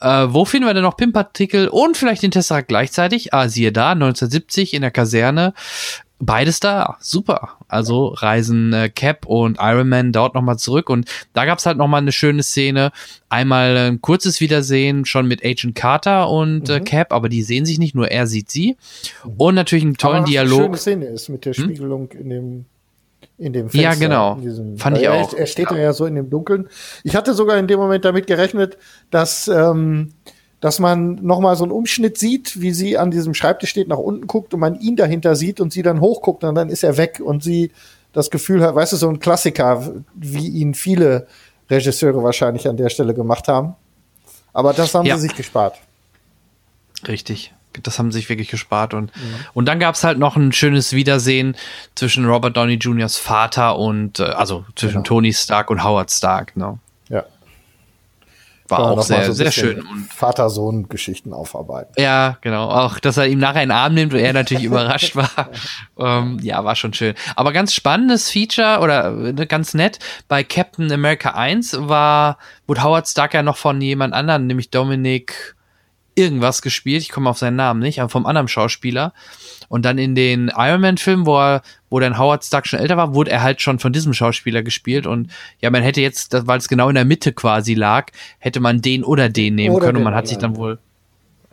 Äh, 0.00 0.26
wo 0.28 0.44
finden 0.44 0.66
wir 0.68 0.74
denn 0.74 0.82
noch 0.82 0.96
PIM-Partikel 0.96 1.68
und 1.68 1.96
vielleicht 1.96 2.22
den 2.22 2.30
Tesseract 2.30 2.68
gleichzeitig? 2.68 3.34
Ah, 3.34 3.48
siehe 3.48 3.72
da, 3.72 3.92
1970 3.92 4.74
in 4.74 4.82
der 4.82 4.90
Kaserne 4.90 5.54
beides 6.20 6.60
da, 6.60 6.96
super. 7.00 7.56
Also 7.66 8.08
reisen 8.08 8.72
äh, 8.72 8.88
Cap 8.88 9.26
und 9.26 9.58
Iron 9.60 9.88
Man 9.88 10.12
dort 10.12 10.34
nochmal 10.34 10.58
zurück 10.58 10.90
und 10.90 11.10
da 11.32 11.44
gab's 11.44 11.66
halt 11.66 11.78
nochmal 11.78 12.02
eine 12.02 12.12
schöne 12.12 12.42
Szene. 12.42 12.92
Einmal 13.28 13.76
ein 13.76 14.00
kurzes 14.00 14.40
Wiedersehen 14.40 15.04
schon 15.04 15.26
mit 15.26 15.44
Agent 15.44 15.74
Carter 15.74 16.28
und 16.28 16.68
äh, 16.68 16.74
mhm. 16.74 16.78
äh, 16.78 16.84
Cap, 16.84 17.12
aber 17.12 17.28
die 17.28 17.42
sehen 17.42 17.64
sich 17.64 17.78
nicht, 17.78 17.94
nur 17.94 18.10
er 18.10 18.26
sieht 18.26 18.50
sie. 18.50 18.76
Mhm. 19.24 19.32
Und 19.38 19.54
natürlich 19.54 19.84
einen 19.84 19.96
tollen 19.96 20.18
aber 20.18 20.26
Dialog. 20.26 20.58
Eine 20.58 20.64
schöne 20.64 20.76
Szene 20.76 21.06
ist 21.06 21.28
mit 21.28 21.44
der 21.44 21.54
hm? 21.54 21.64
Spiegelung 21.64 22.10
hm? 22.12 22.20
in 22.20 22.30
dem 22.30 22.64
in 23.38 23.54
dem 23.54 23.70
Fenster. 23.70 23.90
Ja, 23.90 23.94
genau. 23.94 24.34
Diesem, 24.34 24.76
Fand 24.76 24.98
ich 24.98 25.08
auch. 25.08 25.32
Er, 25.32 25.40
er 25.40 25.46
steht 25.46 25.70
ja. 25.70 25.76
da 25.76 25.82
ja 25.82 25.92
so 25.94 26.04
in 26.04 26.14
dem 26.14 26.28
Dunkeln. 26.28 26.68
Ich 27.04 27.16
hatte 27.16 27.32
sogar 27.32 27.56
in 27.58 27.66
dem 27.66 27.78
Moment 27.78 28.04
damit 28.04 28.26
gerechnet, 28.26 28.76
dass 29.10 29.48
ähm, 29.48 30.12
dass 30.60 30.78
man 30.78 31.14
nochmal 31.16 31.56
so 31.56 31.64
einen 31.64 31.72
Umschnitt 31.72 32.18
sieht, 32.18 32.60
wie 32.60 32.72
sie 32.72 32.98
an 32.98 33.10
diesem 33.10 33.34
Schreibtisch 33.34 33.70
steht, 33.70 33.88
nach 33.88 33.98
unten 33.98 34.26
guckt 34.26 34.52
und 34.52 34.60
man 34.60 34.78
ihn 34.78 34.96
dahinter 34.96 35.34
sieht 35.34 35.60
und 35.60 35.72
sie 35.72 35.82
dann 35.82 36.00
hochguckt 36.00 36.44
und 36.44 36.54
dann 36.54 36.68
ist 36.68 36.84
er 36.84 36.96
weg 36.96 37.20
und 37.24 37.42
sie 37.42 37.72
das 38.12 38.30
Gefühl 38.30 38.62
hat, 38.62 38.74
weißt 38.74 38.92
du, 38.92 38.96
so 38.96 39.08
ein 39.08 39.20
Klassiker, 39.20 39.94
wie 40.14 40.48
ihn 40.48 40.74
viele 40.74 41.26
Regisseure 41.70 42.22
wahrscheinlich 42.22 42.68
an 42.68 42.76
der 42.76 42.90
Stelle 42.90 43.14
gemacht 43.14 43.48
haben. 43.48 43.74
Aber 44.52 44.72
das 44.72 44.94
haben 44.94 45.06
ja. 45.06 45.16
sie 45.16 45.22
sich 45.22 45.36
gespart. 45.36 45.78
Richtig. 47.06 47.54
Das 47.84 48.00
haben 48.00 48.10
sie 48.10 48.18
sich 48.18 48.28
wirklich 48.28 48.50
gespart. 48.50 48.94
Und, 48.94 49.12
ja. 49.14 49.22
und 49.54 49.66
dann 49.66 49.78
gab 49.78 49.94
es 49.94 50.02
halt 50.02 50.18
noch 50.18 50.36
ein 50.36 50.50
schönes 50.52 50.92
Wiedersehen 50.92 51.56
zwischen 51.94 52.26
Robert 52.26 52.56
Downey 52.56 52.74
Jr.'s 52.74 53.16
Vater 53.16 53.78
und, 53.78 54.18
äh, 54.18 54.24
also 54.24 54.64
zwischen 54.74 54.94
genau. 54.94 55.04
Tony 55.04 55.32
Stark 55.32 55.70
und 55.70 55.84
Howard 55.84 56.10
Stark. 56.10 56.56
Ne? 56.56 56.78
War 58.70 58.80
auch 58.80 59.02
sehr, 59.02 59.24
so 59.26 59.32
sehr 59.32 59.52
schön. 59.52 59.80
Und 59.80 60.12
Vater-Sohn-Geschichten 60.12 61.32
aufarbeiten. 61.32 61.94
Ja, 61.98 62.38
genau. 62.40 62.70
Auch, 62.70 62.98
dass 62.98 63.16
er 63.16 63.26
ihm 63.26 63.38
nachher 63.38 63.60
einen 63.60 63.70
Arm 63.70 63.94
nimmt 63.94 64.12
und 64.12 64.20
er 64.20 64.32
natürlich 64.32 64.64
überrascht 64.70 65.16
war. 65.16 65.50
Ähm, 65.98 66.38
ja, 66.42 66.64
war 66.64 66.76
schon 66.76 66.94
schön. 66.94 67.14
Aber 67.36 67.52
ganz 67.52 67.74
spannendes 67.74 68.30
Feature 68.30 68.80
oder 68.80 69.10
ne, 69.10 69.46
ganz 69.46 69.74
nett. 69.74 69.98
Bei 70.28 70.44
Captain 70.44 70.90
America 70.92 71.30
1 71.30 71.88
war, 71.88 72.38
wurde 72.66 72.82
Howard 72.82 73.08
Stark 73.08 73.34
ja 73.34 73.42
noch 73.42 73.56
von 73.56 73.80
jemand 73.80 74.14
anderem, 74.14 74.46
nämlich 74.46 74.70
Dominic 74.70 75.56
irgendwas 76.14 76.62
gespielt. 76.62 77.02
Ich 77.02 77.10
komme 77.10 77.30
auf 77.30 77.38
seinen 77.38 77.56
Namen 77.56 77.80
nicht, 77.80 78.00
aber 78.00 78.08
vom 78.08 78.26
anderen 78.26 78.48
Schauspieler. 78.48 79.12
Und 79.70 79.84
dann 79.84 79.98
in 79.98 80.16
den 80.16 80.50
Iron 80.56 80.80
Man-Filmen, 80.80 81.26
wo 81.26 81.38
er, 81.38 81.62
wo 81.90 82.00
dann 82.00 82.18
Howard 82.18 82.44
Stark 82.44 82.66
schon 82.66 82.80
älter 82.80 82.96
war, 82.96 83.14
wurde 83.14 83.30
er 83.30 83.40
halt 83.40 83.60
schon 83.60 83.78
von 83.78 83.92
diesem 83.92 84.12
Schauspieler 84.12 84.64
gespielt. 84.64 85.06
Und 85.06 85.30
ja, 85.60 85.70
man 85.70 85.84
hätte 85.84 86.00
jetzt, 86.00 86.34
weil 86.48 86.58
es 86.58 86.66
genau 86.66 86.88
in 86.88 86.96
der 86.96 87.04
Mitte 87.04 87.32
quasi 87.32 87.74
lag, 87.74 88.10
hätte 88.40 88.58
man 88.58 88.82
den 88.82 89.04
oder 89.04 89.28
den 89.28 89.54
nehmen 89.54 89.76
oder 89.76 89.86
können. 89.86 89.98
Und 89.98 90.02
man 90.02 90.14
hat 90.16 90.26
sich 90.26 90.38
dann 90.38 90.56
wohl 90.56 90.80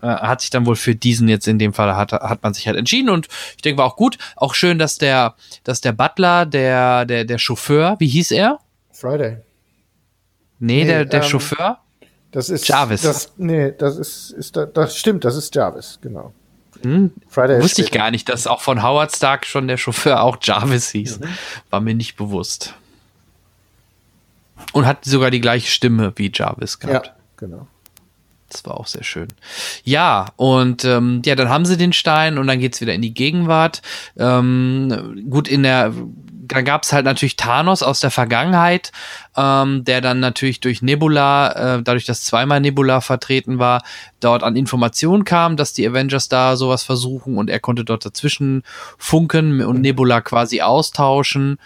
äh, 0.02 0.08
hat 0.08 0.42
sich 0.42 0.50
dann 0.50 0.66
wohl 0.66 0.76
für 0.76 0.96
diesen 0.96 1.28
jetzt 1.28 1.48
in 1.48 1.60
dem 1.60 1.74
Fall 1.74 1.96
hat, 1.96 2.12
hat 2.12 2.42
man 2.42 2.56
sich 2.56 2.68
halt 2.68 2.78
entschieden 2.78 3.10
und 3.10 3.28
ich 3.56 3.62
denke 3.62 3.78
war 3.78 3.86
auch 3.86 3.96
gut. 3.96 4.18
Auch 4.36 4.56
schön, 4.56 4.80
dass 4.80 4.98
der, 4.98 5.36
dass 5.64 5.82
der 5.82 5.92
Butler, 5.92 6.48
der, 6.48 7.06
der, 7.06 7.24
der 7.24 7.38
Chauffeur, 7.38 7.98
wie 8.00 8.08
hieß 8.08 8.32
er? 8.32 8.60
Friday. 8.92 9.38
Nee, 10.60 10.82
nee 10.82 10.86
der, 10.86 11.06
der 11.06 11.22
ähm, 11.22 11.30
Chauffeur? 11.30 11.80
Das 12.32 12.50
ist 12.50 12.68
Jarvis. 12.68 13.04
Das, 13.04 13.34
nee, 13.38 13.72
das 13.78 13.98
ist, 13.98 14.32
ist 14.32 14.56
das 14.56 14.98
stimmt, 14.98 15.24
das 15.24 15.36
ist 15.36 15.54
Jarvis, 15.54 16.00
genau. 16.02 16.34
Hm, 16.84 17.12
Friday 17.30 17.62
Wusste 17.62 17.82
ich 17.82 17.92
gar 17.92 18.12
nicht, 18.12 18.30
dass 18.30 18.48
auch 18.48 18.62
von 18.62 18.84
Howard 18.84 19.16
Stark 19.16 19.46
schon 19.46 19.68
der 19.68 19.78
Chauffeur 19.78 20.22
auch 20.22 20.38
Jarvis 20.42 20.90
hieß. 20.90 21.20
Mhm. 21.20 21.28
War 21.70 21.80
mir 21.82 21.96
nicht 21.96 22.16
bewusst. 22.16 22.74
Und 24.74 24.86
hat 24.86 25.06
sogar 25.06 25.32
die 25.32 25.42
gleiche 25.42 25.70
Stimme 25.70 26.14
wie 26.16 26.32
Jarvis 26.34 26.80
gehabt. 26.80 27.08
Ja, 27.08 27.14
genau. 27.38 27.68
Das 28.50 28.66
war 28.66 28.80
auch 28.80 28.88
sehr 28.88 29.04
schön. 29.04 29.28
Ja, 29.84 30.28
und 30.38 30.86
ähm, 30.86 31.22
ja, 31.26 31.36
dann 31.36 31.50
haben 31.50 31.66
sie 31.66 31.78
den 31.78 31.92
Stein 31.94 32.38
und 32.38 32.48
dann 32.48 32.60
geht's 32.60 32.80
wieder 32.80 32.94
in 32.94 33.02
die 33.02 33.14
Gegenwart. 33.14 33.82
Ähm, 34.18 35.26
gut, 35.30 35.48
in 35.50 35.64
der 35.64 35.94
dann 36.48 36.66
gab 36.66 36.84
es 36.84 36.94
halt 36.94 37.06
natürlich 37.06 37.36
Thanos 37.36 37.84
aus 37.84 38.00
der 38.00 38.12
Vergangenheit, 38.12 38.92
ähm, 39.36 39.84
der 39.84 40.02
dann 40.02 40.20
natürlich 40.20 40.60
durch 40.60 40.82
Nebula, 40.82 41.78
äh, 41.78 41.84
dadurch, 41.84 42.06
dass 42.06 42.24
zweimal 42.24 42.60
Nebula 42.60 43.02
vertreten 43.02 43.60
war, 43.60 43.84
dort 44.20 44.44
an 44.44 44.56
Informationen 44.56 45.24
kam, 45.24 45.58
dass 45.58 45.74
die 45.74 45.88
Avengers 45.88 46.30
da 46.30 46.56
sowas 46.56 46.84
versuchen 46.84 47.38
und 47.38 47.50
er 47.50 47.60
konnte 47.60 47.84
dort 47.84 48.06
dazwischen 48.06 48.64
funken 48.98 49.62
und 49.62 49.82
Nebula 49.82 50.22
quasi 50.22 50.62
austauschen. 50.62 51.58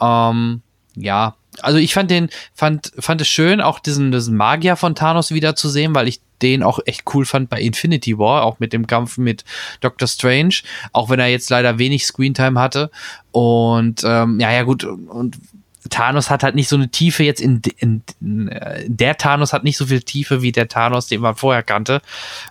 Ähm, 0.00 0.62
ja, 0.94 1.34
also 1.62 1.78
ich 1.78 1.94
fand 1.94 2.10
den, 2.10 2.30
fand, 2.54 2.92
fand 2.98 3.20
es 3.20 3.28
schön, 3.28 3.60
auch 3.60 3.78
diesen, 3.80 4.12
diesen 4.12 4.36
Magier 4.36 4.76
von 4.76 4.94
Thanos 4.94 5.32
wiederzusehen, 5.32 5.94
weil 5.94 6.08
ich 6.08 6.20
den 6.42 6.62
auch 6.62 6.78
echt 6.86 7.02
cool 7.12 7.24
fand 7.24 7.50
bei 7.50 7.60
Infinity 7.60 8.18
War, 8.18 8.44
auch 8.44 8.60
mit 8.60 8.72
dem 8.72 8.86
Kampf 8.86 9.18
mit 9.18 9.44
Doctor 9.80 10.08
Strange, 10.08 10.54
auch 10.92 11.10
wenn 11.10 11.20
er 11.20 11.28
jetzt 11.28 11.50
leider 11.50 11.78
wenig 11.78 12.06
Screentime 12.06 12.58
hatte. 12.58 12.90
Und 13.30 14.02
ähm, 14.04 14.40
ja, 14.40 14.52
ja, 14.52 14.62
gut, 14.62 14.84
und 14.84 15.38
Thanos 15.88 16.28
hat 16.28 16.42
halt 16.42 16.54
nicht 16.54 16.68
so 16.68 16.76
eine 16.76 16.90
Tiefe 16.90 17.24
jetzt 17.24 17.40
in, 17.40 17.62
in, 17.78 18.02
in, 18.20 18.50
der 18.86 19.16
Thanos 19.16 19.52
hat 19.52 19.64
nicht 19.64 19.78
so 19.78 19.86
viel 19.86 20.02
Tiefe 20.02 20.42
wie 20.42 20.52
der 20.52 20.68
Thanos, 20.68 21.06
den 21.06 21.22
man 21.22 21.34
vorher 21.34 21.62
kannte, 21.62 22.02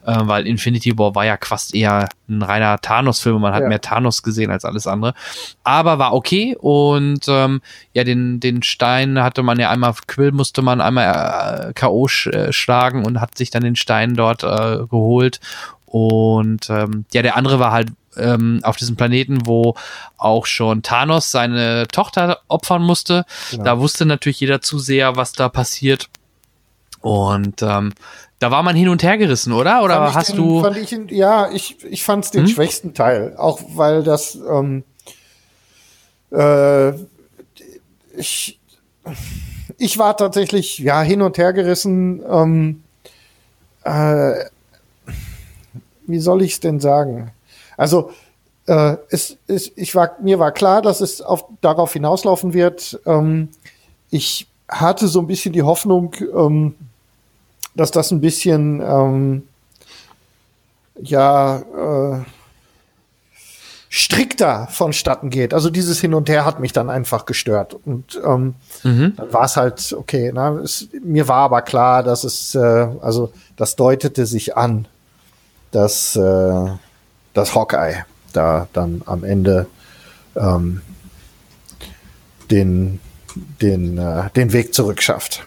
äh, 0.06 0.16
weil 0.22 0.48
Infinity 0.48 0.98
War 0.98 1.14
war 1.14 1.26
ja 1.26 1.38
fast 1.40 1.76
eher 1.76 2.10
ein 2.28 2.42
reiner 2.42 2.80
Thanos-Film 2.80 3.42
man 3.42 3.54
hat 3.54 3.64
ja. 3.64 3.68
mehr 3.70 3.82
Thanos 3.82 4.24
gesehen 4.24 4.50
als 4.52 4.66
alles 4.66 4.88
andere. 4.88 5.14
Aber 5.64 6.00
war 6.00 6.14
okay 6.14 6.56
und 6.60 7.26
ähm, 7.28 7.62
ja, 7.94 8.04
den, 8.04 8.40
den 8.40 8.64
Stein 8.64 9.22
hatte 9.22 9.44
man 9.44 9.60
ja 9.60 9.70
einmal, 9.70 9.94
Quill 10.08 10.32
musste 10.32 10.62
man 10.62 10.82
einmal 10.82 11.70
äh, 11.70 11.74
K.O. 11.74 12.08
Sch 12.08 12.28
äh, 12.28 12.52
schlagen 12.52 13.06
und 13.06 13.22
hat 13.22 13.38
sich 13.38 13.52
dann 13.52 13.64
den 13.64 13.76
Stein 13.76 14.16
dort 14.16 14.44
äh, 14.44 14.86
geholt 14.90 15.40
und 15.86 16.70
ähm, 16.70 17.06
ja, 17.14 17.24
der 17.24 17.36
andere 17.36 17.60
war 17.60 17.72
halt 17.72 17.90
ähm, 18.18 18.60
auf 18.64 18.78
diesem 18.78 18.96
Planeten, 18.96 19.46
wo 19.46 19.76
auch 20.18 20.46
schon 20.46 20.82
Thanos 20.84 21.32
seine 21.32 21.88
Tochter 21.88 22.40
opfern 22.48 22.84
musste. 22.84 23.26
Genau. 23.52 23.64
Da 23.64 23.80
wusste 23.80 24.06
natürlich 24.06 24.40
jeder 24.40 24.62
zu 24.62 24.80
sehr, 24.80 25.16
was 25.16 25.34
da 25.34 25.50
passiert. 25.50 26.10
Und 27.02 27.62
ähm, 27.62 27.94
da 28.40 28.52
war 28.52 28.64
man 28.64 28.76
hin 28.76 28.90
und 28.90 29.04
her 29.04 29.18
gerissen, 29.18 29.54
oder? 29.54 29.84
Oder 29.84 30.14
hast 30.14 30.30
den, 30.30 30.38
du? 30.38 30.62
Fand 30.62 30.78
ich, 30.78 30.92
ja, 31.12 31.50
ich, 31.52 31.84
ich 31.86 32.04
fand 32.04 32.26
es 32.26 32.32
den 32.32 32.46
hm? 32.46 32.48
schwächsten 32.48 32.94
Teil, 32.94 33.36
auch 33.38 33.60
weil 33.76 34.04
das 34.04 34.36
ähm, 34.36 34.84
äh, 36.32 36.92
ich, 38.16 38.60
ich 39.78 39.98
war 39.98 40.18
tatsächlich 40.18 40.80
ja 40.80 41.02
hin 41.02 41.22
und 41.22 41.38
her 41.38 41.54
gerissen. 41.54 42.22
Ähm, 42.30 42.84
äh, 43.84 44.46
wie 46.06 46.20
soll 46.20 46.42
ich 46.42 46.54
es 46.54 46.60
denn 46.60 46.80
sagen? 46.80 47.32
Also 47.80 48.12
äh, 48.68 48.98
es, 49.10 49.38
es, 49.48 49.72
ich 49.78 49.96
war, 49.96 50.18
mir 50.22 50.38
war 50.38 50.52
klar, 50.52 50.82
dass 50.82 51.00
es 51.00 51.22
auf, 51.22 51.46
darauf 51.62 51.94
hinauslaufen 51.94 52.54
wird. 52.54 53.00
Ähm, 53.06 53.50
ich 54.12 54.48
hatte 54.68 55.08
so 55.08 55.22
ein 55.22 55.28
bisschen 55.28 55.54
die 55.54 55.64
Hoffnung, 55.64 56.14
ähm, 56.36 56.76
dass 57.76 57.92
das 57.92 58.12
ein 58.12 58.20
bisschen 58.20 58.82
ähm, 58.82 59.48
ja 61.02 61.60
äh, 61.60 62.20
strikter 63.88 64.68
vonstatten 64.70 65.30
geht. 65.30 65.54
Also 65.54 65.70
dieses 65.70 66.02
Hin 66.02 66.14
und 66.14 66.28
Her 66.28 66.44
hat 66.44 66.60
mich 66.60 66.74
dann 66.74 66.90
einfach 66.90 67.26
gestört. 67.26 67.78
Und 67.86 68.20
ähm, 68.26 68.56
mhm. 68.84 69.14
dann 69.16 69.32
war 69.32 69.46
es 69.46 69.56
halt 69.56 69.94
okay. 69.98 70.32
Na, 70.34 70.58
es, 70.58 70.90
mir 71.02 71.30
war 71.30 71.44
aber 71.44 71.62
klar, 71.62 72.04
dass 72.04 72.26
es, 72.26 72.56
äh, 72.56 72.60
also 72.60 73.32
das 73.56 73.78
deutete 73.78 74.26
sich 74.26 74.58
an, 74.58 74.86
dass 75.72 76.18
äh, 76.18 76.68
dass 77.34 77.56
Hawkeye 77.56 78.06
da 78.34 78.68
dann 78.74 79.02
am 79.06 79.24
Ende 79.24 79.68
ähm, 80.36 80.82
den, 82.52 83.00
den, 83.62 83.98
äh, 83.98 84.30
den 84.36 84.54
Weg 84.54 84.74
zurück 84.74 85.02
schafft. 85.02 85.46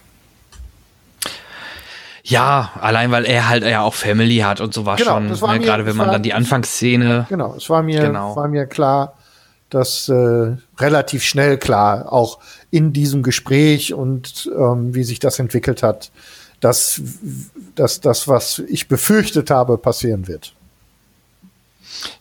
Ja, 2.25 2.71
allein 2.79 3.11
weil 3.11 3.25
er 3.25 3.49
halt 3.49 3.63
ja 3.65 3.81
auch 3.81 3.93
Family 3.93 4.37
hat 4.37 4.61
und 4.61 4.73
so 4.73 4.85
war 4.85 4.95
Genau, 4.95 5.11
schon, 5.15 5.29
das 5.29 5.41
war 5.41 5.53
ne, 5.53 5.59
mir- 5.59 5.65
gerade 5.65 5.83
wenn 5.83 5.89
das 5.91 5.97
man 5.97 6.07
war- 6.07 6.13
dann 6.13 6.23
die 6.23 6.33
Anfangsszene. 6.33 7.25
Genau, 7.27 7.55
es 7.55 7.69
war 7.69 7.83
mir, 7.83 7.99
Genau. 8.01 8.35
war 8.35 8.47
mir 8.47 8.65
klar, 8.65 9.17
dass 9.69 10.07
äh, 10.07 10.55
relativ 10.79 11.23
schnell 11.23 11.57
klar, 11.57 12.13
auch 12.13 12.39
in 12.71 12.93
diesem 12.93 13.23
Gespräch 13.23 13.93
und 13.93 14.49
ähm, 14.57 14.95
wie 14.95 15.03
sich 15.03 15.19
das 15.19 15.39
entwickelt 15.39 15.83
hat, 15.83 16.11
dass, 16.61 17.01
dass 17.75 17.99
das, 17.99 18.27
was 18.29 18.59
ich 18.59 18.87
befürchtet 18.87 19.49
habe, 19.51 19.77
passieren 19.77 20.27
wird. 20.29 20.53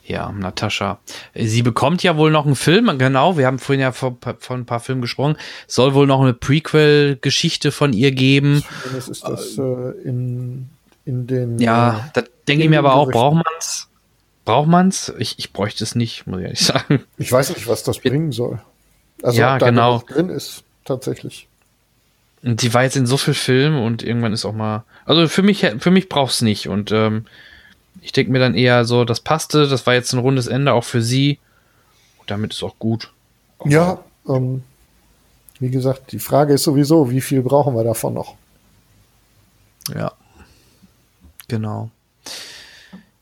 Ja, 0.04 0.30
Natascha. 0.32 0.98
Sie 1.34 1.62
bekommt 1.62 2.02
ja 2.02 2.16
wohl 2.16 2.30
noch 2.30 2.46
einen 2.46 2.56
Film, 2.56 2.96
genau. 2.98 3.36
Wir 3.38 3.46
haben 3.46 3.58
vorhin 3.58 3.80
ja 3.80 3.92
von, 3.92 4.16
von 4.38 4.60
ein 4.60 4.66
paar 4.66 4.80
Filmen 4.80 5.02
gesprochen. 5.02 5.36
Es 5.68 5.74
soll 5.74 5.94
wohl 5.94 6.06
noch 6.06 6.20
eine 6.20 6.34
Prequel-Geschichte 6.34 7.72
von 7.72 7.92
ihr 7.92 8.12
geben. 8.12 8.62
Zumindest 8.82 9.08
ist 9.08 9.24
das 9.24 9.58
äh, 9.58 9.62
in, 10.04 10.68
in 11.04 11.26
den 11.26 11.58
Ja, 11.58 12.10
da 12.14 12.22
denke 12.48 12.64
ich 12.64 12.70
mir 12.70 12.78
aber 12.78 12.94
auch, 12.94 13.10
braucht 13.10 13.42
man's? 13.44 13.88
Braucht 14.44 14.68
man's? 14.68 15.12
Ich, 15.18 15.38
ich 15.38 15.52
bräuchte 15.52 15.84
es 15.84 15.94
nicht, 15.94 16.26
muss 16.26 16.38
ich 16.40 16.44
ehrlich 16.44 16.60
sagen. 16.60 17.02
Ich 17.18 17.30
weiß 17.30 17.50
nicht, 17.50 17.66
was 17.68 17.82
das 17.82 17.98
bringen 18.00 18.32
soll. 18.32 18.60
Also 19.22 19.38
Ja, 19.40 19.58
da 19.58 19.66
genau. 19.66 20.02
drin 20.08 20.28
ist, 20.28 20.64
tatsächlich. 20.84 21.46
Und 22.42 22.60
die 22.62 22.74
war 22.74 22.82
jetzt 22.82 22.96
in 22.96 23.06
so 23.06 23.16
viel 23.16 23.34
Filmen 23.34 23.80
und 23.80 24.02
irgendwann 24.02 24.32
ist 24.32 24.44
auch 24.44 24.52
mal. 24.52 24.84
Also 25.04 25.28
für 25.28 25.42
mich, 25.42 25.64
für 25.78 25.92
mich 25.92 26.08
braucht's 26.08 26.42
nicht. 26.42 26.68
Und 26.68 26.90
ähm, 26.90 27.26
ich 28.00 28.12
denke 28.12 28.32
mir 28.32 28.38
dann 28.38 28.54
eher 28.54 28.84
so, 28.84 29.04
das 29.04 29.20
passte, 29.20 29.68
das 29.68 29.86
war 29.86 29.94
jetzt 29.94 30.12
ein 30.12 30.18
rundes 30.18 30.46
Ende 30.46 30.72
auch 30.72 30.84
für 30.84 31.02
sie. 31.02 31.38
Und 32.18 32.30
damit 32.30 32.52
ist 32.52 32.62
auch 32.62 32.78
gut. 32.78 33.12
Ja, 33.64 33.98
ähm, 34.28 34.62
wie 35.60 35.70
gesagt, 35.70 36.12
die 36.12 36.18
Frage 36.18 36.54
ist 36.54 36.64
sowieso, 36.64 37.10
wie 37.10 37.20
viel 37.20 37.42
brauchen 37.42 37.74
wir 37.74 37.84
davon 37.84 38.14
noch? 38.14 38.34
Ja. 39.94 40.12
Genau. 41.48 41.90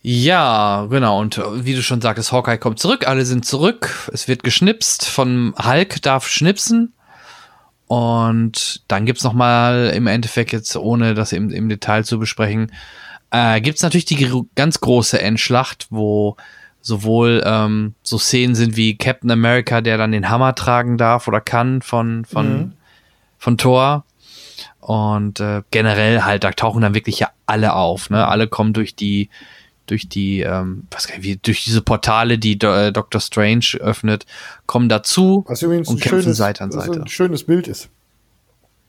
Ja, 0.03 0.87
genau. 0.89 1.21
Und 1.21 1.37
äh, 1.37 1.65
wie 1.65 1.75
du 1.75 1.83
schon 1.83 2.01
sagtest, 2.01 2.33
Hawkeye 2.33 2.57
kommt 2.57 2.79
zurück, 2.79 3.07
alle 3.07 3.27
sind 3.27 3.45
zurück. 3.45 4.09
Es 4.13 4.29
wird 4.29 4.45
geschnipst. 4.45 5.07
Von 5.07 5.55
Hulk 5.63 6.01
darf 6.03 6.29
schnipsen. 6.29 6.95
Und 7.87 8.83
dann 8.89 9.05
gibt's 9.05 9.25
noch 9.25 9.33
mal 9.33 9.91
im 9.95 10.07
Endeffekt 10.07 10.53
jetzt, 10.53 10.77
ohne 10.77 11.15
das 11.15 11.33
im, 11.33 11.51
im 11.51 11.69
Detail 11.69 12.05
zu 12.05 12.19
besprechen, 12.19 12.73
äh, 13.31 13.61
gibt's 13.61 13.83
natürlich 13.83 14.05
die 14.05 14.45
ganz 14.55 14.81
große 14.81 15.21
Endschlacht, 15.21 15.87
wo 15.91 16.37
sowohl 16.81 17.43
ähm, 17.45 17.95
so 18.03 18.19
Szenen 18.19 18.55
sind 18.55 18.77
wie 18.77 18.97
Captain 18.97 19.31
America, 19.31 19.81
der 19.81 19.99
dann 19.99 20.13
den 20.13 20.31
Hammer 20.31 20.55
tragen 20.55 20.97
darf 20.97 21.29
oder 21.29 21.41
kann 21.41 21.83
von, 21.83 22.25
von, 22.25 22.75
von 23.39 23.59
Thor. 23.59 24.05
Und 24.81 25.41
äh, 25.41 25.63
generell 25.71 26.23
halt, 26.23 26.43
da 26.43 26.53
tauchen 26.53 26.81
dann 26.83 26.95
wirklich 26.95 27.19
ja 27.21 27.31
alle 27.47 27.75
auf. 27.75 28.09
Ne? 28.11 28.27
Alle 28.27 28.49
kommen 28.49 28.73
durch 28.73 28.95
die, 28.97 29.29
durch 29.87 30.09
die, 30.09 30.41
ähm, 30.41 30.87
was 30.91 31.07
kann 31.07 31.21
ich, 31.21 31.25
wie, 31.25 31.37
durch 31.37 31.65
diese 31.65 31.83
Portale, 31.83 32.39
die 32.39 32.59
Do 32.59 32.73
äh, 32.73 32.93
Doctor 32.93 33.21
Strange 33.21 33.77
öffnet, 33.79 34.25
kommen 34.67 34.89
dazu 34.89 35.45
Was 35.49 35.63
übrigens 35.63 35.89
und 35.89 36.01
kämpfen 36.01 36.23
schönes, 36.23 36.37
Seite 36.39 36.65
an 36.65 36.73
was 36.73 36.87
Seite. 36.87 37.03
ein 37.03 37.09
schönes 37.09 37.45
Bild 37.45 37.69
ist. 37.69 37.91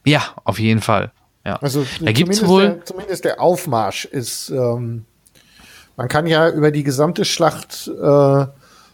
Ja, 0.06 0.24
auf 0.44 0.60
jeden 0.60 0.82
Fall. 0.82 1.12
Ja. 1.46 1.56
Also 1.62 1.86
da 2.00 2.12
gibt's 2.12 2.38
zumindest, 2.38 2.48
wohl. 2.48 2.62
der, 2.62 2.86
zumindest 2.86 3.26
der 3.26 3.42
Aufmarsch 3.42 4.06
ist, 4.06 4.50
ähm, 4.50 5.06
man 5.98 6.08
kann 6.08 6.28
ja 6.28 6.50
über 6.50 6.72
die 6.72 6.84
gesamte 6.84 7.26
Schlacht 7.26 7.88
äh, 7.88 8.46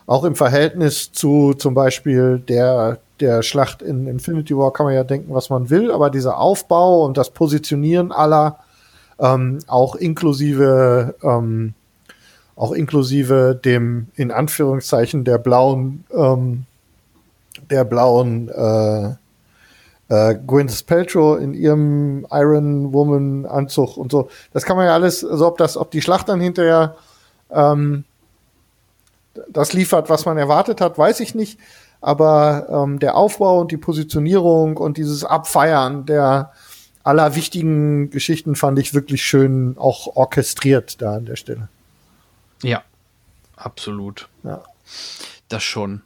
auch 0.07 0.23
im 0.23 0.35
Verhältnis 0.35 1.11
zu 1.11 1.53
zum 1.53 1.73
Beispiel 1.73 2.39
der, 2.39 2.99
der 3.19 3.43
Schlacht 3.43 3.81
in 3.81 4.07
Infinity 4.07 4.55
War 4.57 4.71
kann 4.71 4.85
man 4.85 4.95
ja 4.95 5.03
denken, 5.03 5.33
was 5.33 5.49
man 5.49 5.69
will, 5.69 5.91
aber 5.91 6.09
dieser 6.09 6.37
Aufbau 6.37 7.03
und 7.05 7.17
das 7.17 7.31
Positionieren 7.31 8.11
aller, 8.11 8.59
ähm, 9.19 9.59
auch 9.67 9.95
inklusive 9.95 11.15
ähm, 11.21 11.73
auch 12.55 12.71
inklusive 12.71 13.59
dem 13.63 14.07
in 14.15 14.31
Anführungszeichen 14.31 15.23
der 15.23 15.37
blauen 15.37 16.05
ähm, 16.11 16.65
der 17.69 17.83
blauen 17.83 18.49
äh, 18.49 19.15
äh, 20.09 20.35
Gwyneth 20.35 20.85
Paltrow 20.85 21.39
in 21.39 21.53
ihrem 21.53 22.25
Iron 22.31 22.93
Woman 22.93 23.45
Anzug 23.45 23.97
und 23.97 24.11
so. 24.11 24.29
Das 24.53 24.63
kann 24.63 24.77
man 24.77 24.85
ja 24.85 24.93
alles, 24.93 25.23
also 25.23 25.47
ob 25.47 25.57
das, 25.57 25.77
ob 25.77 25.91
die 25.91 26.01
Schlacht 26.01 26.29
dann 26.29 26.39
hinterher 26.39 26.95
ähm, 27.51 28.03
das 29.49 29.73
liefert, 29.73 30.09
was 30.09 30.25
man 30.25 30.37
erwartet 30.37 30.81
hat, 30.81 30.97
weiß 30.97 31.19
ich 31.19 31.35
nicht. 31.35 31.59
Aber 32.01 32.67
ähm, 32.69 32.99
der 32.99 33.15
Aufbau 33.15 33.61
und 33.61 33.71
die 33.71 33.77
Positionierung 33.77 34.77
und 34.77 34.97
dieses 34.97 35.23
Abfeiern 35.23 36.05
der 36.05 36.51
aller 37.03 37.35
wichtigen 37.35 38.09
Geschichten 38.09 38.55
fand 38.55 38.77
ich 38.79 38.93
wirklich 38.93 39.25
schön 39.25 39.77
auch 39.77 40.15
orchestriert 40.15 41.01
da 41.01 41.15
an 41.15 41.25
der 41.25 41.37
Stelle. 41.37 41.69
Ja, 42.63 42.83
absolut. 43.55 44.27
Ja. 44.43 44.63
Das 45.49 45.63
schon. 45.63 46.01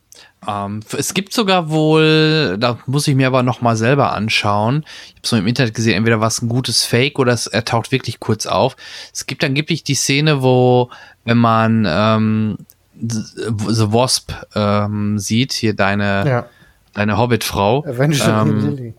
Ähm, 0.47 0.79
es 0.97 1.13
gibt 1.13 1.33
sogar 1.33 1.69
wohl, 1.69 2.57
da 2.59 2.79
muss 2.87 3.07
ich 3.07 3.15
mir 3.15 3.27
aber 3.27 3.43
noch 3.43 3.61
mal 3.61 3.75
selber 3.77 4.13
anschauen. 4.13 4.83
Ich 5.09 5.11
habe 5.11 5.21
es 5.23 5.31
im 5.33 5.47
Internet 5.47 5.75
gesehen, 5.75 5.93
entweder 5.93 6.19
war 6.19 6.27
es 6.27 6.41
ein 6.41 6.49
gutes 6.49 6.83
Fake 6.83 7.19
oder 7.19 7.33
es, 7.33 7.45
er 7.47 7.63
taucht 7.63 7.91
wirklich 7.91 8.19
kurz 8.19 8.47
auf. 8.47 8.75
Es 9.13 9.27
gibt 9.27 9.43
angeblich 9.43 9.83
die 9.83 9.93
Szene, 9.93 10.41
wo, 10.41 10.89
wenn 11.25 11.37
man 11.37 11.85
ähm, 11.87 12.57
The 12.99 13.91
Wasp 13.93 14.31
ähm, 14.55 15.19
sieht, 15.19 15.53
hier 15.53 15.75
deine, 15.75 16.23
Ja. 16.27 16.45
deine 16.93 17.17
Hobbit-Frau. 17.17 17.85
Evangeline 17.85 18.41
ähm, 18.41 18.75
Lilly. 18.75 18.93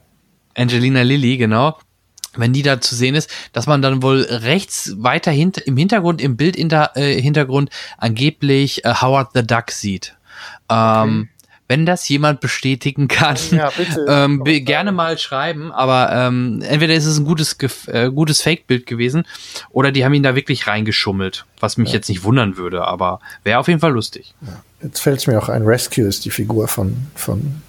Angelina 0.56 1.02
Lilly, 1.02 1.36
genau. 1.38 1.76
Wenn 2.34 2.52
die 2.52 2.62
da 2.62 2.80
zu 2.80 2.94
sehen 2.94 3.14
ist, 3.14 3.30
dass 3.52 3.66
man 3.66 3.82
dann 3.82 4.02
wohl 4.02 4.22
rechts 4.22 4.94
weiter 4.98 5.30
hint 5.30 5.58
im 5.58 5.76
Hintergrund, 5.76 6.20
im 6.22 6.36
Bild 6.36 6.56
hinter, 6.56 6.92
äh, 6.96 7.20
Hintergrund 7.20 7.68
angeblich 7.98 8.84
äh, 8.84 8.94
Howard 8.94 9.30
the 9.34 9.46
Duck 9.46 9.70
sieht. 9.70 10.16
Ähm, 10.70 11.28
Wenn 11.72 11.86
das 11.86 12.06
jemand 12.10 12.40
bestätigen 12.42 13.08
kann, 13.08 13.38
Ja, 13.50 13.70
bitte. 13.74 14.04
ähm, 14.08 14.44
be- 14.44 14.60
gerne 14.60 14.92
mal 14.92 15.16
schreiben. 15.16 15.72
Aber 15.72 16.12
ähm, 16.12 16.60
entweder 16.68 16.92
ist 16.92 17.06
es 17.06 17.16
ein 17.18 17.24
gutes, 17.24 17.58
gef- 17.58 17.90
äh, 17.90 18.10
gutes 18.10 18.42
Fake-Bild 18.42 18.84
gewesen 18.84 19.24
oder 19.70 19.90
die 19.90 20.04
haben 20.04 20.12
ihn 20.12 20.22
da 20.22 20.34
wirklich 20.36 20.66
reingeschummelt, 20.66 21.46
was 21.60 21.78
mich 21.78 21.90
jetzt 21.94 22.10
nicht 22.10 22.24
wundern 22.24 22.58
würde, 22.58 22.84
aber 22.86 23.20
wäre 23.42 23.58
auf 23.58 23.68
jeden 23.68 23.80
Fall 23.80 23.92
lustig. 23.92 24.34
Jetzt 24.82 25.00
fällt 25.00 25.20
es 25.20 25.26
mir 25.26 25.38
auch 25.38 25.48
ein, 25.48 25.62
Rescue 25.62 26.04
ist 26.04 26.26
die 26.26 26.30
Figur 26.30 26.68
von, 26.68 26.94
von, 27.14 27.62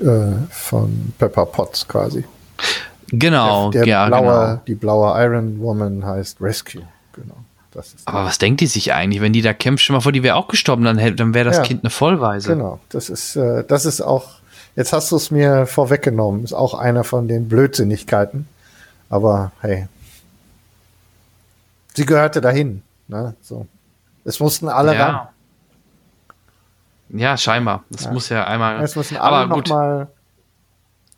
äh, 0.00 0.32
von 0.50 1.12
Pepper 1.18 1.44
Potts 1.44 1.86
quasi. 1.86 2.24
Genau, 3.08 3.70
der 3.70 3.86
ja, 3.86 4.06
blaue, 4.06 4.22
genau. 4.22 4.62
Die 4.66 4.74
blaue 4.76 5.22
Iron 5.22 5.60
Woman 5.60 6.06
heißt 6.06 6.40
Rescue. 6.40 6.82
Genau. 7.12 7.36
Aber 8.04 8.24
was 8.24 8.38
denkt 8.38 8.60
die 8.60 8.66
sich 8.66 8.92
eigentlich, 8.94 9.20
wenn 9.20 9.32
die 9.32 9.42
da 9.42 9.52
kämpft? 9.52 9.84
Stell 9.84 9.94
mal 9.94 10.00
vor, 10.00 10.12
die 10.12 10.22
wäre 10.22 10.36
auch 10.36 10.48
gestorben, 10.48 10.84
dann, 10.84 11.16
dann 11.16 11.34
wäre 11.34 11.44
das 11.44 11.58
Ja. 11.58 11.62
Kind 11.62 11.82
eine 11.84 11.90
Vollweise. 11.90 12.48
Genau, 12.54 12.80
das 12.88 13.08
ist, 13.10 13.36
äh, 13.36 13.64
das 13.64 13.84
ist 13.84 14.00
auch, 14.00 14.36
jetzt 14.76 14.92
hast 14.92 15.10
du 15.12 15.16
es 15.16 15.30
mir 15.30 15.66
vorweggenommen, 15.66 16.44
ist 16.44 16.52
auch 16.52 16.74
einer 16.74 17.04
von 17.04 17.28
den 17.28 17.48
Blödsinnigkeiten. 17.48 18.48
Aber 19.08 19.52
hey, 19.60 19.86
sie 21.94 22.06
gehörte 22.06 22.40
dahin. 22.40 22.82
Ne? 23.08 23.34
So. 23.40 23.66
Es 24.24 24.40
mussten 24.40 24.68
alle 24.68 24.90
ran. 24.98 24.98
Ja. 24.98 25.30
ja, 27.10 27.36
scheinbar. 27.36 27.84
Das 27.90 28.04
Ja. 28.04 28.12
muss 28.12 28.28
ja 28.28 28.44
einmal. 28.44 28.82
Es 28.82 28.96
müssen 28.96 29.16
alle 29.16 29.36
aber 29.36 29.46
noch 29.46 29.54
gut, 29.56 29.68
mal, 29.68 30.08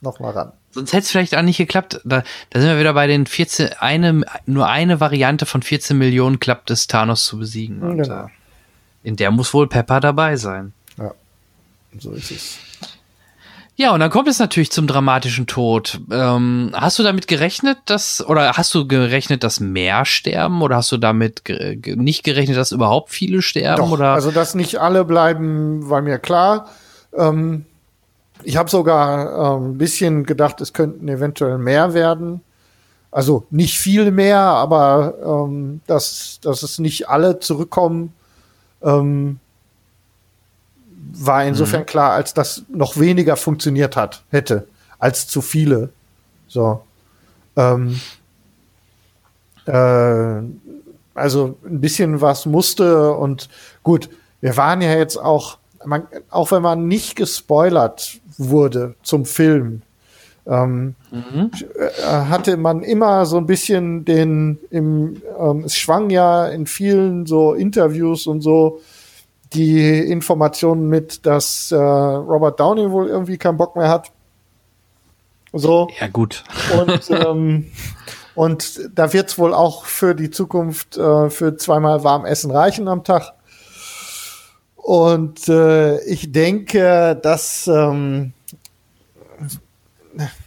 noch 0.02 0.20
mal 0.20 0.32
ran. 0.32 0.52
Sonst 0.72 0.92
hätte 0.92 1.02
es 1.02 1.10
vielleicht 1.10 1.36
auch 1.36 1.42
nicht 1.42 1.56
geklappt. 1.58 2.00
Da, 2.04 2.22
da 2.50 2.60
sind 2.60 2.68
wir 2.70 2.78
wieder 2.78 2.94
bei 2.94 3.06
den 3.06 3.26
14, 3.26 3.70
eine, 3.80 4.22
nur 4.46 4.68
eine 4.68 5.00
Variante 5.00 5.46
von 5.46 5.62
14 5.62 5.96
Millionen 5.96 6.40
klappt 6.40 6.70
es, 6.70 6.86
Thanos 6.86 7.24
zu 7.24 7.38
besiegen. 7.38 7.82
Und, 7.82 7.98
Genau. 8.02 8.24
äh, 8.24 8.28
in 9.02 9.16
der 9.16 9.30
muss 9.30 9.54
wohl 9.54 9.68
Pepper 9.68 10.00
dabei 10.00 10.36
sein. 10.36 10.72
Ja, 10.98 11.12
so 11.98 12.12
ist 12.12 12.30
es. 12.30 12.58
Ja, 13.76 13.92
und 13.94 14.00
dann 14.00 14.10
kommt 14.10 14.26
es 14.26 14.40
natürlich 14.40 14.72
zum 14.72 14.88
dramatischen 14.88 15.46
Tod. 15.46 16.00
Ähm, 16.10 16.72
hast 16.74 16.98
du 16.98 17.04
damit 17.04 17.28
gerechnet, 17.28 17.78
dass, 17.84 18.26
oder 18.26 18.54
hast 18.54 18.74
du 18.74 18.88
gerechnet, 18.88 19.44
dass 19.44 19.60
mehr 19.60 20.04
sterben? 20.04 20.62
Oder 20.62 20.76
hast 20.78 20.90
du 20.90 20.96
damit 20.96 21.44
ge 21.44 21.78
nicht 21.94 22.24
gerechnet, 22.24 22.56
dass 22.56 22.72
überhaupt 22.72 23.10
viele 23.10 23.40
sterben? 23.40 23.76
Doch, 23.80 23.92
oder? 23.92 24.14
also 24.14 24.32
dass 24.32 24.56
nicht 24.56 24.78
alle 24.80 25.04
bleiben, 25.04 25.88
war 25.88 26.02
mir 26.02 26.18
klar. 26.18 26.68
Ähm, 27.16 27.66
ich 28.44 28.56
habe 28.56 28.70
sogar 28.70 29.56
ähm, 29.56 29.72
ein 29.72 29.78
bisschen 29.78 30.24
gedacht, 30.24 30.60
es 30.60 30.72
könnten 30.72 31.08
eventuell 31.08 31.58
mehr 31.58 31.94
werden. 31.94 32.40
Also 33.10 33.46
nicht 33.50 33.78
viel 33.78 34.10
mehr, 34.10 34.38
aber 34.38 35.14
ähm, 35.24 35.80
dass, 35.86 36.38
dass 36.42 36.62
es 36.62 36.78
nicht 36.78 37.08
alle 37.08 37.40
zurückkommen, 37.40 38.12
ähm, 38.82 39.40
war 41.12 41.44
insofern 41.44 41.86
klar, 41.86 42.12
als 42.12 42.34
das 42.34 42.64
noch 42.68 42.98
weniger 42.98 43.36
funktioniert 43.36 43.96
hat, 43.96 44.22
hätte, 44.30 44.68
als 44.98 45.26
zu 45.26 45.40
viele. 45.40 45.88
So. 46.48 46.82
Ähm, 47.56 48.00
äh, 49.64 50.42
also 51.14 51.58
ein 51.64 51.80
bisschen 51.80 52.20
was 52.20 52.46
musste 52.46 53.12
und 53.12 53.48
gut, 53.82 54.08
wir 54.40 54.56
waren 54.56 54.80
ja 54.80 54.94
jetzt 54.94 55.16
auch, 55.16 55.58
man, 55.84 56.06
auch 56.30 56.50
wenn 56.50 56.62
man 56.62 56.88
nicht 56.88 57.16
gespoilert 57.16 58.20
wurde 58.36 58.94
zum 59.02 59.24
Film, 59.24 59.82
ähm, 60.46 60.94
äh, 61.12 62.02
hatte 62.02 62.56
man 62.56 62.82
immer 62.82 63.26
so 63.26 63.36
ein 63.36 63.46
bisschen 63.46 64.04
den, 64.04 64.58
im, 64.70 65.22
ähm, 65.38 65.64
es 65.64 65.76
schwang 65.76 66.10
ja 66.10 66.46
in 66.46 66.66
vielen 66.66 67.26
so 67.26 67.52
Interviews 67.52 68.26
und 68.26 68.40
so 68.40 68.80
die 69.52 69.98
Informationen 69.98 70.88
mit, 70.88 71.26
dass 71.26 71.70
äh, 71.72 71.76
Robert 71.76 72.58
Downey 72.60 72.90
wohl 72.90 73.08
irgendwie 73.08 73.38
keinen 73.38 73.56
Bock 73.58 73.76
mehr 73.76 73.88
hat. 73.88 74.10
So. 75.52 75.88
Ja, 76.00 76.08
gut. 76.08 76.44
Und, 76.78 77.10
ähm, 77.26 77.66
und 78.34 78.80
da 78.94 79.12
wird's 79.12 79.38
wohl 79.38 79.54
auch 79.54 79.84
für 79.84 80.14
die 80.14 80.30
Zukunft 80.30 80.96
äh, 80.96 81.30
für 81.30 81.56
zweimal 81.56 82.04
warm 82.04 82.24
Essen 82.24 82.50
reichen 82.50 82.88
am 82.88 83.04
Tag. 83.04 83.32
Und 84.88 85.50
äh, 85.50 86.02
ich 86.04 86.32
denke, 86.32 87.14
dass 87.22 87.66
ähm, 87.66 88.32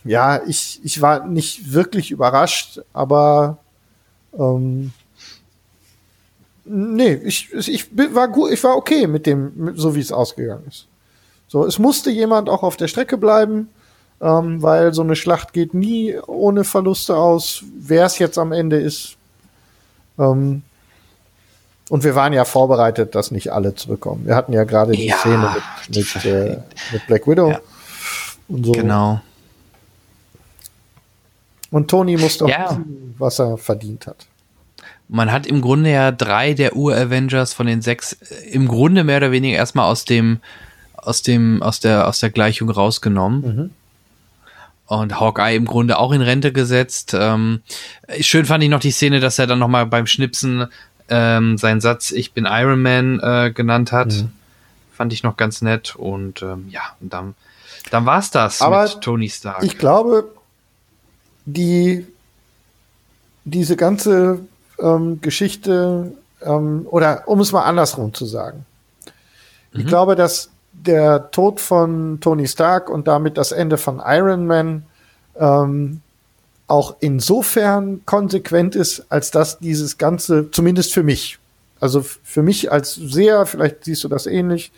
ja, 0.04 0.42
ich, 0.48 0.80
ich 0.84 1.00
war 1.00 1.28
nicht 1.28 1.74
wirklich 1.74 2.10
überrascht, 2.10 2.82
aber 2.92 3.60
ähm, 4.36 4.94
nee, 6.66 7.14
ich, 7.24 7.54
ich 7.54 7.96
war 7.96 8.30
gut, 8.30 8.50
ich 8.50 8.64
war 8.64 8.78
okay 8.78 9.06
mit 9.06 9.28
dem, 9.28 9.74
so 9.76 9.94
wie 9.94 10.00
es 10.00 10.12
ausgegangen 10.12 10.66
ist. 10.68 10.88
So, 11.48 11.64
es 11.64 11.78
musste 11.78 12.10
jemand 12.10 12.50
auch 12.50 12.64
auf 12.64 12.78
der 12.78 12.88
Strecke 12.88 13.20
bleiben, 13.20 13.70
ähm, 14.22 14.60
weil 14.64 14.92
so 14.92 15.04
eine 15.04 15.16
Schlacht 15.16 15.54
geht 15.54 15.76
nie 15.76 16.18
ohne 16.26 16.64
Verluste 16.64 17.16
aus. 17.16 17.64
Wer 17.78 18.08
es 18.08 18.18
jetzt 18.18 18.40
am 18.40 18.54
Ende 18.54 18.80
ist. 18.80 19.18
Ähm, 20.18 20.64
und 21.90 22.04
wir 22.04 22.16
waren 22.16 22.34
ja 22.34 22.46
vorbereitet, 22.46 23.16
dass 23.16 23.32
nicht 23.32 23.52
alle 23.52 23.76
zurückkommen. 23.76 24.26
Wir 24.26 24.36
hatten 24.36 24.54
ja 24.54 24.64
gerade 24.64 24.94
die 24.94 25.08
Ja, 25.08 25.18
Szene 25.18 25.52
mit, 25.90 25.96
mit, 26.16 26.26
äh, 26.26 26.58
mit 26.94 27.08
Black 27.08 27.28
Widow 27.28 27.50
Ja. 27.52 27.60
und 28.48 28.66
so. 28.66 28.72
Genau. 28.72 29.22
Und 31.72 31.90
Tony 31.90 32.18
musste 32.18 32.46
auch 32.46 32.50
Ja. 32.50 32.70
wissen, 32.72 33.16
was 33.18 33.40
er 33.40 33.58
verdient 33.58 34.08
hat. 34.08 34.26
Man 35.08 35.32
hat 35.32 35.46
im 35.46 35.62
Grunde 35.62 35.92
ja 35.92 36.12
drei 36.12 36.54
der 36.54 36.76
Ur-Avengers 36.76 37.54
von 37.54 37.66
den 37.68 37.82
sechs 37.82 38.14
äh, 38.14 38.50
im 38.52 38.68
Grunde 38.68 39.04
mehr 39.04 39.18
oder 39.18 39.32
weniger 39.32 39.58
erstmal 39.58 39.90
aus 39.90 40.06
dem, 40.06 40.40
aus 40.96 41.22
dem, 41.22 41.62
aus 41.64 41.80
der, 41.80 42.08
aus 42.08 42.20
der 42.20 42.30
Gleichung 42.30 42.70
rausgenommen. 42.70 43.72
Und 44.86 45.20
Hawkeye 45.22 45.56
im 45.56 45.66
Grunde 45.66 45.98
auch 46.00 46.12
in 46.12 46.22
Rente 46.22 46.52
gesetzt. 46.52 47.16
Ähm, 47.18 47.62
schön 48.20 48.46
fand 48.46 48.62
ich 48.64 48.70
noch 48.70 48.82
die 48.82 48.92
Szene, 48.92 49.22
dass 49.22 49.40
er 49.40 49.48
dann 49.48 49.60
nochmal 49.60 49.86
beim 49.86 50.06
Schnipsen 50.06 50.68
ähm, 51.12 51.58
seinen 51.58 51.82
Satz 51.82 52.12
Ich 52.12 52.34
bin 52.34 52.48
Iron 52.50 52.82
Man 52.82 53.20
äh, 53.20 53.52
genannt 53.52 53.92
hat. 53.92 54.26
Fand 54.94 55.14
ich 55.14 55.24
noch 55.24 55.38
ganz 55.38 55.62
nett. 55.62 55.96
Und 55.96 56.42
ähm, 56.42 56.68
ja, 56.70 56.82
und 57.02 57.14
dann, 57.14 57.36
dann 57.92 58.06
war's 58.06 58.32
das 58.32 58.62
Aber 58.62 58.84
mit 58.84 59.02
Tony 59.02 59.30
Stark. 59.30 59.64
Ich 59.64 59.78
glaube, 59.78 60.32
die, 61.46 62.08
diese 63.44 63.76
ganze 63.76 64.40
ähm, 64.80 65.22
Geschichte, 65.22 66.14
ähm, 66.42 66.88
oder 66.90 67.28
um 67.28 67.42
es 67.42 67.52
mal 67.52 67.64
andersrum 67.64 68.14
zu 68.14 68.26
sagen, 68.26 68.66
ich 69.74 69.86
glaube, 69.88 70.16
dass 70.16 70.50
der 70.74 71.32
Tod 71.32 71.62
von 71.62 72.20
Tony 72.20 72.46
Stark 72.46 72.90
und 72.90 73.08
damit 73.08 73.38
das 73.38 73.54
Ende 73.54 73.78
von 73.78 74.02
Iron 74.06 74.46
Man 74.46 74.84
ähm, 75.38 76.02
auch 76.72 76.96
insofern 77.02 78.02
konsequent 78.06 78.76
ist, 78.78 79.06
als 79.10 79.30
dass 79.30 79.60
dieses 79.60 79.98
Ganze, 79.98 80.50
zumindest 80.52 80.94
für 80.94 81.04
mich, 81.04 81.38
also 81.82 82.02
für 82.02 82.44
mich 82.44 82.72
als 82.72 82.96
sehr, 82.96 83.46
vielleicht 83.46 83.84
siehst 83.84 84.06
du 84.06 84.08
das 84.08 84.26
ähnlich, 84.26 84.72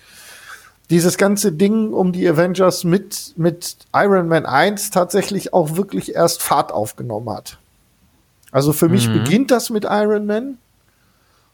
dieses 0.90 1.18
ganze 1.18 1.52
Ding 1.52 1.94
um 1.94 2.12
die 2.12 2.28
Avengers 2.28 2.84
mit, 2.84 3.34
mit 3.38 3.78
Iron 3.94 4.28
Man 4.28 4.48
1 4.48 4.90
tatsächlich 4.90 5.54
auch 5.54 5.76
wirklich 5.76 6.16
erst 6.16 6.42
Fahrt 6.42 6.72
aufgenommen 6.72 7.30
hat. 7.30 7.60
Also 8.52 8.74
für 8.74 8.90
mich 8.90 9.12
beginnt 9.12 9.52
das 9.52 9.70
mit 9.70 9.86
Iron 9.86 10.26
Man 10.26 10.58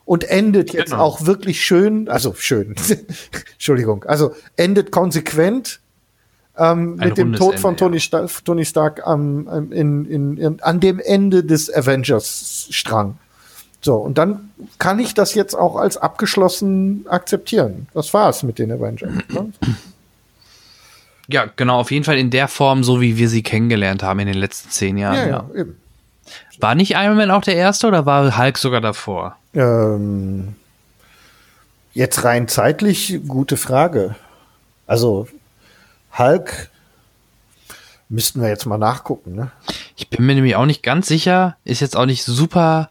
und 0.06 0.24
endet 0.24 0.72
jetzt 0.74 0.92
Genau. 0.92 1.04
auch 1.04 1.26
wirklich 1.26 1.64
schön, 1.64 2.08
also 2.08 2.34
schön, 2.34 2.76
Entschuldigung, 3.54 4.06
also 4.06 4.34
endet 4.56 4.92
konsequent 4.92 5.82
ähm, 6.60 6.96
mit 6.98 7.18
dem 7.18 7.34
Tod 7.34 7.60
von 7.60 7.78
Tony, 7.78 8.00
Sta 8.00 8.28
Tony 8.44 8.66
Stark 8.66 9.08
am, 9.08 9.48
am- 9.48 9.72
in, 9.72 10.06
in, 10.06 10.38
in, 10.38 10.62
an 10.62 10.80
dem 10.80 11.00
Ende 11.00 11.44
des 11.44 11.74
Avengers-Strang. 11.74 13.18
So, 13.82 13.96
und 13.96 14.18
dann 14.18 14.52
kann 14.78 15.00
ich 15.00 15.14
das 15.14 15.34
jetzt 15.36 15.56
auch 15.56 15.78
als 15.78 15.96
abgeschlossen 15.98 17.06
akzeptieren. 17.10 17.88
Das 17.94 18.14
war's 18.14 18.44
mit 18.44 18.60
den 18.60 18.72
Avengers. 18.74 19.10
Ne? 19.30 19.54
ja, 21.30 21.46
genau, 21.56 21.80
auf 21.80 21.92
jeden 21.92 22.04
Fall 22.04 22.18
in 22.18 22.30
der 22.30 22.48
Form, 22.50 22.84
so 22.84 23.00
wie 23.00 23.18
wir 23.18 23.30
sie 23.30 23.42
kennengelernt 23.42 24.04
haben 24.04 24.20
in 24.20 24.28
den 24.28 24.38
letzten 24.38 24.70
zehn 24.70 24.98
Jahren. 24.98 25.16
Ja, 25.16 25.28
ja. 25.28 25.46
ja, 25.54 25.62
eben. 25.62 25.78
War 26.60 26.76
nicht 26.76 26.92
Iron 26.92 27.16
Man 27.16 27.32
auch 27.32 27.42
der 27.42 27.56
erste 27.56 27.88
oder 27.88 28.06
war 28.06 28.38
Hulk 28.38 28.58
sogar 28.58 28.82
davor? 28.82 29.38
Ähm, 29.54 30.56
jetzt 31.94 32.26
rein 32.26 32.50
zeitlich, 32.50 33.22
gute 33.28 33.56
Frage. 33.56 34.16
Also, 34.86 35.28
Hulk 36.18 36.70
müssten 38.10 38.42
wir 38.42 38.50
jetzt 38.50 38.66
mal 38.66 38.78
nachgucken, 38.78 39.36
ne? 39.36 39.52
Ich 39.96 40.10
bin 40.10 40.26
mir 40.26 40.36
nämlich 40.36 40.56
auch 40.56 40.66
nicht 40.66 40.82
ganz 40.84 41.08
sicher, 41.08 41.58
ist 41.64 41.80
jetzt 41.82 41.96
auch 41.96 42.06
nicht 42.08 42.24
super 42.24 42.90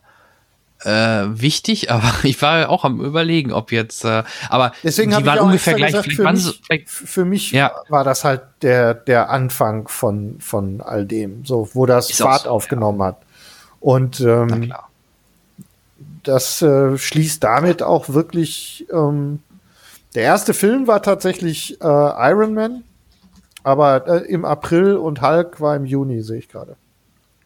äh, 0.85 0.91
wichtig, 0.91 1.91
aber 1.91 2.13
ich 2.23 2.41
war 2.41 2.69
auch 2.69 2.85
am 2.85 3.01
überlegen, 3.01 3.53
ob 3.53 3.73
jetzt, 3.73 4.05
äh, 4.05 4.23
aber 4.49 4.73
Deswegen 4.85 5.11
die 5.11 5.27
waren 5.27 5.41
ungefähr 5.41 5.75
gleich. 5.75 5.93
gesagt, 5.93 6.13
für 6.13 6.33
mich, 6.33 6.61
vielleicht, 6.65 6.89
für 6.89 7.25
mich 7.25 7.51
Ja. 7.53 7.73
war 7.89 8.05
das 8.05 8.25
halt 8.25 8.43
der, 8.63 8.95
der 8.95 9.31
Anfang 9.31 9.89
von, 9.89 10.37
von 10.41 10.81
all 10.81 11.05
dem, 11.05 11.45
so, 11.45 11.69
wo 11.73 11.87
das 11.87 12.11
Ist 12.11 12.23
Fahrt 12.23 12.43
so, 12.43 12.51
aufgenommen 12.51 13.03
hat. 13.03 13.17
Und 13.81 14.21
ähm, 14.21 14.73
das 16.23 16.63
äh, 16.63 16.97
schließt 16.99 17.43
damit 17.43 17.83
auch 17.83 18.09
wirklich. 18.11 18.87
Ähm, 18.93 19.41
der 20.15 20.23
erste 20.23 20.55
Film 20.55 20.87
war 20.87 21.03
tatsächlich 21.03 21.81
äh, 21.81 21.85
Iron 21.85 22.55
Man, 22.55 22.83
aber 23.63 24.07
äh, 24.07 24.19
im 24.33 24.45
April 24.45 24.97
und 24.97 25.21
Hulk 25.23 25.61
war 25.61 25.77
im 25.77 25.85
Juni, 25.85 26.23
sehe 26.23 26.39
ich 26.39 26.49
gerade. 26.49 26.77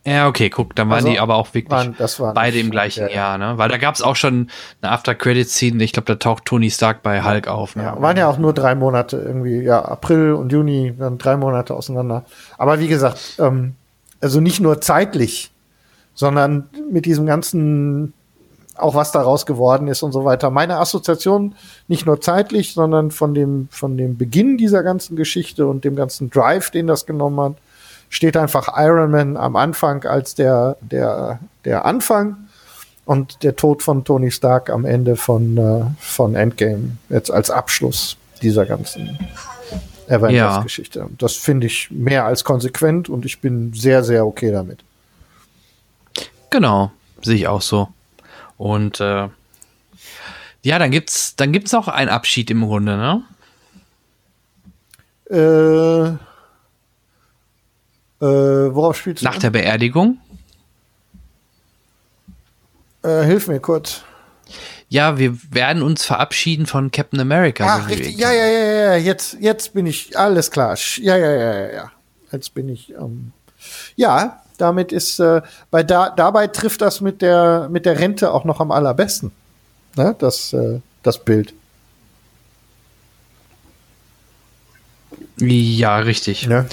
Ja, 0.04 0.26
okay, 0.26 0.50
guck, 0.50 0.74
dann 0.74 0.88
waren 0.88 0.96
Also, 0.96 1.10
die 1.10 1.20
aber 1.20 1.36
auch 1.36 1.54
wirklich 1.54 1.70
waren- 1.70 1.96
waren 1.96 2.34
beide 2.34 2.58
im 2.58 2.70
gleichen 2.72 3.06
ja. 3.08 3.14
Jahr, 3.14 3.38
ne? 3.38 3.56
Weil 3.56 3.68
da 3.68 3.78
gab 3.78 3.94
es 3.94 4.02
auch 4.02 4.16
schon 4.16 4.48
eine 4.80 4.90
After-Credit-Scene, 4.90 5.82
ich 5.84 5.92
glaube, 5.92 6.06
da 6.06 6.16
taucht 6.16 6.44
Tony 6.44 6.70
Stark 6.72 7.04
bei 7.04 7.22
Hulk 7.22 7.46
auf. 7.46 7.76
Ne? 7.76 7.84
Ja, 7.84 8.02
waren 8.02 8.16
ja 8.16 8.28
auch 8.28 8.36
nur 8.36 8.52
drei 8.52 8.74
Monate 8.74 9.16
irgendwie, 9.18 9.60
ja, 9.60 9.80
April 9.80 10.32
und 10.32 10.50
Juni, 10.50 10.92
dann 10.98 11.18
drei 11.18 11.36
Monate 11.36 11.74
auseinander. 11.74 12.24
Aber 12.58 12.80
wie 12.80 12.88
gesagt, 12.88 13.36
ähm, 13.38 13.76
also 14.20 14.40
nicht 14.40 14.58
nur 14.58 14.80
zeitlich, 14.80 15.52
sondern 16.14 16.68
mit 16.90 17.06
diesem 17.06 17.24
ganzen, 17.24 18.12
auch 18.82 18.94
was 18.94 19.12
daraus 19.12 19.46
geworden 19.46 19.88
ist 19.88 20.02
und 20.02 20.12
so 20.12 20.24
weiter. 20.24 20.50
Meine 20.50 20.78
Assoziation 20.78 21.54
nicht 21.88 22.06
nur 22.06 22.20
zeitlich, 22.20 22.74
sondern 22.74 23.10
von 23.10 23.34
dem, 23.34 23.68
von 23.70 23.96
dem 23.96 24.16
Beginn 24.16 24.56
dieser 24.56 24.82
ganzen 24.82 25.16
Geschichte 25.16 25.66
und 25.66 25.84
dem 25.84 25.96
ganzen 25.96 26.30
Drive, 26.30 26.70
den 26.70 26.86
das 26.86 27.06
genommen 27.06 27.40
hat, 27.40 27.54
steht 28.08 28.36
einfach 28.36 28.68
Iron 28.76 29.10
Man 29.10 29.36
am 29.36 29.56
Anfang 29.56 30.04
als 30.04 30.34
der, 30.34 30.76
der, 30.80 31.38
der 31.64 31.84
Anfang 31.86 32.48
und 33.04 33.42
der 33.42 33.56
Tod 33.56 33.82
von 33.82 34.04
Tony 34.04 34.30
Stark 34.30 34.70
am 34.70 34.84
Ende 34.84 35.16
von, 35.16 35.56
äh, 35.56 35.84
von 35.98 36.34
Endgame 36.34 36.98
jetzt 37.08 37.30
als 37.30 37.50
Abschluss 37.50 38.16
dieser 38.42 38.66
ganzen 38.66 39.18
Avengers-Geschichte. 40.08 41.08
Das 41.18 41.34
finde 41.34 41.66
ich 41.66 41.90
mehr 41.90 42.24
als 42.24 42.44
konsequent 42.44 43.08
und 43.08 43.24
ich 43.24 43.40
bin 43.40 43.72
sehr, 43.72 44.04
sehr 44.04 44.26
okay 44.26 44.50
damit. 44.50 44.80
Genau, 46.50 46.90
sehe 47.22 47.36
ich 47.36 47.48
auch 47.48 47.62
so. 47.62 47.88
Und 48.62 49.00
äh, 49.00 49.28
ja, 50.62 50.78
dann 50.78 50.92
gibt's, 50.92 51.34
dann 51.34 51.50
gibt's 51.50 51.74
auch 51.74 51.88
einen 51.88 52.08
Abschied 52.08 52.48
im 52.48 52.62
Grunde, 52.62 52.96
ne? 52.96 53.24
Äh, 55.28 56.10
äh, 58.24 58.72
worauf 58.72 58.98
spielst 58.98 59.22
du? 59.22 59.24
Nach 59.24 59.38
der 59.38 59.50
Beerdigung. 59.50 60.18
äh, 63.02 63.24
hilf 63.24 63.48
mir 63.48 63.58
kurz. 63.58 64.04
Ja, 64.88 65.18
wir 65.18 65.36
werden 65.52 65.82
uns 65.82 66.04
verabschieden 66.04 66.66
von 66.66 66.92
Captain 66.92 67.18
America. 67.18 67.66
Ach, 67.66 67.88
richtig. 67.88 68.16
Ja, 68.16 68.30
ja, 68.30 68.46
ja, 68.46 68.72
ja. 68.92 68.96
Jetzt, 68.96 69.38
jetzt 69.40 69.74
bin 69.74 69.86
ich 69.86 70.16
alles 70.16 70.52
klar. 70.52 70.78
Ja, 70.98 71.16
ja, 71.16 71.32
ja, 71.32 71.52
ja, 71.52 71.72
ja. 71.72 71.92
Jetzt 72.30 72.54
bin 72.54 72.68
ich. 72.68 72.90
Ähm, 72.90 73.32
ja, 73.96 74.41
damit 74.58 74.92
ist 74.92 75.18
äh, 75.20 75.42
bei 75.70 75.82
da, 75.82 76.10
dabei 76.10 76.46
trifft 76.46 76.80
das 76.80 77.00
mit 77.00 77.22
der 77.22 77.68
mit 77.70 77.86
der 77.86 77.98
Rente 77.98 78.32
auch 78.32 78.44
noch 78.44 78.60
am 78.60 78.70
allerbesten. 78.70 79.32
Ne? 79.96 80.14
Das 80.18 80.52
äh, 80.52 80.80
das 81.02 81.18
Bild. 81.24 81.52
Ja, 85.38 85.98
richtig. 85.98 86.46
Ne? 86.46 86.66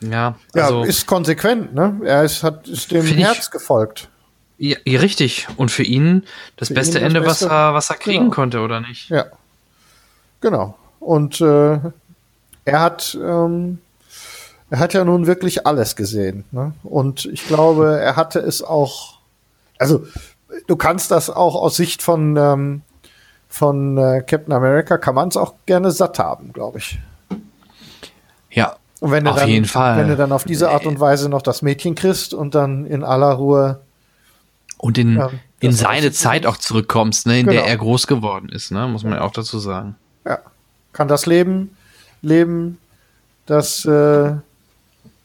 Ja, 0.00 0.36
Ja, 0.54 0.64
also 0.64 0.84
ist 0.84 1.06
konsequent. 1.06 1.74
Ne? 1.74 2.00
Er 2.04 2.22
ist, 2.24 2.42
hat 2.42 2.68
ist 2.68 2.90
dem 2.90 3.02
Find 3.02 3.18
ich- 3.20 3.24
Herz 3.26 3.50
gefolgt. 3.50 4.08
ja, 4.58 4.76
ja, 4.84 5.00
richtig. 5.00 5.46
Und 5.56 5.70
für 5.70 5.82
ihn 5.82 6.24
das 6.56 6.68
Für 6.68 6.74
beste 6.74 6.98
ihn 6.98 7.04
das 7.04 7.08
Ende, 7.14 7.20
Beste. 7.20 7.46
was 7.46 7.50
er, 7.52 7.74
was 7.74 7.90
er 7.90 7.96
kriegen 7.96 8.24
Genau. 8.24 8.34
konnte, 8.34 8.60
oder 8.60 8.80
nicht? 8.80 9.08
Ja, 9.10 9.26
genau. 10.40 10.76
Und 11.00 11.40
äh, 11.40 11.78
er 12.64 12.80
hat 12.80 13.16
ähm, 13.20 13.78
er 14.70 14.78
hat 14.78 14.94
ja 14.94 15.04
nun 15.04 15.26
wirklich 15.26 15.66
alles 15.66 15.96
gesehen. 15.96 16.44
Ne? 16.50 16.72
Und 16.82 17.24
ich 17.26 17.46
glaube, 17.46 17.98
er 18.00 18.16
hatte 18.16 18.38
es 18.40 18.62
auch, 18.62 19.18
also 19.78 20.06
du 20.66 20.76
kannst 20.76 21.10
das 21.10 21.30
auch 21.30 21.54
aus 21.54 21.76
Sicht 21.76 22.02
von, 22.02 22.36
ähm, 22.36 22.82
von 23.48 23.96
äh, 23.98 24.22
Captain 24.26 24.52
America, 24.52 24.98
kann 24.98 25.14
man 25.14 25.28
es 25.28 25.36
auch 25.36 25.54
gerne 25.66 25.90
satt 25.90 26.18
haben, 26.18 26.52
glaube 26.52 26.78
ich. 26.78 26.98
Ja, 28.50 28.76
Und 29.00 29.10
wenn 29.10 29.26
Auf 29.26 29.36
dann, 29.36 29.48
jeden 29.48 29.66
Fall. 29.66 29.98
Wenn 29.98 30.08
du 30.08 30.16
dann 30.16 30.32
auf 30.32 30.44
diese 30.44 30.70
Art 30.70 30.86
und 30.86 30.98
Weise 31.00 31.28
noch 31.28 31.42
das 31.42 31.62
Mädchen 31.62 31.94
kriegst 31.94 32.32
und 32.34 32.54
dann 32.54 32.86
in 32.86 33.04
aller 33.04 33.32
Ruhe 33.34 33.80
und 34.78 34.98
in, 34.98 35.16
Ja, 35.16 35.30
in 35.60 35.70
das 35.70 35.80
seine 35.80 36.08
aussieht- 36.08 36.14
Zeit 36.16 36.46
auch 36.46 36.56
zurückkommst, 36.56 37.26
ne, 37.26 37.40
in 37.40 37.46
der 37.46 37.56
Genau. 37.56 37.66
er 37.66 37.76
groß 37.76 38.06
geworden 38.06 38.48
ist, 38.48 38.72
ne, 38.72 38.86
muss 38.88 39.04
man 39.04 39.18
auch 39.18 39.32
dazu 39.32 39.58
sagen. 39.58 39.96
ja, 40.24 40.38
kann 40.92 41.08
das 41.08 41.26
Leben 41.26 41.76
leben, 42.22 42.78
das 43.44 43.84
äh, 43.84 44.32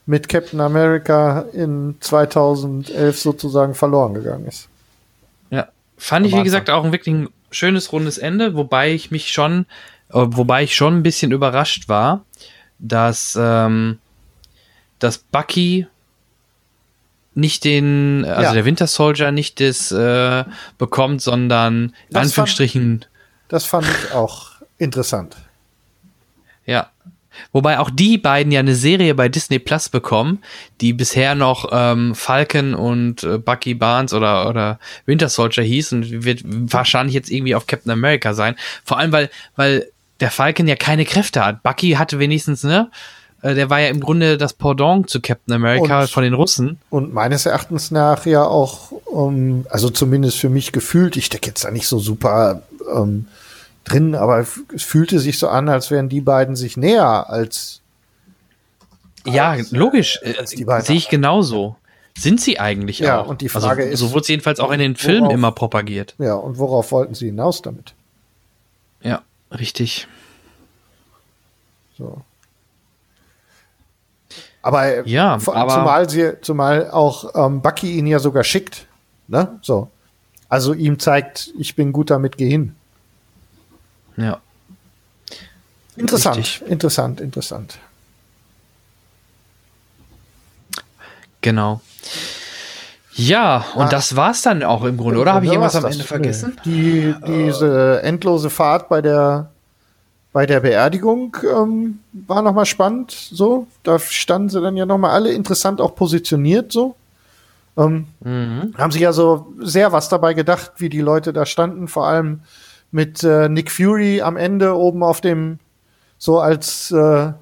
mit 0.06 0.28
Captain 0.28 0.60
America 0.60 1.44
in 1.52 1.96
2011 2.00 3.18
sozusagen 3.20 3.74
verloren 3.74 4.14
gegangen 4.14 4.46
ist. 4.46 4.68
Ja, 5.50 5.68
fand 5.96 6.26
ich, 6.26 6.34
wie 6.34 6.42
gesagt, 6.42 6.70
auch 6.70 6.84
ein 6.84 6.92
wirklich 6.92 7.28
schönes 7.50 7.92
rundes 7.92 8.18
Ende, 8.18 8.54
wobei 8.54 8.92
ich 8.92 9.10
mich 9.10 9.30
schon, 9.30 9.66
äh, 10.10 10.14
wobei 10.14 10.64
ich 10.64 10.74
schon 10.74 10.98
ein 10.98 11.02
bisschen 11.02 11.30
überrascht 11.32 11.88
war, 11.88 12.24
dass, 12.78 13.38
ähm, 13.40 13.98
dass 14.98 15.18
Bucky 15.18 15.86
nicht 17.34 17.64
den, 17.64 18.24
also 18.26 18.42
Ja. 18.42 18.52
der 18.54 18.64
Winter 18.64 18.86
Soldier 18.86 19.30
nicht 19.32 19.60
das 19.60 19.90
äh, 19.92 20.44
bekommt, 20.78 21.22
sondern 21.22 21.94
in 22.10 22.16
Anführungsstrichen, 22.16 23.04
Das 23.48 23.64
fand 23.64 23.86
ich 23.86 24.12
auch 24.12 24.50
interessant. 24.78 25.36
ja. 26.66 26.88
Wobei 27.52 27.78
auch 27.78 27.90
die 27.90 28.18
beiden 28.18 28.52
ja 28.52 28.60
eine 28.60 28.74
Serie 28.74 29.14
bei 29.14 29.28
Disney 29.28 29.58
Plus 29.58 29.88
bekommen, 29.88 30.38
die 30.80 30.92
bisher 30.92 31.34
noch 31.34 31.68
ähm, 31.72 32.14
Falcon 32.14 32.74
und 32.74 33.22
äh, 33.24 33.38
Bucky 33.38 33.74
Barnes 33.74 34.12
oder, 34.12 34.48
oder 34.48 34.78
Winter 35.06 35.28
Soldier 35.28 35.62
hieß 35.64 35.92
und 35.92 36.24
wird 36.24 36.42
wahrscheinlich 36.44 37.14
jetzt 37.14 37.30
irgendwie 37.30 37.54
auf 37.54 37.66
Captain 37.66 37.92
America 37.92 38.34
sein. 38.34 38.56
Vor 38.84 38.98
allem, 38.98 39.12
weil, 39.12 39.30
weil 39.56 39.88
der 40.20 40.30
Falcon 40.30 40.66
ja 40.68 40.76
keine 40.76 41.04
Kräfte 41.04 41.44
hat. 41.44 41.62
Bucky 41.62 41.92
hatte 41.92 42.18
wenigstens, 42.18 42.62
ne? 42.64 42.90
Äh, 43.42 43.54
Der 43.54 43.70
war 43.70 43.80
ja 43.80 43.88
im 43.88 43.98
Grunde 44.00 44.38
das 44.38 44.52
Pendant 44.52 45.10
zu 45.10 45.20
Captain 45.20 45.54
America 45.54 46.02
Und- 46.02 46.10
von 46.10 46.22
den 46.22 46.34
Russen. 46.34 46.78
Und 46.90 47.12
meines 47.12 47.44
Erachtens 47.44 47.90
nach 47.90 48.24
ja 48.24 48.44
auch, 48.44 48.92
ähm, 49.12 49.66
also 49.68 49.90
zumindest 49.90 50.38
für 50.38 50.48
mich 50.48 50.70
gefühlt, 50.72 51.16
ich 51.16 51.26
stecke 51.26 51.48
jetzt 51.48 51.64
da 51.64 51.70
nicht 51.72 51.88
so 51.88 51.98
super 51.98 52.62
ähm, 52.94 53.26
drin, 53.84 54.14
aber 54.14 54.38
es 54.74 54.82
fühlte 54.82 55.18
sich 55.18 55.38
so 55.38 55.48
an, 55.48 55.68
als 55.68 55.90
wären 55.90 56.08
die 56.08 56.20
beiden 56.20 56.56
sich 56.56 56.76
näher 56.76 57.28
als 57.30 57.80
Ja, 59.26 59.56
logisch. 59.70 60.18
Äh, 60.22 60.36
als 60.38 60.50
die 60.50 60.64
beiden. 60.64 60.84
Sehe 60.84 60.96
ich 60.96 61.08
genauso. 61.08 61.76
Sind 62.18 62.40
sie 62.40 62.60
eigentlich 62.60 62.98
Ja, 62.98 63.20
auch. 63.22 63.28
und 63.28 63.40
die 63.40 63.48
Frage 63.48 63.82
also, 63.82 63.92
ist, 63.94 64.00
So 64.00 64.10
wurde 64.10 64.20
es 64.22 64.28
jedenfalls 64.28 64.60
auch 64.60 64.70
in 64.70 64.78
den 64.80 64.96
Filmen 64.96 65.22
worauf- 65.22 65.34
immer 65.34 65.52
propagiert. 65.52 66.14
ja, 66.18 66.34
und 66.34 66.58
worauf 66.58 66.92
wollten 66.92 67.14
sie 67.14 67.26
hinaus 67.26 67.62
damit? 67.62 67.94
Ja, 69.02 69.22
richtig. 69.50 70.06
So. 71.96 72.20
Aber, 74.60 74.86
äh, 74.86 75.02
Ja, 75.08 75.38
vor- 75.38 75.56
aber- 75.56 75.74
zumal 75.74 76.08
sie, 76.10 76.34
zumal 76.40 76.90
auch 76.90 77.34
ähm, 77.34 77.62
Bucky 77.62 77.92
ihn 77.98 78.06
ja 78.06 78.18
sogar 78.18 78.44
schickt, 78.44 78.86
ne? 79.28 79.58
So. 79.62 79.88
Also 80.48 80.74
ihm 80.74 80.98
zeigt, 80.98 81.52
ich 81.58 81.74
bin 81.74 81.92
gut 81.92 82.10
damit, 82.10 82.36
geh 82.36 82.48
hin. 82.48 82.74
Ja. 84.16 84.40
Interessant, 85.96 86.36
Richtig. 86.38 86.68
interessant, 86.68 87.20
interessant. 87.20 87.78
Genau. 91.40 91.80
Ja, 93.14 93.66
und 93.74 93.86
Ah. 93.86 93.88
das 93.88 94.16
war's 94.16 94.42
dann 94.42 94.62
auch 94.62 94.84
im 94.84 94.96
Grunde, 94.96 95.20
oder? 95.20 95.34
Habe 95.34 95.44
ich 95.44 95.52
irgendwas 95.52 95.74
am? 95.74 95.84
Ende 95.84 96.04
vergessen? 96.04 96.58
Die, 96.64 97.14
diese 97.26 98.00
endlose 98.02 98.48
Fahrt 98.48 98.88
bei 98.88 99.02
der, 99.02 99.50
bei 100.32 100.46
der 100.46 100.60
Beerdigung 100.60 101.36
ähm, 101.44 101.98
war 102.12 102.40
nochmal 102.40 102.64
spannend. 102.64 103.10
So, 103.10 103.66
da 103.82 103.98
standen 103.98 104.48
sie 104.48 104.62
dann 104.62 104.76
ja 104.78 104.86
nochmal 104.86 105.10
alle 105.10 105.30
interessant 105.32 105.80
auch 105.82 105.94
positioniert. 105.94 106.72
So, 106.72 106.94
ähm, 107.76 108.06
Mhm. 108.20 108.72
haben 108.78 108.92
sich 108.92 109.02
ja 109.02 109.12
so 109.12 109.52
sehr 109.60 109.92
was 109.92 110.08
dabei 110.08 110.32
gedacht, 110.32 110.72
wie 110.78 110.88
die 110.88 111.00
Leute 111.02 111.34
da 111.34 111.44
standen. 111.44 111.88
Vor 111.88 112.06
allem 112.06 112.40
mit 112.92 113.24
äh, 113.24 113.48
Nick 113.48 113.70
Fury 113.70 114.20
am 114.20 114.36
Ende 114.36 114.76
oben 114.76 115.02
auf 115.02 115.20
dem, 115.20 115.58
so 116.18 116.38
als 116.38 116.90
äh, 116.90 117.32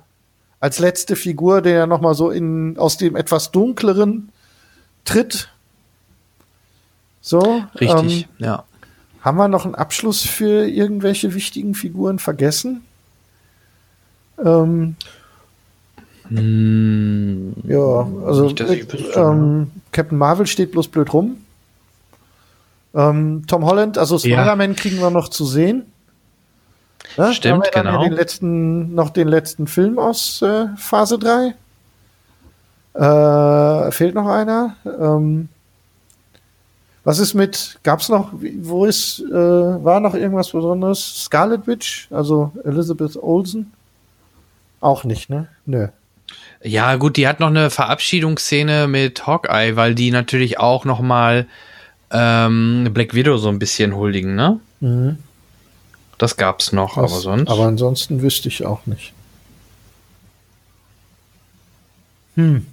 als 0.61 0.79
letzte 0.79 1.17
Figur, 1.17 1.63
der 1.63 1.73
ja 1.73 1.87
nochmal 1.87 2.15
so 2.15 2.31
in 2.31 2.77
aus 2.79 2.97
dem 2.97 3.17
etwas 3.17 3.51
dunkleren 3.51 4.31
tritt. 5.05 5.49
So, 7.23 7.63
Richtig, 7.79 8.23
ähm, 8.23 8.45
ja. 8.47 8.65
haben 9.21 9.37
wir 9.37 9.49
noch 9.49 9.65
einen 9.65 9.75
Abschluss 9.75 10.23
für 10.23 10.67
irgendwelche 10.67 11.35
wichtigen 11.35 11.75
Figuren 11.75 12.19
vergessen? 12.19 12.83
Ähm, 14.43 14.97
Hm, 16.31 17.55
ja, 17.65 18.09
also 18.25 18.45
Nicht, 18.45 18.61
äh, 18.61 18.87
ähm, 19.17 19.73
Captain 19.91 20.17
Marvel 20.17 20.47
steht 20.47 20.71
bloß 20.71 20.89
blöd 20.89 21.13
rum. 21.13 21.39
Ähm, 22.95 23.45
Tom 23.47 23.65
Holland, 23.65 23.99
also 23.99 24.17
Ja. 24.17 24.39
Spider-Man 24.39 24.75
kriegen 24.77 24.99
wir 25.01 25.11
noch 25.11 25.29
zu 25.29 25.45
sehen. 25.45 25.85
Ne? 27.17 27.33
Stimmt, 27.33 27.65
wir 27.65 27.71
dann 27.73 27.87
ja 27.87 27.91
genau. 27.93 28.05
Den 28.05 28.12
letzten, 28.12 28.95
noch 28.95 29.11
den 29.11 29.29
letzten 29.29 29.67
Film 29.67 29.99
aus 29.99 30.43
äh, 30.43 30.67
Phase 30.77 31.19
3. 31.19 31.55
Äh, 32.95 33.91
fehlt 33.93 34.15
noch 34.15 34.27
einer. 34.29 34.75
Ähm, 34.85 35.49
was 37.05 37.19
ist 37.19 37.35
mit, 37.35 37.79
gab's 37.83 38.09
noch, 38.09 38.33
wie- 38.41 38.59
wo 38.61 38.85
ist, 38.85 39.21
äh, 39.21 39.33
war 39.33 40.01
noch 40.01 40.15
irgendwas 40.15 40.51
Besonderes? 40.51 41.25
Scarlet 41.25 41.67
Witch, 41.67 42.09
also 42.11 42.53
Elizabeth 42.65 43.17
Olsen? 43.17 43.73
Auch 44.81 45.05
nicht, 45.05 45.31
ne? 45.31 45.49
Nö. 45.67 45.89
Ja, 46.62 46.97
gut, 46.97 47.17
die 47.17 47.27
hat 47.27 47.41
noch 47.41 47.49
eine 47.49 47.71
Verabschiedungsszene 47.71 48.87
mit 48.87 49.27
Hawkeye, 49.27 49.77
weil 49.77 49.95
die 49.95 50.11
natürlich 50.11 50.59
auch 50.59 50.85
noch 50.85 51.01
mal 51.01 51.47
ähm, 52.11 52.89
Black 52.93 53.15
Widow 53.15 53.37
so 53.39 53.49
ein 53.49 53.59
bisschen 53.59 53.95
huldigen, 53.95 54.35
ne? 54.35 54.61
Das 56.19 56.37
gab's 56.37 56.73
noch, 56.73 56.97
aber 56.97 57.07
Was- 57.11 57.23
sonst. 57.23 57.49
Aber 57.51 57.65
ansonsten 57.66 58.23
wüsste 58.23 58.49
ich 58.49 58.65
auch 58.65 58.87
nicht. 58.87 59.12
Hm. 62.37 62.66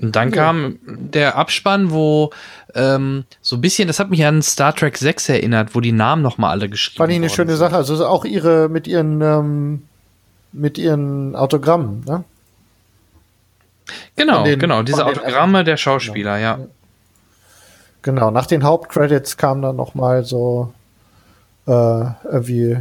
Und 0.00 0.14
dann 0.14 0.30
kam 0.30 0.78
der 0.86 1.36
Abspann, 1.36 1.90
wo 1.90 2.30
ähm, 2.74 3.24
so 3.42 3.56
ein 3.56 3.60
bisschen, 3.60 3.88
das 3.88 3.98
hat 3.98 4.10
mich 4.10 4.24
an 4.24 4.42
Star 4.42 4.72
Trek 4.74 4.96
6 4.96 5.28
erinnert, 5.28 5.74
wo 5.74 5.80
die 5.80 5.90
Namen 5.90 6.22
noch 6.22 6.38
mal 6.38 6.50
alle 6.50 6.68
geschrieben 6.68 6.98
Fand 6.98 7.10
ich 7.10 7.16
eine 7.16 7.30
schöne 7.30 7.50
sind. 7.52 7.58
Sache. 7.58 7.74
Also 7.76 8.06
auch 8.06 8.24
ihre 8.24 8.68
mit 8.68 8.86
ihren 8.86 9.20
ähm, 9.20 9.82
mit 10.52 10.78
ihren 10.78 11.34
Autogrammen, 11.34 12.04
ne? 12.06 12.22
Genau, 14.16 14.44
den- 14.44 14.58
genau, 14.60 14.82
diese 14.82 15.04
Autogramme 15.04 15.64
der 15.64 15.76
Schauspieler, 15.76 16.38
ja. 16.38 16.60
Genau. 18.08 18.30
Nach 18.30 18.46
den 18.46 18.64
Hauptcredits 18.64 19.36
kam 19.36 19.60
dann 19.60 19.76
noch 19.76 19.94
mal 19.94 20.24
so 20.24 20.72
äh, 21.66 21.70
irgendwie 21.70 22.78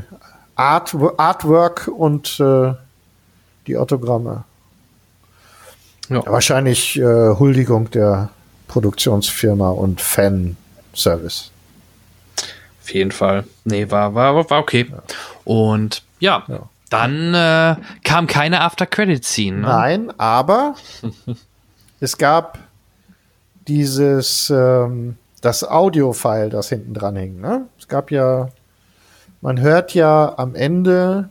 Art, 0.56 0.96
Artwork 1.18 1.90
und 1.94 2.40
äh, 2.40 2.72
die 3.68 3.76
Autogramme. 3.76 4.46
Ja. 6.08 6.26
Wahrscheinlich 6.26 6.98
äh, 6.98 7.04
Huldigung 7.36 7.92
der 7.92 8.30
Produktionsfirma 8.70 9.70
und 9.70 10.00
Fanservice. 10.00 11.52
Auf 12.82 12.94
jeden 12.94 13.12
Fall. 13.12 13.44
Nee, 13.66 13.92
war, 13.92 14.16
war, 14.16 14.50
war 14.50 14.60
okay. 14.60 14.90
Und 15.44 16.04
ja, 16.20 16.44
Ja. 16.48 16.70
dann 16.90 17.34
äh, 17.34 17.76
kam 18.06 18.28
keine 18.28 18.62
After-Credit-Scene. 18.62 19.58
Ne? 19.58 19.68
Nein, 19.68 20.14
aber 20.18 20.76
es 22.00 22.18
gab 22.18 22.60
dieses, 23.68 24.50
ähm, 24.56 25.16
das 25.42 25.64
Audio-File, 25.64 26.50
das 26.50 26.70
hinten 26.70 26.94
dran 26.94 27.16
hing. 27.16 27.40
Ne? 27.42 27.68
Es 27.80 27.88
gab 27.88 28.12
ja, 28.12 28.50
man 29.42 29.60
hört 29.60 29.94
ja 29.94 30.34
am 30.38 30.56
Ende 30.56 31.30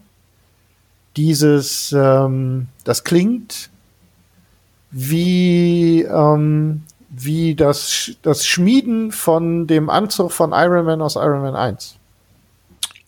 dieses, 1.16 1.92
ähm, 1.96 2.68
das 2.84 3.04
klingt 3.04 3.70
wie, 4.90 6.02
ähm, 6.02 6.82
wie 7.10 7.54
das, 7.54 8.12
das 8.22 8.46
Schmieden 8.46 9.12
von 9.12 9.66
dem 9.66 9.90
Anzug 9.90 10.32
von 10.32 10.52
Iron 10.52 10.84
Man 10.86 11.02
aus 11.02 11.16
Iron 11.16 11.42
Man 11.42 11.56
1. 11.56 11.96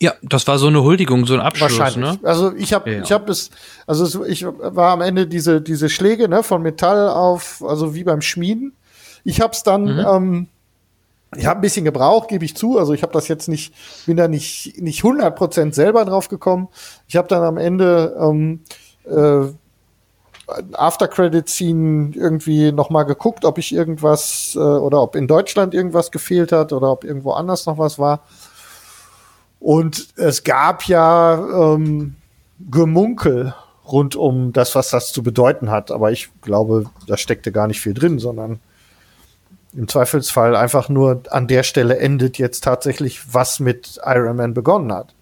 Ja, 0.01 0.13
das 0.21 0.47
war 0.47 0.57
so 0.57 0.67
eine 0.67 0.81
Huldigung, 0.81 1.25
so 1.25 1.33
ein 1.33 1.41
Abschluss, 1.41 1.77
Wahrscheinlich. 1.77 2.21
ne? 2.21 2.27
Also 2.27 2.53
ich 2.55 2.71
habe 2.73 2.89
Ja. 2.89 3.01
ich 3.01 3.11
habe 3.11 3.29
es 3.31 3.51
also 3.85 4.23
ich 4.25 4.45
war 4.45 4.93
am 4.93 5.01
Ende 5.01 5.27
diese 5.27 5.59
diese 5.61 5.89
Schläge 5.89 6.29
ne 6.29 6.41
von 6.41 6.61
Metall 6.61 7.09
auf 7.09 7.61
also 7.67 7.93
wie 7.95 8.05
beim 8.05 8.21
Schmieden. 8.21 8.71
Ich 9.23 9.41
habe 9.41 9.53
es 9.53 9.63
dann 9.63 9.83
Mhm. 9.83 10.05
ähm, 10.07 10.47
ich 11.35 11.45
habe 11.45 11.59
ein 11.59 11.61
bisschen 11.61 11.85
gebraucht, 11.85 12.29
gebe 12.29 12.43
ich 12.43 12.55
zu. 12.55 12.79
Also 12.79 12.93
ich 12.93 13.03
habe 13.03 13.13
das 13.13 13.27
jetzt 13.27 13.47
nicht 13.47 13.73
bin 14.07 14.17
da 14.17 14.27
nicht 14.27 14.81
nicht 14.81 15.03
100% 15.03 15.73
selber 15.73 16.03
drauf 16.05 16.27
gekommen. 16.27 16.69
Ich 17.07 17.15
habe 17.15 17.27
dann 17.27 17.43
am 17.43 17.57
Ende 17.57 18.17
ähm, 18.19 18.61
äh, 19.05 19.47
After 20.73 21.07
Credit 21.07 21.47
Scene 21.47 22.11
irgendwie 22.15 22.71
noch 22.71 22.89
mal 22.89 23.03
geguckt, 23.03 23.45
ob 23.45 23.59
ich 23.59 23.71
irgendwas 23.71 24.53
äh, 24.55 24.59
oder 24.59 25.03
ob 25.03 25.15
in 25.15 25.27
Deutschland 25.27 25.75
irgendwas 25.75 26.09
gefehlt 26.09 26.51
hat 26.51 26.73
oder 26.73 26.91
ob 26.91 27.03
irgendwo 27.03 27.33
anders 27.33 27.67
noch 27.67 27.77
was 27.77 27.99
war. 27.99 28.21
Und 29.59 30.07
es 30.15 30.43
gab 30.43 30.83
ja 30.87 31.35
ähm, 31.75 32.15
Gemunkel 32.71 33.53
rund 33.85 34.15
um 34.15 34.53
das, 34.53 34.73
was 34.73 34.89
das 34.89 35.11
zu 35.11 35.21
bedeuten 35.21 35.69
hat. 35.69 35.91
Aber 35.91 36.11
ich 36.11 36.29
glaube, 36.41 36.85
da 37.05 37.17
steckte 37.17 37.51
gar 37.51 37.67
nicht 37.67 37.81
viel 37.81 37.93
drin, 37.93 38.17
sondern 38.17 38.59
im 39.73 39.87
Zweifelsfall 39.87 40.55
einfach 40.55 40.89
nur 40.89 41.23
an 41.29 41.47
der 41.47 41.63
Stelle 41.63 41.97
endet 41.97 42.37
jetzt 42.37 42.63
tatsächlich, 42.63 43.33
was 43.33 43.59
mit 43.59 43.99
Iron 44.03 44.35
Man 44.35 44.53
begonnen 44.53 44.91
hat. 44.91 45.13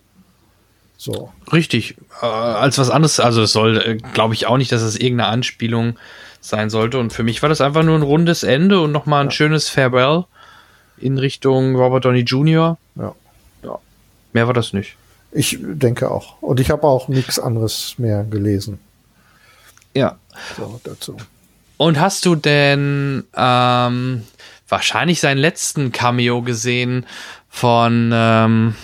So. 0.98 1.32
Richtig. 1.52 1.96
Äh, 2.22 2.26
als 2.26 2.78
was 2.78 2.90
anderes, 2.90 3.20
also 3.20 3.44
es 3.44 3.52
soll, 3.52 3.78
äh, 3.78 3.96
glaube 4.14 4.34
ich 4.34 4.48
auch 4.48 4.58
nicht, 4.58 4.72
dass 4.72 4.82
es 4.82 4.96
irgendeine 4.98 5.30
Anspielung 5.30 5.98
sein 6.42 6.70
sollte. 6.70 6.98
Und 6.98 7.14
für 7.14 7.24
mich 7.24 7.42
war 7.42 7.50
das 7.50 7.62
einfach 7.62 7.84
nur 7.84 7.96
ein 7.96 8.04
rundes 8.04 8.44
Ende 8.44 8.82
und 8.82 8.92
nochmal 8.92 9.22
ein 9.22 9.28
ja. 9.28 9.32
schönes 9.32 9.70
Farewell 9.70 10.26
in 10.98 11.18
Richtung 11.18 11.76
Robert 11.76 12.06
Downey 12.06 12.22
Jr. 12.22 12.78
Ja. 12.96 13.16
ja. 13.64 13.80
Mehr 14.34 14.48
war 14.48 14.54
das 14.54 14.74
nicht. 14.74 14.96
Ich 15.32 15.60
denke 15.62 16.10
auch. 16.10 16.42
Und 16.42 16.60
ich 16.60 16.72
habe 16.72 16.84
auch 16.84 17.10
nichts 17.10 17.38
anderes 17.38 17.96
mehr 17.98 18.24
gelesen. 18.24 18.80
Ja. 19.94 20.18
So, 20.56 20.80
dazu. 20.84 21.18
Und 21.78 22.00
hast 22.00 22.26
du 22.26 22.36
denn 22.36 23.24
ähm, 23.36 24.24
wahrscheinlich 24.68 25.20
seinen 25.20 25.38
letzten 25.38 25.92
Cameo 25.92 26.42
gesehen 26.42 27.06
von 27.50 28.12
ähm, 28.14 28.76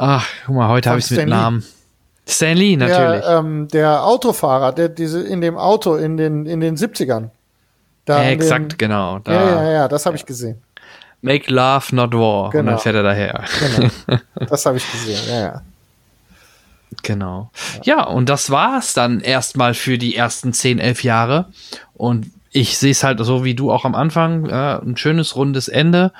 Ach, 0.00 0.24
guck 0.46 0.54
mal, 0.54 0.68
heute 0.68 0.90
habe 0.90 1.00
ich 1.00 1.06
es 1.06 1.10
mit 1.10 1.28
Namen. 1.28 1.64
Stanley, 2.26 2.76
natürlich. 2.76 3.24
Der, 3.24 3.38
ähm, 3.38 3.66
der 3.68 4.04
Autofahrer, 4.04 4.72
der 4.72 4.88
diese 4.88 5.20
in 5.22 5.40
dem 5.40 5.58
Auto 5.58 5.96
in 5.96 6.16
den 6.16 6.46
in 6.46 6.60
den 6.60 6.76
70ern. 6.76 7.30
Da 8.04 8.22
ja, 8.22 8.30
exakt, 8.30 8.72
den, 8.72 8.78
genau. 8.78 9.18
Da, 9.18 9.32
ja, 9.32 9.62
ja, 9.62 9.70
ja, 9.70 9.88
das 9.88 10.06
habe 10.06 10.14
ich 10.16 10.24
gesehen. 10.24 10.62
Make 11.20 11.52
love, 11.52 11.94
not 11.96 12.12
war. 12.12 12.50
Genau. 12.50 12.50
Und 12.50 12.52
dann 12.52 12.64
genau. 12.66 12.78
fährt 12.78 12.94
er 12.94 13.02
daher. 13.02 13.44
Genau. 13.58 14.20
Das 14.48 14.64
habe 14.66 14.76
ich 14.76 14.92
gesehen, 14.92 15.20
ja, 15.28 15.40
ja. 15.40 15.62
Genau. 17.02 17.50
Ja, 17.84 18.04
und 18.04 18.28
das 18.28 18.50
war's 18.50 18.94
dann 18.94 19.20
erstmal 19.20 19.74
für 19.74 19.98
die 19.98 20.16
ersten 20.16 20.52
10, 20.52 20.78
11 20.78 21.04
Jahre. 21.04 21.46
Und 21.94 22.30
ich 22.50 22.78
sehe 22.78 22.92
es 22.92 23.04
halt 23.04 23.20
so 23.20 23.44
wie 23.44 23.54
du 23.54 23.70
auch 23.70 23.84
am 23.84 23.94
Anfang. 23.94 24.46
Äh, 24.46 24.78
ein 24.80 24.96
schönes, 24.96 25.36
rundes 25.36 25.68
Ende, 25.68 26.12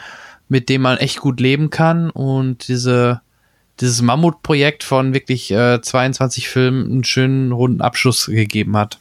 mit 0.49 0.69
dem 0.69 0.82
man 0.82 0.99
echt 0.99 1.20
gut 1.20 1.40
leben 1.40 1.70
kann. 1.70 2.11
Und 2.11 2.69
diese 2.69 3.20
dieses 3.81 4.03
Mammutprojekt 4.03 4.82
von 4.82 5.15
wirklich 5.15 5.51
äh, 5.51 5.81
22 5.81 6.49
Filmen 6.49 6.90
einen 6.90 7.05
schönen 7.05 7.53
runden 7.53 7.81
Abschluss 7.81 8.27
gegeben 8.27 8.77
hat. 8.77 8.99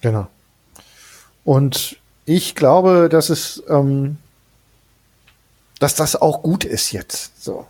Genau. 0.00 0.28
Und 1.44 1.96
ich 2.24 2.54
glaube, 2.54 3.08
dass 3.10 3.28
es, 3.28 3.62
ähm, 3.68 4.16
dass 5.78 5.94
das 5.94 6.16
auch 6.16 6.42
gut 6.42 6.64
ist 6.64 6.92
jetzt. 6.92 7.42
So. 7.42 7.66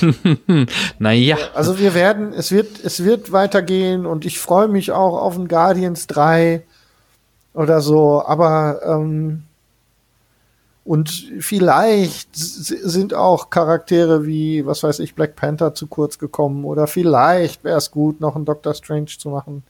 naja. 0.98 1.36
Also 1.54 1.78
wir 1.78 1.94
werden, 1.94 2.32
es 2.32 2.50
wird, 2.50 2.84
es 2.84 3.04
wird 3.04 3.32
weitergehen 3.32 4.06
und 4.06 4.24
ich 4.24 4.38
freue 4.38 4.68
mich 4.68 4.92
auch 4.92 5.20
auf 5.20 5.36
ein 5.36 5.48
Guardians 5.48 6.06
3 6.06 6.62
oder 7.54 7.80
so, 7.80 8.24
aber 8.24 8.80
ähm, 8.84 9.42
und 10.88 11.10
vielleicht 11.40 12.30
sind 12.34 13.12
auch 13.12 13.50
Charaktere 13.50 14.24
wie, 14.24 14.64
was 14.64 14.82
weiß 14.82 15.00
ich, 15.00 15.14
Black 15.14 15.36
Panther 15.36 15.74
zu 15.74 15.86
kurz 15.86 16.18
gekommen 16.18 16.64
oder 16.64 16.86
vielleicht 16.86 17.62
wäre 17.62 17.76
es 17.76 17.90
gut, 17.90 18.22
noch 18.22 18.36
einen 18.36 18.46
Doctor 18.46 18.72
Strange 18.72 19.06
zu 19.18 19.28
machen. 19.28 19.64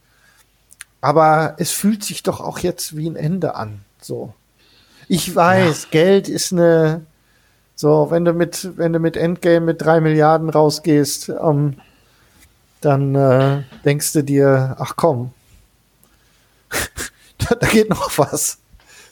Aber 1.00 1.56
es 1.58 1.72
fühlt 1.72 2.04
sich 2.04 2.22
doch 2.22 2.40
auch 2.40 2.60
jetzt 2.60 2.96
wie 2.96 3.10
ein 3.10 3.16
Ende 3.16 3.56
an. 3.56 3.80
So. 4.00 4.32
Ich 5.08 5.34
weiß, 5.34 5.84
ja. 5.84 5.88
Geld 5.90 6.28
ist 6.28 6.52
eine, 6.52 7.04
so, 7.80 8.10
wenn 8.10 8.24
du 8.24 8.32
mit, 8.32 8.76
wenn 8.76 8.92
du 8.92 8.98
mit 8.98 9.16
Endgame 9.16 9.60
mit 9.60 9.80
drei 9.80 10.00
Milliarden 10.00 10.50
rausgehst, 10.50 11.28
ähm, 11.28 11.76
dann 12.80 13.14
äh, 13.14 13.62
denkst 13.84 14.14
du 14.14 14.24
dir, 14.24 14.74
ach 14.80 14.94
komm, 14.96 15.30
da 17.38 17.68
geht 17.68 17.88
noch 17.88 18.18
was. 18.18 18.58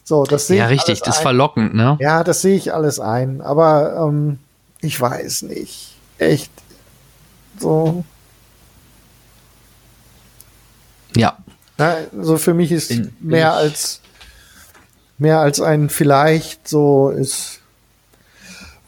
So, 0.02 0.24
das 0.24 0.48
sehe 0.48 0.58
ja, 0.58 0.66
richtig, 0.66 1.00
das 1.00 1.18
ist 1.18 1.22
verlockend, 1.22 1.74
ne? 1.74 1.96
Ja, 2.00 2.24
das 2.24 2.42
sehe 2.42 2.56
ich 2.56 2.74
alles 2.74 2.98
ein. 2.98 3.40
Aber 3.40 4.04
ähm, 4.04 4.40
ich 4.80 5.00
weiß 5.00 5.42
nicht. 5.42 5.96
Echt. 6.18 6.50
So. 7.60 8.04
Ja. 11.14 11.38
Na, 11.78 11.98
so 12.20 12.36
für 12.36 12.52
mich 12.52 12.72
ist 12.72 12.88
bin 12.88 13.14
mehr 13.20 13.54
als 13.54 14.00
mehr 15.18 15.38
als 15.38 15.60
ein 15.60 15.88
vielleicht 15.88 16.66
so 16.66 17.10
ist. 17.10 17.60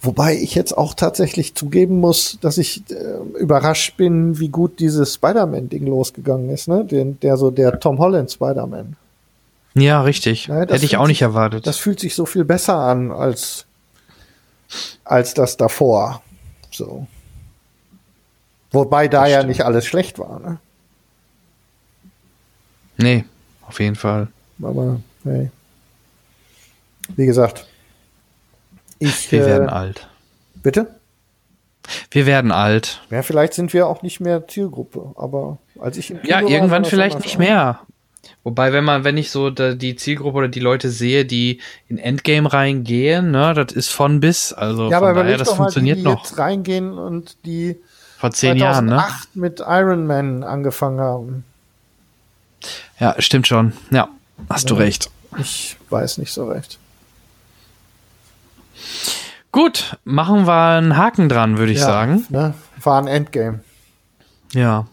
Wobei 0.00 0.36
ich 0.36 0.54
jetzt 0.54 0.76
auch 0.76 0.94
tatsächlich 0.94 1.56
zugeben 1.56 1.98
muss, 1.98 2.38
dass 2.40 2.56
ich 2.56 2.82
äh, 2.90 3.38
überrascht 3.38 3.96
bin, 3.96 4.38
wie 4.38 4.48
gut 4.48 4.78
dieses 4.78 5.14
Spider-Man-Ding 5.14 5.86
losgegangen 5.86 6.50
ist, 6.50 6.68
ne? 6.68 6.84
Den, 6.84 7.18
der 7.20 7.36
so 7.36 7.50
der 7.50 7.80
Tom 7.80 7.98
Holland 7.98 8.30
Spider-Man. 8.30 8.96
Ja, 9.74 10.02
richtig. 10.02 10.46
Ja, 10.46 10.60
Hätte 10.60 10.84
ich 10.84 10.96
auch 10.96 11.08
nicht 11.08 11.22
erwartet. 11.22 11.66
Das 11.66 11.78
fühlt 11.78 11.98
sich 11.98 12.14
so 12.14 12.26
viel 12.26 12.44
besser 12.44 12.76
an 12.76 13.10
als, 13.10 13.66
als 15.04 15.34
das 15.34 15.56
davor. 15.56 16.22
So. 16.70 17.06
Wobei 18.70 19.08
da 19.08 19.22
das 19.22 19.30
ja 19.30 19.36
stimmt. 19.38 19.48
nicht 19.48 19.64
alles 19.64 19.86
schlecht 19.86 20.18
war, 20.18 20.38
ne? 20.40 20.58
Nee, 22.98 23.24
auf 23.66 23.78
jeden 23.80 23.96
Fall. 23.96 24.28
Aber, 24.62 25.00
hey. 25.24 25.50
Wie 27.16 27.26
gesagt, 27.26 27.66
ich. 28.98 29.30
Wir 29.32 29.42
äh, 29.42 29.46
werden 29.46 29.68
alt. 29.68 30.08
Bitte? 30.62 30.94
Wir 32.10 32.26
werden 32.26 32.52
alt. 32.52 33.00
Ja, 33.10 33.22
vielleicht 33.22 33.54
sind 33.54 33.72
wir 33.72 33.86
auch 33.86 34.02
nicht 34.02 34.20
mehr 34.20 34.46
Zielgruppe, 34.46 35.12
aber 35.16 35.58
als 35.80 35.96
ich 35.96 36.10
im 36.10 36.20
Kino 36.20 36.30
Ja, 36.30 36.40
irgendwann 36.40 36.82
war, 36.82 36.90
vielleicht 36.90 37.20
nicht 37.20 37.38
mehr. 37.38 37.80
Wobei, 38.44 38.72
wenn 38.72 38.84
man, 38.84 39.04
wenn 39.04 39.16
ich 39.16 39.30
so 39.30 39.50
die 39.50 39.96
Zielgruppe 39.96 40.38
oder 40.38 40.48
die 40.48 40.60
Leute 40.60 40.90
sehe, 40.90 41.24
die 41.24 41.60
in 41.88 41.98
Endgame 41.98 42.52
reingehen, 42.52 43.30
ne, 43.30 43.54
das 43.54 43.72
ist 43.72 43.88
von 43.88 44.20
bis, 44.20 44.52
also 44.52 44.90
ja, 44.90 44.98
von 44.98 45.08
aber 45.08 45.22
daher, 45.22 45.38
das 45.38 45.52
funktioniert 45.52 45.98
mal, 45.98 46.10
die, 46.10 46.16
noch. 46.16 46.24
Jetzt 46.24 46.38
reingehen 46.38 46.98
und 46.98 47.36
die 47.44 47.76
vor 48.18 48.30
zehn 48.32 48.56
Jahren, 48.56 48.86
ne? 48.86 49.02
mit 49.34 49.60
Iron 49.60 50.06
Man 50.06 50.42
angefangen 50.42 51.00
haben. 51.00 51.44
Ja, 52.98 53.14
stimmt 53.18 53.46
schon. 53.46 53.72
Ja, 53.90 54.08
hast 54.48 54.68
ja, 54.68 54.76
du 54.76 54.82
recht. 54.82 55.10
Ich 55.38 55.76
weiß 55.90 56.18
nicht 56.18 56.32
so 56.32 56.48
recht. 56.48 56.78
Gut, 59.50 59.96
machen 60.04 60.46
wir 60.46 60.76
einen 60.76 60.96
Haken 60.96 61.28
dran, 61.28 61.58
würde 61.58 61.72
ich 61.72 61.78
ja, 61.78 61.86
sagen. 61.86 62.26
Ne, 62.28 62.54
war 62.82 63.00
ein 63.00 63.06
Endgame. 63.06 63.60
Ja. 64.52 64.86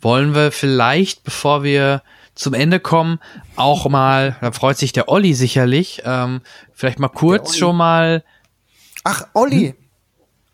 Wollen 0.00 0.34
wir 0.34 0.52
vielleicht, 0.52 1.24
bevor 1.24 1.62
wir 1.62 2.02
zum 2.34 2.54
Ende 2.54 2.80
kommen, 2.80 3.20
auch 3.56 3.88
mal, 3.88 4.36
da 4.40 4.52
freut 4.52 4.76
sich 4.76 4.92
der 4.92 5.08
Olli 5.08 5.34
sicherlich, 5.34 6.02
ähm, 6.04 6.40
vielleicht 6.72 6.98
mal 6.98 7.08
kurz 7.08 7.56
schon 7.56 7.76
mal. 7.76 8.24
Ach, 9.04 9.26
Olli. 9.34 9.68
Hm? 9.68 9.74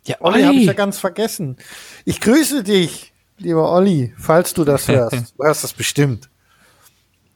Ja, 0.07 0.17
Olli, 0.21 0.35
Olli. 0.35 0.45
habe 0.45 0.57
ich 0.57 0.67
ja 0.67 0.73
ganz 0.73 0.99
vergessen. 0.99 1.57
Ich 2.05 2.21
grüße 2.21 2.65
dich, 2.65 3.13
lieber 3.39 3.71
Olli, 3.73 4.15
falls 4.19 4.55
du 4.55 4.65
das 4.65 4.89
hörst. 4.89 5.35
du 5.39 5.45
hörst 5.45 5.65
das 5.65 5.73
bestimmt. 5.73 6.29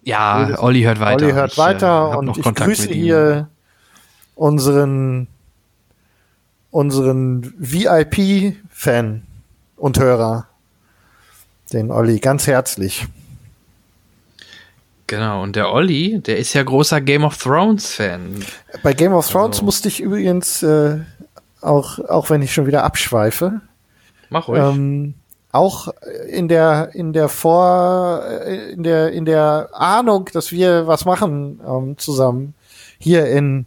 Ja, 0.02 0.58
Olli 0.58 0.82
hört 0.82 1.00
weiter. 1.00 1.24
Olli 1.24 1.34
hört 1.34 1.52
ich, 1.52 1.58
weiter 1.58 2.12
äh, 2.12 2.16
und 2.16 2.36
ich 2.36 2.54
grüße 2.54 2.92
hier 2.92 3.48
unseren 4.34 5.28
unseren 6.70 7.54
VIP-Fan 7.56 9.22
und 9.76 9.98
Hörer, 9.98 10.48
den 11.72 11.92
Olli, 11.92 12.18
ganz 12.18 12.48
herzlich. 12.48 13.06
Genau, 15.06 15.42
und 15.42 15.54
der 15.54 15.70
Olli, 15.72 16.18
der 16.20 16.38
ist 16.38 16.52
ja 16.54 16.64
großer 16.64 17.00
Game 17.00 17.24
of 17.24 17.36
Thrones-Fan. 17.36 18.44
Bei 18.82 18.92
Game 18.92 19.12
of 19.12 19.28
Thrones 19.28 19.56
also. 19.56 19.66
musste 19.66 19.86
ich 19.86 20.00
übrigens, 20.00 20.64
äh, 20.64 20.98
auch, 21.60 22.00
auch 22.00 22.30
wenn 22.30 22.42
ich 22.42 22.52
schon 22.52 22.66
wieder 22.66 22.82
abschweife, 22.82 23.60
Mach 24.30 24.48
ruhig. 24.48 24.60
Ähm, 24.60 25.14
auch 25.52 25.88
in 26.28 26.48
der 26.48 26.90
in 26.94 27.12
der 27.12 27.28
Vor 27.28 28.24
in 28.72 28.82
der 28.82 29.12
in 29.12 29.24
der 29.24 29.68
Ahnung, 29.72 30.28
dass 30.32 30.50
wir 30.50 30.88
was 30.88 31.04
machen 31.04 31.60
ähm, 31.64 31.96
zusammen 31.98 32.54
hier 32.98 33.26
in 33.26 33.66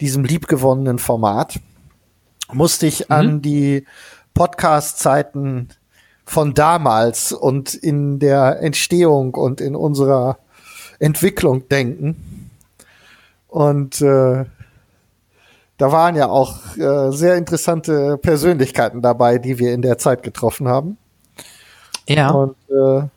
diesem 0.00 0.24
liebgewonnenen 0.24 0.98
Format, 0.98 1.60
musste 2.52 2.86
ich 2.86 3.08
mhm. 3.08 3.14
an 3.14 3.42
die 3.42 3.86
Podcast-Zeiten 4.34 5.70
von 6.24 6.54
damals 6.54 7.32
und 7.32 7.74
in 7.74 8.18
der 8.18 8.60
Entstehung 8.60 9.34
und 9.34 9.60
in 9.60 9.76
unserer 9.76 10.38
Entwicklung 10.98 11.68
denken. 11.68 12.50
Und 13.48 14.00
äh, 14.02 14.44
da 15.78 15.92
waren 15.92 16.16
ja 16.16 16.28
auch 16.28 16.76
äh, 16.76 17.12
sehr 17.12 17.36
interessante 17.36 18.18
Persönlichkeiten 18.18 19.02
dabei, 19.02 19.38
die 19.38 19.58
wir 19.58 19.72
in 19.72 19.82
der 19.82 19.98
Zeit 19.98 20.22
getroffen 20.22 20.68
haben. 20.68 20.98
Ja. 22.08 22.30
Und 22.30 22.56
äh, 22.70 23.08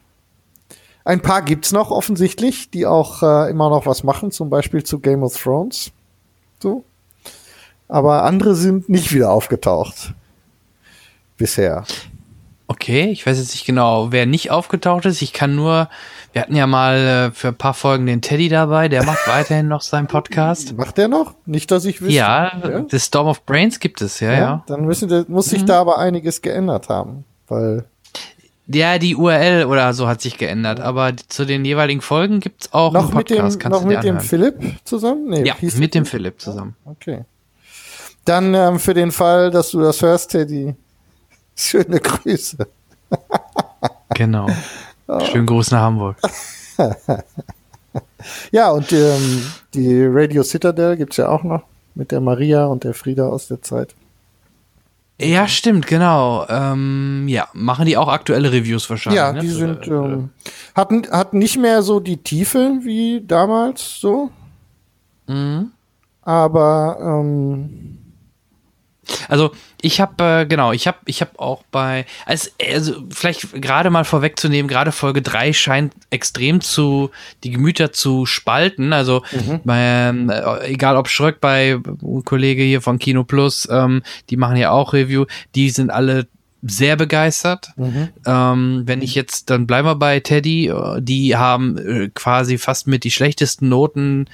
Ein 1.06 1.22
paar 1.22 1.42
gibt's 1.42 1.72
noch 1.72 1.90
offensichtlich, 1.90 2.70
die 2.70 2.86
auch 2.86 3.24
äh, 3.24 3.50
immer 3.50 3.70
noch 3.70 3.86
was 3.86 4.04
machen, 4.04 4.32
zum 4.32 4.50
Beispiel 4.50 4.84
zu 4.84 5.00
Game 5.00 5.24
of 5.24 5.36
Thrones. 5.42 5.92
So. 6.62 6.84
Aber 7.88 8.24
andere 8.24 8.56
sind 8.56 8.90
nicht 8.90 9.14
wieder 9.14 9.32
aufgetaucht. 9.32 10.14
Bisher. 11.38 11.86
Okay, 12.68 13.10
ich 13.10 13.26
weiß 13.26 13.40
jetzt 13.40 13.54
nicht 13.54 13.66
genau, 13.66 14.12
wer 14.12 14.28
nicht 14.28 14.52
aufgetaucht 14.52 15.06
ist. 15.06 15.24
Ich 15.24 15.34
kann 15.34 15.56
nur, 15.56 15.90
wir 16.34 16.42
hatten 16.44 16.56
ja 16.56 16.68
mal 16.68 16.98
äh, 16.98 17.32
für 17.32 17.48
ein 17.48 17.56
paar 17.56 17.74
Folgen 17.74 18.06
den 18.06 18.22
Teddy 18.22 18.48
dabei, 18.48 18.90
der 18.90 19.04
macht 19.04 19.28
weiterhin 19.28 19.68
noch 19.68 19.82
seinen 19.82 20.06
Podcast. 20.06 20.74
Macht 20.78 21.00
der 21.00 21.08
noch? 21.08 21.34
Nicht, 21.48 21.72
dass 21.72 21.86
ich 21.86 22.00
wüsste. 22.00 22.14
Ja, 22.14 22.60
ja? 22.64 22.86
The 22.88 23.00
Storm 23.00 23.28
of 23.28 23.44
Brains 23.48 23.80
gibt 23.80 24.02
es, 24.04 24.20
ja, 24.20 24.32
ja. 24.32 24.40
ja. 24.40 24.64
Dann 24.68 24.86
müssen, 24.86 25.26
muss 25.30 25.48
sich 25.48 25.64
mhm. 25.64 25.66
da 25.66 25.82
aber 25.82 25.98
einiges 25.98 26.44
geändert 26.44 26.90
haben, 26.90 27.26
weil 27.48 27.86
ja, 28.72 29.00
die 29.00 29.16
URL 29.16 29.66
oder 29.66 29.94
so 29.94 30.08
hat 30.08 30.22
sich 30.22 30.38
geändert, 30.38 30.80
aber 30.80 31.14
zu 31.28 31.46
den 31.46 31.66
jeweiligen 31.66 32.02
Folgen 32.02 32.40
gibt's 32.40 32.72
auch 32.72 32.94
noch 32.94 33.06
einen 33.06 33.12
Podcast. 33.12 33.58
Mit 33.58 33.66
dem, 33.66 33.72
noch 33.72 33.84
mit 33.84 34.04
dem 34.04 34.20
Philipp 34.20 34.62
zusammen? 34.84 35.30
Nee, 35.30 35.44
ja, 35.46 35.56
mit 35.60 35.96
dem 35.96 36.06
Philipp 36.06 36.40
zusammen. 36.40 36.76
Okay. 36.86 37.26
Dann 38.26 38.54
ähm, 38.54 38.80
für 38.80 38.94
den 38.94 39.12
Fall, 39.12 39.50
dass 39.50 39.72
du 39.72 39.80
das 39.82 40.02
hörst, 40.02 40.32
Teddy, 40.32 40.76
schöne 41.56 42.00
Grüße. 42.00 42.68
genau. 44.14 44.48
Schönen 45.32 45.48
Gruß 45.48 45.72
nach 45.72 45.82
Hamburg. 45.82 46.18
ja, 48.52 48.70
und 48.70 48.92
ähm, 48.92 49.44
die 49.74 50.06
Radio 50.06 50.44
Citadel 50.44 50.98
gibt's 50.98 51.18
ja 51.18 51.30
auch 51.30 51.42
noch 51.42 51.64
mit 51.96 52.12
der 52.12 52.22
Maria 52.22 52.66
und 52.66 52.84
der 52.84 52.94
Frieda 52.94 53.28
aus 53.28 53.48
der 53.48 53.64
Zeit. 53.64 53.96
Ja, 55.22 55.48
stimmt, 55.48 55.86
genau. 55.86 56.46
Ähm, 56.48 57.28
ja, 57.28 57.50
machen 57.54 57.86
die 57.86 57.98
auch 57.98 58.08
aktuelle 58.08 58.52
Reviews 58.54 58.90
wahrscheinlich. 58.90 59.18
Ja, 59.18 59.34
ne? 59.34 59.42
die 59.42 59.50
sind 59.50 59.86
äh, 59.88 59.92
ähm, 59.92 60.30
hatten 60.76 61.08
hatten 61.12 61.38
nicht 61.40 61.58
mehr 61.58 61.82
so 61.82 62.00
die 62.00 62.18
Tiefe 62.18 62.80
wie 62.84 63.22
damals 63.26 64.00
so. 64.00 64.32
Mhm. 65.28 65.72
Aber 66.22 66.98
ähm, 67.02 67.99
also 69.28 69.52
ich 69.82 70.02
habe 70.02 70.24
äh, 70.24 70.46
genau, 70.46 70.72
ich 70.72 70.88
habe 70.88 70.98
ich 71.06 71.22
habe 71.22 71.32
auch 71.38 71.64
bei 71.72 72.06
als 72.26 72.54
also 72.72 73.04
vielleicht 73.10 73.62
gerade 73.62 73.90
mal 73.90 74.04
vorwegzunehmen, 74.04 74.68
gerade 74.68 74.92
Folge 74.92 75.22
3 75.22 75.54
scheint 75.54 75.94
extrem 76.10 76.62
zu 76.62 77.12
die 77.44 77.52
Gemüter 77.52 77.92
zu 77.92 78.26
spalten, 78.26 78.94
also 78.94 79.24
mhm. 79.32 79.62
bei, 79.64 80.14
äh, 80.30 80.72
egal 80.72 80.98
ob 80.98 81.08
Schröck 81.08 81.40
bei 81.40 81.80
Kollege 82.26 82.64
hier 82.64 82.82
von 82.82 83.00
Kino 83.00 83.24
Plus, 83.24 83.68
ähm, 83.72 84.04
die 84.30 84.38
machen 84.38 84.58
ja 84.58 84.72
auch 84.72 84.94
Review, 84.94 85.26
die 85.56 85.70
sind 85.70 85.92
alle 85.92 86.28
sehr 86.62 86.96
begeistert. 86.96 87.72
Mhm. 87.78 88.10
Ähm, 88.26 88.84
wenn 88.86 89.02
ich 89.02 89.16
jetzt, 89.16 89.50
dann 89.50 89.66
bleiben 89.68 89.88
wir 89.88 89.96
bei 89.96 90.20
Teddy, 90.20 90.72
die 91.00 91.36
haben 91.36 91.78
äh, 91.78 92.10
quasi 92.14 92.58
fast 92.58 92.88
mit 92.88 93.04
die 93.04 93.12
schlechtesten 93.12 93.70
Noten 93.70 94.28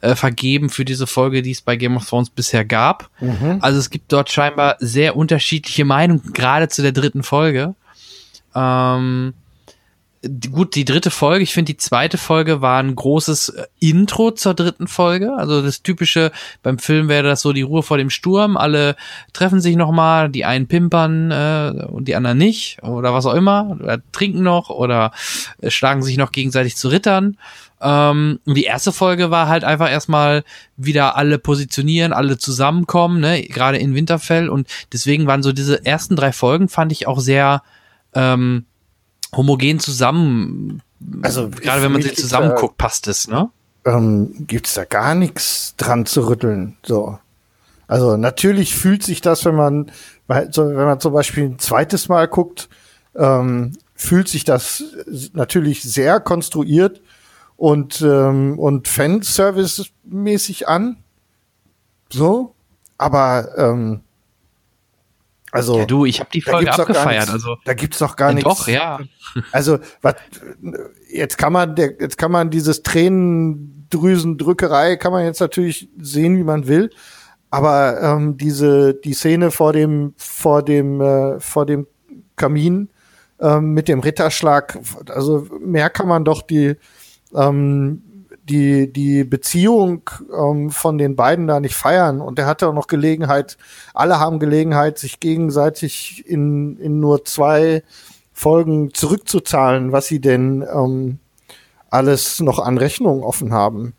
äh, 0.00 0.14
vergeben 0.14 0.70
für 0.70 0.84
diese 0.84 1.06
Folge, 1.06 1.42
die 1.42 1.50
es 1.50 1.62
bei 1.62 1.76
Game 1.76 1.96
of 1.96 2.08
Thrones 2.08 2.30
bisher 2.30 2.64
gab. 2.64 3.10
Mhm. 3.20 3.58
Also 3.60 3.78
es 3.78 3.90
gibt 3.90 4.12
dort 4.12 4.30
scheinbar 4.30 4.76
sehr 4.78 5.16
unterschiedliche 5.16 5.84
Meinungen, 5.84 6.32
gerade 6.32 6.68
zu 6.68 6.82
der 6.82 6.92
dritten 6.92 7.22
Folge. 7.22 7.74
Ähm, 8.54 9.34
gut, 10.52 10.76
die 10.76 10.84
dritte 10.84 11.10
Folge, 11.10 11.42
ich 11.42 11.52
finde 11.52 11.72
die 11.72 11.76
zweite 11.76 12.16
Folge 12.16 12.60
war 12.60 12.80
ein 12.80 12.94
großes 12.94 13.48
äh, 13.50 13.66
Intro 13.80 14.30
zur 14.30 14.54
dritten 14.54 14.86
Folge. 14.86 15.34
Also 15.36 15.62
das 15.62 15.82
typische, 15.82 16.30
beim 16.62 16.78
Film 16.78 17.08
wäre 17.08 17.24
das 17.24 17.40
so 17.40 17.52
die 17.52 17.62
Ruhe 17.62 17.82
vor 17.82 17.98
dem 17.98 18.10
Sturm, 18.10 18.56
alle 18.56 18.96
treffen 19.32 19.60
sich 19.60 19.74
nochmal, 19.74 20.28
die 20.28 20.44
einen 20.44 20.68
pimpern 20.68 21.30
äh, 21.32 21.86
und 21.88 22.06
die 22.06 22.14
anderen 22.14 22.38
nicht 22.38 22.82
oder 22.82 23.12
was 23.12 23.26
auch 23.26 23.34
immer, 23.34 23.76
oder 23.80 24.00
trinken 24.12 24.42
noch 24.42 24.70
oder 24.70 25.12
äh, 25.60 25.70
schlagen 25.70 26.02
sich 26.02 26.16
noch 26.16 26.30
gegenseitig 26.30 26.76
zu 26.76 26.88
Rittern. 26.88 27.36
Ähm, 27.80 28.38
die 28.44 28.64
erste 28.64 28.92
Folge 28.92 29.32
war 29.32 29.48
halt 29.48 29.64
einfach 29.64 29.90
erstmal 29.90 30.44
wieder 30.76 31.16
alle 31.16 31.38
positionieren, 31.38 32.12
alle 32.12 32.38
zusammenkommen, 32.38 33.20
ne, 33.20 33.42
gerade 33.42 33.78
in 33.78 33.96
Winterfell 33.96 34.48
und 34.48 34.68
deswegen 34.92 35.26
waren 35.26 35.42
so 35.42 35.52
diese 35.52 35.84
ersten 35.84 36.14
drei 36.14 36.30
Folgen 36.30 36.68
fand 36.68 36.92
ich 36.92 37.08
auch 37.08 37.18
sehr 37.18 37.62
ähm, 38.14 38.66
homogen 39.34 39.80
zusammen. 39.80 40.82
Also 41.22 41.48
gerade 41.48 41.82
wenn 41.82 41.92
man 41.92 42.02
sie 42.02 42.12
zusammen 42.14 42.54
guckt, 42.54 42.78
passt 42.78 43.08
es, 43.08 43.28
ne? 43.28 43.50
Ähm, 43.84 44.46
gibt's 44.46 44.74
da 44.74 44.84
gar 44.84 45.14
nichts 45.14 45.74
dran 45.76 46.06
zu 46.06 46.28
rütteln. 46.28 46.76
So. 46.84 47.18
Also 47.88 48.16
natürlich 48.16 48.76
fühlt 48.76 49.02
sich 49.02 49.20
das, 49.20 49.44
wenn 49.44 49.56
man, 49.56 49.90
wenn 50.28 50.74
man 50.74 51.00
zum 51.00 51.12
Beispiel 51.12 51.44
ein 51.44 51.58
zweites 51.58 52.08
Mal 52.08 52.28
guckt, 52.28 52.68
ähm, 53.16 53.76
fühlt 53.94 54.28
sich 54.28 54.44
das 54.44 54.84
natürlich 55.32 55.82
sehr 55.82 56.20
konstruiert 56.20 57.00
und 57.56 58.00
ähm, 58.02 58.58
und 58.58 58.88
Fanservice-mäßig 58.88 60.68
an. 60.68 60.96
So, 62.10 62.54
aber 62.98 63.48
ähm, 63.56 64.00
also 65.52 65.78
ja, 65.78 65.84
du, 65.84 66.04
ich 66.06 66.18
habe 66.18 66.30
die 66.32 66.40
Folge 66.40 66.72
abgefeiert. 66.72 67.28
Nichts, 67.28 67.32
also 67.32 67.58
da 67.64 67.74
gibt's 67.74 67.98
doch 67.98 68.16
gar 68.16 68.30
ja, 68.30 68.34
nichts. 68.34 68.48
Doch, 68.48 68.66
ja. 68.68 68.98
Also 69.52 69.78
was, 70.00 70.14
jetzt 71.10 71.38
kann 71.38 71.52
man, 71.52 71.76
jetzt 71.76 72.18
kann 72.18 72.32
man 72.32 72.50
dieses 72.50 72.82
Tränendrüsendrückerei 72.82 74.96
kann 74.96 75.12
man 75.12 75.24
jetzt 75.24 75.40
natürlich 75.40 75.88
sehen, 76.00 76.36
wie 76.36 76.42
man 76.42 76.66
will. 76.66 76.90
Aber 77.50 78.00
ähm, 78.00 78.36
diese 78.38 78.94
die 78.94 79.12
Szene 79.12 79.50
vor 79.50 79.74
dem 79.74 80.14
vor 80.16 80.62
dem 80.62 81.02
äh, 81.02 81.38
vor 81.38 81.66
dem 81.66 81.86
Kamin 82.36 82.88
ähm, 83.38 83.74
mit 83.74 83.88
dem 83.88 84.00
Ritterschlag, 84.00 84.78
also 85.08 85.46
mehr 85.60 85.90
kann 85.90 86.08
man 86.08 86.24
doch 86.24 86.40
die 86.42 86.76
ähm, 87.34 88.02
die, 88.48 88.92
die 88.92 89.24
Beziehung 89.24 90.02
ähm, 90.36 90.70
von 90.70 90.98
den 90.98 91.16
beiden 91.16 91.46
da 91.46 91.60
nicht 91.60 91.74
feiern. 91.74 92.20
Und 92.20 92.38
er 92.38 92.46
hatte 92.46 92.68
auch 92.68 92.74
noch 92.74 92.86
Gelegenheit, 92.86 93.56
alle 93.94 94.18
haben 94.18 94.38
Gelegenheit, 94.38 94.98
sich 94.98 95.20
gegenseitig 95.20 96.24
in, 96.26 96.76
in 96.78 97.00
nur 97.00 97.24
zwei 97.24 97.82
Folgen 98.32 98.92
zurückzuzahlen, 98.92 99.92
was 99.92 100.06
sie 100.06 100.20
denn 100.20 100.62
ähm, 100.62 101.18
alles 101.90 102.40
noch 102.40 102.58
an 102.58 102.78
Rechnungen 102.78 103.22
offen 103.22 103.52
haben. 103.52 103.94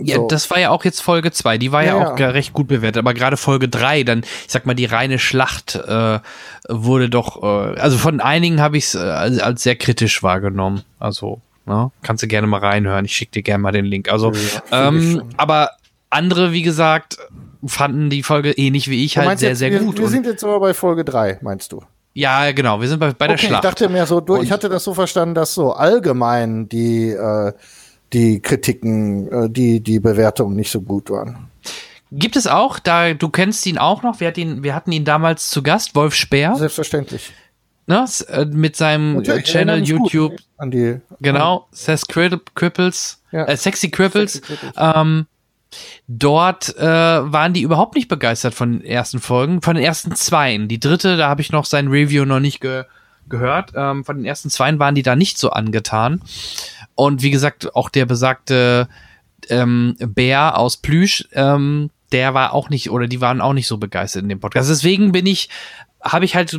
Ja, 0.00 0.16
so. 0.16 0.28
das 0.28 0.48
war 0.50 0.60
ja 0.60 0.70
auch 0.70 0.84
jetzt 0.84 1.00
Folge 1.00 1.32
2, 1.32 1.58
die 1.58 1.72
war 1.72 1.82
ja, 1.82 1.98
ja 1.98 2.12
auch 2.12 2.18
ja. 2.18 2.30
recht 2.30 2.52
gut 2.52 2.68
bewertet, 2.68 2.98
aber 2.98 3.14
gerade 3.14 3.36
Folge 3.36 3.68
3, 3.68 4.04
dann, 4.04 4.20
ich 4.20 4.52
sag 4.52 4.64
mal, 4.64 4.74
die 4.74 4.84
reine 4.84 5.18
Schlacht 5.18 5.74
äh, 5.74 6.20
wurde 6.68 7.10
doch, 7.10 7.42
äh, 7.42 7.80
also 7.80 7.98
von 7.98 8.20
einigen 8.20 8.60
habe 8.60 8.76
ich 8.76 8.84
es 8.84 8.94
äh, 8.94 8.98
als, 8.98 9.40
als 9.40 9.62
sehr 9.62 9.74
kritisch 9.76 10.22
wahrgenommen. 10.22 10.82
Also 11.00 11.40
Ne? 11.68 11.92
Kannst 12.02 12.22
du 12.22 12.26
gerne 12.26 12.46
mal 12.46 12.60
reinhören. 12.60 13.04
Ich 13.04 13.14
schicke 13.14 13.32
dir 13.32 13.42
gerne 13.42 13.62
mal 13.62 13.72
den 13.72 13.84
Link. 13.84 14.10
Also, 14.10 14.32
ja, 14.32 14.88
ähm, 14.88 15.22
aber 15.36 15.70
andere, 16.08 16.52
wie 16.52 16.62
gesagt, 16.62 17.18
fanden 17.66 18.08
die 18.08 18.22
Folge 18.22 18.52
ähnlich 18.52 18.88
wie 18.88 19.04
ich 19.04 19.18
halt 19.18 19.38
sehr, 19.38 19.50
jetzt, 19.50 19.58
sehr 19.58 19.70
wir, 19.70 19.80
gut. 19.80 19.98
Wir 19.98 20.08
sind 20.08 20.26
jetzt 20.26 20.42
aber 20.42 20.60
bei 20.60 20.72
Folge 20.72 21.04
3, 21.04 21.40
meinst 21.42 21.72
du? 21.72 21.82
Ja, 22.14 22.50
genau, 22.52 22.80
wir 22.80 22.88
sind 22.88 22.98
bei, 22.98 23.12
bei 23.12 23.26
der 23.26 23.36
okay, 23.36 23.46
Schlacht. 23.46 23.64
Ich 23.64 23.70
dachte 23.70 23.88
mir 23.90 24.06
so, 24.06 24.20
du, 24.20 24.40
ich 24.40 24.50
hatte 24.50 24.68
das 24.70 24.82
so 24.82 24.94
verstanden, 24.94 25.34
dass 25.34 25.52
so 25.54 25.72
allgemein 25.72 26.68
die, 26.68 27.10
äh, 27.10 27.52
die 28.14 28.40
Kritiken, 28.40 29.30
äh, 29.30 29.50
die, 29.50 29.80
die 29.80 30.00
Bewertungen 30.00 30.56
nicht 30.56 30.70
so 30.70 30.80
gut 30.80 31.10
waren. 31.10 31.50
Gibt 32.10 32.36
es 32.36 32.46
auch, 32.46 32.78
da 32.78 33.12
du 33.12 33.28
kennst 33.28 33.66
ihn 33.66 33.76
auch 33.76 34.02
noch, 34.02 34.20
wir 34.20 34.28
hatten 34.28 34.40
ihn, 34.40 34.62
wir 34.62 34.74
hatten 34.74 34.90
ihn 34.90 35.04
damals 35.04 35.50
zu 35.50 35.62
Gast, 35.62 35.94
Wolf 35.94 36.14
Speer. 36.14 36.54
Selbstverständlich 36.56 37.34
ne, 37.88 38.06
äh, 38.28 38.44
mit 38.44 38.76
seinem 38.76 39.22
ja, 39.22 39.40
Channel 39.40 39.82
YouTube. 39.82 40.36
An 40.56 40.70
die, 40.70 41.00
genau, 41.20 41.68
Says 41.72 42.06
Cripples, 42.06 43.22
ja. 43.32 43.44
äh, 43.44 43.56
Sexy 43.56 43.90
Cripples. 43.90 44.34
Sexy 44.34 44.56
Cripples. 44.56 44.74
Ähm, 44.76 45.26
dort 46.06 46.76
äh, 46.76 46.82
waren 46.82 47.52
die 47.52 47.62
überhaupt 47.62 47.94
nicht 47.94 48.08
begeistert 48.08 48.54
von 48.54 48.72
den 48.72 48.84
ersten 48.84 49.18
Folgen, 49.18 49.62
von 49.62 49.74
den 49.74 49.84
ersten 49.84 50.14
zweien. 50.14 50.68
Die 50.68 50.80
dritte, 50.80 51.16
da 51.16 51.28
habe 51.28 51.40
ich 51.40 51.52
noch 51.52 51.64
sein 51.64 51.88
Review 51.88 52.24
noch 52.24 52.40
nicht 52.40 52.60
ge 52.60 52.84
gehört. 53.28 53.72
Ähm, 53.74 54.06
von 54.06 54.16
den 54.16 54.24
ersten 54.24 54.48
zweien 54.48 54.78
waren 54.78 54.94
die 54.94 55.02
da 55.02 55.14
nicht 55.14 55.36
so 55.36 55.50
angetan. 55.50 56.22
Und 56.94 57.20
wie 57.22 57.30
gesagt, 57.30 57.76
auch 57.76 57.90
der 57.90 58.06
besagte 58.06 58.88
ähm, 59.50 59.96
Bär 59.98 60.56
aus 60.56 60.78
Plüsch, 60.78 61.28
ähm, 61.32 61.90
der 62.10 62.32
war 62.32 62.54
auch 62.54 62.70
nicht, 62.70 62.90
oder 62.90 63.06
die 63.06 63.20
waren 63.20 63.42
auch 63.42 63.52
nicht 63.52 63.66
so 63.66 63.76
begeistert 63.76 64.22
in 64.22 64.30
dem 64.30 64.40
Podcast. 64.40 64.70
Deswegen 64.70 65.12
bin 65.12 65.26
ich, 65.26 65.50
habe 66.02 66.24
ich 66.24 66.34
halt 66.34 66.58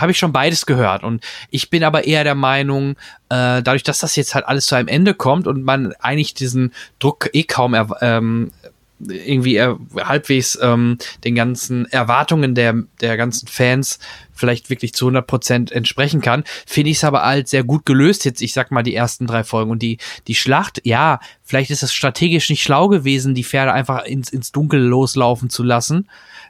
habe 0.00 0.12
ich 0.12 0.18
schon 0.18 0.32
beides 0.32 0.66
gehört. 0.66 1.02
Und 1.02 1.24
ich 1.50 1.70
bin 1.70 1.84
aber 1.84 2.04
eher 2.04 2.24
der 2.24 2.34
Meinung, 2.34 2.92
äh, 3.28 3.62
dadurch, 3.62 3.82
dass 3.82 3.98
das 3.98 4.16
jetzt 4.16 4.34
halt 4.34 4.46
alles 4.46 4.66
zu 4.66 4.74
einem 4.74 4.88
Ende 4.88 5.14
kommt 5.14 5.46
und 5.46 5.62
man 5.62 5.92
eigentlich 6.00 6.34
diesen 6.34 6.72
Druck 6.98 7.30
eh 7.32 7.44
kaum 7.44 7.76
ähm, 8.00 8.52
irgendwie 9.00 9.56
äh, 9.56 9.74
halbwegs 9.96 10.58
ähm, 10.60 10.98
den 11.24 11.34
ganzen 11.34 11.86
Erwartungen 11.86 12.54
der, 12.54 12.74
der 13.00 13.16
ganzen 13.16 13.46
Fans 13.46 13.98
vielleicht 14.32 14.70
wirklich 14.70 14.94
zu 14.94 15.06
100 15.06 15.26
Prozent 15.26 15.72
entsprechen 15.72 16.20
kann, 16.20 16.44
finde 16.66 16.90
ich 16.90 16.98
es 16.98 17.04
aber 17.04 17.24
halt 17.24 17.48
sehr 17.48 17.64
gut 17.64 17.86
gelöst 17.86 18.24
jetzt, 18.24 18.40
ich 18.40 18.52
sag 18.52 18.70
mal, 18.70 18.82
die 18.82 18.94
ersten 18.94 19.26
drei 19.26 19.44
Folgen 19.44 19.70
und 19.70 19.82
die, 19.82 19.98
die 20.26 20.34
Schlacht, 20.34 20.80
ja, 20.84 21.20
vielleicht 21.44 21.70
ist 21.70 21.82
es 21.82 21.92
strategisch 21.92 22.50
nicht 22.50 22.62
schlau 22.62 22.88
gewesen, 22.88 23.34
die 23.34 23.44
Pferde 23.44 23.72
einfach 23.72 24.04
ins, 24.04 24.30
ins 24.30 24.52
Dunkel 24.52 24.80
loslaufen 24.80 25.50
zu 25.50 25.62
lassen, 25.62 26.08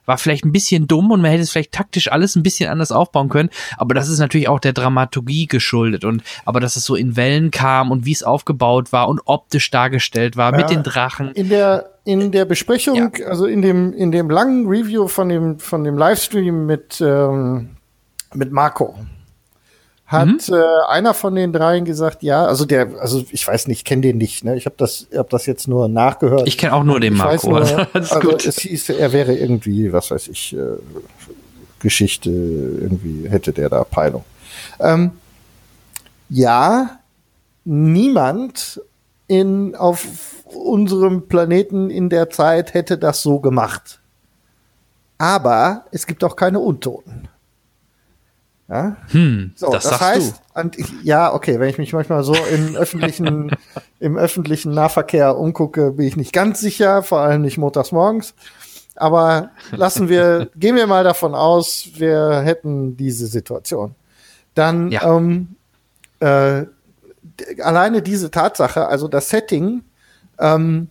war 0.08 0.18
vielleicht 0.18 0.44
ein 0.44 0.52
bisschen 0.52 0.88
dumm 0.88 1.10
und 1.10 1.20
man 1.20 1.30
hätte 1.30 1.42
es 1.42 1.50
vielleicht 1.50 1.72
taktisch 1.72 2.10
alles 2.10 2.34
ein 2.34 2.42
bisschen 2.42 2.70
anders 2.70 2.90
aufbauen 2.90 3.28
können, 3.28 3.50
aber 3.76 3.94
das 3.94 4.08
ist 4.08 4.18
natürlich 4.18 4.48
auch 4.48 4.58
der 4.58 4.72
Dramaturgie 4.72 5.46
geschuldet 5.46 6.04
und 6.04 6.22
aber 6.44 6.60
dass 6.60 6.76
es 6.76 6.84
so 6.84 6.96
in 6.96 7.16
Wellen 7.16 7.50
kam 7.50 7.90
und 7.90 8.06
wie 8.06 8.12
es 8.12 8.22
aufgebaut 8.22 8.92
war 8.92 9.08
und 9.08 9.20
optisch 9.26 9.70
dargestellt 9.70 10.36
war 10.36 10.52
ja, 10.52 10.56
mit 10.56 10.70
den 10.70 10.82
Drachen. 10.82 11.32
In 11.32 11.48
der 11.48 11.90
in 12.04 12.32
der 12.32 12.46
Besprechung, 12.46 12.96
ja. 12.96 13.26
also 13.26 13.46
in 13.46 13.60
dem 13.60 13.92
in 13.92 14.10
dem 14.10 14.30
langen 14.30 14.66
Review 14.66 15.08
von 15.08 15.28
dem 15.28 15.58
von 15.58 15.84
dem 15.84 15.98
Livestream 15.98 16.64
mit 16.64 17.00
ähm, 17.00 17.76
mit 18.32 18.50
Marco 18.50 18.94
hat 20.08 20.48
mhm. 20.48 20.54
äh, 20.54 20.86
einer 20.88 21.12
von 21.12 21.34
den 21.34 21.52
dreien 21.52 21.84
gesagt, 21.84 22.22
ja, 22.22 22.46
also 22.46 22.64
der, 22.64 22.98
also 22.98 23.22
ich 23.30 23.46
weiß 23.46 23.68
nicht, 23.68 23.80
ich 23.80 23.84
kenne 23.84 24.00
den 24.00 24.16
nicht, 24.16 24.42
ne? 24.42 24.56
Ich 24.56 24.64
habe 24.64 24.74
das, 24.78 25.06
hab 25.14 25.28
das 25.28 25.44
jetzt 25.44 25.68
nur 25.68 25.86
nachgehört. 25.86 26.48
Ich 26.48 26.56
kenne 26.56 26.72
auch 26.72 26.82
nur 26.82 26.98
den 26.98 27.12
ich 27.12 27.18
Marco. 27.18 27.50
Nur, 27.50 27.86
also 27.92 28.20
gut. 28.20 28.46
es 28.46 28.58
hieß, 28.58 28.88
er 28.88 29.12
wäre 29.12 29.34
irgendwie, 29.34 29.92
was 29.92 30.10
weiß 30.10 30.28
ich, 30.28 30.56
äh, 30.56 30.78
Geschichte, 31.78 32.30
irgendwie 32.30 33.28
hätte 33.28 33.52
der 33.52 33.68
da 33.68 33.84
Peilung. 33.84 34.24
Ähm, 34.80 35.12
ja, 36.30 37.00
niemand 37.66 38.80
in, 39.26 39.74
auf 39.74 40.06
unserem 40.46 41.28
Planeten 41.28 41.90
in 41.90 42.08
der 42.08 42.30
Zeit 42.30 42.72
hätte 42.72 42.96
das 42.96 43.22
so 43.22 43.40
gemacht. 43.40 44.00
Aber 45.18 45.84
es 45.90 46.06
gibt 46.06 46.24
auch 46.24 46.34
keine 46.34 46.60
Untoten. 46.60 47.28
Ja? 48.68 48.96
Hm, 49.10 49.52
so, 49.56 49.70
das, 49.70 49.84
das 49.84 50.00
heißt, 50.00 50.42
und, 50.54 50.76
ja, 51.02 51.32
okay, 51.32 51.58
wenn 51.58 51.70
ich 51.70 51.78
mich 51.78 51.92
manchmal 51.92 52.22
so 52.22 52.34
im 52.34 52.76
öffentlichen, 52.76 53.50
im 53.98 54.16
öffentlichen 54.18 54.72
Nahverkehr 54.72 55.38
umgucke, 55.38 55.92
bin 55.92 56.06
ich 56.06 56.16
nicht 56.16 56.32
ganz 56.32 56.60
sicher, 56.60 57.02
vor 57.02 57.20
allem 57.20 57.42
nicht 57.42 57.58
montags 57.58 57.92
morgens. 57.92 58.34
Aber 58.94 59.50
lassen 59.70 60.08
wir, 60.08 60.50
gehen 60.56 60.76
wir 60.76 60.86
mal 60.86 61.04
davon 61.04 61.34
aus, 61.34 61.88
wir 61.94 62.40
hätten 62.40 62.96
diese 62.96 63.26
Situation. 63.26 63.94
Dann 64.54 64.90
ja. 64.90 65.16
ähm, 65.16 65.56
äh, 66.20 66.64
alleine 67.62 68.02
diese 68.02 68.30
Tatsache, 68.30 68.86
also 68.86 69.08
das 69.08 69.30
Setting, 69.30 69.82
ähm, 70.38 70.88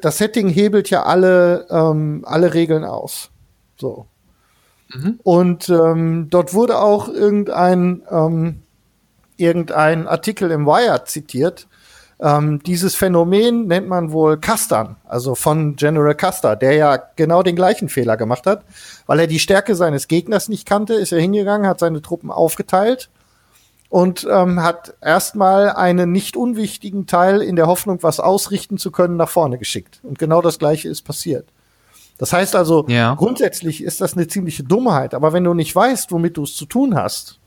das 0.00 0.18
Setting 0.18 0.48
hebelt 0.48 0.90
ja 0.90 1.02
alle, 1.02 1.66
ähm, 1.68 2.24
alle 2.24 2.54
Regeln 2.54 2.84
aus. 2.84 3.30
So. 3.76 4.06
Mhm. 4.94 5.20
Und 5.22 5.68
ähm, 5.68 6.28
dort 6.30 6.54
wurde 6.54 6.78
auch 6.78 7.08
irgendein, 7.08 8.02
ähm, 8.10 8.62
irgendein 9.36 10.06
Artikel 10.06 10.50
im 10.50 10.66
Wire 10.66 11.04
zitiert. 11.04 11.66
Ähm, 12.20 12.62
dieses 12.62 12.94
Phänomen 12.94 13.66
nennt 13.66 13.88
man 13.88 14.12
wohl 14.12 14.38
Castan, 14.38 14.96
also 15.04 15.34
von 15.34 15.74
General 15.74 16.14
Custer, 16.14 16.54
der 16.54 16.74
ja 16.74 16.96
genau 17.16 17.42
den 17.42 17.56
gleichen 17.56 17.88
Fehler 17.88 18.16
gemacht 18.16 18.46
hat. 18.46 18.64
Weil 19.06 19.20
er 19.20 19.26
die 19.26 19.40
Stärke 19.40 19.74
seines 19.74 20.06
Gegners 20.06 20.48
nicht 20.48 20.66
kannte, 20.66 20.94
ist 20.94 21.12
er 21.12 21.20
hingegangen, 21.20 21.66
hat 21.66 21.80
seine 21.80 22.00
Truppen 22.00 22.30
aufgeteilt 22.30 23.10
und 23.88 24.26
ähm, 24.30 24.62
hat 24.62 24.94
erstmal 25.02 25.70
einen 25.70 26.12
nicht 26.12 26.36
unwichtigen 26.36 27.06
Teil 27.06 27.42
in 27.42 27.56
der 27.56 27.66
Hoffnung, 27.66 27.98
was 28.02 28.20
ausrichten 28.20 28.78
zu 28.78 28.92
können, 28.92 29.16
nach 29.16 29.28
vorne 29.28 29.58
geschickt. 29.58 30.00
Und 30.04 30.18
genau 30.18 30.40
das 30.40 30.58
gleiche 30.58 30.88
ist 30.88 31.02
passiert. 31.02 31.46
Das 32.18 32.32
heißt 32.32 32.54
also, 32.54 32.86
ja. 32.88 33.14
grundsätzlich 33.14 33.82
ist 33.82 34.00
das 34.00 34.14
eine 34.14 34.28
ziemliche 34.28 34.62
Dummheit. 34.62 35.14
Aber 35.14 35.32
wenn 35.32 35.44
du 35.44 35.54
nicht 35.54 35.74
weißt, 35.74 36.12
womit 36.12 36.36
du 36.36 36.44
es 36.44 36.54
zu 36.54 36.66
tun 36.66 36.94
hast, 36.94 37.38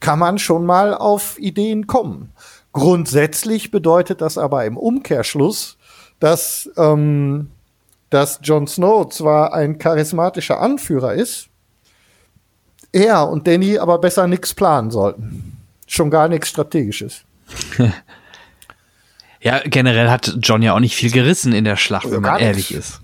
kann 0.00 0.18
man 0.18 0.38
schon 0.38 0.64
mal 0.64 0.94
auf 0.94 1.38
Ideen 1.38 1.86
kommen. 1.86 2.32
Grundsätzlich 2.72 3.70
bedeutet 3.70 4.20
das 4.20 4.38
aber 4.38 4.64
im 4.64 4.76
Umkehrschluss, 4.76 5.76
dass, 6.20 6.70
ähm, 6.76 7.50
dass 8.10 8.40
Jon 8.42 8.66
Snow 8.66 9.08
zwar 9.08 9.52
ein 9.52 9.78
charismatischer 9.78 10.60
Anführer 10.60 11.14
ist, 11.14 11.48
er 12.92 13.28
und 13.28 13.46
Danny 13.46 13.78
aber 13.78 13.98
besser 13.98 14.26
nichts 14.26 14.54
planen 14.54 14.90
sollten. 14.90 15.56
Schon 15.86 16.10
gar 16.10 16.28
nichts 16.28 16.48
Strategisches. 16.48 17.24
ja, 19.40 19.60
generell 19.64 20.10
hat 20.10 20.38
John 20.42 20.62
ja 20.62 20.74
auch 20.74 20.80
nicht 20.80 20.94
viel 20.94 21.10
gerissen 21.10 21.52
in 21.52 21.64
der 21.64 21.76
Schlacht, 21.76 22.10
wenn 22.10 22.22
man 22.22 22.40
ehrlich 22.40 22.72
ist. 22.72 23.00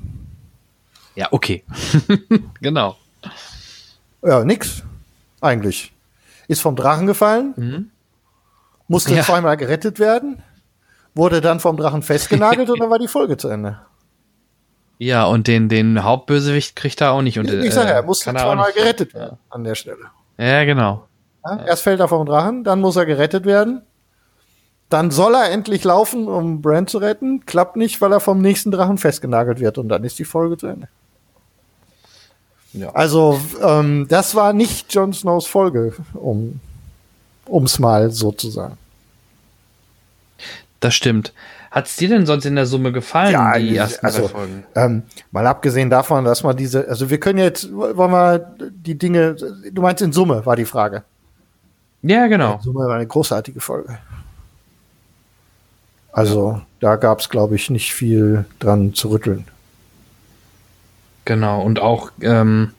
Ja, 1.15 1.28
okay. 1.31 1.65
genau. 2.61 2.97
Ja, 4.23 4.45
nix. 4.45 4.82
Eigentlich. 5.41 5.93
Ist 6.49 6.61
vom 6.61 6.77
Drachen 6.77 7.07
gefallen, 7.07 7.55
mhm. 7.57 7.91
musste 8.89 9.15
ja. 9.15 9.23
zweimal 9.23 9.57
gerettet 9.57 9.99
werden, 9.99 10.43
wurde 11.15 11.41
dann 11.41 11.61
vom 11.61 11.77
Drachen 11.77 12.03
festgenagelt 12.03 12.69
und 12.70 12.81
dann 12.81 12.91
war 12.91 12.99
die 12.99 13.09
Folge 13.09 13.36
zu 13.36 13.49
Ende. 13.49 13.81
Ja, 14.97 15.24
und 15.24 15.49
den, 15.49 15.69
den 15.69 16.05
Hauptbösewicht 16.05 16.77
kriegt 16.77 17.01
er 17.01 17.11
auch 17.11 17.20
nicht. 17.20 17.36
Und, 17.41 17.53
ich 17.53 17.74
sage 17.74 17.89
ja, 17.89 17.97
er 17.97 18.05
musste 18.05 18.31
zweimal 18.31 18.73
gerettet 18.73 19.12
werden 19.12 19.39
an 19.51 19.65
der 19.65 19.74
Stelle. 19.74 20.05
Ja, 20.39 20.65
genau. 20.65 21.09
Ja, 21.45 21.65
erst 21.66 21.82
fällt 21.82 21.99
er 21.99 22.07
vom 22.07 22.24
Drachen, 22.24 22.62
dann 22.62 22.81
muss 22.81 22.95
er 22.95 23.05
gerettet 23.05 23.45
werden. 23.45 23.82
Dann 24.89 25.11
soll 25.11 25.35
er 25.35 25.51
endlich 25.51 25.82
laufen, 25.82 26.28
um 26.28 26.62
Brand 26.62 26.89
zu 26.89 26.99
retten. 26.99 27.45
Klappt 27.45 27.74
nicht, 27.77 28.01
weil 28.01 28.12
er 28.12 28.20
vom 28.20 28.41
nächsten 28.41 28.70
Drachen 28.70 28.97
festgenagelt 28.97 29.59
wird. 29.59 29.78
Und 29.78 29.89
dann 29.89 30.05
ist 30.05 30.19
die 30.20 30.24
Folge 30.24 30.57
zu 30.57 30.69
Ende. 30.69 30.89
Ja. 32.74 32.90
Also, 32.90 33.40
ähm, 33.62 34.06
das 34.09 34.34
war 34.34 34.52
nicht 34.52 34.92
Jon 34.92 35.12
Snows 35.12 35.46
Folge, 35.46 35.94
um 36.12 36.60
ums 37.48 37.78
mal 37.78 38.10
so 38.10 38.32
zu 38.32 38.51
sagen. 38.51 38.76
Das 40.80 40.94
stimmt. 40.94 41.32
Hat 41.70 41.86
es 41.86 41.96
dir 41.96 42.09
denn 42.09 42.26
sonst 42.26 42.44
in 42.46 42.55
der 42.55 42.66
Summe 42.66 42.92
gefallen, 42.92 43.32
ja, 43.32 43.59
die 43.59 43.76
ersten 43.76 44.05
also, 44.05 44.28
Folgen? 44.28 44.64
Ähm, 44.74 45.02
mal 45.32 45.46
abgesehen 45.46 45.90
davon, 45.90 46.24
dass 46.24 46.42
man 46.42 46.56
diese, 46.56 46.88
also 46.88 47.10
wir 47.10 47.18
können 47.18 47.38
jetzt, 47.38 47.72
wollen 47.72 48.12
wir 48.12 48.38
die 48.70 48.96
Dinge, 48.96 49.34
du 49.72 49.82
meinst 49.82 50.02
in 50.02 50.12
Summe, 50.12 50.44
war 50.46 50.56
die 50.56 50.66
Frage. 50.66 51.02
Ja, 52.02 52.26
genau. 52.26 52.56
In 52.56 52.60
Summe 52.60 52.86
war 52.86 52.96
eine 52.96 53.06
großartige 53.06 53.60
Folge. 53.60 53.98
Also 56.12 56.60
da 56.78 56.94
gab 56.96 57.20
es, 57.20 57.28
glaube 57.28 57.56
ich, 57.56 57.70
nicht 57.70 57.92
viel 57.92 58.44
dran 58.60 58.94
zu 58.94 59.09
rütteln. 59.09 59.46
Genau, 61.24 61.62
und 61.62 61.80
auch, 61.80 62.10
ähm, 62.20 62.72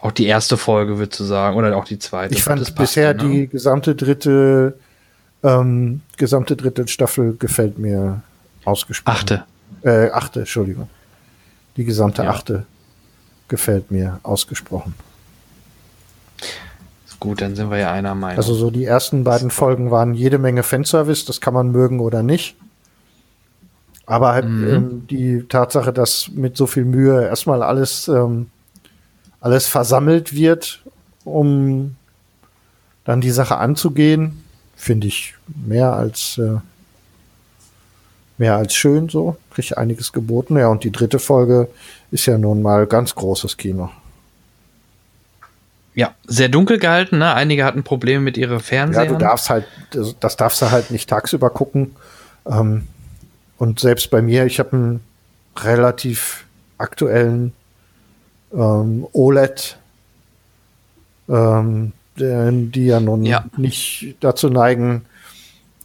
auch 0.00 0.12
die 0.12 0.26
erste 0.26 0.56
Folge, 0.56 0.98
würde 0.98 1.10
zu 1.10 1.24
sagen, 1.24 1.56
oder 1.56 1.76
auch 1.76 1.84
die 1.84 1.98
zweite. 1.98 2.34
Ich 2.34 2.42
fand 2.42 2.74
bisher 2.74 3.14
ne? 3.14 3.22
die 3.24 3.48
gesamte 3.48 3.94
dritte, 3.94 4.78
ähm, 5.42 6.02
gesamte 6.16 6.56
dritte 6.56 6.86
Staffel 6.88 7.36
gefällt 7.36 7.78
mir 7.78 8.22
ausgesprochen. 8.64 9.16
Achte. 9.16 9.44
Äh, 9.82 10.10
achte, 10.10 10.40
Entschuldigung. 10.40 10.88
Die 11.76 11.84
gesamte 11.84 12.24
ja. 12.24 12.30
achte 12.30 12.66
gefällt 13.48 13.90
mir 13.90 14.20
ausgesprochen. 14.22 14.94
Gut, 17.20 17.42
dann 17.42 17.54
sind 17.54 17.70
wir 17.70 17.76
ja 17.76 17.92
einer 17.92 18.14
Meinung. 18.14 18.38
Also 18.38 18.54
so 18.54 18.70
die 18.70 18.86
ersten 18.86 19.24
beiden 19.24 19.50
Folgen 19.50 19.90
waren 19.90 20.14
jede 20.14 20.38
Menge 20.38 20.62
Fanservice, 20.62 21.26
das 21.26 21.42
kann 21.42 21.52
man 21.52 21.70
mögen 21.70 22.00
oder 22.00 22.22
nicht. 22.22 22.56
Aber 24.10 24.32
halt, 24.32 24.48
mhm. 24.48 24.68
ähm, 24.68 25.06
die 25.08 25.44
Tatsache, 25.48 25.92
dass 25.92 26.30
mit 26.34 26.56
so 26.56 26.66
viel 26.66 26.84
Mühe 26.84 27.28
erstmal 27.28 27.62
alles, 27.62 28.08
ähm, 28.08 28.50
alles 29.40 29.68
versammelt 29.68 30.34
wird, 30.34 30.82
um 31.22 31.94
dann 33.04 33.20
die 33.20 33.30
Sache 33.30 33.58
anzugehen, 33.58 34.42
finde 34.74 35.06
ich 35.06 35.34
mehr 35.46 35.92
als 35.92 36.38
äh, 36.38 36.56
mehr 38.36 38.56
als 38.56 38.74
schön 38.74 39.08
so. 39.08 39.36
Kriege 39.52 39.78
einiges 39.78 40.12
geboten. 40.12 40.58
Ja, 40.58 40.66
und 40.66 40.82
die 40.82 40.90
dritte 40.90 41.20
Folge 41.20 41.68
ist 42.10 42.26
ja 42.26 42.36
nun 42.36 42.62
mal 42.62 42.88
ganz 42.88 43.14
großes 43.14 43.58
Kino. 43.58 43.90
Ja, 45.94 46.16
sehr 46.26 46.48
dunkel 46.48 46.80
gehalten, 46.80 47.18
ne? 47.18 47.32
Einige 47.32 47.64
hatten 47.64 47.84
Probleme 47.84 48.22
mit 48.24 48.36
ihrer 48.36 48.58
Fernseher. 48.58 49.04
Ja, 49.04 49.12
du 49.12 49.18
darfst 49.18 49.50
halt, 49.50 49.66
das 50.18 50.36
darfst 50.36 50.62
du 50.62 50.72
halt 50.72 50.90
nicht 50.90 51.08
tagsüber 51.08 51.50
gucken. 51.50 51.94
Ähm, 52.44 52.88
und 53.60 53.78
selbst 53.78 54.10
bei 54.10 54.22
mir, 54.22 54.46
ich 54.46 54.58
habe 54.58 54.72
einen 54.72 55.00
relativ 55.54 56.46
aktuellen 56.78 57.52
ähm, 58.54 59.06
OLED, 59.12 59.76
ähm, 61.28 61.92
die 62.16 62.86
ja 62.86 63.00
nun 63.00 63.26
ja. 63.26 63.44
nicht 63.58 64.16
dazu 64.20 64.48
neigen, 64.48 65.04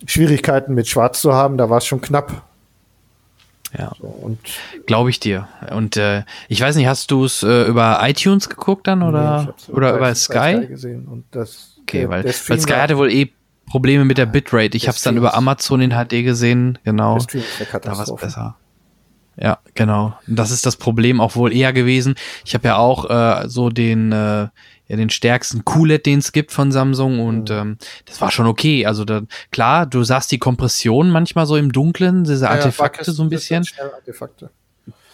Schwierigkeiten 0.06 0.73
mit 0.73 0.88
Schwarz 0.88 1.19
zu 1.19 1.34
haben. 1.34 1.57
Da 1.57 1.69
war 1.69 1.80
es 1.80 1.85
schon 1.85 1.99
knapp. 1.99 2.43
Ja, 3.77 3.91
so, 3.99 4.38
glaube 4.85 5.10
ich 5.10 5.19
dir. 5.19 5.49
Und 5.69 5.97
äh, 5.97 6.23
ich 6.47 6.61
weiß 6.61 6.77
nicht, 6.77 6.88
hast 6.88 7.11
du 7.11 7.26
es 7.26 7.43
äh, 7.43 7.64
über 7.65 7.99
iTunes 8.03 8.47
geguckt 8.47 8.88
dann 8.88 9.03
oder 9.03 9.53
nee, 9.68 9.73
oder 9.73 9.97
über 9.97 10.15
Sky? 10.15 10.60
Sky 10.60 10.68
gesehen 10.68 11.07
und 11.10 11.26
das, 11.31 11.73
okay, 11.81 11.99
der, 11.99 12.10
weil, 12.10 12.23
weil 12.23 12.60
Sky 12.61 12.73
hatte 12.73 12.97
wohl 12.97 13.11
eh 13.11 13.34
Probleme 13.67 14.05
mit 14.05 14.17
der 14.17 14.25
Bitrate. 14.25 14.77
Ich 14.77 14.87
habe 14.87 14.95
es 14.95 15.03
dann 15.03 15.17
über 15.17 15.35
Amazon 15.35 15.81
in 15.81 15.91
HD 15.91 16.23
gesehen, 16.23 16.77
genau. 16.83 17.17
Da 17.17 17.97
war 17.97 18.03
es 18.03 18.15
besser. 18.15 18.57
Ja, 19.37 19.59
genau. 19.73 20.17
Das 20.27 20.51
ist 20.51 20.65
das 20.65 20.77
Problem 20.77 21.19
auch 21.19 21.35
wohl 21.35 21.53
eher 21.53 21.73
gewesen. 21.73 22.15
Ich 22.45 22.53
habe 22.53 22.69
ja 22.69 22.77
auch 22.77 23.09
äh, 23.09 23.49
so 23.49 23.69
den 23.69 24.11
äh, 24.11 24.47
ja 24.87 24.95
den 24.95 25.09
stärksten 25.09 25.65
QLED, 25.65 26.05
den 26.05 26.19
es 26.19 26.31
gibt 26.31 26.51
von 26.51 26.71
Samsung 26.71 27.19
und 27.19 27.49
mhm. 27.49 27.55
ähm, 27.55 27.77
das 28.05 28.21
war 28.21 28.31
schon 28.31 28.45
okay. 28.45 28.85
Also 28.85 29.03
da, 29.03 29.21
klar, 29.51 29.85
du 29.85 30.03
sahst 30.03 30.31
die 30.31 30.37
Kompression 30.37 31.09
manchmal 31.09 31.45
so 31.47 31.57
im 31.57 31.71
Dunklen, 31.71 32.23
diese 32.23 32.49
Artefakte 32.49 33.07
ja, 33.07 33.13
so 33.13 33.23
ein 33.23 33.29
bisschen. 33.29 33.65
Artefakte. 33.95 34.51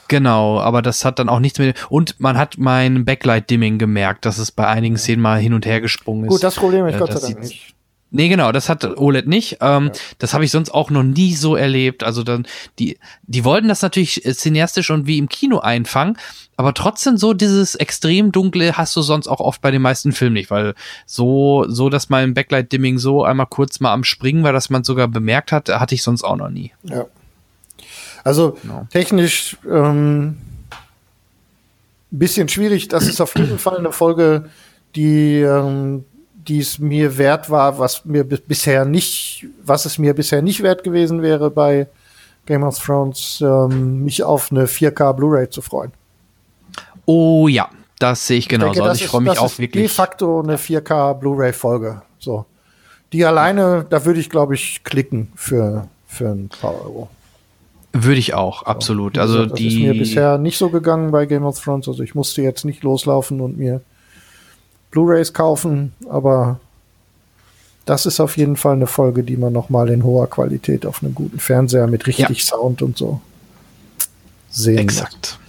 Genau, 0.07 0.59
aber 0.59 0.81
das 0.81 1.05
hat 1.05 1.19
dann 1.19 1.29
auch 1.29 1.39
nichts 1.39 1.57
mehr. 1.57 1.73
Und 1.89 2.19
man 2.19 2.37
hat 2.37 2.57
mein 2.57 3.05
Backlight-Dimming 3.05 3.77
gemerkt, 3.77 4.25
dass 4.25 4.39
es 4.39 4.51
bei 4.51 4.67
einigen 4.67 4.97
Szenen 4.97 5.21
mal 5.21 5.39
hin 5.39 5.53
und 5.53 5.65
her 5.65 5.79
gesprungen 5.79 6.25
ist. 6.25 6.31
Gut, 6.31 6.43
das 6.43 6.55
Problem 6.55 6.85
ich 6.87 6.95
Äh, 6.95 6.99
Gott 6.99 7.13
sei 7.13 7.31
Dank 7.31 7.39
nicht. 7.39 7.73
Nee, 8.13 8.27
genau, 8.27 8.51
das 8.51 8.67
hat 8.67 8.83
OLED 8.97 9.27
nicht. 9.27 9.57
Ähm, 9.61 9.89
Das 10.19 10.33
habe 10.33 10.43
ich 10.43 10.51
sonst 10.51 10.69
auch 10.71 10.89
noch 10.89 11.03
nie 11.03 11.33
so 11.33 11.55
erlebt. 11.55 12.03
Also 12.03 12.23
dann, 12.23 12.45
die, 12.77 12.97
die 13.23 13.45
wollten 13.45 13.69
das 13.69 13.81
natürlich 13.81 14.25
äh, 14.25 14.33
cineastisch 14.35 14.89
und 14.91 15.07
wie 15.07 15.17
im 15.17 15.29
Kino 15.29 15.59
einfangen, 15.59 16.17
aber 16.57 16.73
trotzdem 16.73 17.15
so 17.17 17.33
dieses 17.33 17.75
extrem 17.75 18.31
dunkle 18.33 18.77
hast 18.77 18.95
du 18.97 19.01
sonst 19.01 19.27
auch 19.27 19.39
oft 19.39 19.61
bei 19.61 19.71
den 19.71 19.81
meisten 19.81 20.11
Filmen 20.11 20.33
nicht, 20.33 20.51
weil 20.51 20.75
so, 21.05 21.65
so, 21.69 21.89
dass 21.89 22.09
mein 22.09 22.33
Backlight-Dimming 22.33 22.97
so 22.99 23.23
einmal 23.23 23.47
kurz 23.47 23.79
mal 23.79 23.93
am 23.93 24.03
Springen 24.03 24.43
war, 24.43 24.51
dass 24.53 24.69
man 24.69 24.83
sogar 24.83 25.07
bemerkt 25.07 25.51
hat, 25.53 25.69
hatte 25.69 25.95
ich 25.95 26.03
sonst 26.03 26.23
auch 26.23 26.35
noch 26.35 26.49
nie. 26.49 26.71
Ja. 26.83 27.05
Also 28.23 28.57
Genau. 28.61 28.87
technisch 28.91 29.57
ähm, 29.67 30.37
bisschen 32.11 32.49
schwierig. 32.49 32.89
Das 32.89 33.07
ist 33.07 33.21
auf 33.21 33.35
jeden 33.37 33.57
Fall 33.65 33.77
eine 33.77 33.91
Folge, 33.91 34.49
die 34.95 35.39
ähm, 35.39 36.03
die 36.47 36.59
es 36.59 36.79
mir 36.79 37.17
wert 37.17 37.49
war, 37.49 37.77
was 37.79 38.05
mir 38.05 38.23
bis- 38.23 38.41
bisher 38.41 38.85
nicht, 38.85 39.45
was 39.63 39.85
es 39.85 39.97
mir 39.97 40.13
bisher 40.13 40.41
nicht 40.41 40.63
wert 40.63 40.83
gewesen 40.83 41.21
wäre 41.21 41.49
bei 41.51 41.87
Game 42.45 42.63
of 42.63 42.79
Thrones, 42.79 43.39
ähm, 43.45 44.03
mich 44.03 44.23
auf 44.23 44.51
eine 44.51 44.65
4K 44.67 45.11
Blu-ray 45.13 45.49
zu 45.49 45.61
freuen. 45.61 45.91
Oh 47.05 47.47
ja, 47.47 47.69
das 47.99 48.25
sehe 48.27 48.37
ich 48.37 48.47
genauso. 48.47 48.73
denke, 48.73 48.89
also 48.89 48.95
ich 48.99 49.05
ist- 49.05 49.11
freue 49.11 49.21
mich 49.21 49.39
auch 49.39 49.45
ist 49.45 49.57
De 49.57 49.65
wirklich. 49.65 49.91
facto 49.91 50.41
eine 50.41 50.57
4K 50.57 51.13
Blu-ray-Folge. 51.13 52.01
So. 52.19 52.45
Die 53.13 53.25
alleine, 53.25 53.85
da 53.89 54.05
würde 54.05 54.19
ich, 54.19 54.29
glaube 54.29 54.55
ich, 54.55 54.83
klicken 54.83 55.31
für, 55.35 55.87
für 56.07 56.29
ein 56.29 56.49
paar 56.49 56.73
Euro. 56.85 57.09
Würde 57.93 58.19
ich 58.19 58.33
auch, 58.33 58.63
absolut. 58.63 59.15
Wie 59.15 59.19
Also 59.19 59.45
das 59.45 59.59
ist 59.59 59.71
die. 59.75 59.83
mir 59.85 59.93
bisher 59.93 60.37
nicht 60.37 60.57
so 60.57 60.69
gegangen 60.69 61.11
bei 61.11 61.25
Game 61.25 61.43
of 61.43 61.59
Thrones. 61.61 61.89
Also 61.89 62.03
ich 62.03 62.15
musste 62.15 62.41
jetzt 62.41 62.63
nicht 62.63 62.83
loslaufen 62.83 63.41
und 63.41 63.57
mir 63.57 63.81
Blu-rays 64.91 65.33
kaufen, 65.33 65.93
aber 66.09 66.59
das 67.85 68.05
ist 68.05 68.19
auf 68.19 68.37
jeden 68.37 68.57
Fall 68.57 68.75
eine 68.75 68.87
Folge, 68.87 69.23
die 69.23 69.37
man 69.37 69.53
noch 69.53 69.69
mal 69.69 69.89
in 69.89 70.03
hoher 70.03 70.29
Qualität 70.29 70.85
auf 70.85 71.01
einem 71.01 71.15
guten 71.15 71.39
Fernseher 71.39 71.87
mit 71.87 72.05
richtig 72.07 72.43
Sound 72.45 72.81
und 72.81 72.97
so 72.97 73.21
sehen 74.49 74.75
muss. 74.75 74.83
Exakt. 74.83 75.39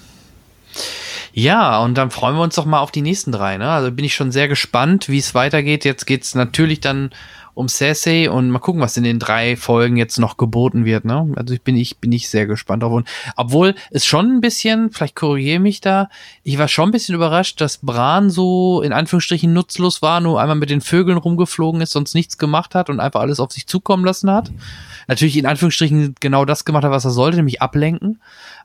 Ja, 1.35 1.83
und 1.83 1.97
dann 1.97 2.11
freuen 2.11 2.37
wir 2.37 2.43
uns 2.43 2.55
doch 2.55 2.67
mal 2.67 2.81
auf 2.81 2.91
die 2.91 3.03
nächsten 3.03 3.33
drei. 3.33 3.57
Ne? 3.57 3.69
Also 3.69 3.91
bin 3.91 4.05
ich 4.05 4.15
schon 4.15 4.33
sehr 4.33 4.49
gespannt, 4.49 5.09
wie 5.09 5.19
es 5.19 5.35
weitergeht. 5.35 5.85
Jetzt 5.85 6.07
geht's 6.07 6.35
natürlich 6.35 6.81
dann 6.81 7.11
um 7.55 7.69
Cersei 7.69 8.31
und 8.31 8.51
mal 8.51 8.59
gucken, 8.59 8.81
was 8.81 8.97
in 8.97 9.05
den 9.05 9.19
drei 9.19 9.57
Folgen 9.57 9.97
jetzt 9.97 10.19
noch 10.19 10.37
geboten 10.37 10.85
wird. 10.85 11.05
Ne? 11.05 11.33
Also 11.37 11.55
ich 11.55 11.63
bin 11.63 11.77
ich 11.77 11.99
bin 11.99 12.13
ich 12.13 12.29
sehr 12.29 12.47
gespannt 12.47 12.83
drauf. 12.83 12.93
Und 12.93 13.09
obwohl 13.37 13.75
es 13.91 14.07
schon 14.07 14.37
ein 14.37 14.41
bisschen, 14.41 14.91
vielleicht 14.91 15.17
korrigiere 15.17 15.61
mich 15.61 15.81
da, 15.81 16.09
ich 16.43 16.59
war 16.59 16.69
schon 16.69 16.89
ein 16.89 16.93
bisschen 16.93 17.15
überrascht, 17.15 17.61
dass 17.61 17.79
Bran 17.79 18.31
so 18.31 18.83
in 18.83 18.93
Anführungsstrichen 18.93 19.53
nutzlos 19.53 20.03
war, 20.03 20.21
nur 20.21 20.41
einmal 20.41 20.57
mit 20.57 20.71
den 20.71 20.81
Vögeln 20.81 21.19
rumgeflogen 21.19 21.81
ist, 21.81 21.93
sonst 21.93 22.15
nichts 22.15 22.39
gemacht 22.39 22.75
hat 22.75 22.89
und 22.91 23.01
einfach 23.01 23.21
alles 23.21 23.41
auf 23.41 23.53
sich 23.53 23.67
zukommen 23.67 24.05
lassen 24.05 24.31
hat. 24.31 24.51
Natürlich 25.09 25.37
in 25.37 25.47
Anführungsstrichen 25.47 26.15
genau 26.21 26.45
das 26.45 26.65
gemacht 26.65 26.85
hat, 26.85 26.91
was 26.91 27.05
er 27.05 27.11
sollte, 27.11 27.37
nämlich 27.37 27.61
ablenken. 27.61 28.21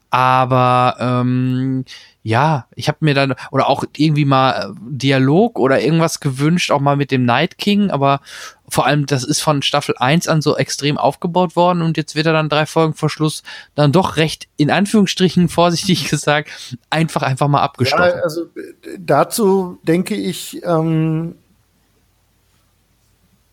Aber 0.09 0.95
ähm, 0.99 1.83
ja, 2.27 2.67
ich 2.75 2.89
habe 2.89 2.97
mir 2.99 3.13
dann 3.13 3.35
oder 3.51 3.69
auch 3.69 3.85
irgendwie 3.95 4.25
mal 4.25 4.51
äh, 4.51 4.73
Dialog 4.81 5.57
oder 5.57 5.79
irgendwas 5.79 6.19
gewünscht, 6.19 6.71
auch 6.71 6.81
mal 6.81 6.97
mit 6.97 7.09
dem 7.09 7.23
Night 7.23 7.57
King, 7.57 7.89
aber 7.89 8.19
vor 8.67 8.85
allem 8.85 9.05
das 9.05 9.23
ist 9.23 9.39
von 9.39 9.61
Staffel 9.61 9.95
1 9.97 10.27
an 10.27 10.41
so 10.41 10.57
extrem 10.57 10.97
aufgebaut 10.97 11.55
worden 11.55 11.81
und 11.81 11.95
jetzt 11.95 12.15
wird 12.15 12.25
er 12.25 12.33
dann 12.33 12.49
drei 12.49 12.65
Folgen 12.65 12.95
vor 12.95 13.09
Schluss 13.09 13.43
dann 13.75 13.93
doch 13.93 14.17
recht, 14.17 14.49
in 14.57 14.69
Anführungsstrichen 14.69 15.47
vorsichtig 15.61 16.09
gesagt, 16.09 16.49
einfach 16.89 17.21
einfach 17.21 17.47
mal 17.47 17.59
Ja, 17.59 17.63
abgestochen. 17.63 18.19
also 18.21 18.41
äh, 18.43 18.97
dazu 18.99 19.79
denke 19.83 20.15
ich, 20.15 20.61
ähm, 20.65 21.35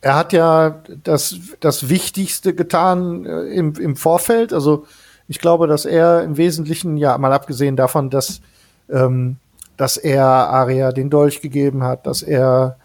er 0.00 0.16
hat 0.16 0.32
ja 0.32 0.82
das, 1.04 1.36
das 1.60 1.88
Wichtigste 1.88 2.56
getan 2.56 3.24
äh, 3.24 3.42
im, 3.54 3.74
im 3.76 3.94
Vorfeld. 3.94 4.52
Also 4.52 4.84
ich 5.28 5.38
glaube, 5.38 5.68
dass 5.68 5.84
er 5.84 6.24
im 6.24 6.36
Wesentlichen, 6.36 6.96
ja, 6.96 7.16
mal 7.18 7.32
abgesehen 7.32 7.76
davon, 7.76 8.10
dass, 8.10 8.40
ähm, 8.90 9.36
dass 9.76 9.96
er 9.96 10.24
Aria 10.26 10.92
den 10.92 11.10
Dolch 11.10 11.40
gegeben 11.40 11.82
hat, 11.82 12.06
dass 12.06 12.22
er 12.22 12.76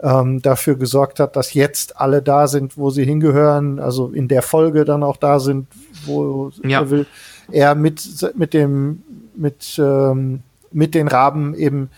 ähm, 0.00 0.40
dafür 0.42 0.76
gesorgt 0.76 1.18
hat, 1.20 1.36
dass 1.36 1.54
jetzt 1.54 2.00
alle 2.00 2.22
da 2.22 2.46
sind, 2.46 2.78
wo 2.78 2.90
sie 2.90 3.04
hingehören, 3.04 3.80
also 3.80 4.08
in 4.10 4.28
der 4.28 4.42
Folge 4.42 4.84
dann 4.84 5.02
auch 5.02 5.16
da 5.16 5.40
sind, 5.40 5.66
wo 6.06 6.50
Ja. 6.62 6.80
er 6.80 6.90
will. 6.90 7.06
Er 7.50 7.74
mit, 7.74 8.02
mit 8.36 8.54
dem, 8.54 9.02
mit, 9.34 9.78
ähm, 9.78 10.40
mit 10.70 10.94
den 10.94 11.08
Raben 11.08 11.54
eben 11.54 11.90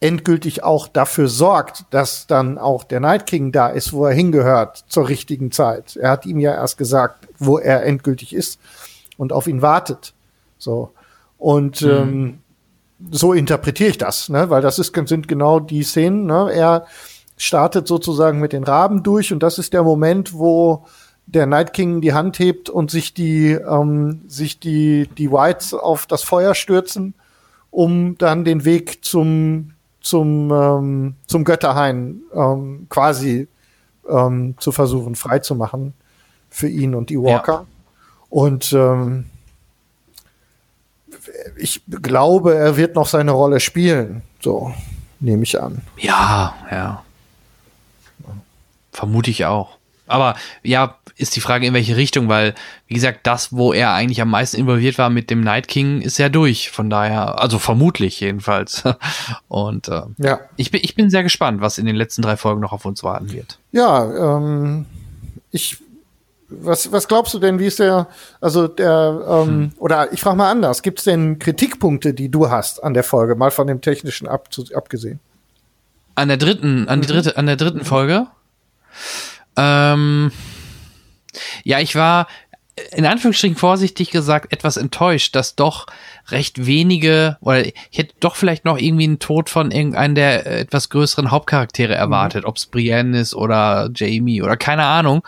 endgültig 0.00 0.64
auch 0.64 0.88
dafür 0.88 1.28
sorgt, 1.28 1.84
dass 1.90 2.26
dann 2.26 2.56
auch 2.58 2.84
der 2.84 3.00
Night 3.00 3.26
King 3.26 3.52
da 3.52 3.68
ist, 3.68 3.92
wo 3.92 4.06
er 4.06 4.14
hingehört, 4.14 4.84
zur 4.88 5.08
richtigen 5.08 5.52
Zeit. 5.52 5.96
Er 5.96 6.10
hat 6.10 6.24
ihm 6.24 6.38
ja 6.40 6.54
erst 6.54 6.78
gesagt, 6.78 7.28
wo 7.38 7.58
er 7.58 7.84
endgültig 7.84 8.34
ist 8.34 8.58
und 9.18 9.32
auf 9.32 9.46
ihn 9.46 9.60
wartet. 9.60 10.14
So. 10.56 10.90
Und 11.36 11.82
ähm, 11.82 12.38
so 13.10 13.32
interpretiere 13.32 13.90
ich 13.90 13.98
das, 13.98 14.28
ne? 14.28 14.50
weil 14.50 14.62
das 14.62 14.78
ist, 14.78 14.94
sind 15.08 15.28
genau 15.28 15.60
die 15.60 15.82
Szenen. 15.82 16.26
Ne? 16.26 16.50
Er 16.52 16.86
startet 17.36 17.88
sozusagen 17.88 18.40
mit 18.40 18.52
den 18.52 18.64
Raben 18.64 19.02
durch 19.02 19.32
und 19.32 19.42
das 19.42 19.58
ist 19.58 19.72
der 19.72 19.82
Moment, 19.82 20.34
wo 20.34 20.84
der 21.26 21.46
Night 21.46 21.72
King 21.72 22.00
die 22.00 22.12
Hand 22.12 22.38
hebt 22.38 22.68
und 22.68 22.90
sich 22.90 23.14
die, 23.14 23.52
ähm, 23.52 24.22
sich 24.26 24.60
die, 24.60 25.08
die 25.16 25.30
Whites 25.30 25.72
auf 25.72 26.06
das 26.06 26.22
Feuer 26.22 26.54
stürzen, 26.54 27.14
um 27.70 28.18
dann 28.18 28.44
den 28.44 28.64
Weg 28.64 29.04
zum, 29.04 29.72
zum, 30.00 30.50
ähm, 30.50 31.14
zum 31.26 31.44
Götterhain 31.44 32.22
ähm, 32.34 32.86
quasi 32.88 33.48
ähm, 34.08 34.54
zu 34.58 34.72
versuchen 34.72 35.14
freizumachen 35.14 35.94
für 36.48 36.68
ihn 36.68 36.94
und 36.94 37.10
die 37.10 37.18
Walker. 37.18 37.66
Und 38.28 38.72
ähm, 38.72 39.29
ich 41.56 41.82
glaube, 41.88 42.54
er 42.54 42.76
wird 42.76 42.94
noch 42.94 43.06
seine 43.06 43.30
Rolle 43.32 43.60
spielen. 43.60 44.22
So 44.40 44.74
nehme 45.20 45.42
ich 45.42 45.60
an. 45.60 45.82
Ja, 45.98 46.54
ja. 46.70 47.02
Vermute 48.92 49.30
ich 49.30 49.44
auch. 49.46 49.76
Aber 50.06 50.34
ja, 50.62 50.96
ist 51.16 51.36
die 51.36 51.40
Frage, 51.40 51.66
in 51.66 51.74
welche 51.74 51.96
Richtung, 51.96 52.28
weil, 52.28 52.54
wie 52.88 52.94
gesagt, 52.94 53.20
das, 53.24 53.52
wo 53.52 53.72
er 53.72 53.92
eigentlich 53.92 54.20
am 54.20 54.30
meisten 54.30 54.56
involviert 54.56 54.98
war 54.98 55.10
mit 55.10 55.30
dem 55.30 55.42
Night 55.42 55.68
King, 55.68 56.00
ist 56.00 56.18
ja 56.18 56.28
durch. 56.28 56.70
Von 56.70 56.90
daher, 56.90 57.40
also 57.40 57.58
vermutlich 57.58 58.18
jedenfalls. 58.20 58.82
Und 59.48 59.88
äh, 59.88 60.02
Ja. 60.18 60.40
ich, 60.56 60.70
bin, 60.70 60.80
ich 60.82 60.94
bin 60.96 61.10
sehr 61.10 61.22
gespannt, 61.22 61.60
was 61.60 61.78
in 61.78 61.86
den 61.86 61.94
letzten 61.96 62.22
drei 62.22 62.36
Folgen 62.36 62.60
noch 62.60 62.72
auf 62.72 62.84
uns 62.84 63.04
warten 63.04 63.30
wird. 63.30 63.58
Ja, 63.70 64.36
ähm, 64.38 64.86
ich, 65.52 65.76
was, 66.50 66.90
was 66.92 67.08
glaubst 67.08 67.32
du 67.34 67.38
denn, 67.38 67.58
wie 67.58 67.66
ist 67.66 67.78
der, 67.78 68.08
also 68.40 68.68
der, 68.68 69.24
ähm, 69.28 69.72
oder 69.78 70.12
ich 70.12 70.20
frage 70.20 70.36
mal 70.36 70.50
anders, 70.50 70.82
gibt 70.82 70.98
es 70.98 71.04
denn 71.04 71.38
Kritikpunkte, 71.38 72.12
die 72.12 72.28
du 72.28 72.50
hast 72.50 72.82
an 72.82 72.94
der 72.94 73.04
Folge, 73.04 73.36
mal 73.36 73.50
von 73.50 73.66
dem 73.66 73.80
technischen 73.80 74.28
ab, 74.28 74.48
abgesehen? 74.74 75.20
An 76.14 76.28
der 76.28 76.36
dritten, 76.36 76.88
an 76.88 77.00
die 77.00 77.06
dritte, 77.06 77.36
an 77.36 77.46
der 77.46 77.56
dritten 77.56 77.84
Folge. 77.84 78.26
Ähm, 79.56 80.32
ja, 81.64 81.78
ich 81.78 81.94
war 81.94 82.26
in 82.92 83.06
Anführungsstrichen 83.06 83.56
vorsichtig 83.56 84.10
gesagt 84.10 84.52
etwas 84.52 84.76
enttäuscht, 84.76 85.34
dass 85.36 85.54
doch 85.54 85.86
recht 86.28 86.66
wenige 86.66 87.36
oder 87.40 87.66
ich 87.66 87.74
hätte 87.92 88.14
doch 88.20 88.36
vielleicht 88.36 88.64
noch 88.64 88.78
irgendwie 88.78 89.04
einen 89.04 89.18
Tod 89.18 89.50
von 89.50 89.70
irgendeinem 89.70 90.14
der 90.14 90.46
äh, 90.46 90.60
etwas 90.60 90.88
größeren 90.88 91.30
Hauptcharaktere 91.30 91.94
erwartet, 91.94 92.44
ob 92.44 92.56
es 92.56 92.66
Brienne 92.66 93.18
ist 93.18 93.34
oder 93.34 93.90
Jamie 93.94 94.42
oder 94.42 94.56
keine 94.56 94.84
Ahnung. 94.84 95.22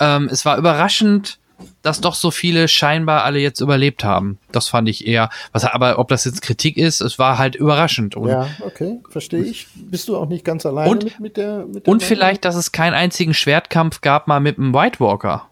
Ähm, 0.00 0.28
es 0.30 0.44
war 0.44 0.56
überraschend, 0.58 1.38
dass 1.82 2.00
doch 2.00 2.14
so 2.14 2.30
viele 2.30 2.68
scheinbar 2.68 3.24
alle 3.24 3.40
jetzt 3.40 3.60
überlebt 3.60 4.04
haben. 4.04 4.38
Das 4.52 4.68
fand 4.68 4.88
ich 4.88 5.06
eher, 5.08 5.28
was 5.52 5.64
aber 5.64 5.98
ob 5.98 6.06
das 6.08 6.24
jetzt 6.24 6.40
Kritik 6.40 6.76
ist, 6.76 7.00
es 7.00 7.18
war 7.18 7.36
halt 7.38 7.56
überraschend. 7.56 8.14
Und 8.14 8.28
Ja, 8.28 8.48
okay, 8.64 9.00
verstehe 9.10 9.42
ich. 9.42 9.66
Bist 9.74 10.08
du 10.08 10.16
auch 10.16 10.28
nicht 10.28 10.44
ganz 10.44 10.64
alleine 10.66 10.88
Und- 10.90 11.02
mit, 11.04 11.18
mit 11.20 11.36
der, 11.36 11.66
mit 11.66 11.86
der 11.86 11.92
Und 11.92 11.98
Meinung? 11.98 12.00
vielleicht, 12.00 12.44
dass 12.44 12.54
es 12.54 12.70
keinen 12.70 12.94
einzigen 12.94 13.34
Schwertkampf 13.34 14.00
gab 14.02 14.28
mal 14.28 14.38
mit 14.38 14.56
einem 14.58 14.72
White 14.72 15.00
Walker. 15.00 15.48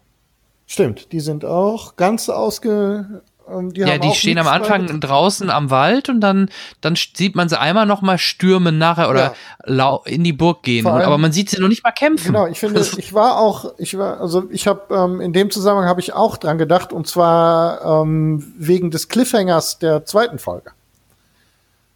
Stimmt, 0.65 1.11
die 1.11 1.19
sind 1.19 1.43
auch 1.45 1.95
ganz 1.97 2.29
ausge, 2.29 3.21
die 3.49 3.79
ja, 3.81 3.97
die 3.97 4.11
stehen 4.13 4.37
am 4.37 4.47
Anfang 4.47 4.99
draußen 4.99 5.49
am 5.49 5.69
Wald 5.69 6.09
und 6.09 6.19
dann, 6.21 6.49
dann 6.81 6.95
sieht 6.95 7.35
man 7.35 7.47
sie 7.49 7.59
einmal 7.59 7.85
noch 7.85 8.01
mal 8.01 8.17
stürmen 8.17 8.77
nachher 8.77 9.09
oder 9.09 9.33
Ja. 9.67 9.99
in 10.05 10.23
die 10.23 10.33
Burg 10.33 10.63
gehen. 10.63 10.85
Allem- 10.85 11.05
aber 11.05 11.17
man 11.17 11.31
sieht 11.31 11.49
sie 11.49 11.59
noch 11.61 11.67
nicht 11.69 11.83
mal 11.83 11.91
kämpfen. 11.91 12.27
Genau, 12.33 12.47
ich 12.47 12.59
finde, 12.59 12.75
Das- 12.79 12.97
ich 12.97 13.13
war 13.13 13.37
auch, 13.39 13.73
ich 13.77 13.97
war, 13.97 14.19
also 14.19 14.45
ich 14.51 14.67
habe 14.67 14.93
ähm, 14.93 15.21
in 15.21 15.33
dem 15.33 15.49
Zusammenhang 15.49 15.87
habe 15.87 16.01
ich 16.01 16.13
auch 16.13 16.37
dran 16.37 16.57
gedacht 16.57 16.91
und 16.91 17.07
zwar 17.07 18.01
ähm, 18.03 18.53
wegen 18.57 18.91
des 18.91 19.07
Cliffhangers 19.07 19.79
der 19.79 20.05
zweiten 20.05 20.39
Folge, 20.39 20.71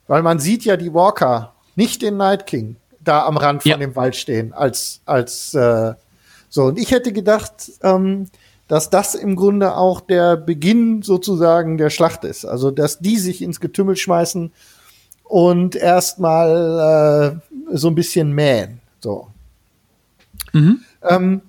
weil 0.08 0.22
man 0.24 0.40
sieht 0.40 0.66
ja 0.66 0.78
die 0.78 0.94
Walker, 0.94 1.54
nicht 1.76 2.02
den 2.02 2.18
Night 2.18 2.48
King, 2.48 2.76
da 3.00 3.26
am 3.26 3.38
Rand 3.38 3.64
von 3.64 3.72
Ja. 3.72 3.78
dem 3.78 3.96
Wald 3.96 4.16
stehen 4.16 4.54
als 4.54 5.02
als 5.06 5.54
äh, 5.54 5.94
so 6.50 6.64
und 6.66 6.78
ich 6.78 6.92
hätte 6.92 7.14
gedacht, 7.14 7.72
ähm, 7.82 8.28
dass 8.72 8.90
das 8.90 9.16
im 9.16 9.36
Grunde 9.36 9.76
auch 9.76 10.00
der 10.00 10.38
Beginn 10.38 11.02
sozusagen 11.02 11.78
der 11.78 11.90
Schlacht 11.90 12.24
ist. 12.24 12.46
Also, 12.46 12.72
dass 12.72 13.00
die 13.00 13.18
sich 13.18 13.42
ins 13.42 13.60
Getümmel 13.60 13.98
schmeißen 13.98 14.50
und 15.26 15.76
erstmal 15.76 17.42
äh, 17.68 17.76
so 17.76 17.90
ein 17.90 17.96
bisschen 17.96 18.32
mähen. 18.32 18.80
So. 19.02 19.28
Mhm. 20.54 20.80
Ähm, 21.04 21.42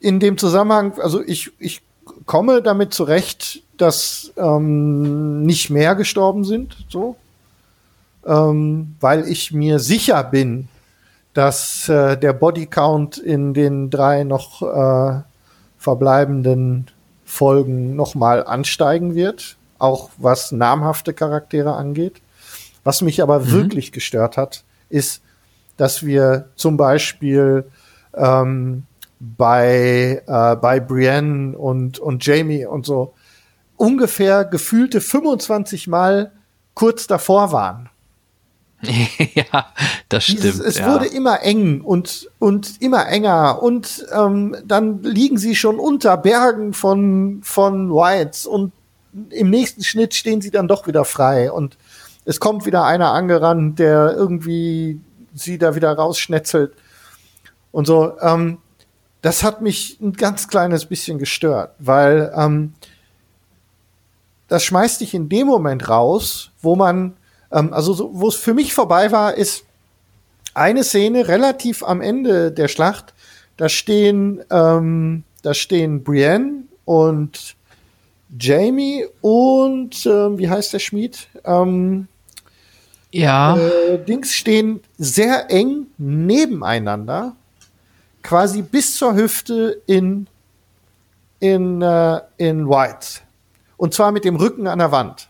in 0.00 0.18
dem 0.18 0.38
Zusammenhang, 0.38 0.98
also 0.98 1.22
ich, 1.22 1.52
ich 1.60 1.82
komme 2.26 2.62
damit 2.62 2.94
zurecht, 2.94 3.62
dass 3.76 4.32
ähm, 4.36 5.42
nicht 5.42 5.70
mehr 5.70 5.94
gestorben 5.94 6.42
sind, 6.42 6.84
so, 6.88 7.14
ähm, 8.26 8.96
weil 8.98 9.28
ich 9.28 9.52
mir 9.52 9.78
sicher 9.78 10.24
bin, 10.24 10.66
dass 11.32 11.88
äh, 11.88 12.16
der 12.16 12.32
Bodycount 12.32 13.18
in 13.18 13.54
den 13.54 13.88
drei 13.88 14.24
noch 14.24 14.62
äh, 14.62 15.29
verbleibenden 15.80 16.88
Folgen 17.24 17.96
nochmal 17.96 18.44
ansteigen 18.44 19.14
wird, 19.14 19.56
auch 19.78 20.10
was 20.18 20.52
namhafte 20.52 21.14
Charaktere 21.14 21.74
angeht. 21.74 22.20
Was 22.84 23.00
mich 23.00 23.22
aber 23.22 23.40
mhm. 23.40 23.50
wirklich 23.52 23.90
gestört 23.90 24.36
hat, 24.36 24.64
ist, 24.90 25.22
dass 25.78 26.04
wir 26.04 26.50
zum 26.54 26.76
Beispiel 26.76 27.64
ähm, 28.14 28.84
bei, 29.20 30.22
äh, 30.26 30.56
bei 30.56 30.80
Brienne 30.80 31.56
und, 31.56 31.98
und 31.98 32.26
Jamie 32.26 32.66
und 32.66 32.84
so 32.84 33.14
ungefähr 33.76 34.44
gefühlte 34.44 35.00
25 35.00 35.88
Mal 35.88 36.32
kurz 36.74 37.06
davor 37.06 37.52
waren. 37.52 37.88
ja, 39.34 39.72
das 40.08 40.24
stimmt. 40.24 40.44
Dieses, 40.44 40.60
es 40.60 40.78
ja. 40.78 40.92
wurde 40.92 41.06
immer 41.06 41.42
eng 41.42 41.80
und, 41.82 42.28
und 42.38 42.80
immer 42.80 43.06
enger 43.08 43.62
und 43.62 44.06
ähm, 44.12 44.56
dann 44.64 45.02
liegen 45.02 45.38
sie 45.38 45.54
schon 45.54 45.78
unter 45.78 46.16
Bergen 46.16 46.72
von, 46.72 47.40
von 47.42 47.90
Whites 47.90 48.46
und 48.46 48.72
im 49.30 49.50
nächsten 49.50 49.82
Schnitt 49.82 50.14
stehen 50.14 50.40
sie 50.40 50.50
dann 50.50 50.68
doch 50.68 50.86
wieder 50.86 51.04
frei 51.04 51.50
und 51.50 51.76
es 52.24 52.40
kommt 52.40 52.64
wieder 52.64 52.84
einer 52.84 53.12
angerannt, 53.12 53.78
der 53.78 54.14
irgendwie 54.16 55.00
sie 55.34 55.58
da 55.58 55.74
wieder 55.74 55.92
rausschnetzelt 55.92 56.72
und 57.72 57.86
so. 57.86 58.16
Ähm, 58.20 58.58
das 59.22 59.42
hat 59.42 59.60
mich 59.60 59.98
ein 60.00 60.14
ganz 60.14 60.48
kleines 60.48 60.86
bisschen 60.86 61.18
gestört, 61.18 61.74
weil 61.78 62.32
ähm, 62.34 62.74
das 64.48 64.64
schmeißt 64.64 65.00
dich 65.00 65.14
in 65.14 65.28
dem 65.28 65.46
Moment 65.46 65.88
raus, 65.88 66.50
wo 66.62 66.74
man, 66.74 67.16
ähm, 67.52 67.72
also 67.72 67.92
so, 67.92 68.10
wo 68.12 68.28
es 68.28 68.36
für 68.36 68.54
mich 68.54 68.74
vorbei 68.74 69.12
war, 69.12 69.34
ist 69.34 69.64
eine 70.54 70.84
Szene 70.84 71.28
relativ 71.28 71.82
am 71.82 72.00
Ende 72.00 72.52
der 72.52 72.68
Schlacht. 72.68 73.14
Da 73.56 73.68
stehen, 73.68 74.42
ähm, 74.50 75.24
da 75.42 75.54
stehen 75.54 76.02
Brienne 76.02 76.64
und 76.84 77.56
Jamie 78.38 79.06
und 79.20 80.06
äh, 80.06 80.38
wie 80.38 80.48
heißt 80.48 80.72
der 80.72 80.78
Schmied? 80.78 81.28
Ähm, 81.44 82.08
ja. 83.10 83.56
Äh, 83.56 83.98
Dings 84.04 84.34
stehen 84.34 84.80
sehr 84.98 85.50
eng 85.50 85.88
nebeneinander, 85.98 87.34
quasi 88.22 88.62
bis 88.62 88.96
zur 88.96 89.14
Hüfte 89.14 89.82
in 89.86 90.26
in 91.40 91.82
äh, 91.82 92.20
in 92.36 92.68
White 92.68 93.20
und 93.76 93.94
zwar 93.94 94.12
mit 94.12 94.24
dem 94.24 94.36
Rücken 94.36 94.66
an 94.66 94.78
der 94.78 94.92
Wand. 94.92 95.29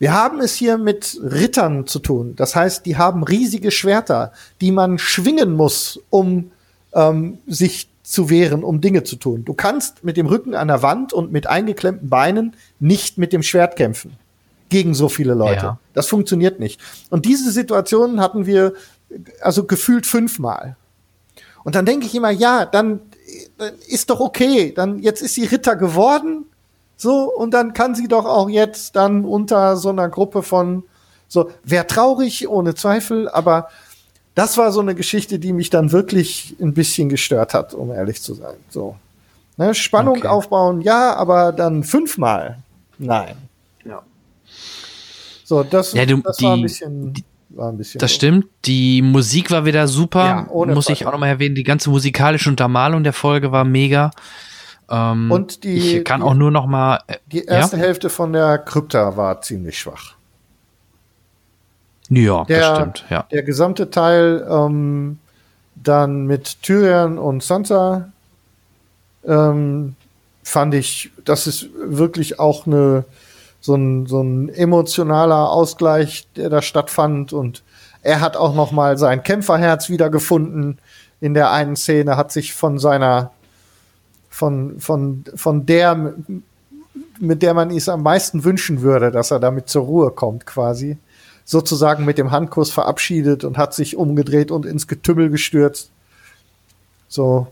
Wir 0.00 0.14
haben 0.14 0.40
es 0.40 0.54
hier 0.54 0.78
mit 0.78 1.20
Rittern 1.22 1.86
zu 1.86 1.98
tun. 1.98 2.34
Das 2.34 2.56
heißt, 2.56 2.86
die 2.86 2.96
haben 2.96 3.22
riesige 3.22 3.70
Schwerter, 3.70 4.32
die 4.62 4.72
man 4.72 4.98
schwingen 4.98 5.52
muss, 5.52 6.00
um 6.08 6.52
ähm, 6.94 7.38
sich 7.46 7.90
zu 8.02 8.30
wehren, 8.30 8.64
um 8.64 8.80
Dinge 8.80 9.04
zu 9.04 9.16
tun. 9.16 9.44
Du 9.44 9.52
kannst 9.52 10.02
mit 10.02 10.16
dem 10.16 10.26
Rücken 10.26 10.54
an 10.54 10.68
der 10.68 10.82
Wand 10.82 11.12
und 11.12 11.32
mit 11.32 11.46
eingeklemmten 11.46 12.08
Beinen 12.08 12.56
nicht 12.80 13.18
mit 13.18 13.34
dem 13.34 13.42
Schwert 13.42 13.76
kämpfen 13.76 14.16
gegen 14.70 14.94
so 14.94 15.10
viele 15.10 15.34
Leute. 15.34 15.66
Ja. 15.66 15.78
Das 15.92 16.08
funktioniert 16.08 16.60
nicht. 16.60 16.80
Und 17.10 17.26
diese 17.26 17.50
Situationen 17.52 18.22
hatten 18.22 18.46
wir 18.46 18.72
also 19.42 19.64
gefühlt 19.64 20.06
fünfmal. 20.06 20.76
Und 21.62 21.74
dann 21.74 21.84
denke 21.84 22.06
ich 22.06 22.14
immer, 22.14 22.30
ja, 22.30 22.64
dann, 22.64 23.00
dann 23.58 23.72
ist 23.86 24.08
doch 24.08 24.20
okay. 24.20 24.72
Dann 24.74 24.98
jetzt 25.00 25.20
ist 25.20 25.34
sie 25.34 25.44
Ritter 25.44 25.76
geworden. 25.76 26.46
So, 27.00 27.32
und 27.34 27.52
dann 27.54 27.72
kann 27.72 27.94
sie 27.94 28.08
doch 28.08 28.26
auch 28.26 28.50
jetzt 28.50 28.94
dann 28.94 29.24
unter 29.24 29.78
so 29.78 29.88
einer 29.88 30.10
Gruppe 30.10 30.42
von 30.42 30.82
so, 31.28 31.50
wäre 31.64 31.86
traurig, 31.86 32.46
ohne 32.46 32.74
Zweifel, 32.74 33.26
aber 33.30 33.68
das 34.34 34.58
war 34.58 34.70
so 34.70 34.80
eine 34.80 34.94
Geschichte, 34.94 35.38
die 35.38 35.54
mich 35.54 35.70
dann 35.70 35.92
wirklich 35.92 36.54
ein 36.60 36.74
bisschen 36.74 37.08
gestört 37.08 37.54
hat, 37.54 37.72
um 37.72 37.90
ehrlich 37.90 38.20
zu 38.20 38.34
sein. 38.34 38.56
So. 38.68 38.96
Ne, 39.56 39.74
Spannung 39.74 40.18
Okay. 40.18 40.26
aufbauen, 40.26 40.82
ja, 40.82 41.14
aber 41.16 41.52
dann 41.52 41.84
fünfmal. 41.84 42.58
Nein. 42.98 43.36
Ja. 43.84 44.02
So, 45.44 45.62
das, 45.62 45.92
Ja, 45.94 46.04
du- 46.04 46.18
das 46.18 46.42
war 46.42 46.52
ein 46.52 46.56
die- 46.58 46.62
bisschen, 46.64 47.14
war 47.50 47.68
ein 47.72 47.78
bisschen. 47.78 47.98
Das 47.98 48.10
doof. 48.10 48.16
stimmt. 48.16 48.46
Die 48.66 49.00
Musik 49.00 49.50
war 49.50 49.64
wieder 49.64 49.88
super. 49.88 50.24
Ja, 50.26 50.46
ohne 50.50 50.74
Muss 50.74 50.84
ich 50.88 50.98
Zweifel. 50.98 51.06
auch 51.08 51.12
nochmal 51.12 51.30
erwähnen. 51.30 51.54
Die 51.54 51.64
ganze 51.64 51.88
musikalische 51.88 52.50
Untermalung 52.50 53.04
der 53.04 53.12
Folge 53.14 53.52
war 53.52 53.64
mega. 53.64 54.10
Ähm, 54.90 55.30
Und 55.30 55.62
die- 55.64 55.98
ich 55.98 56.04
kann 56.04 56.20
die- 56.20 56.26
auch 56.26 56.34
nur 56.34 56.50
noch 56.50 56.66
mal. 56.66 57.00
äh, 57.06 57.16
Die 57.26 57.44
erste 57.44 57.76
Hälfte 57.76 58.10
von 58.10 58.32
der 58.32 58.58
Krypta 58.58 59.16
war 59.16 59.40
ziemlich 59.40 59.78
schwach. 59.78 60.14
Ja, 62.08 62.20
ja 62.20 62.44
Der, 62.44 62.60
das 62.60 62.76
stimmt. 62.78 63.04
Ja. 63.10 63.22
der 63.30 63.42
gesamte 63.42 63.90
Teil 63.90 64.46
ähm, 64.50 65.18
dann 65.76 66.26
mit 66.26 66.62
Tyrion 66.62 67.18
und 67.18 67.42
Sansa 67.42 68.10
ähm, 69.26 69.94
fand 70.42 70.74
ich, 70.74 71.10
das 71.24 71.46
ist 71.46 71.68
wirklich 71.78 72.40
auch 72.40 72.66
eine 72.66 73.04
so 73.62 73.74
ein, 73.74 74.06
so 74.06 74.22
ein 74.22 74.48
emotionaler 74.48 75.50
Ausgleich, 75.50 76.26
der 76.34 76.48
da 76.48 76.62
stattfand 76.62 77.34
und 77.34 77.62
er 78.02 78.20
hat 78.22 78.34
auch 78.38 78.54
noch 78.54 78.72
mal 78.72 78.96
sein 78.96 79.22
Kämpferherz 79.22 79.90
wiedergefunden 79.90 80.78
in 81.20 81.34
der 81.34 81.50
einen 81.50 81.76
Szene, 81.76 82.16
hat 82.16 82.32
sich 82.32 82.54
von 82.54 82.78
seiner 82.78 83.30
von 84.40 84.80
von 84.80 85.24
von 85.36 85.66
der 85.66 86.14
mit 87.20 87.42
der 87.42 87.52
man 87.54 87.70
es 87.70 87.88
am 87.90 88.02
meisten 88.02 88.42
wünschen 88.44 88.80
würde, 88.80 89.10
dass 89.10 89.30
er 89.30 89.38
damit 89.38 89.68
zur 89.68 89.84
Ruhe 89.84 90.10
kommt 90.10 90.46
quasi 90.46 90.96
sozusagen 91.44 92.04
mit 92.06 92.16
dem 92.16 92.30
Handkuss 92.30 92.70
verabschiedet 92.70 93.44
und 93.44 93.58
hat 93.58 93.74
sich 93.74 93.96
umgedreht 93.96 94.50
und 94.50 94.64
ins 94.64 94.86
Getümmel 94.86 95.28
gestürzt. 95.30 95.90
So. 97.08 97.48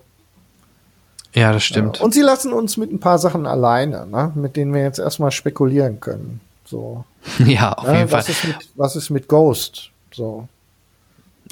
ja, 1.34 1.52
das 1.52 1.64
stimmt. 1.64 2.00
Und 2.00 2.14
sie 2.14 2.22
lassen 2.22 2.52
uns 2.52 2.76
mit 2.76 2.92
ein 2.92 3.00
paar 3.00 3.18
Sachen 3.18 3.44
alleine, 3.46 4.06
ne? 4.06 4.32
mit 4.34 4.56
denen 4.56 4.72
wir 4.72 4.82
jetzt 4.82 4.98
erstmal 5.00 5.30
spekulieren 5.32 6.00
können. 6.00 6.40
So. 6.64 7.04
Ja, 7.44 7.72
auf 7.72 7.86
Ne? 7.88 7.96
jeden 7.98 8.08
Fall. 8.08 8.20
Was, 8.20 8.28
ist 8.28 8.44
mit, 8.44 8.56
was 8.76 8.96
ist 8.96 9.10
mit 9.10 9.28
Ghost? 9.28 9.90
So. 10.14 10.48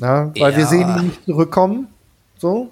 Ne? 0.00 0.32
Weil 0.38 0.54
wir 0.56 0.62
Ja. 0.62 0.66
sehen 0.68 0.88
ihn 0.88 1.04
nicht 1.06 1.24
zurückkommen. 1.24 1.88
So. 2.38 2.70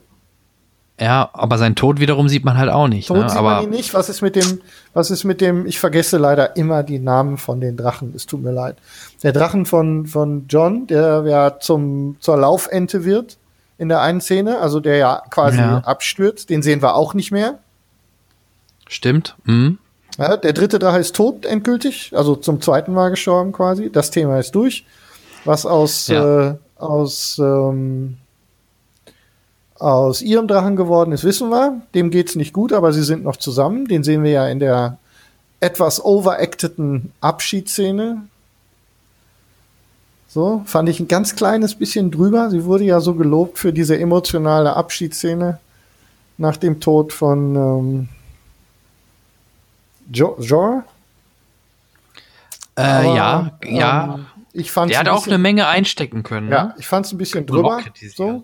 Ja, 1.00 1.28
aber 1.32 1.58
sein 1.58 1.74
Tod 1.74 1.98
wiederum 1.98 2.28
sieht 2.28 2.44
man 2.44 2.56
halt 2.56 2.70
auch 2.70 2.86
nicht. 2.86 3.08
Tot 3.08 3.16
Ne? 3.18 3.28
sieht 3.28 3.36
Aber 3.36 3.56
man 3.56 3.64
ihn 3.64 3.70
nicht. 3.70 3.94
Was 3.94 4.08
ist 4.08 4.22
mit 4.22 4.36
dem, 4.36 4.60
was 4.92 5.10
ist 5.10 5.24
mit 5.24 5.40
dem, 5.40 5.66
ich 5.66 5.80
vergesse 5.80 6.18
leider 6.18 6.56
immer 6.56 6.84
die 6.84 7.00
Namen 7.00 7.36
von 7.36 7.60
den 7.60 7.76
Drachen, 7.76 8.12
es 8.14 8.26
tut 8.26 8.42
mir 8.42 8.52
leid. 8.52 8.76
Der 9.24 9.32
Drachen 9.32 9.66
von, 9.66 10.06
von 10.06 10.46
John, 10.48 10.86
der 10.86 11.24
ja 11.26 11.58
zum, 11.58 12.16
zur 12.20 12.36
Laufente 12.36 13.04
wird 13.04 13.38
in 13.76 13.88
der 13.88 14.02
einen 14.02 14.20
Szene, 14.20 14.60
also 14.60 14.78
der 14.78 14.96
ja 14.96 15.22
quasi 15.30 15.58
Ja. 15.58 15.78
abstürzt, 15.78 16.48
den 16.48 16.62
sehen 16.62 16.80
wir 16.80 16.94
auch 16.94 17.12
nicht 17.14 17.32
mehr. 17.32 17.58
stimmt. 18.88 19.34
Mhm. 19.44 19.78
Ja, 20.18 20.36
der 20.36 20.52
dritte 20.52 20.78
Drache 20.78 20.98
ist 20.98 21.16
tot 21.16 21.44
endgültig, 21.44 22.12
also 22.14 22.36
zum 22.36 22.60
zweiten 22.60 22.92
Mal 22.92 23.08
gestorben 23.10 23.50
quasi. 23.52 23.90
Das 23.90 24.12
Thema 24.12 24.38
ist 24.38 24.52
durch. 24.54 24.84
Was 25.44 25.66
aus, 25.66 26.06
Ja. 26.06 26.50
äh, 26.50 26.54
aus, 26.78 27.36
ähm, 27.40 28.18
aus 29.78 30.22
ihrem 30.22 30.46
Drachen 30.48 30.76
geworden 30.76 31.12
ist, 31.12 31.24
wissen 31.24 31.50
wir. 31.50 31.82
Dem 31.94 32.10
geht's 32.10 32.36
nicht 32.36 32.52
gut, 32.52 32.72
aber 32.72 32.92
sie 32.92 33.02
sind 33.02 33.24
noch 33.24 33.36
zusammen. 33.36 33.86
Den 33.86 34.04
sehen 34.04 34.22
wir 34.22 34.30
ja 34.30 34.46
in 34.48 34.58
der 34.60 34.98
etwas 35.60 36.04
overacteten 36.04 37.12
Abschiedsszene. 37.20 38.22
So, 40.28 40.62
fand 40.66 40.88
ich 40.88 41.00
ein 41.00 41.08
ganz 41.08 41.36
kleines 41.36 41.74
bisschen 41.76 42.10
drüber. 42.10 42.50
Sie 42.50 42.64
wurde 42.64 42.84
ja 42.84 43.00
so 43.00 43.14
gelobt 43.14 43.58
für 43.58 43.72
diese 43.72 43.98
emotionale 43.98 44.74
Abschiedsszene 44.74 45.60
nach 46.38 46.56
dem 46.56 46.80
Tod 46.80 47.12
von 47.12 47.54
ähm, 47.54 48.08
jo 50.12 50.36
Jor. 50.40 50.84
Äh, 52.76 52.82
Aber, 52.82 53.14
ja, 53.14 53.58
ja. 53.64 54.14
ähm, 54.16 54.26
ich 54.52 54.72
fand 54.72 54.90
Der 54.90 54.98
hat 55.00 55.08
auch 55.08 55.26
eine 55.26 55.38
Menge 55.38 55.66
einstecken 55.68 56.22
können. 56.24 56.50
ja, 56.50 56.64
Ne? 56.64 56.74
ich 56.78 56.86
fand 56.86 57.06
es 57.06 57.12
ein 57.12 57.18
bisschen 57.18 57.46
drüber, 57.46 57.80
so. 58.14 58.42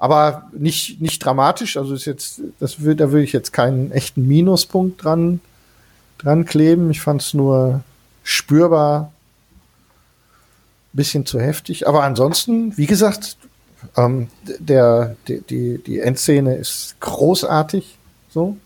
Aber 0.00 0.48
nicht, 0.52 1.02
nicht 1.02 1.22
dramatisch. 1.22 1.76
Also 1.76 1.92
ist 1.92 2.06
jetzt, 2.06 2.40
das 2.58 2.82
will, 2.82 2.94
da 2.94 3.12
würde 3.12 3.22
ich 3.22 3.34
jetzt 3.34 3.52
keinen 3.52 3.92
echten 3.92 4.26
Minuspunkt 4.26 5.04
dran, 5.04 5.40
dran 6.16 6.46
kleben. 6.46 6.90
Ich 6.90 7.02
fand 7.02 7.20
es 7.20 7.34
nur 7.34 7.82
spürbar 8.24 9.12
bisschen 10.94 11.26
zu 11.26 11.38
heftig. 11.38 11.86
Aber 11.86 12.02
ansonsten, 12.02 12.76
wie 12.78 12.86
gesagt, 12.86 13.36
ähm, 13.94 14.28
der, 14.58 15.16
die, 15.28 15.42
die, 15.42 15.82
die 15.84 16.00
Endszene 16.00 16.56
ist 16.56 16.96
großartig. 17.00 17.98
So. 18.30 18.56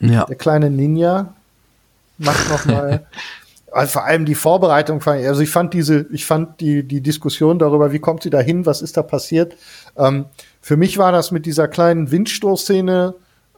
Ja. 0.00 0.24
Der 0.24 0.36
kleine 0.36 0.70
Ninja 0.70 1.34
macht 2.18 2.48
noch 2.48 2.64
mal. 2.66 3.06
Also 3.72 3.92
vor 3.92 4.04
allem 4.04 4.24
die 4.24 4.34
Vorbereitung 4.34 5.00
fand 5.00 5.20
ich, 5.20 5.28
also 5.28 5.42
ich 5.42 5.50
fand 5.50 5.74
diese, 5.74 6.06
ich 6.10 6.24
fand 6.24 6.60
die, 6.60 6.82
die 6.82 7.00
Diskussion 7.00 7.58
darüber, 7.58 7.92
wie 7.92 7.98
kommt 7.98 8.22
sie 8.22 8.30
da 8.30 8.40
hin, 8.40 8.66
was 8.66 8.82
ist 8.82 8.96
da 8.96 9.02
passiert. 9.02 9.56
Ähm, 9.96 10.26
für 10.60 10.76
mich 10.76 10.98
war 10.98 11.12
das 11.12 11.30
mit 11.30 11.46
dieser 11.46 11.68
kleinen 11.68 12.10
Windstoßszene 12.10 13.14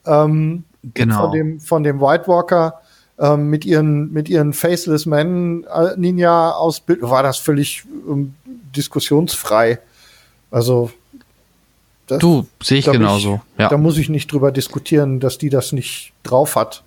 ähm, 0.07 0.65
Genau. 0.95 1.23
von 1.23 1.33
dem, 1.33 1.61
von 1.61 1.83
dem 1.83 2.01
White 2.01 2.29
Walker 2.29 2.81
ähm, 3.19 3.51
mit 3.51 3.65
ihren, 3.65 4.13
mit 4.13 4.29
ihren 4.29 4.53
Faceless 4.53 5.07
Men 5.07 5.65
äh, 5.65 5.97
Ninja 5.97 6.53
Ausbild, 6.53 7.03
war 7.03 7.23
das 7.23 7.39
völlig 7.39 7.85
ähm, 8.09 8.35
diskussionsfrei. 8.77 9.81
Also, 10.51 10.91
das, 12.07 12.21
Du, 12.21 12.47
sehe 12.63 12.79
ich 12.79 12.85
da 12.85 12.93
genauso. 12.93 13.41
Ja. 13.59 13.69
Da 13.69 13.77
muss 13.77 13.99
ich 13.99 14.09
nicht 14.09 14.33
drüber 14.33 14.53
diskutieren, 14.53 15.21
dass 15.21 15.37
die 15.37 15.51
das 15.51 15.73
nicht 15.73 16.13
drauf 16.23 16.57
hat. 16.57 16.85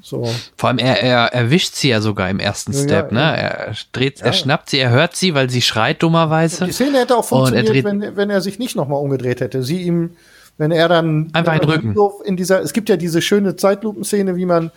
So. 0.00 0.28
Vor 0.56 0.68
allem, 0.68 0.78
er, 0.78 1.02
er 1.02 1.32
erwischt 1.34 1.74
sie 1.74 1.88
ja 1.88 2.00
sogar 2.00 2.30
im 2.30 2.38
ersten 2.38 2.72
Ja, 2.72 2.78
Step, 2.78 3.12
ja, 3.12 3.18
ne? 3.18 3.36
Er 3.36 3.74
dreht, 3.92 4.20
er 4.20 4.32
schnappt 4.32 4.70
sie, 4.70 4.78
er 4.78 4.90
hört 4.90 5.16
sie, 5.16 5.34
weil 5.34 5.50
sie 5.50 5.60
schreit 5.60 6.02
dummerweise. 6.02 6.66
Die 6.66 6.72
Szene 6.72 6.98
hätte 6.98 7.16
auch 7.16 7.24
er 7.24 7.24
funktioniert, 7.24 7.84
wenn, 7.84 8.16
wenn 8.16 8.30
er 8.30 8.40
sich 8.40 8.58
nicht 8.58 8.76
nochmal 8.76 9.02
umgedreht 9.02 9.40
hätte. 9.40 9.62
Sie 9.62 9.82
ihm, 9.82 10.10
wenn 10.56 10.70
er 10.70 10.88
dann 10.88 11.30
Einfach 11.32 11.54
er 11.54 11.68
Rücken. 11.68 11.94
so 11.94 12.22
in 12.24 12.36
dieser, 12.36 12.62
es 12.62 12.72
gibt 12.72 12.88
ja 12.88 12.96
diese 12.96 13.20
schöne 13.20 13.56
Zeitlupenszene, 13.56 14.36
wie 14.36 14.46
man, 14.46 14.70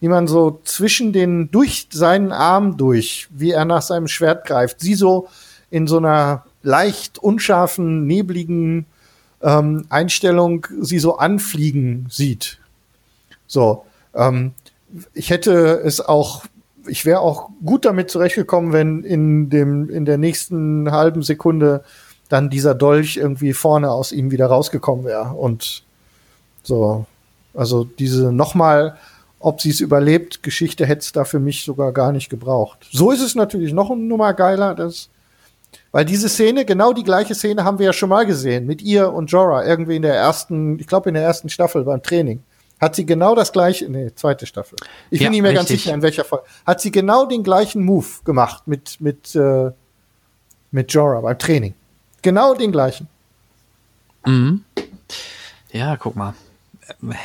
wie 0.00 0.08
man 0.08 0.26
so 0.26 0.60
zwischen 0.64 1.12
den, 1.12 1.50
durch 1.50 1.88
seinen 1.90 2.32
Arm 2.32 2.76
durch, 2.76 3.28
wie 3.30 3.52
er 3.52 3.64
nach 3.64 3.82
seinem 3.82 4.08
Schwert 4.08 4.46
greift, 4.46 4.80
sie 4.80 4.94
so 4.94 5.28
in 5.70 5.86
so 5.86 5.96
einer 5.96 6.44
leicht 6.62 7.18
unscharfen, 7.18 8.06
nebligen 8.06 8.84
ähm, 9.42 9.86
Einstellung 9.88 10.66
sie 10.80 10.98
so 10.98 11.16
anfliegen 11.16 12.06
sieht. 12.10 12.58
So, 13.46 13.84
ähm, 14.14 14.52
ich 15.14 15.30
hätte 15.30 15.80
es 15.84 16.00
auch, 16.00 16.44
ich 16.86 17.04
wäre 17.04 17.20
auch 17.20 17.50
gut 17.64 17.84
damit 17.84 18.10
zurechtgekommen, 18.10 18.72
wenn 18.72 19.02
in 19.02 19.50
dem, 19.50 19.90
in 19.90 20.04
der 20.04 20.18
nächsten 20.18 20.90
halben 20.90 21.22
Sekunde 21.22 21.84
dann 22.28 22.50
dieser 22.50 22.74
Dolch 22.74 23.16
irgendwie 23.16 23.52
vorne 23.52 23.90
aus 23.90 24.12
ihm 24.12 24.30
wieder 24.30 24.46
rausgekommen 24.46 25.04
wäre 25.04 25.34
und 25.34 25.84
so. 26.62 27.06
Also 27.54 27.84
diese 27.84 28.32
nochmal, 28.32 28.96
ob 29.38 29.60
sie 29.60 29.70
es 29.70 29.80
überlebt, 29.80 30.42
Geschichte 30.42 30.86
hätte 30.86 31.00
es 31.00 31.12
da 31.12 31.24
für 31.24 31.40
mich 31.40 31.64
sogar 31.64 31.92
gar 31.92 32.12
nicht 32.12 32.28
gebraucht. 32.28 32.86
So 32.90 33.12
ist 33.12 33.22
es 33.22 33.34
natürlich 33.34 33.72
noch 33.72 33.90
eine 33.90 34.02
Nummer 34.02 34.34
geiler, 34.34 34.74
das, 34.74 35.08
weil 35.92 36.04
diese 36.04 36.28
Szene, 36.28 36.64
genau 36.64 36.92
die 36.92 37.04
gleiche 37.04 37.34
Szene 37.34 37.64
haben 37.64 37.78
wir 37.78 37.86
ja 37.86 37.92
schon 37.92 38.08
mal 38.08 38.26
gesehen 38.26 38.66
mit 38.66 38.82
ihr 38.82 39.12
und 39.12 39.30
Jorah 39.30 39.64
irgendwie 39.64 39.96
in 39.96 40.02
der 40.02 40.14
ersten, 40.14 40.78
ich 40.78 40.86
glaube 40.86 41.08
in 41.10 41.14
der 41.14 41.24
ersten 41.24 41.48
Staffel 41.48 41.84
beim 41.84 42.02
Training. 42.02 42.42
Hat 42.80 42.94
sie 42.94 43.06
genau 43.06 43.34
das 43.34 43.52
gleiche, 43.52 43.88
nee, 43.88 44.10
zweite 44.14 44.44
Staffel. 44.46 44.76
Ich 45.10 45.20
Ja, 45.20 45.26
bin 45.26 45.32
nicht 45.32 45.42
mehr 45.42 45.54
ganz 45.54 45.68
richtig. 45.70 45.84
sicher, 45.84 45.94
in 45.94 46.02
welcher 46.02 46.24
Folge. 46.24 46.44
Hat 46.66 46.80
sie 46.80 46.90
genau 46.90 47.24
den 47.26 47.42
gleichen 47.42 47.82
Move 47.84 48.06
gemacht 48.24 48.66
mit, 48.68 49.00
mit, 49.00 49.34
äh, 49.34 49.70
mit 50.72 50.92
Jorah 50.92 51.20
beim 51.22 51.38
Training. 51.38 51.74
Genau 52.22 52.54
den 52.54 52.72
gleichen. 52.72 53.08
Mhm. 54.26 54.62
Ja, 55.72 55.96
guck 55.96 56.16
mal. 56.16 56.34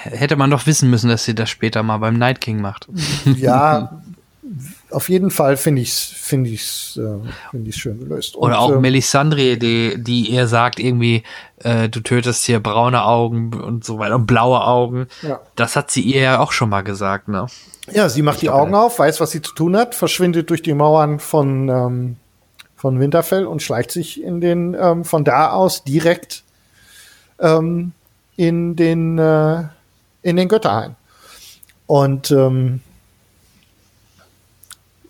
Hätte 0.03 0.35
man 0.37 0.49
doch 0.49 0.65
wissen 0.67 0.89
müssen, 0.89 1.09
dass 1.09 1.25
sie 1.25 1.35
das 1.35 1.49
später 1.49 1.83
mal 1.83 1.97
beim 1.97 2.17
Night 2.17 2.39
King 2.41 2.61
macht. 2.61 2.87
Ja, 3.25 4.01
auf 4.91 5.09
jeden 5.09 5.31
Fall 5.31 5.57
finde 5.57 5.81
ich's, 5.81 5.99
finde 5.99 6.49
ich's, 6.49 6.97
äh, 6.97 7.27
finde 7.51 7.69
ich's 7.69 7.77
schön 7.77 7.99
gelöst. 7.99 8.35
Oder 8.35 8.53
Und, 8.53 8.59
auch 8.59 8.71
ähm, 8.75 8.81
Melisandre, 8.81 9.57
die, 9.57 10.01
die 10.01 10.31
ihr 10.31 10.47
sagt 10.47 10.79
irgendwie, 10.79 11.23
äh, 11.59 11.89
du 11.89 12.01
tötest 12.01 12.45
hier 12.45 12.59
braune 12.59 13.03
Augen 13.03 13.53
und 13.53 13.83
so 13.83 13.99
weiter 13.99 14.15
und 14.15 14.25
blaue 14.27 14.65
Augen. 14.65 15.07
Ja. 15.21 15.39
Das 15.55 15.75
hat 15.75 15.91
sie 15.91 16.01
ihr 16.01 16.21
ja 16.21 16.39
auch 16.39 16.51
schon 16.51 16.69
mal 16.69 16.81
gesagt, 16.81 17.27
ne? 17.27 17.47
Ja, 17.91 18.09
sie 18.09 18.21
macht 18.21 18.41
die 18.41 18.49
Augen 18.49 18.75
auf, 18.75 18.99
weiß, 18.99 19.19
was 19.19 19.31
sie 19.31 19.41
zu 19.41 19.53
tun 19.53 19.75
hat, 19.75 19.95
verschwindet 19.95 20.49
durch 20.49 20.61
die 20.61 20.73
Mauern 20.73 21.19
von, 21.19 21.69
ähm, 21.69 22.15
von 22.75 22.99
Winterfell 22.99 23.45
und 23.45 23.61
schleicht 23.61 23.91
sich 23.91 24.23
in 24.23 24.39
den, 24.39 24.75
ähm, 24.79 25.03
von 25.03 25.23
da 25.23 25.51
aus 25.51 25.83
direkt 25.83 26.43
ähm, 27.39 27.91
in 28.35 28.75
den, 28.75 29.17
äh, 29.17 29.63
in 30.21 30.35
den 30.35 30.47
Götterhain. 30.47 30.95
Und 31.87 32.31
ähm, 32.31 32.81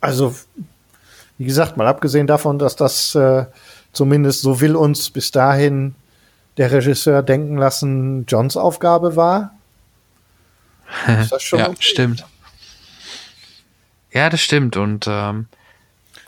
also, 0.01 0.35
wie 1.37 1.45
gesagt, 1.45 1.77
mal 1.77 1.87
abgesehen 1.87 2.27
davon, 2.27 2.59
dass 2.59 2.75
das 2.75 3.15
äh, 3.15 3.45
zumindest 3.93 4.41
so 4.41 4.59
will 4.59 4.75
uns 4.75 5.09
bis 5.09 5.31
dahin 5.31 5.95
der 6.57 6.71
Regisseur 6.71 7.23
denken 7.23 7.57
lassen, 7.57 8.25
Johns 8.27 8.57
Aufgabe 8.57 9.15
war. 9.15 9.55
Ist 11.07 11.31
das 11.31 11.43
schon 11.43 11.59
ja, 11.59 11.69
okay? 11.69 11.77
stimmt. 11.79 12.25
Ja, 14.11 14.29
das 14.29 14.41
stimmt. 14.41 14.75
Und 14.75 15.05
ähm, 15.07 15.47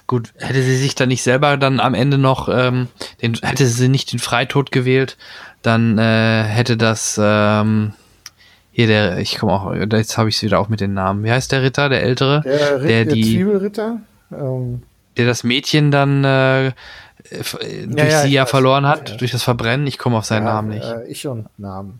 gut, 0.07 0.33
hätte 0.37 0.63
sie 0.63 0.77
sich 0.77 0.95
dann 0.95 1.09
nicht 1.09 1.23
selber 1.23 1.57
dann 1.57 1.79
am 1.79 1.93
Ende 1.93 2.17
noch, 2.17 2.47
ähm, 2.49 2.87
den, 3.21 3.33
hätte 3.41 3.65
sie 3.65 3.89
nicht 3.89 4.13
den 4.13 4.19
Freitod 4.19 4.71
gewählt, 4.71 5.17
dann 5.61 5.97
äh, 5.97 6.43
hätte 6.43 6.77
das 6.77 7.19
ähm, 7.21 7.93
hier 8.75 8.87
der, 8.87 9.19
ich 9.19 9.37
komme 9.37 9.53
auch, 9.53 9.73
jetzt 9.73 10.17
habe 10.17 10.29
ich 10.29 10.35
es 10.37 10.41
wieder 10.41 10.59
auch 10.59 10.67
mit 10.67 10.81
den 10.81 10.95
Namen. 10.95 11.23
Wie 11.23 11.31
heißt 11.31 11.51
der 11.51 11.61
Ritter, 11.61 11.89
der 11.89 12.01
ältere, 12.01 12.41
Der, 12.41 12.81
Ritt, 12.81 12.89
der 12.89 13.05
der, 13.05 13.13
die, 13.13 13.23
Zwiebelritter. 13.23 13.99
Ähm, 14.31 14.81
der 15.15 15.27
das 15.27 15.43
Mädchen 15.43 15.91
dann 15.91 16.23
äh, 16.23 16.67
äh, 16.67 16.71
durch 17.85 18.11
ja, 18.11 18.21
sie 18.23 18.31
ja 18.31 18.45
verloren 18.47 18.87
hat, 18.87 19.11
Ja. 19.11 19.17
durch 19.17 19.31
das 19.31 19.43
Verbrennen. 19.43 19.85
Ich 19.85 19.99
komme 19.99 20.17
auf 20.17 20.25
seinen 20.25 20.45
Namen 20.45 20.69
nicht. 20.69 20.83
Äh, 20.83 21.05
ich 21.05 21.27
und 21.27 21.47
Namen. 21.59 21.99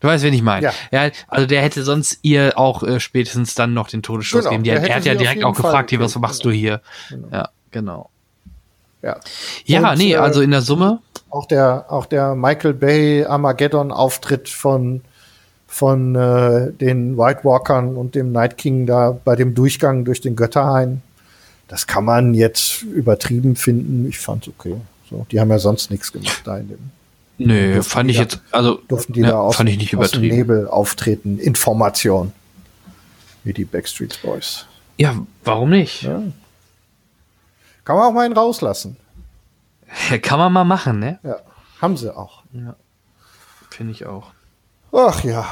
Du 0.00 0.08
weißt, 0.08 0.24
wen 0.24 0.32
ich 0.32 0.42
meine. 0.42 0.70
Ja. 0.90 1.10
Also 1.26 1.46
der 1.46 1.60
hätte 1.60 1.82
sonst 1.82 2.20
ihr 2.22 2.52
auch 2.56 2.82
äh, 2.84 3.00
spätestens 3.00 3.54
dann 3.54 3.74
noch 3.74 3.88
den 3.88 4.02
Todesstoß 4.02 4.44
Genau, 4.48 4.62
Der, 4.62 4.80
hätte 4.80 4.88
er 4.88 4.96
hat 4.96 5.04
ja 5.04 5.14
direkt 5.14 5.44
auch 5.44 5.54
Fall 5.54 5.64
gefragt, 5.64 5.90
hier, 5.90 6.00
was 6.00 6.16
machst 6.18 6.42
du 6.44 6.50
hier? 6.50 6.80
Ja, 7.30 7.50
genau. 7.70 8.08
Ja. 9.02 9.18
Ja, 9.66 9.90
Und, 9.90 9.98
nee, 9.98 10.12
äh, 10.12 10.16
also 10.16 10.40
in 10.40 10.52
der 10.52 10.62
Summe, 10.62 11.00
Auch 11.28 11.46
der, 11.46 11.86
auch 11.88 12.06
der 12.06 12.34
Michael 12.34 12.74
Bay 12.74 13.24
Armageddon-Auftritt 13.24 14.48
von, 14.48 15.02
von 15.70 16.14
äh, 16.16 16.72
den 16.72 17.16
White 17.18 17.44
Walkern 17.44 17.94
und 17.94 18.14
dem 18.16 18.32
Night 18.32 18.56
King 18.58 18.86
da 18.86 19.12
bei 19.24 19.36
dem 19.36 19.54
Durchgang 19.54 20.04
durch 20.04 20.20
den 20.20 20.34
Götterhain, 20.34 21.02
das 21.68 21.86
kann 21.86 22.04
man 22.06 22.32
jetzt 22.34 22.82
übertrieben 22.82 23.54
finden. 23.54 24.08
Ich 24.08 24.18
fand's 24.18 24.48
okay. 24.48 24.76
So, 25.10 25.26
die 25.30 25.38
haben 25.38 25.50
ja 25.50 25.58
sonst 25.58 25.90
nichts 25.90 26.10
gemacht 26.10 26.40
da 26.44 26.56
in 26.58 26.68
dem. 26.68 26.90
nö, 27.38 27.74
durften 27.74 27.90
fand 27.90 28.10
ich 28.10 28.16
da- 28.16 28.22
jetzt, 28.22 28.40
also 28.50 28.80
Durften 28.88 29.12
die 29.12 29.20
ja, 29.20 29.28
da 29.28 29.38
aus, 29.40 29.56
fand 29.56 29.68
ich 29.68 29.76
nicht 29.78 29.94
aus 29.96 30.10
dem 30.12 30.22
übertrieben. 30.24 30.36
Nebel 30.36 30.68
auftreten? 30.68 31.38
Information. 31.38 32.32
Wie 33.44 33.52
die 33.52 33.64
Backstreet 33.66 34.18
Boys. 34.22 34.66
Ja, 34.96 35.14
warum 35.44 35.70
nicht? 35.70 36.02
Ja. 36.02 36.22
Kann 37.84 37.96
man 37.96 38.06
auch 38.06 38.12
mal 38.12 38.24
einen 38.24 38.34
rauslassen. 38.34 38.96
Kann 40.22 40.38
man 40.38 40.52
mal 40.52 40.64
machen, 40.64 40.98
ne? 40.98 41.18
Ja, 41.22 41.36
haben 41.80 41.96
sie 41.96 42.14
auch. 42.14 42.42
Finde 43.70 43.92
ich 43.92 44.06
auch. 44.06 44.32
Ach 44.92 45.22
ja. 45.24 45.46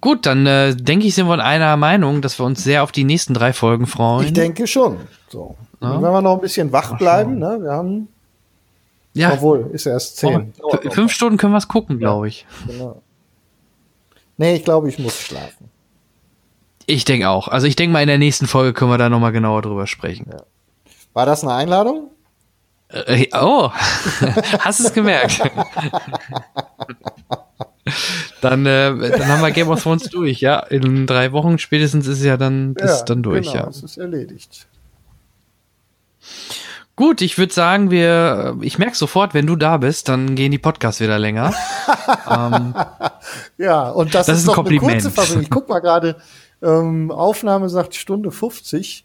Gut, 0.00 0.26
dann 0.26 0.46
äh, 0.46 0.74
denke 0.76 1.06
ich, 1.06 1.14
sind 1.14 1.26
wir 1.26 1.34
in 1.34 1.40
einer 1.40 1.76
Meinung, 1.76 2.22
dass 2.22 2.38
wir 2.38 2.46
uns 2.46 2.62
sehr 2.62 2.82
auf 2.82 2.92
die 2.92 3.04
nächsten 3.04 3.34
drei 3.34 3.52
Folgen 3.52 3.86
freuen. 3.86 4.26
Ich 4.26 4.32
denke 4.32 4.66
schon. 4.66 4.98
So. 5.28 5.56
Ja. 5.80 5.94
Wenn 6.00 6.12
wir 6.12 6.22
noch 6.22 6.34
ein 6.34 6.40
bisschen 6.40 6.72
wach 6.72 6.96
bleiben, 6.98 7.38
ne? 7.38 7.58
Wir 7.60 7.72
haben, 7.72 8.08
ja, 9.14 9.32
obwohl, 9.32 9.70
ist 9.72 9.86
erst 9.86 10.16
zehn. 10.18 10.52
f- 10.72 10.92
fünf 10.94 11.12
Stunden 11.12 11.36
können 11.36 11.52
wir 11.52 11.58
es 11.58 11.68
gucken, 11.68 11.98
glaube 11.98 12.28
ich. 12.28 12.46
Genau. 12.66 13.02
Nee, 14.36 14.54
ich 14.56 14.64
glaube, 14.64 14.88
ich 14.88 14.98
muss 15.00 15.20
schlafen. 15.20 15.68
Ich 16.86 17.04
denke 17.04 17.28
auch. 17.28 17.48
Also 17.48 17.66
ich 17.66 17.74
denke 17.76 17.92
mal, 17.92 18.00
in 18.02 18.08
der 18.08 18.18
nächsten 18.18 18.46
Folge 18.46 18.72
können 18.72 18.90
wir 18.92 18.98
da 18.98 19.08
nochmal 19.08 19.32
genauer 19.32 19.62
drüber 19.62 19.86
sprechen. 19.88 20.30
War 21.12 21.26
das 21.26 21.42
eine 21.42 21.54
Einladung? 21.54 22.10
Äh, 22.88 23.26
oh, 23.34 23.70
hast 24.60 24.80
es 24.80 24.92
gemerkt? 24.94 25.42
dann, 28.40 28.66
äh, 28.66 29.10
dann 29.10 29.28
haben 29.28 29.42
wir 29.42 29.50
Game 29.50 29.68
of 29.68 29.82
Thrones 29.82 30.04
durch, 30.10 30.40
ja. 30.40 30.58
In 30.60 31.06
drei 31.06 31.32
Wochen 31.32 31.58
spätestens 31.58 32.06
ist 32.06 32.18
es 32.18 32.24
ja 32.24 32.36
dann, 32.36 32.74
ist 32.76 32.90
es 32.90 33.04
dann 33.04 33.22
durch, 33.22 33.52
genau, 33.52 33.64
ja. 33.64 33.68
Es 33.68 33.82
ist 33.82 33.96
erledigt. 33.96 34.66
Gut, 36.96 37.20
ich 37.22 37.38
würde 37.38 37.52
sagen, 37.52 37.92
wir, 37.92 38.56
ich 38.60 38.78
merke 38.78 38.96
sofort, 38.96 39.32
wenn 39.32 39.46
du 39.46 39.54
da 39.54 39.76
bist, 39.76 40.08
dann 40.08 40.34
gehen 40.34 40.50
die 40.50 40.58
Podcasts 40.58 41.00
wieder 41.00 41.18
länger. 41.18 41.54
ähm, 42.28 42.74
Ja, 43.56 43.90
und 43.90 44.14
das, 44.14 44.26
Das 44.26 44.38
ist, 44.38 44.42
ist 44.42 44.44
ein 44.46 44.46
doch 44.48 44.54
Kompliment. 44.56 44.90
eine 44.90 45.02
kurze 45.02 45.10
Fassung. 45.12 45.40
Ich 45.42 45.48
guck 45.48 45.68
mal 45.68 45.78
gerade, 45.78 46.16
ähm, 46.60 47.12
Aufnahme 47.12 47.68
sagt 47.68 47.94
Stunde 47.94 48.32
50. 48.32 49.04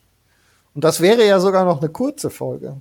Und 0.74 0.84
das 0.84 1.02
wäre 1.02 1.24
ja 1.26 1.40
sogar 1.40 1.66
noch 1.66 1.82
eine 1.82 1.90
kurze 1.90 2.32
Folge. 2.32 2.78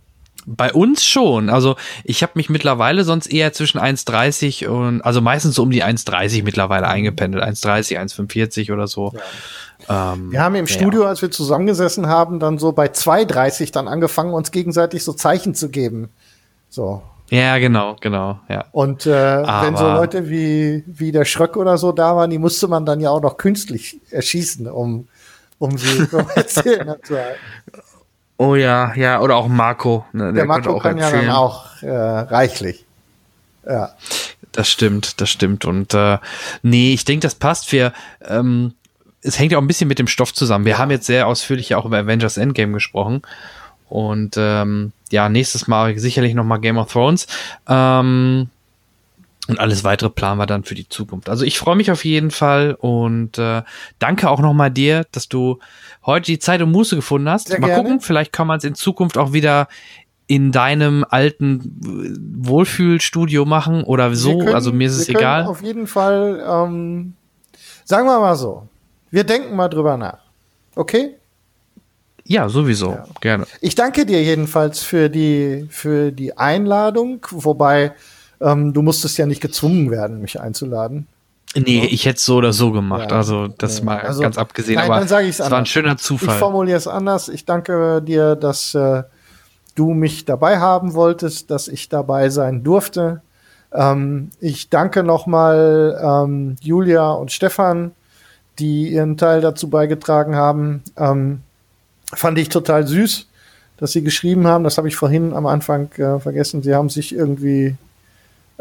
Bei 0.46 0.72
uns 0.72 1.04
schon. 1.04 1.48
Also 1.50 1.76
ich 2.04 2.22
habe 2.22 2.32
mich 2.34 2.50
mittlerweile 2.50 3.04
sonst 3.04 3.26
eher 3.26 3.52
zwischen 3.52 3.78
1,30 3.78 4.66
und 4.66 5.00
also 5.02 5.20
meistens 5.20 5.54
so 5.54 5.62
um 5.62 5.70
die 5.70 5.84
1,30 5.84 6.42
mittlerweile 6.42 6.88
eingependelt. 6.88 7.44
1,30, 7.44 7.98
1,45 7.98 8.72
oder 8.72 8.86
so. 8.86 9.12
Ähm, 9.88 10.32
Wir 10.32 10.42
haben 10.42 10.54
im 10.54 10.66
ja. 10.66 10.72
Studio, 10.72 11.04
als 11.04 11.22
wir 11.22 11.30
zusammengesessen 11.30 12.08
haben, 12.08 12.40
dann 12.40 12.58
so 12.58 12.72
bei 12.72 12.86
2,30 12.86 13.72
dann 13.72 13.88
angefangen, 13.88 14.32
uns 14.34 14.50
gegenseitig 14.50 15.04
so 15.04 15.12
Zeichen 15.12 15.54
zu 15.54 15.68
geben. 15.68 16.08
So. 16.68 17.02
Ja, 17.30 17.56
genau, 17.58 17.96
genau, 18.00 18.40
ja. 18.48 18.66
Und 18.72 19.06
äh, 19.06 19.10
wenn 19.10 19.76
so 19.76 19.86
Leute 19.86 20.28
wie, 20.28 20.84
wie 20.86 21.12
der 21.12 21.24
Schröck 21.24 21.56
oder 21.56 21.78
so 21.78 21.90
da 21.92 22.14
waren, 22.14 22.28
die 22.28 22.38
musste 22.38 22.68
man 22.68 22.84
dann 22.84 23.00
ja 23.00 23.08
auch 23.08 23.22
noch 23.22 23.38
künstlich 23.38 24.00
erschießen, 24.10 24.68
um, 24.68 25.08
um 25.58 25.78
sie 25.78 26.04
so 26.10 26.18
erzählen 26.18 26.94
zu 27.02 27.16
halten. 27.16 27.38
Oh 28.38 28.54
ja, 28.56 28.94
ja, 28.94 29.20
oder 29.20 29.36
auch 29.36 29.48
Marco. 29.48 30.04
Ne, 30.12 30.32
Der 30.32 30.46
konnte 30.46 30.68
Marco 30.70 30.80
kann 30.82 30.98
ja 30.98 31.04
dann 31.10 31.14
erzählen. 31.14 31.32
auch 31.32 31.82
äh, 31.82 31.90
reichlich. 31.90 32.84
Ja. 33.66 33.90
Das 34.50 34.68
stimmt, 34.68 35.20
das 35.20 35.30
stimmt. 35.30 35.64
Und 35.64 35.94
äh, 35.94 36.18
nee, 36.62 36.92
ich 36.92 37.04
denke, 37.04 37.22
das 37.22 37.34
passt. 37.34 37.70
Wir, 37.72 37.92
ähm, 38.24 38.74
es 39.22 39.38
hängt 39.38 39.52
ja 39.52 39.58
auch 39.58 39.62
ein 39.62 39.68
bisschen 39.68 39.88
mit 39.88 39.98
dem 39.98 40.08
Stoff 40.08 40.34
zusammen. 40.34 40.64
Wir 40.64 40.78
haben 40.78 40.90
jetzt 40.90 41.06
sehr 41.06 41.26
ausführlich 41.26 41.70
ja 41.70 41.78
auch 41.78 41.84
über 41.86 41.98
Avengers 41.98 42.36
Endgame 42.36 42.72
gesprochen. 42.72 43.22
Und 43.88 44.34
ähm, 44.36 44.92
ja, 45.10 45.28
nächstes 45.28 45.68
Mal 45.68 45.98
sicherlich 45.98 46.34
noch 46.34 46.44
mal 46.44 46.58
Game 46.58 46.78
of 46.78 46.92
Thrones. 46.92 47.26
Ähm, 47.68 48.48
und 49.48 49.58
alles 49.58 49.84
weitere 49.84 50.08
planen 50.10 50.38
wir 50.38 50.46
dann 50.46 50.64
für 50.64 50.74
die 50.74 50.88
Zukunft. 50.88 51.28
Also 51.28 51.44
ich 51.44 51.58
freue 51.58 51.76
mich 51.76 51.90
auf 51.90 52.04
jeden 52.04 52.30
Fall 52.30 52.74
und 52.78 53.38
äh, 53.38 53.62
danke 53.98 54.30
auch 54.30 54.40
noch 54.40 54.52
mal 54.52 54.70
dir, 54.70 55.04
dass 55.12 55.28
du 55.28 55.58
heute 56.04 56.26
die 56.26 56.38
Zeit 56.38 56.60
und 56.62 56.70
Muße 56.72 56.96
gefunden 56.96 57.28
hast. 57.28 57.48
Sehr 57.48 57.60
mal 57.60 57.68
gerne. 57.68 57.82
gucken, 57.82 58.00
vielleicht 58.00 58.32
kann 58.32 58.46
man 58.46 58.58
es 58.58 58.64
in 58.64 58.74
Zukunft 58.74 59.16
auch 59.18 59.32
wieder 59.32 59.68
in 60.26 60.52
deinem 60.52 61.04
alten 61.08 61.60
äh, 61.84 62.46
Wohlfühlstudio 62.48 63.44
machen 63.44 63.82
oder 63.84 64.14
so. 64.14 64.38
Können- 64.38 64.54
also 64.54 64.72
mir 64.72 64.86
ist 64.86 64.96
es 64.96 65.08
egal. 65.08 65.44
Auf 65.46 65.62
jeden 65.62 65.86
Fall, 65.86 66.42
ähm, 66.48 67.14
sagen 67.84 68.06
wir 68.06 68.18
mal 68.20 68.36
so, 68.36 68.66
wir 69.10 69.24
denken 69.24 69.54
mal 69.56 69.68
drüber 69.68 69.96
nach. 69.96 70.18
Okay? 70.74 71.16
Ja, 72.24 72.48
sowieso. 72.48 72.96
Gerne. 73.20 73.46
Ich 73.60 73.74
danke 73.74 74.06
dir 74.06 74.22
jedenfalls 74.22 74.82
für 74.82 75.10
die, 75.10 75.66
für 75.70 76.12
die 76.12 76.36
Einladung, 76.38 77.26
wobei 77.30 77.92
ähm, 78.40 78.72
du 78.72 78.80
musstest 78.82 79.18
ja 79.18 79.26
nicht 79.26 79.40
gezwungen 79.42 79.90
werden, 79.90 80.20
mich 80.20 80.40
einzuladen. 80.40 81.08
Nee, 81.54 81.84
ich 81.84 82.06
hätte 82.06 82.16
es 82.16 82.24
so 82.24 82.36
oder 82.36 82.52
so 82.54 82.72
gemacht. 82.72 83.10
Ja. 83.10 83.16
also 83.18 83.48
das 83.48 83.80
Nee. 83.80 83.86
mal 83.86 84.00
Also, 84.00 84.22
ganz 84.22 84.38
abgesehen. 84.38 84.76
nein, 84.76 84.86
aber 84.90 85.00
dann 85.00 85.08
sag 85.08 85.24
ich's 85.24 85.36
es 85.38 85.40
war 85.40 85.48
ein 85.48 85.52
anders. 85.54 85.68
schöner 85.68 85.92
Ich 85.92 85.98
Zufall. 85.98 86.38
formuliere 86.38 86.78
es 86.78 86.86
anders. 86.86 87.28
Ich 87.28 87.44
danke 87.44 88.00
dir, 88.00 88.36
dass 88.36 88.74
äh, 88.74 89.02
du 89.74 89.92
mich 89.92 90.24
dabei 90.24 90.58
haben 90.58 90.94
wolltest, 90.94 91.50
dass 91.50 91.68
ich 91.68 91.88
dabei 91.90 92.30
sein 92.30 92.62
durfte. 92.64 93.20
Ähm, 93.72 94.30
ich 94.40 94.70
danke 94.70 95.02
nochmal 95.02 95.98
ähm, 96.02 96.56
Julia 96.60 97.10
und 97.10 97.32
Stefan, 97.32 97.92
die 98.58 98.88
ihren 98.92 99.16
Teil 99.18 99.40
dazu 99.42 99.68
beigetragen 99.68 100.34
haben. 100.34 100.82
Ähm, 100.96 101.40
fand 102.14 102.38
ich 102.38 102.48
total 102.48 102.86
süß, 102.86 103.26
dass 103.76 103.92
sie 103.92 104.02
geschrieben 104.02 104.46
haben. 104.46 104.64
Das 104.64 104.78
habe 104.78 104.88
ich 104.88 104.96
vorhin 104.96 105.34
am 105.34 105.46
Anfang 105.46 105.90
äh, 105.98 106.18
vergessen. 106.18 106.62
Sie 106.62 106.74
haben 106.74 106.88
sich 106.88 107.14
irgendwie 107.14 107.76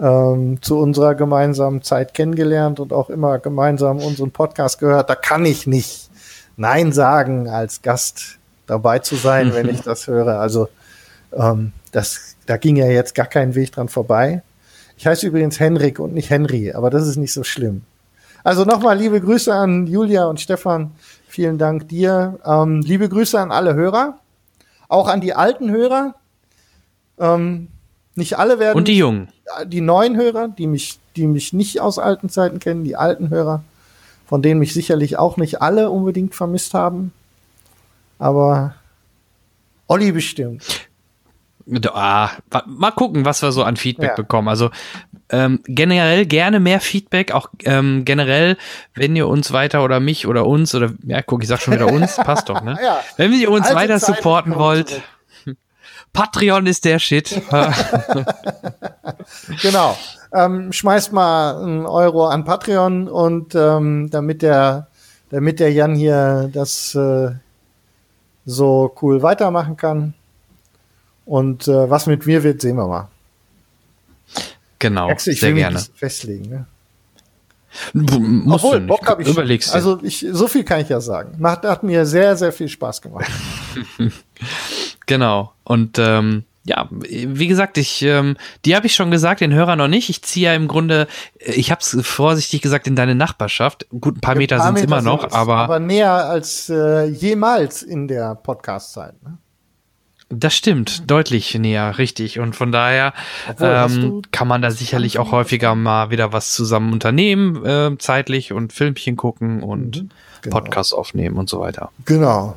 ähm, 0.01 0.61
zu 0.61 0.79
unserer 0.79 1.13
gemeinsamen 1.13 1.83
Zeit 1.83 2.13
kennengelernt 2.13 2.79
und 2.79 2.91
auch 2.91 3.09
immer 3.09 3.37
gemeinsam 3.39 3.99
unseren 3.99 4.31
Podcast 4.31 4.79
gehört. 4.79 5.09
Da 5.09 5.15
kann 5.15 5.45
ich 5.45 5.67
nicht 5.67 6.09
Nein 6.57 6.91
sagen, 6.91 7.47
als 7.47 7.81
Gast 7.81 8.39
dabei 8.65 8.99
zu 8.99 9.15
sein, 9.15 9.53
wenn 9.53 9.69
ich 9.69 9.81
das 9.85 10.07
höre. 10.07 10.39
Also 10.39 10.69
ähm, 11.31 11.71
das, 11.91 12.35
da 12.47 12.57
ging 12.57 12.75
ja 12.77 12.87
jetzt 12.87 13.13
gar 13.13 13.27
kein 13.27 13.53
Weg 13.53 13.71
dran 13.71 13.89
vorbei. 13.89 14.41
Ich 14.97 15.05
heiße 15.05 15.27
übrigens 15.27 15.59
Henrik 15.59 15.99
und 15.99 16.13
nicht 16.13 16.29
Henry, 16.29 16.73
aber 16.73 16.89
das 16.89 17.07
ist 17.07 17.17
nicht 17.17 17.33
so 17.33 17.43
schlimm. 17.43 17.83
Also 18.43 18.65
nochmal 18.65 18.97
liebe 18.97 19.21
Grüße 19.21 19.53
an 19.53 19.85
Julia 19.85 20.25
und 20.25 20.41
Stefan. 20.41 20.91
Vielen 21.27 21.59
Dank 21.59 21.87
dir. 21.89 22.39
Ähm, 22.43 22.81
liebe 22.81 23.07
Grüße 23.07 23.39
an 23.39 23.51
alle 23.51 23.75
Hörer, 23.75 24.17
auch 24.87 25.07
an 25.07 25.21
die 25.21 25.35
alten 25.35 25.69
Hörer. 25.69 26.15
Ähm, 27.19 27.67
nicht 28.15 28.37
alle 28.37 28.59
werden 28.59 28.77
Und 28.77 28.87
die 28.87 28.97
Jungen. 28.97 29.29
die 29.65 29.81
neuen 29.81 30.15
Hörer, 30.17 30.47
die 30.49 30.67
mich, 30.67 30.99
die 31.15 31.27
mich 31.27 31.53
nicht 31.53 31.79
aus 31.81 31.99
alten 31.99 32.29
Zeiten 32.29 32.59
kennen, 32.59 32.83
die 32.83 32.95
alten 32.95 33.29
Hörer, 33.29 33.63
von 34.27 34.41
denen 34.41 34.59
mich 34.59 34.73
sicherlich 34.73 35.17
auch 35.17 35.37
nicht 35.37 35.61
alle 35.61 35.89
unbedingt 35.89 36.35
vermisst 36.35 36.73
haben. 36.73 37.11
Aber 38.19 38.75
Olli 39.87 40.11
bestimmt. 40.11 40.63
Ah, 41.93 42.31
mal 42.65 42.91
gucken, 42.91 43.23
was 43.23 43.41
wir 43.43 43.51
so 43.51 43.63
an 43.63 43.77
Feedback 43.77 44.09
Ja. 44.09 44.15
bekommen. 44.15 44.47
Also 44.47 44.71
ähm, 45.29 45.59
generell 45.65 46.25
gerne 46.25 46.59
mehr 46.59 46.81
Feedback, 46.81 47.31
auch 47.31 47.49
ähm, 47.63 48.03
generell, 48.03 48.57
wenn 48.95 49.15
ihr 49.15 49.27
uns 49.27 49.53
weiter 49.53 49.83
oder 49.83 49.99
mich 49.99 50.27
oder 50.27 50.45
uns 50.47 50.73
oder 50.75 50.91
ja, 51.03 51.21
guck, 51.21 51.43
ich 51.43 51.49
sag 51.49 51.61
schon 51.61 51.73
wieder 51.75 51.87
uns, 51.87 52.15
passt 52.17 52.49
doch, 52.49 52.61
ne? 52.63 52.77
Ja. 52.83 53.01
Wenn 53.15 53.31
ihr 53.33 53.49
uns 53.51 53.67
Alte 53.67 53.75
weiter 53.75 53.99
Zeiten 53.99 54.15
supporten 54.15 54.55
wollt, 54.55 54.89
zurück. 54.89 55.03
Patreon 56.13 56.65
ist 56.67 56.85
der 56.85 56.99
Shit. 56.99 57.41
Genau. 59.61 59.97
Ähm, 60.33 60.71
schmeißt 60.71 61.11
mal 61.13 61.61
einen 61.61 61.85
Euro 61.85 62.27
an 62.27 62.43
Patreon 62.45 63.07
und 63.07 63.53
ähm, 63.55 64.09
damit 64.09 64.41
der, 64.41 64.87
damit 65.29 65.59
der 65.59 65.71
Jan 65.71 65.95
hier 65.95 66.49
das 66.53 66.95
äh, 66.95 67.31
so 68.45 68.95
cool 69.01 69.21
weitermachen 69.21 69.77
kann. 69.77 70.13
Und 71.25 71.67
äh, 71.67 71.89
was 71.89 72.07
mit 72.07 72.25
mir 72.25 72.43
wird, 72.43 72.61
sehen 72.61 72.75
wir 72.77 72.87
mal. 72.87 73.09
genau, 74.79 75.11
ich 75.11 75.19
sehr 75.39 75.53
gerne. 75.53 75.79
festlegen. 75.95 76.49
Ne? 76.49 76.65
B- 77.93 78.51
Obwohl, 78.51 78.79
nicht. 78.79 78.87
Bock 78.89 79.07
habe 79.07 79.21
ich. 79.21 79.27
schon. 79.27 79.35
Überlegst 79.37 79.69
dir. 79.69 79.75
Also 79.75 79.99
ich, 80.01 80.25
so 80.31 80.47
viel 80.47 80.63
kann 80.63 80.81
ich 80.81 80.89
ja 80.89 80.99
sagen. 80.99 81.35
Macht, 81.37 81.63
hat 81.63 81.83
mir 81.83 82.05
sehr, 82.05 82.35
sehr 82.35 82.51
viel 82.51 82.67
Spaß 82.67 83.01
gemacht. 83.01 83.29
Genau. 85.11 85.51
Und 85.65 85.99
ähm, 85.99 86.45
ja, 86.63 86.87
wie 86.89 87.47
gesagt, 87.47 87.77
ich, 87.77 88.01
ähm, 88.03 88.37
die 88.63 88.77
habe 88.77 88.85
ich 88.85 88.95
schon 88.95 89.11
gesagt, 89.11 89.41
den 89.41 89.53
Hörer 89.53 89.75
noch 89.75 89.89
nicht. 89.89 90.09
Ich 90.09 90.21
ziehe 90.21 90.47
ja 90.47 90.55
im 90.55 90.69
Grunde, 90.69 91.07
ich 91.37 91.69
habe 91.69 91.81
es 91.81 91.97
vorsichtig 92.01 92.61
gesagt, 92.61 92.87
in 92.87 92.95
deine 92.95 93.13
Nachbarschaft. 93.13 93.87
Gut, 93.89 94.17
ein 94.17 94.21
paar 94.21 94.35
Meter 94.35 94.57
paar 94.57 94.67
sind 94.67 94.77
es 94.77 94.83
immer 94.83 95.01
Meter 95.01 95.09
noch, 95.09 95.31
aber, 95.33 95.57
aber 95.57 95.79
näher 95.79 96.13
als 96.13 96.69
äh, 96.69 97.05
jemals 97.05 97.83
in 97.83 98.07
der 98.07 98.35
Podcast-Zeit. 98.35 99.21
Ne? 99.23 99.37
das 100.33 100.55
stimmt, 100.55 101.11
deutlich 101.11 101.55
näher, 101.55 101.97
richtig. 101.97 102.39
Und 102.39 102.55
von 102.55 102.71
daher 102.71 103.13
Obwohl, 103.49 103.67
ähm, 103.67 104.21
kann 104.31 104.47
man 104.47 104.61
da 104.61 104.71
sicherlich 104.71 105.19
auch 105.19 105.31
häufiger 105.31 105.75
mal 105.75 106.09
wieder 106.09 106.31
was 106.31 106.53
zusammen 106.53 106.93
unternehmen, 106.93 107.65
äh, 107.65 107.97
zeitlich 107.97 108.53
und 108.53 108.71
Filmchen 108.71 109.17
gucken 109.17 109.61
und 109.61 110.05
genau. 110.41 110.55
Podcast 110.57 110.93
aufnehmen 110.93 111.37
und 111.37 111.49
so 111.49 111.59
weiter. 111.59 111.91
Genau. 112.05 112.55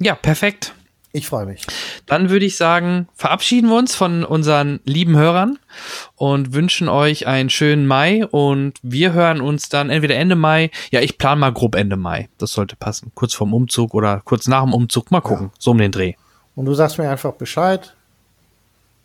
Ja, 0.00 0.14
perfekt. 0.14 0.74
Ich 1.12 1.26
freue 1.26 1.44
mich. 1.44 1.66
Dann 2.06 2.30
würde 2.30 2.46
ich 2.46 2.56
sagen, 2.56 3.08
verabschieden 3.16 3.68
wir 3.68 3.76
uns 3.76 3.96
von 3.96 4.24
unseren 4.24 4.78
lieben 4.84 5.16
Hörern 5.16 5.58
und 6.14 6.52
wünschen 6.54 6.88
euch 6.88 7.26
einen 7.26 7.50
schönen 7.50 7.86
Mai 7.86 8.24
und 8.26 8.74
wir 8.82 9.12
hören 9.12 9.40
uns 9.40 9.68
dann 9.68 9.90
entweder 9.90 10.14
Ende 10.14 10.36
Mai, 10.36 10.70
ja, 10.92 11.00
ich 11.00 11.18
plane 11.18 11.40
mal 11.40 11.52
grob 11.52 11.74
Ende 11.74 11.96
Mai. 11.96 12.28
Das 12.38 12.52
sollte 12.52 12.76
passen. 12.76 13.10
Kurz 13.14 13.34
vorm 13.34 13.52
Umzug 13.52 13.92
oder 13.92 14.22
kurz 14.24 14.46
nach 14.46 14.62
dem 14.62 14.72
Umzug. 14.72 15.10
Mal 15.10 15.20
gucken. 15.20 15.50
So 15.58 15.72
um 15.72 15.78
den 15.78 15.90
Dreh. 15.90 16.14
Und 16.54 16.66
du 16.66 16.74
sagst 16.74 16.96
mir 16.98 17.10
einfach 17.10 17.32
Bescheid, 17.32 17.92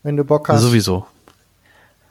wenn 0.03 0.15
du 0.15 0.23
Bock 0.23 0.47
hast. 0.47 0.61
Sowieso. 0.61 1.07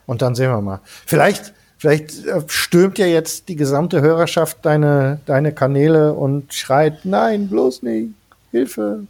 Und 0.05 0.21
dann 0.21 0.35
sehen 0.35 0.51
wir 0.51 0.61
mal. 0.61 0.81
Vielleicht, 0.83 1.53
vielleicht 1.77 2.25
äh, 2.25 2.41
stürmt 2.47 2.99
ja 2.99 3.05
jetzt 3.05 3.47
die 3.47 3.55
gesamte 3.55 4.01
Hörerschaft 4.01 4.57
deine, 4.63 5.21
deine 5.25 5.53
Kanäle 5.53 6.13
und 6.13 6.53
schreit, 6.53 7.05
nein, 7.05 7.47
bloß 7.47 7.81
nicht, 7.83 8.09
Hilfe. 8.55 9.07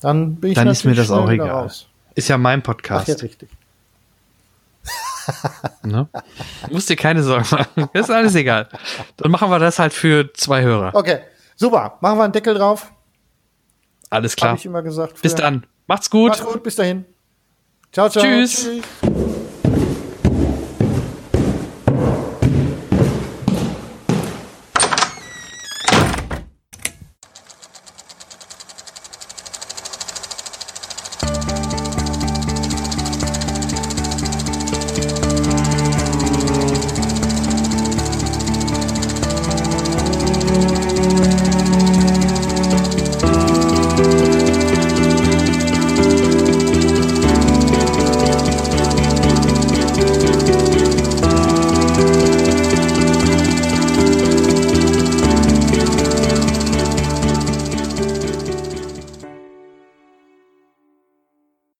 Dann 0.00 0.36
bin 0.36 0.50
ich 0.50 0.56
Dann 0.56 0.68
ist 0.68 0.84
mir 0.84 0.94
das 0.94 1.10
auch 1.10 1.28
egal. 1.30 1.50
raus. 1.50 1.86
Ist 2.14 2.28
ja 2.28 2.36
mein 2.36 2.60
Ach 2.60 2.64
ja, 2.64 2.72
Podcast. 2.72 3.22
richtig. 3.22 3.48
ne? 5.82 6.08
Musst 6.70 6.90
dir 6.90 6.96
keine 6.96 7.22
Sorgen 7.22 7.46
machen. 7.50 7.88
Ist 7.92 8.10
alles 8.10 8.34
egal. 8.34 8.68
Dann 9.16 9.30
machen 9.30 9.50
wir 9.50 9.58
das 9.58 9.78
halt 9.78 9.92
für 9.92 10.32
zwei 10.34 10.62
Hörer. 10.62 10.94
Okay, 10.94 11.20
super. 11.56 11.98
Machen 12.00 12.18
wir 12.18 12.24
einen 12.24 12.32
Deckel 12.32 12.54
drauf. 12.54 12.90
Alles 14.10 14.36
klar. 14.36 14.56
ich 14.56 14.66
immer 14.66 14.82
gesagt. 14.82 15.22
Bis 15.22 15.32
früher. 15.32 15.42
dann. 15.42 15.66
Macht's 15.86 16.10
gut. 16.10 16.30
Macht's 16.30 16.44
gut, 16.44 16.62
bis 16.62 16.76
dahin. 16.76 17.04
Ciao, 17.92 18.08
ciao. 18.08 18.24
Tschüss. 18.24 18.64
Tschüss. 18.64 19.49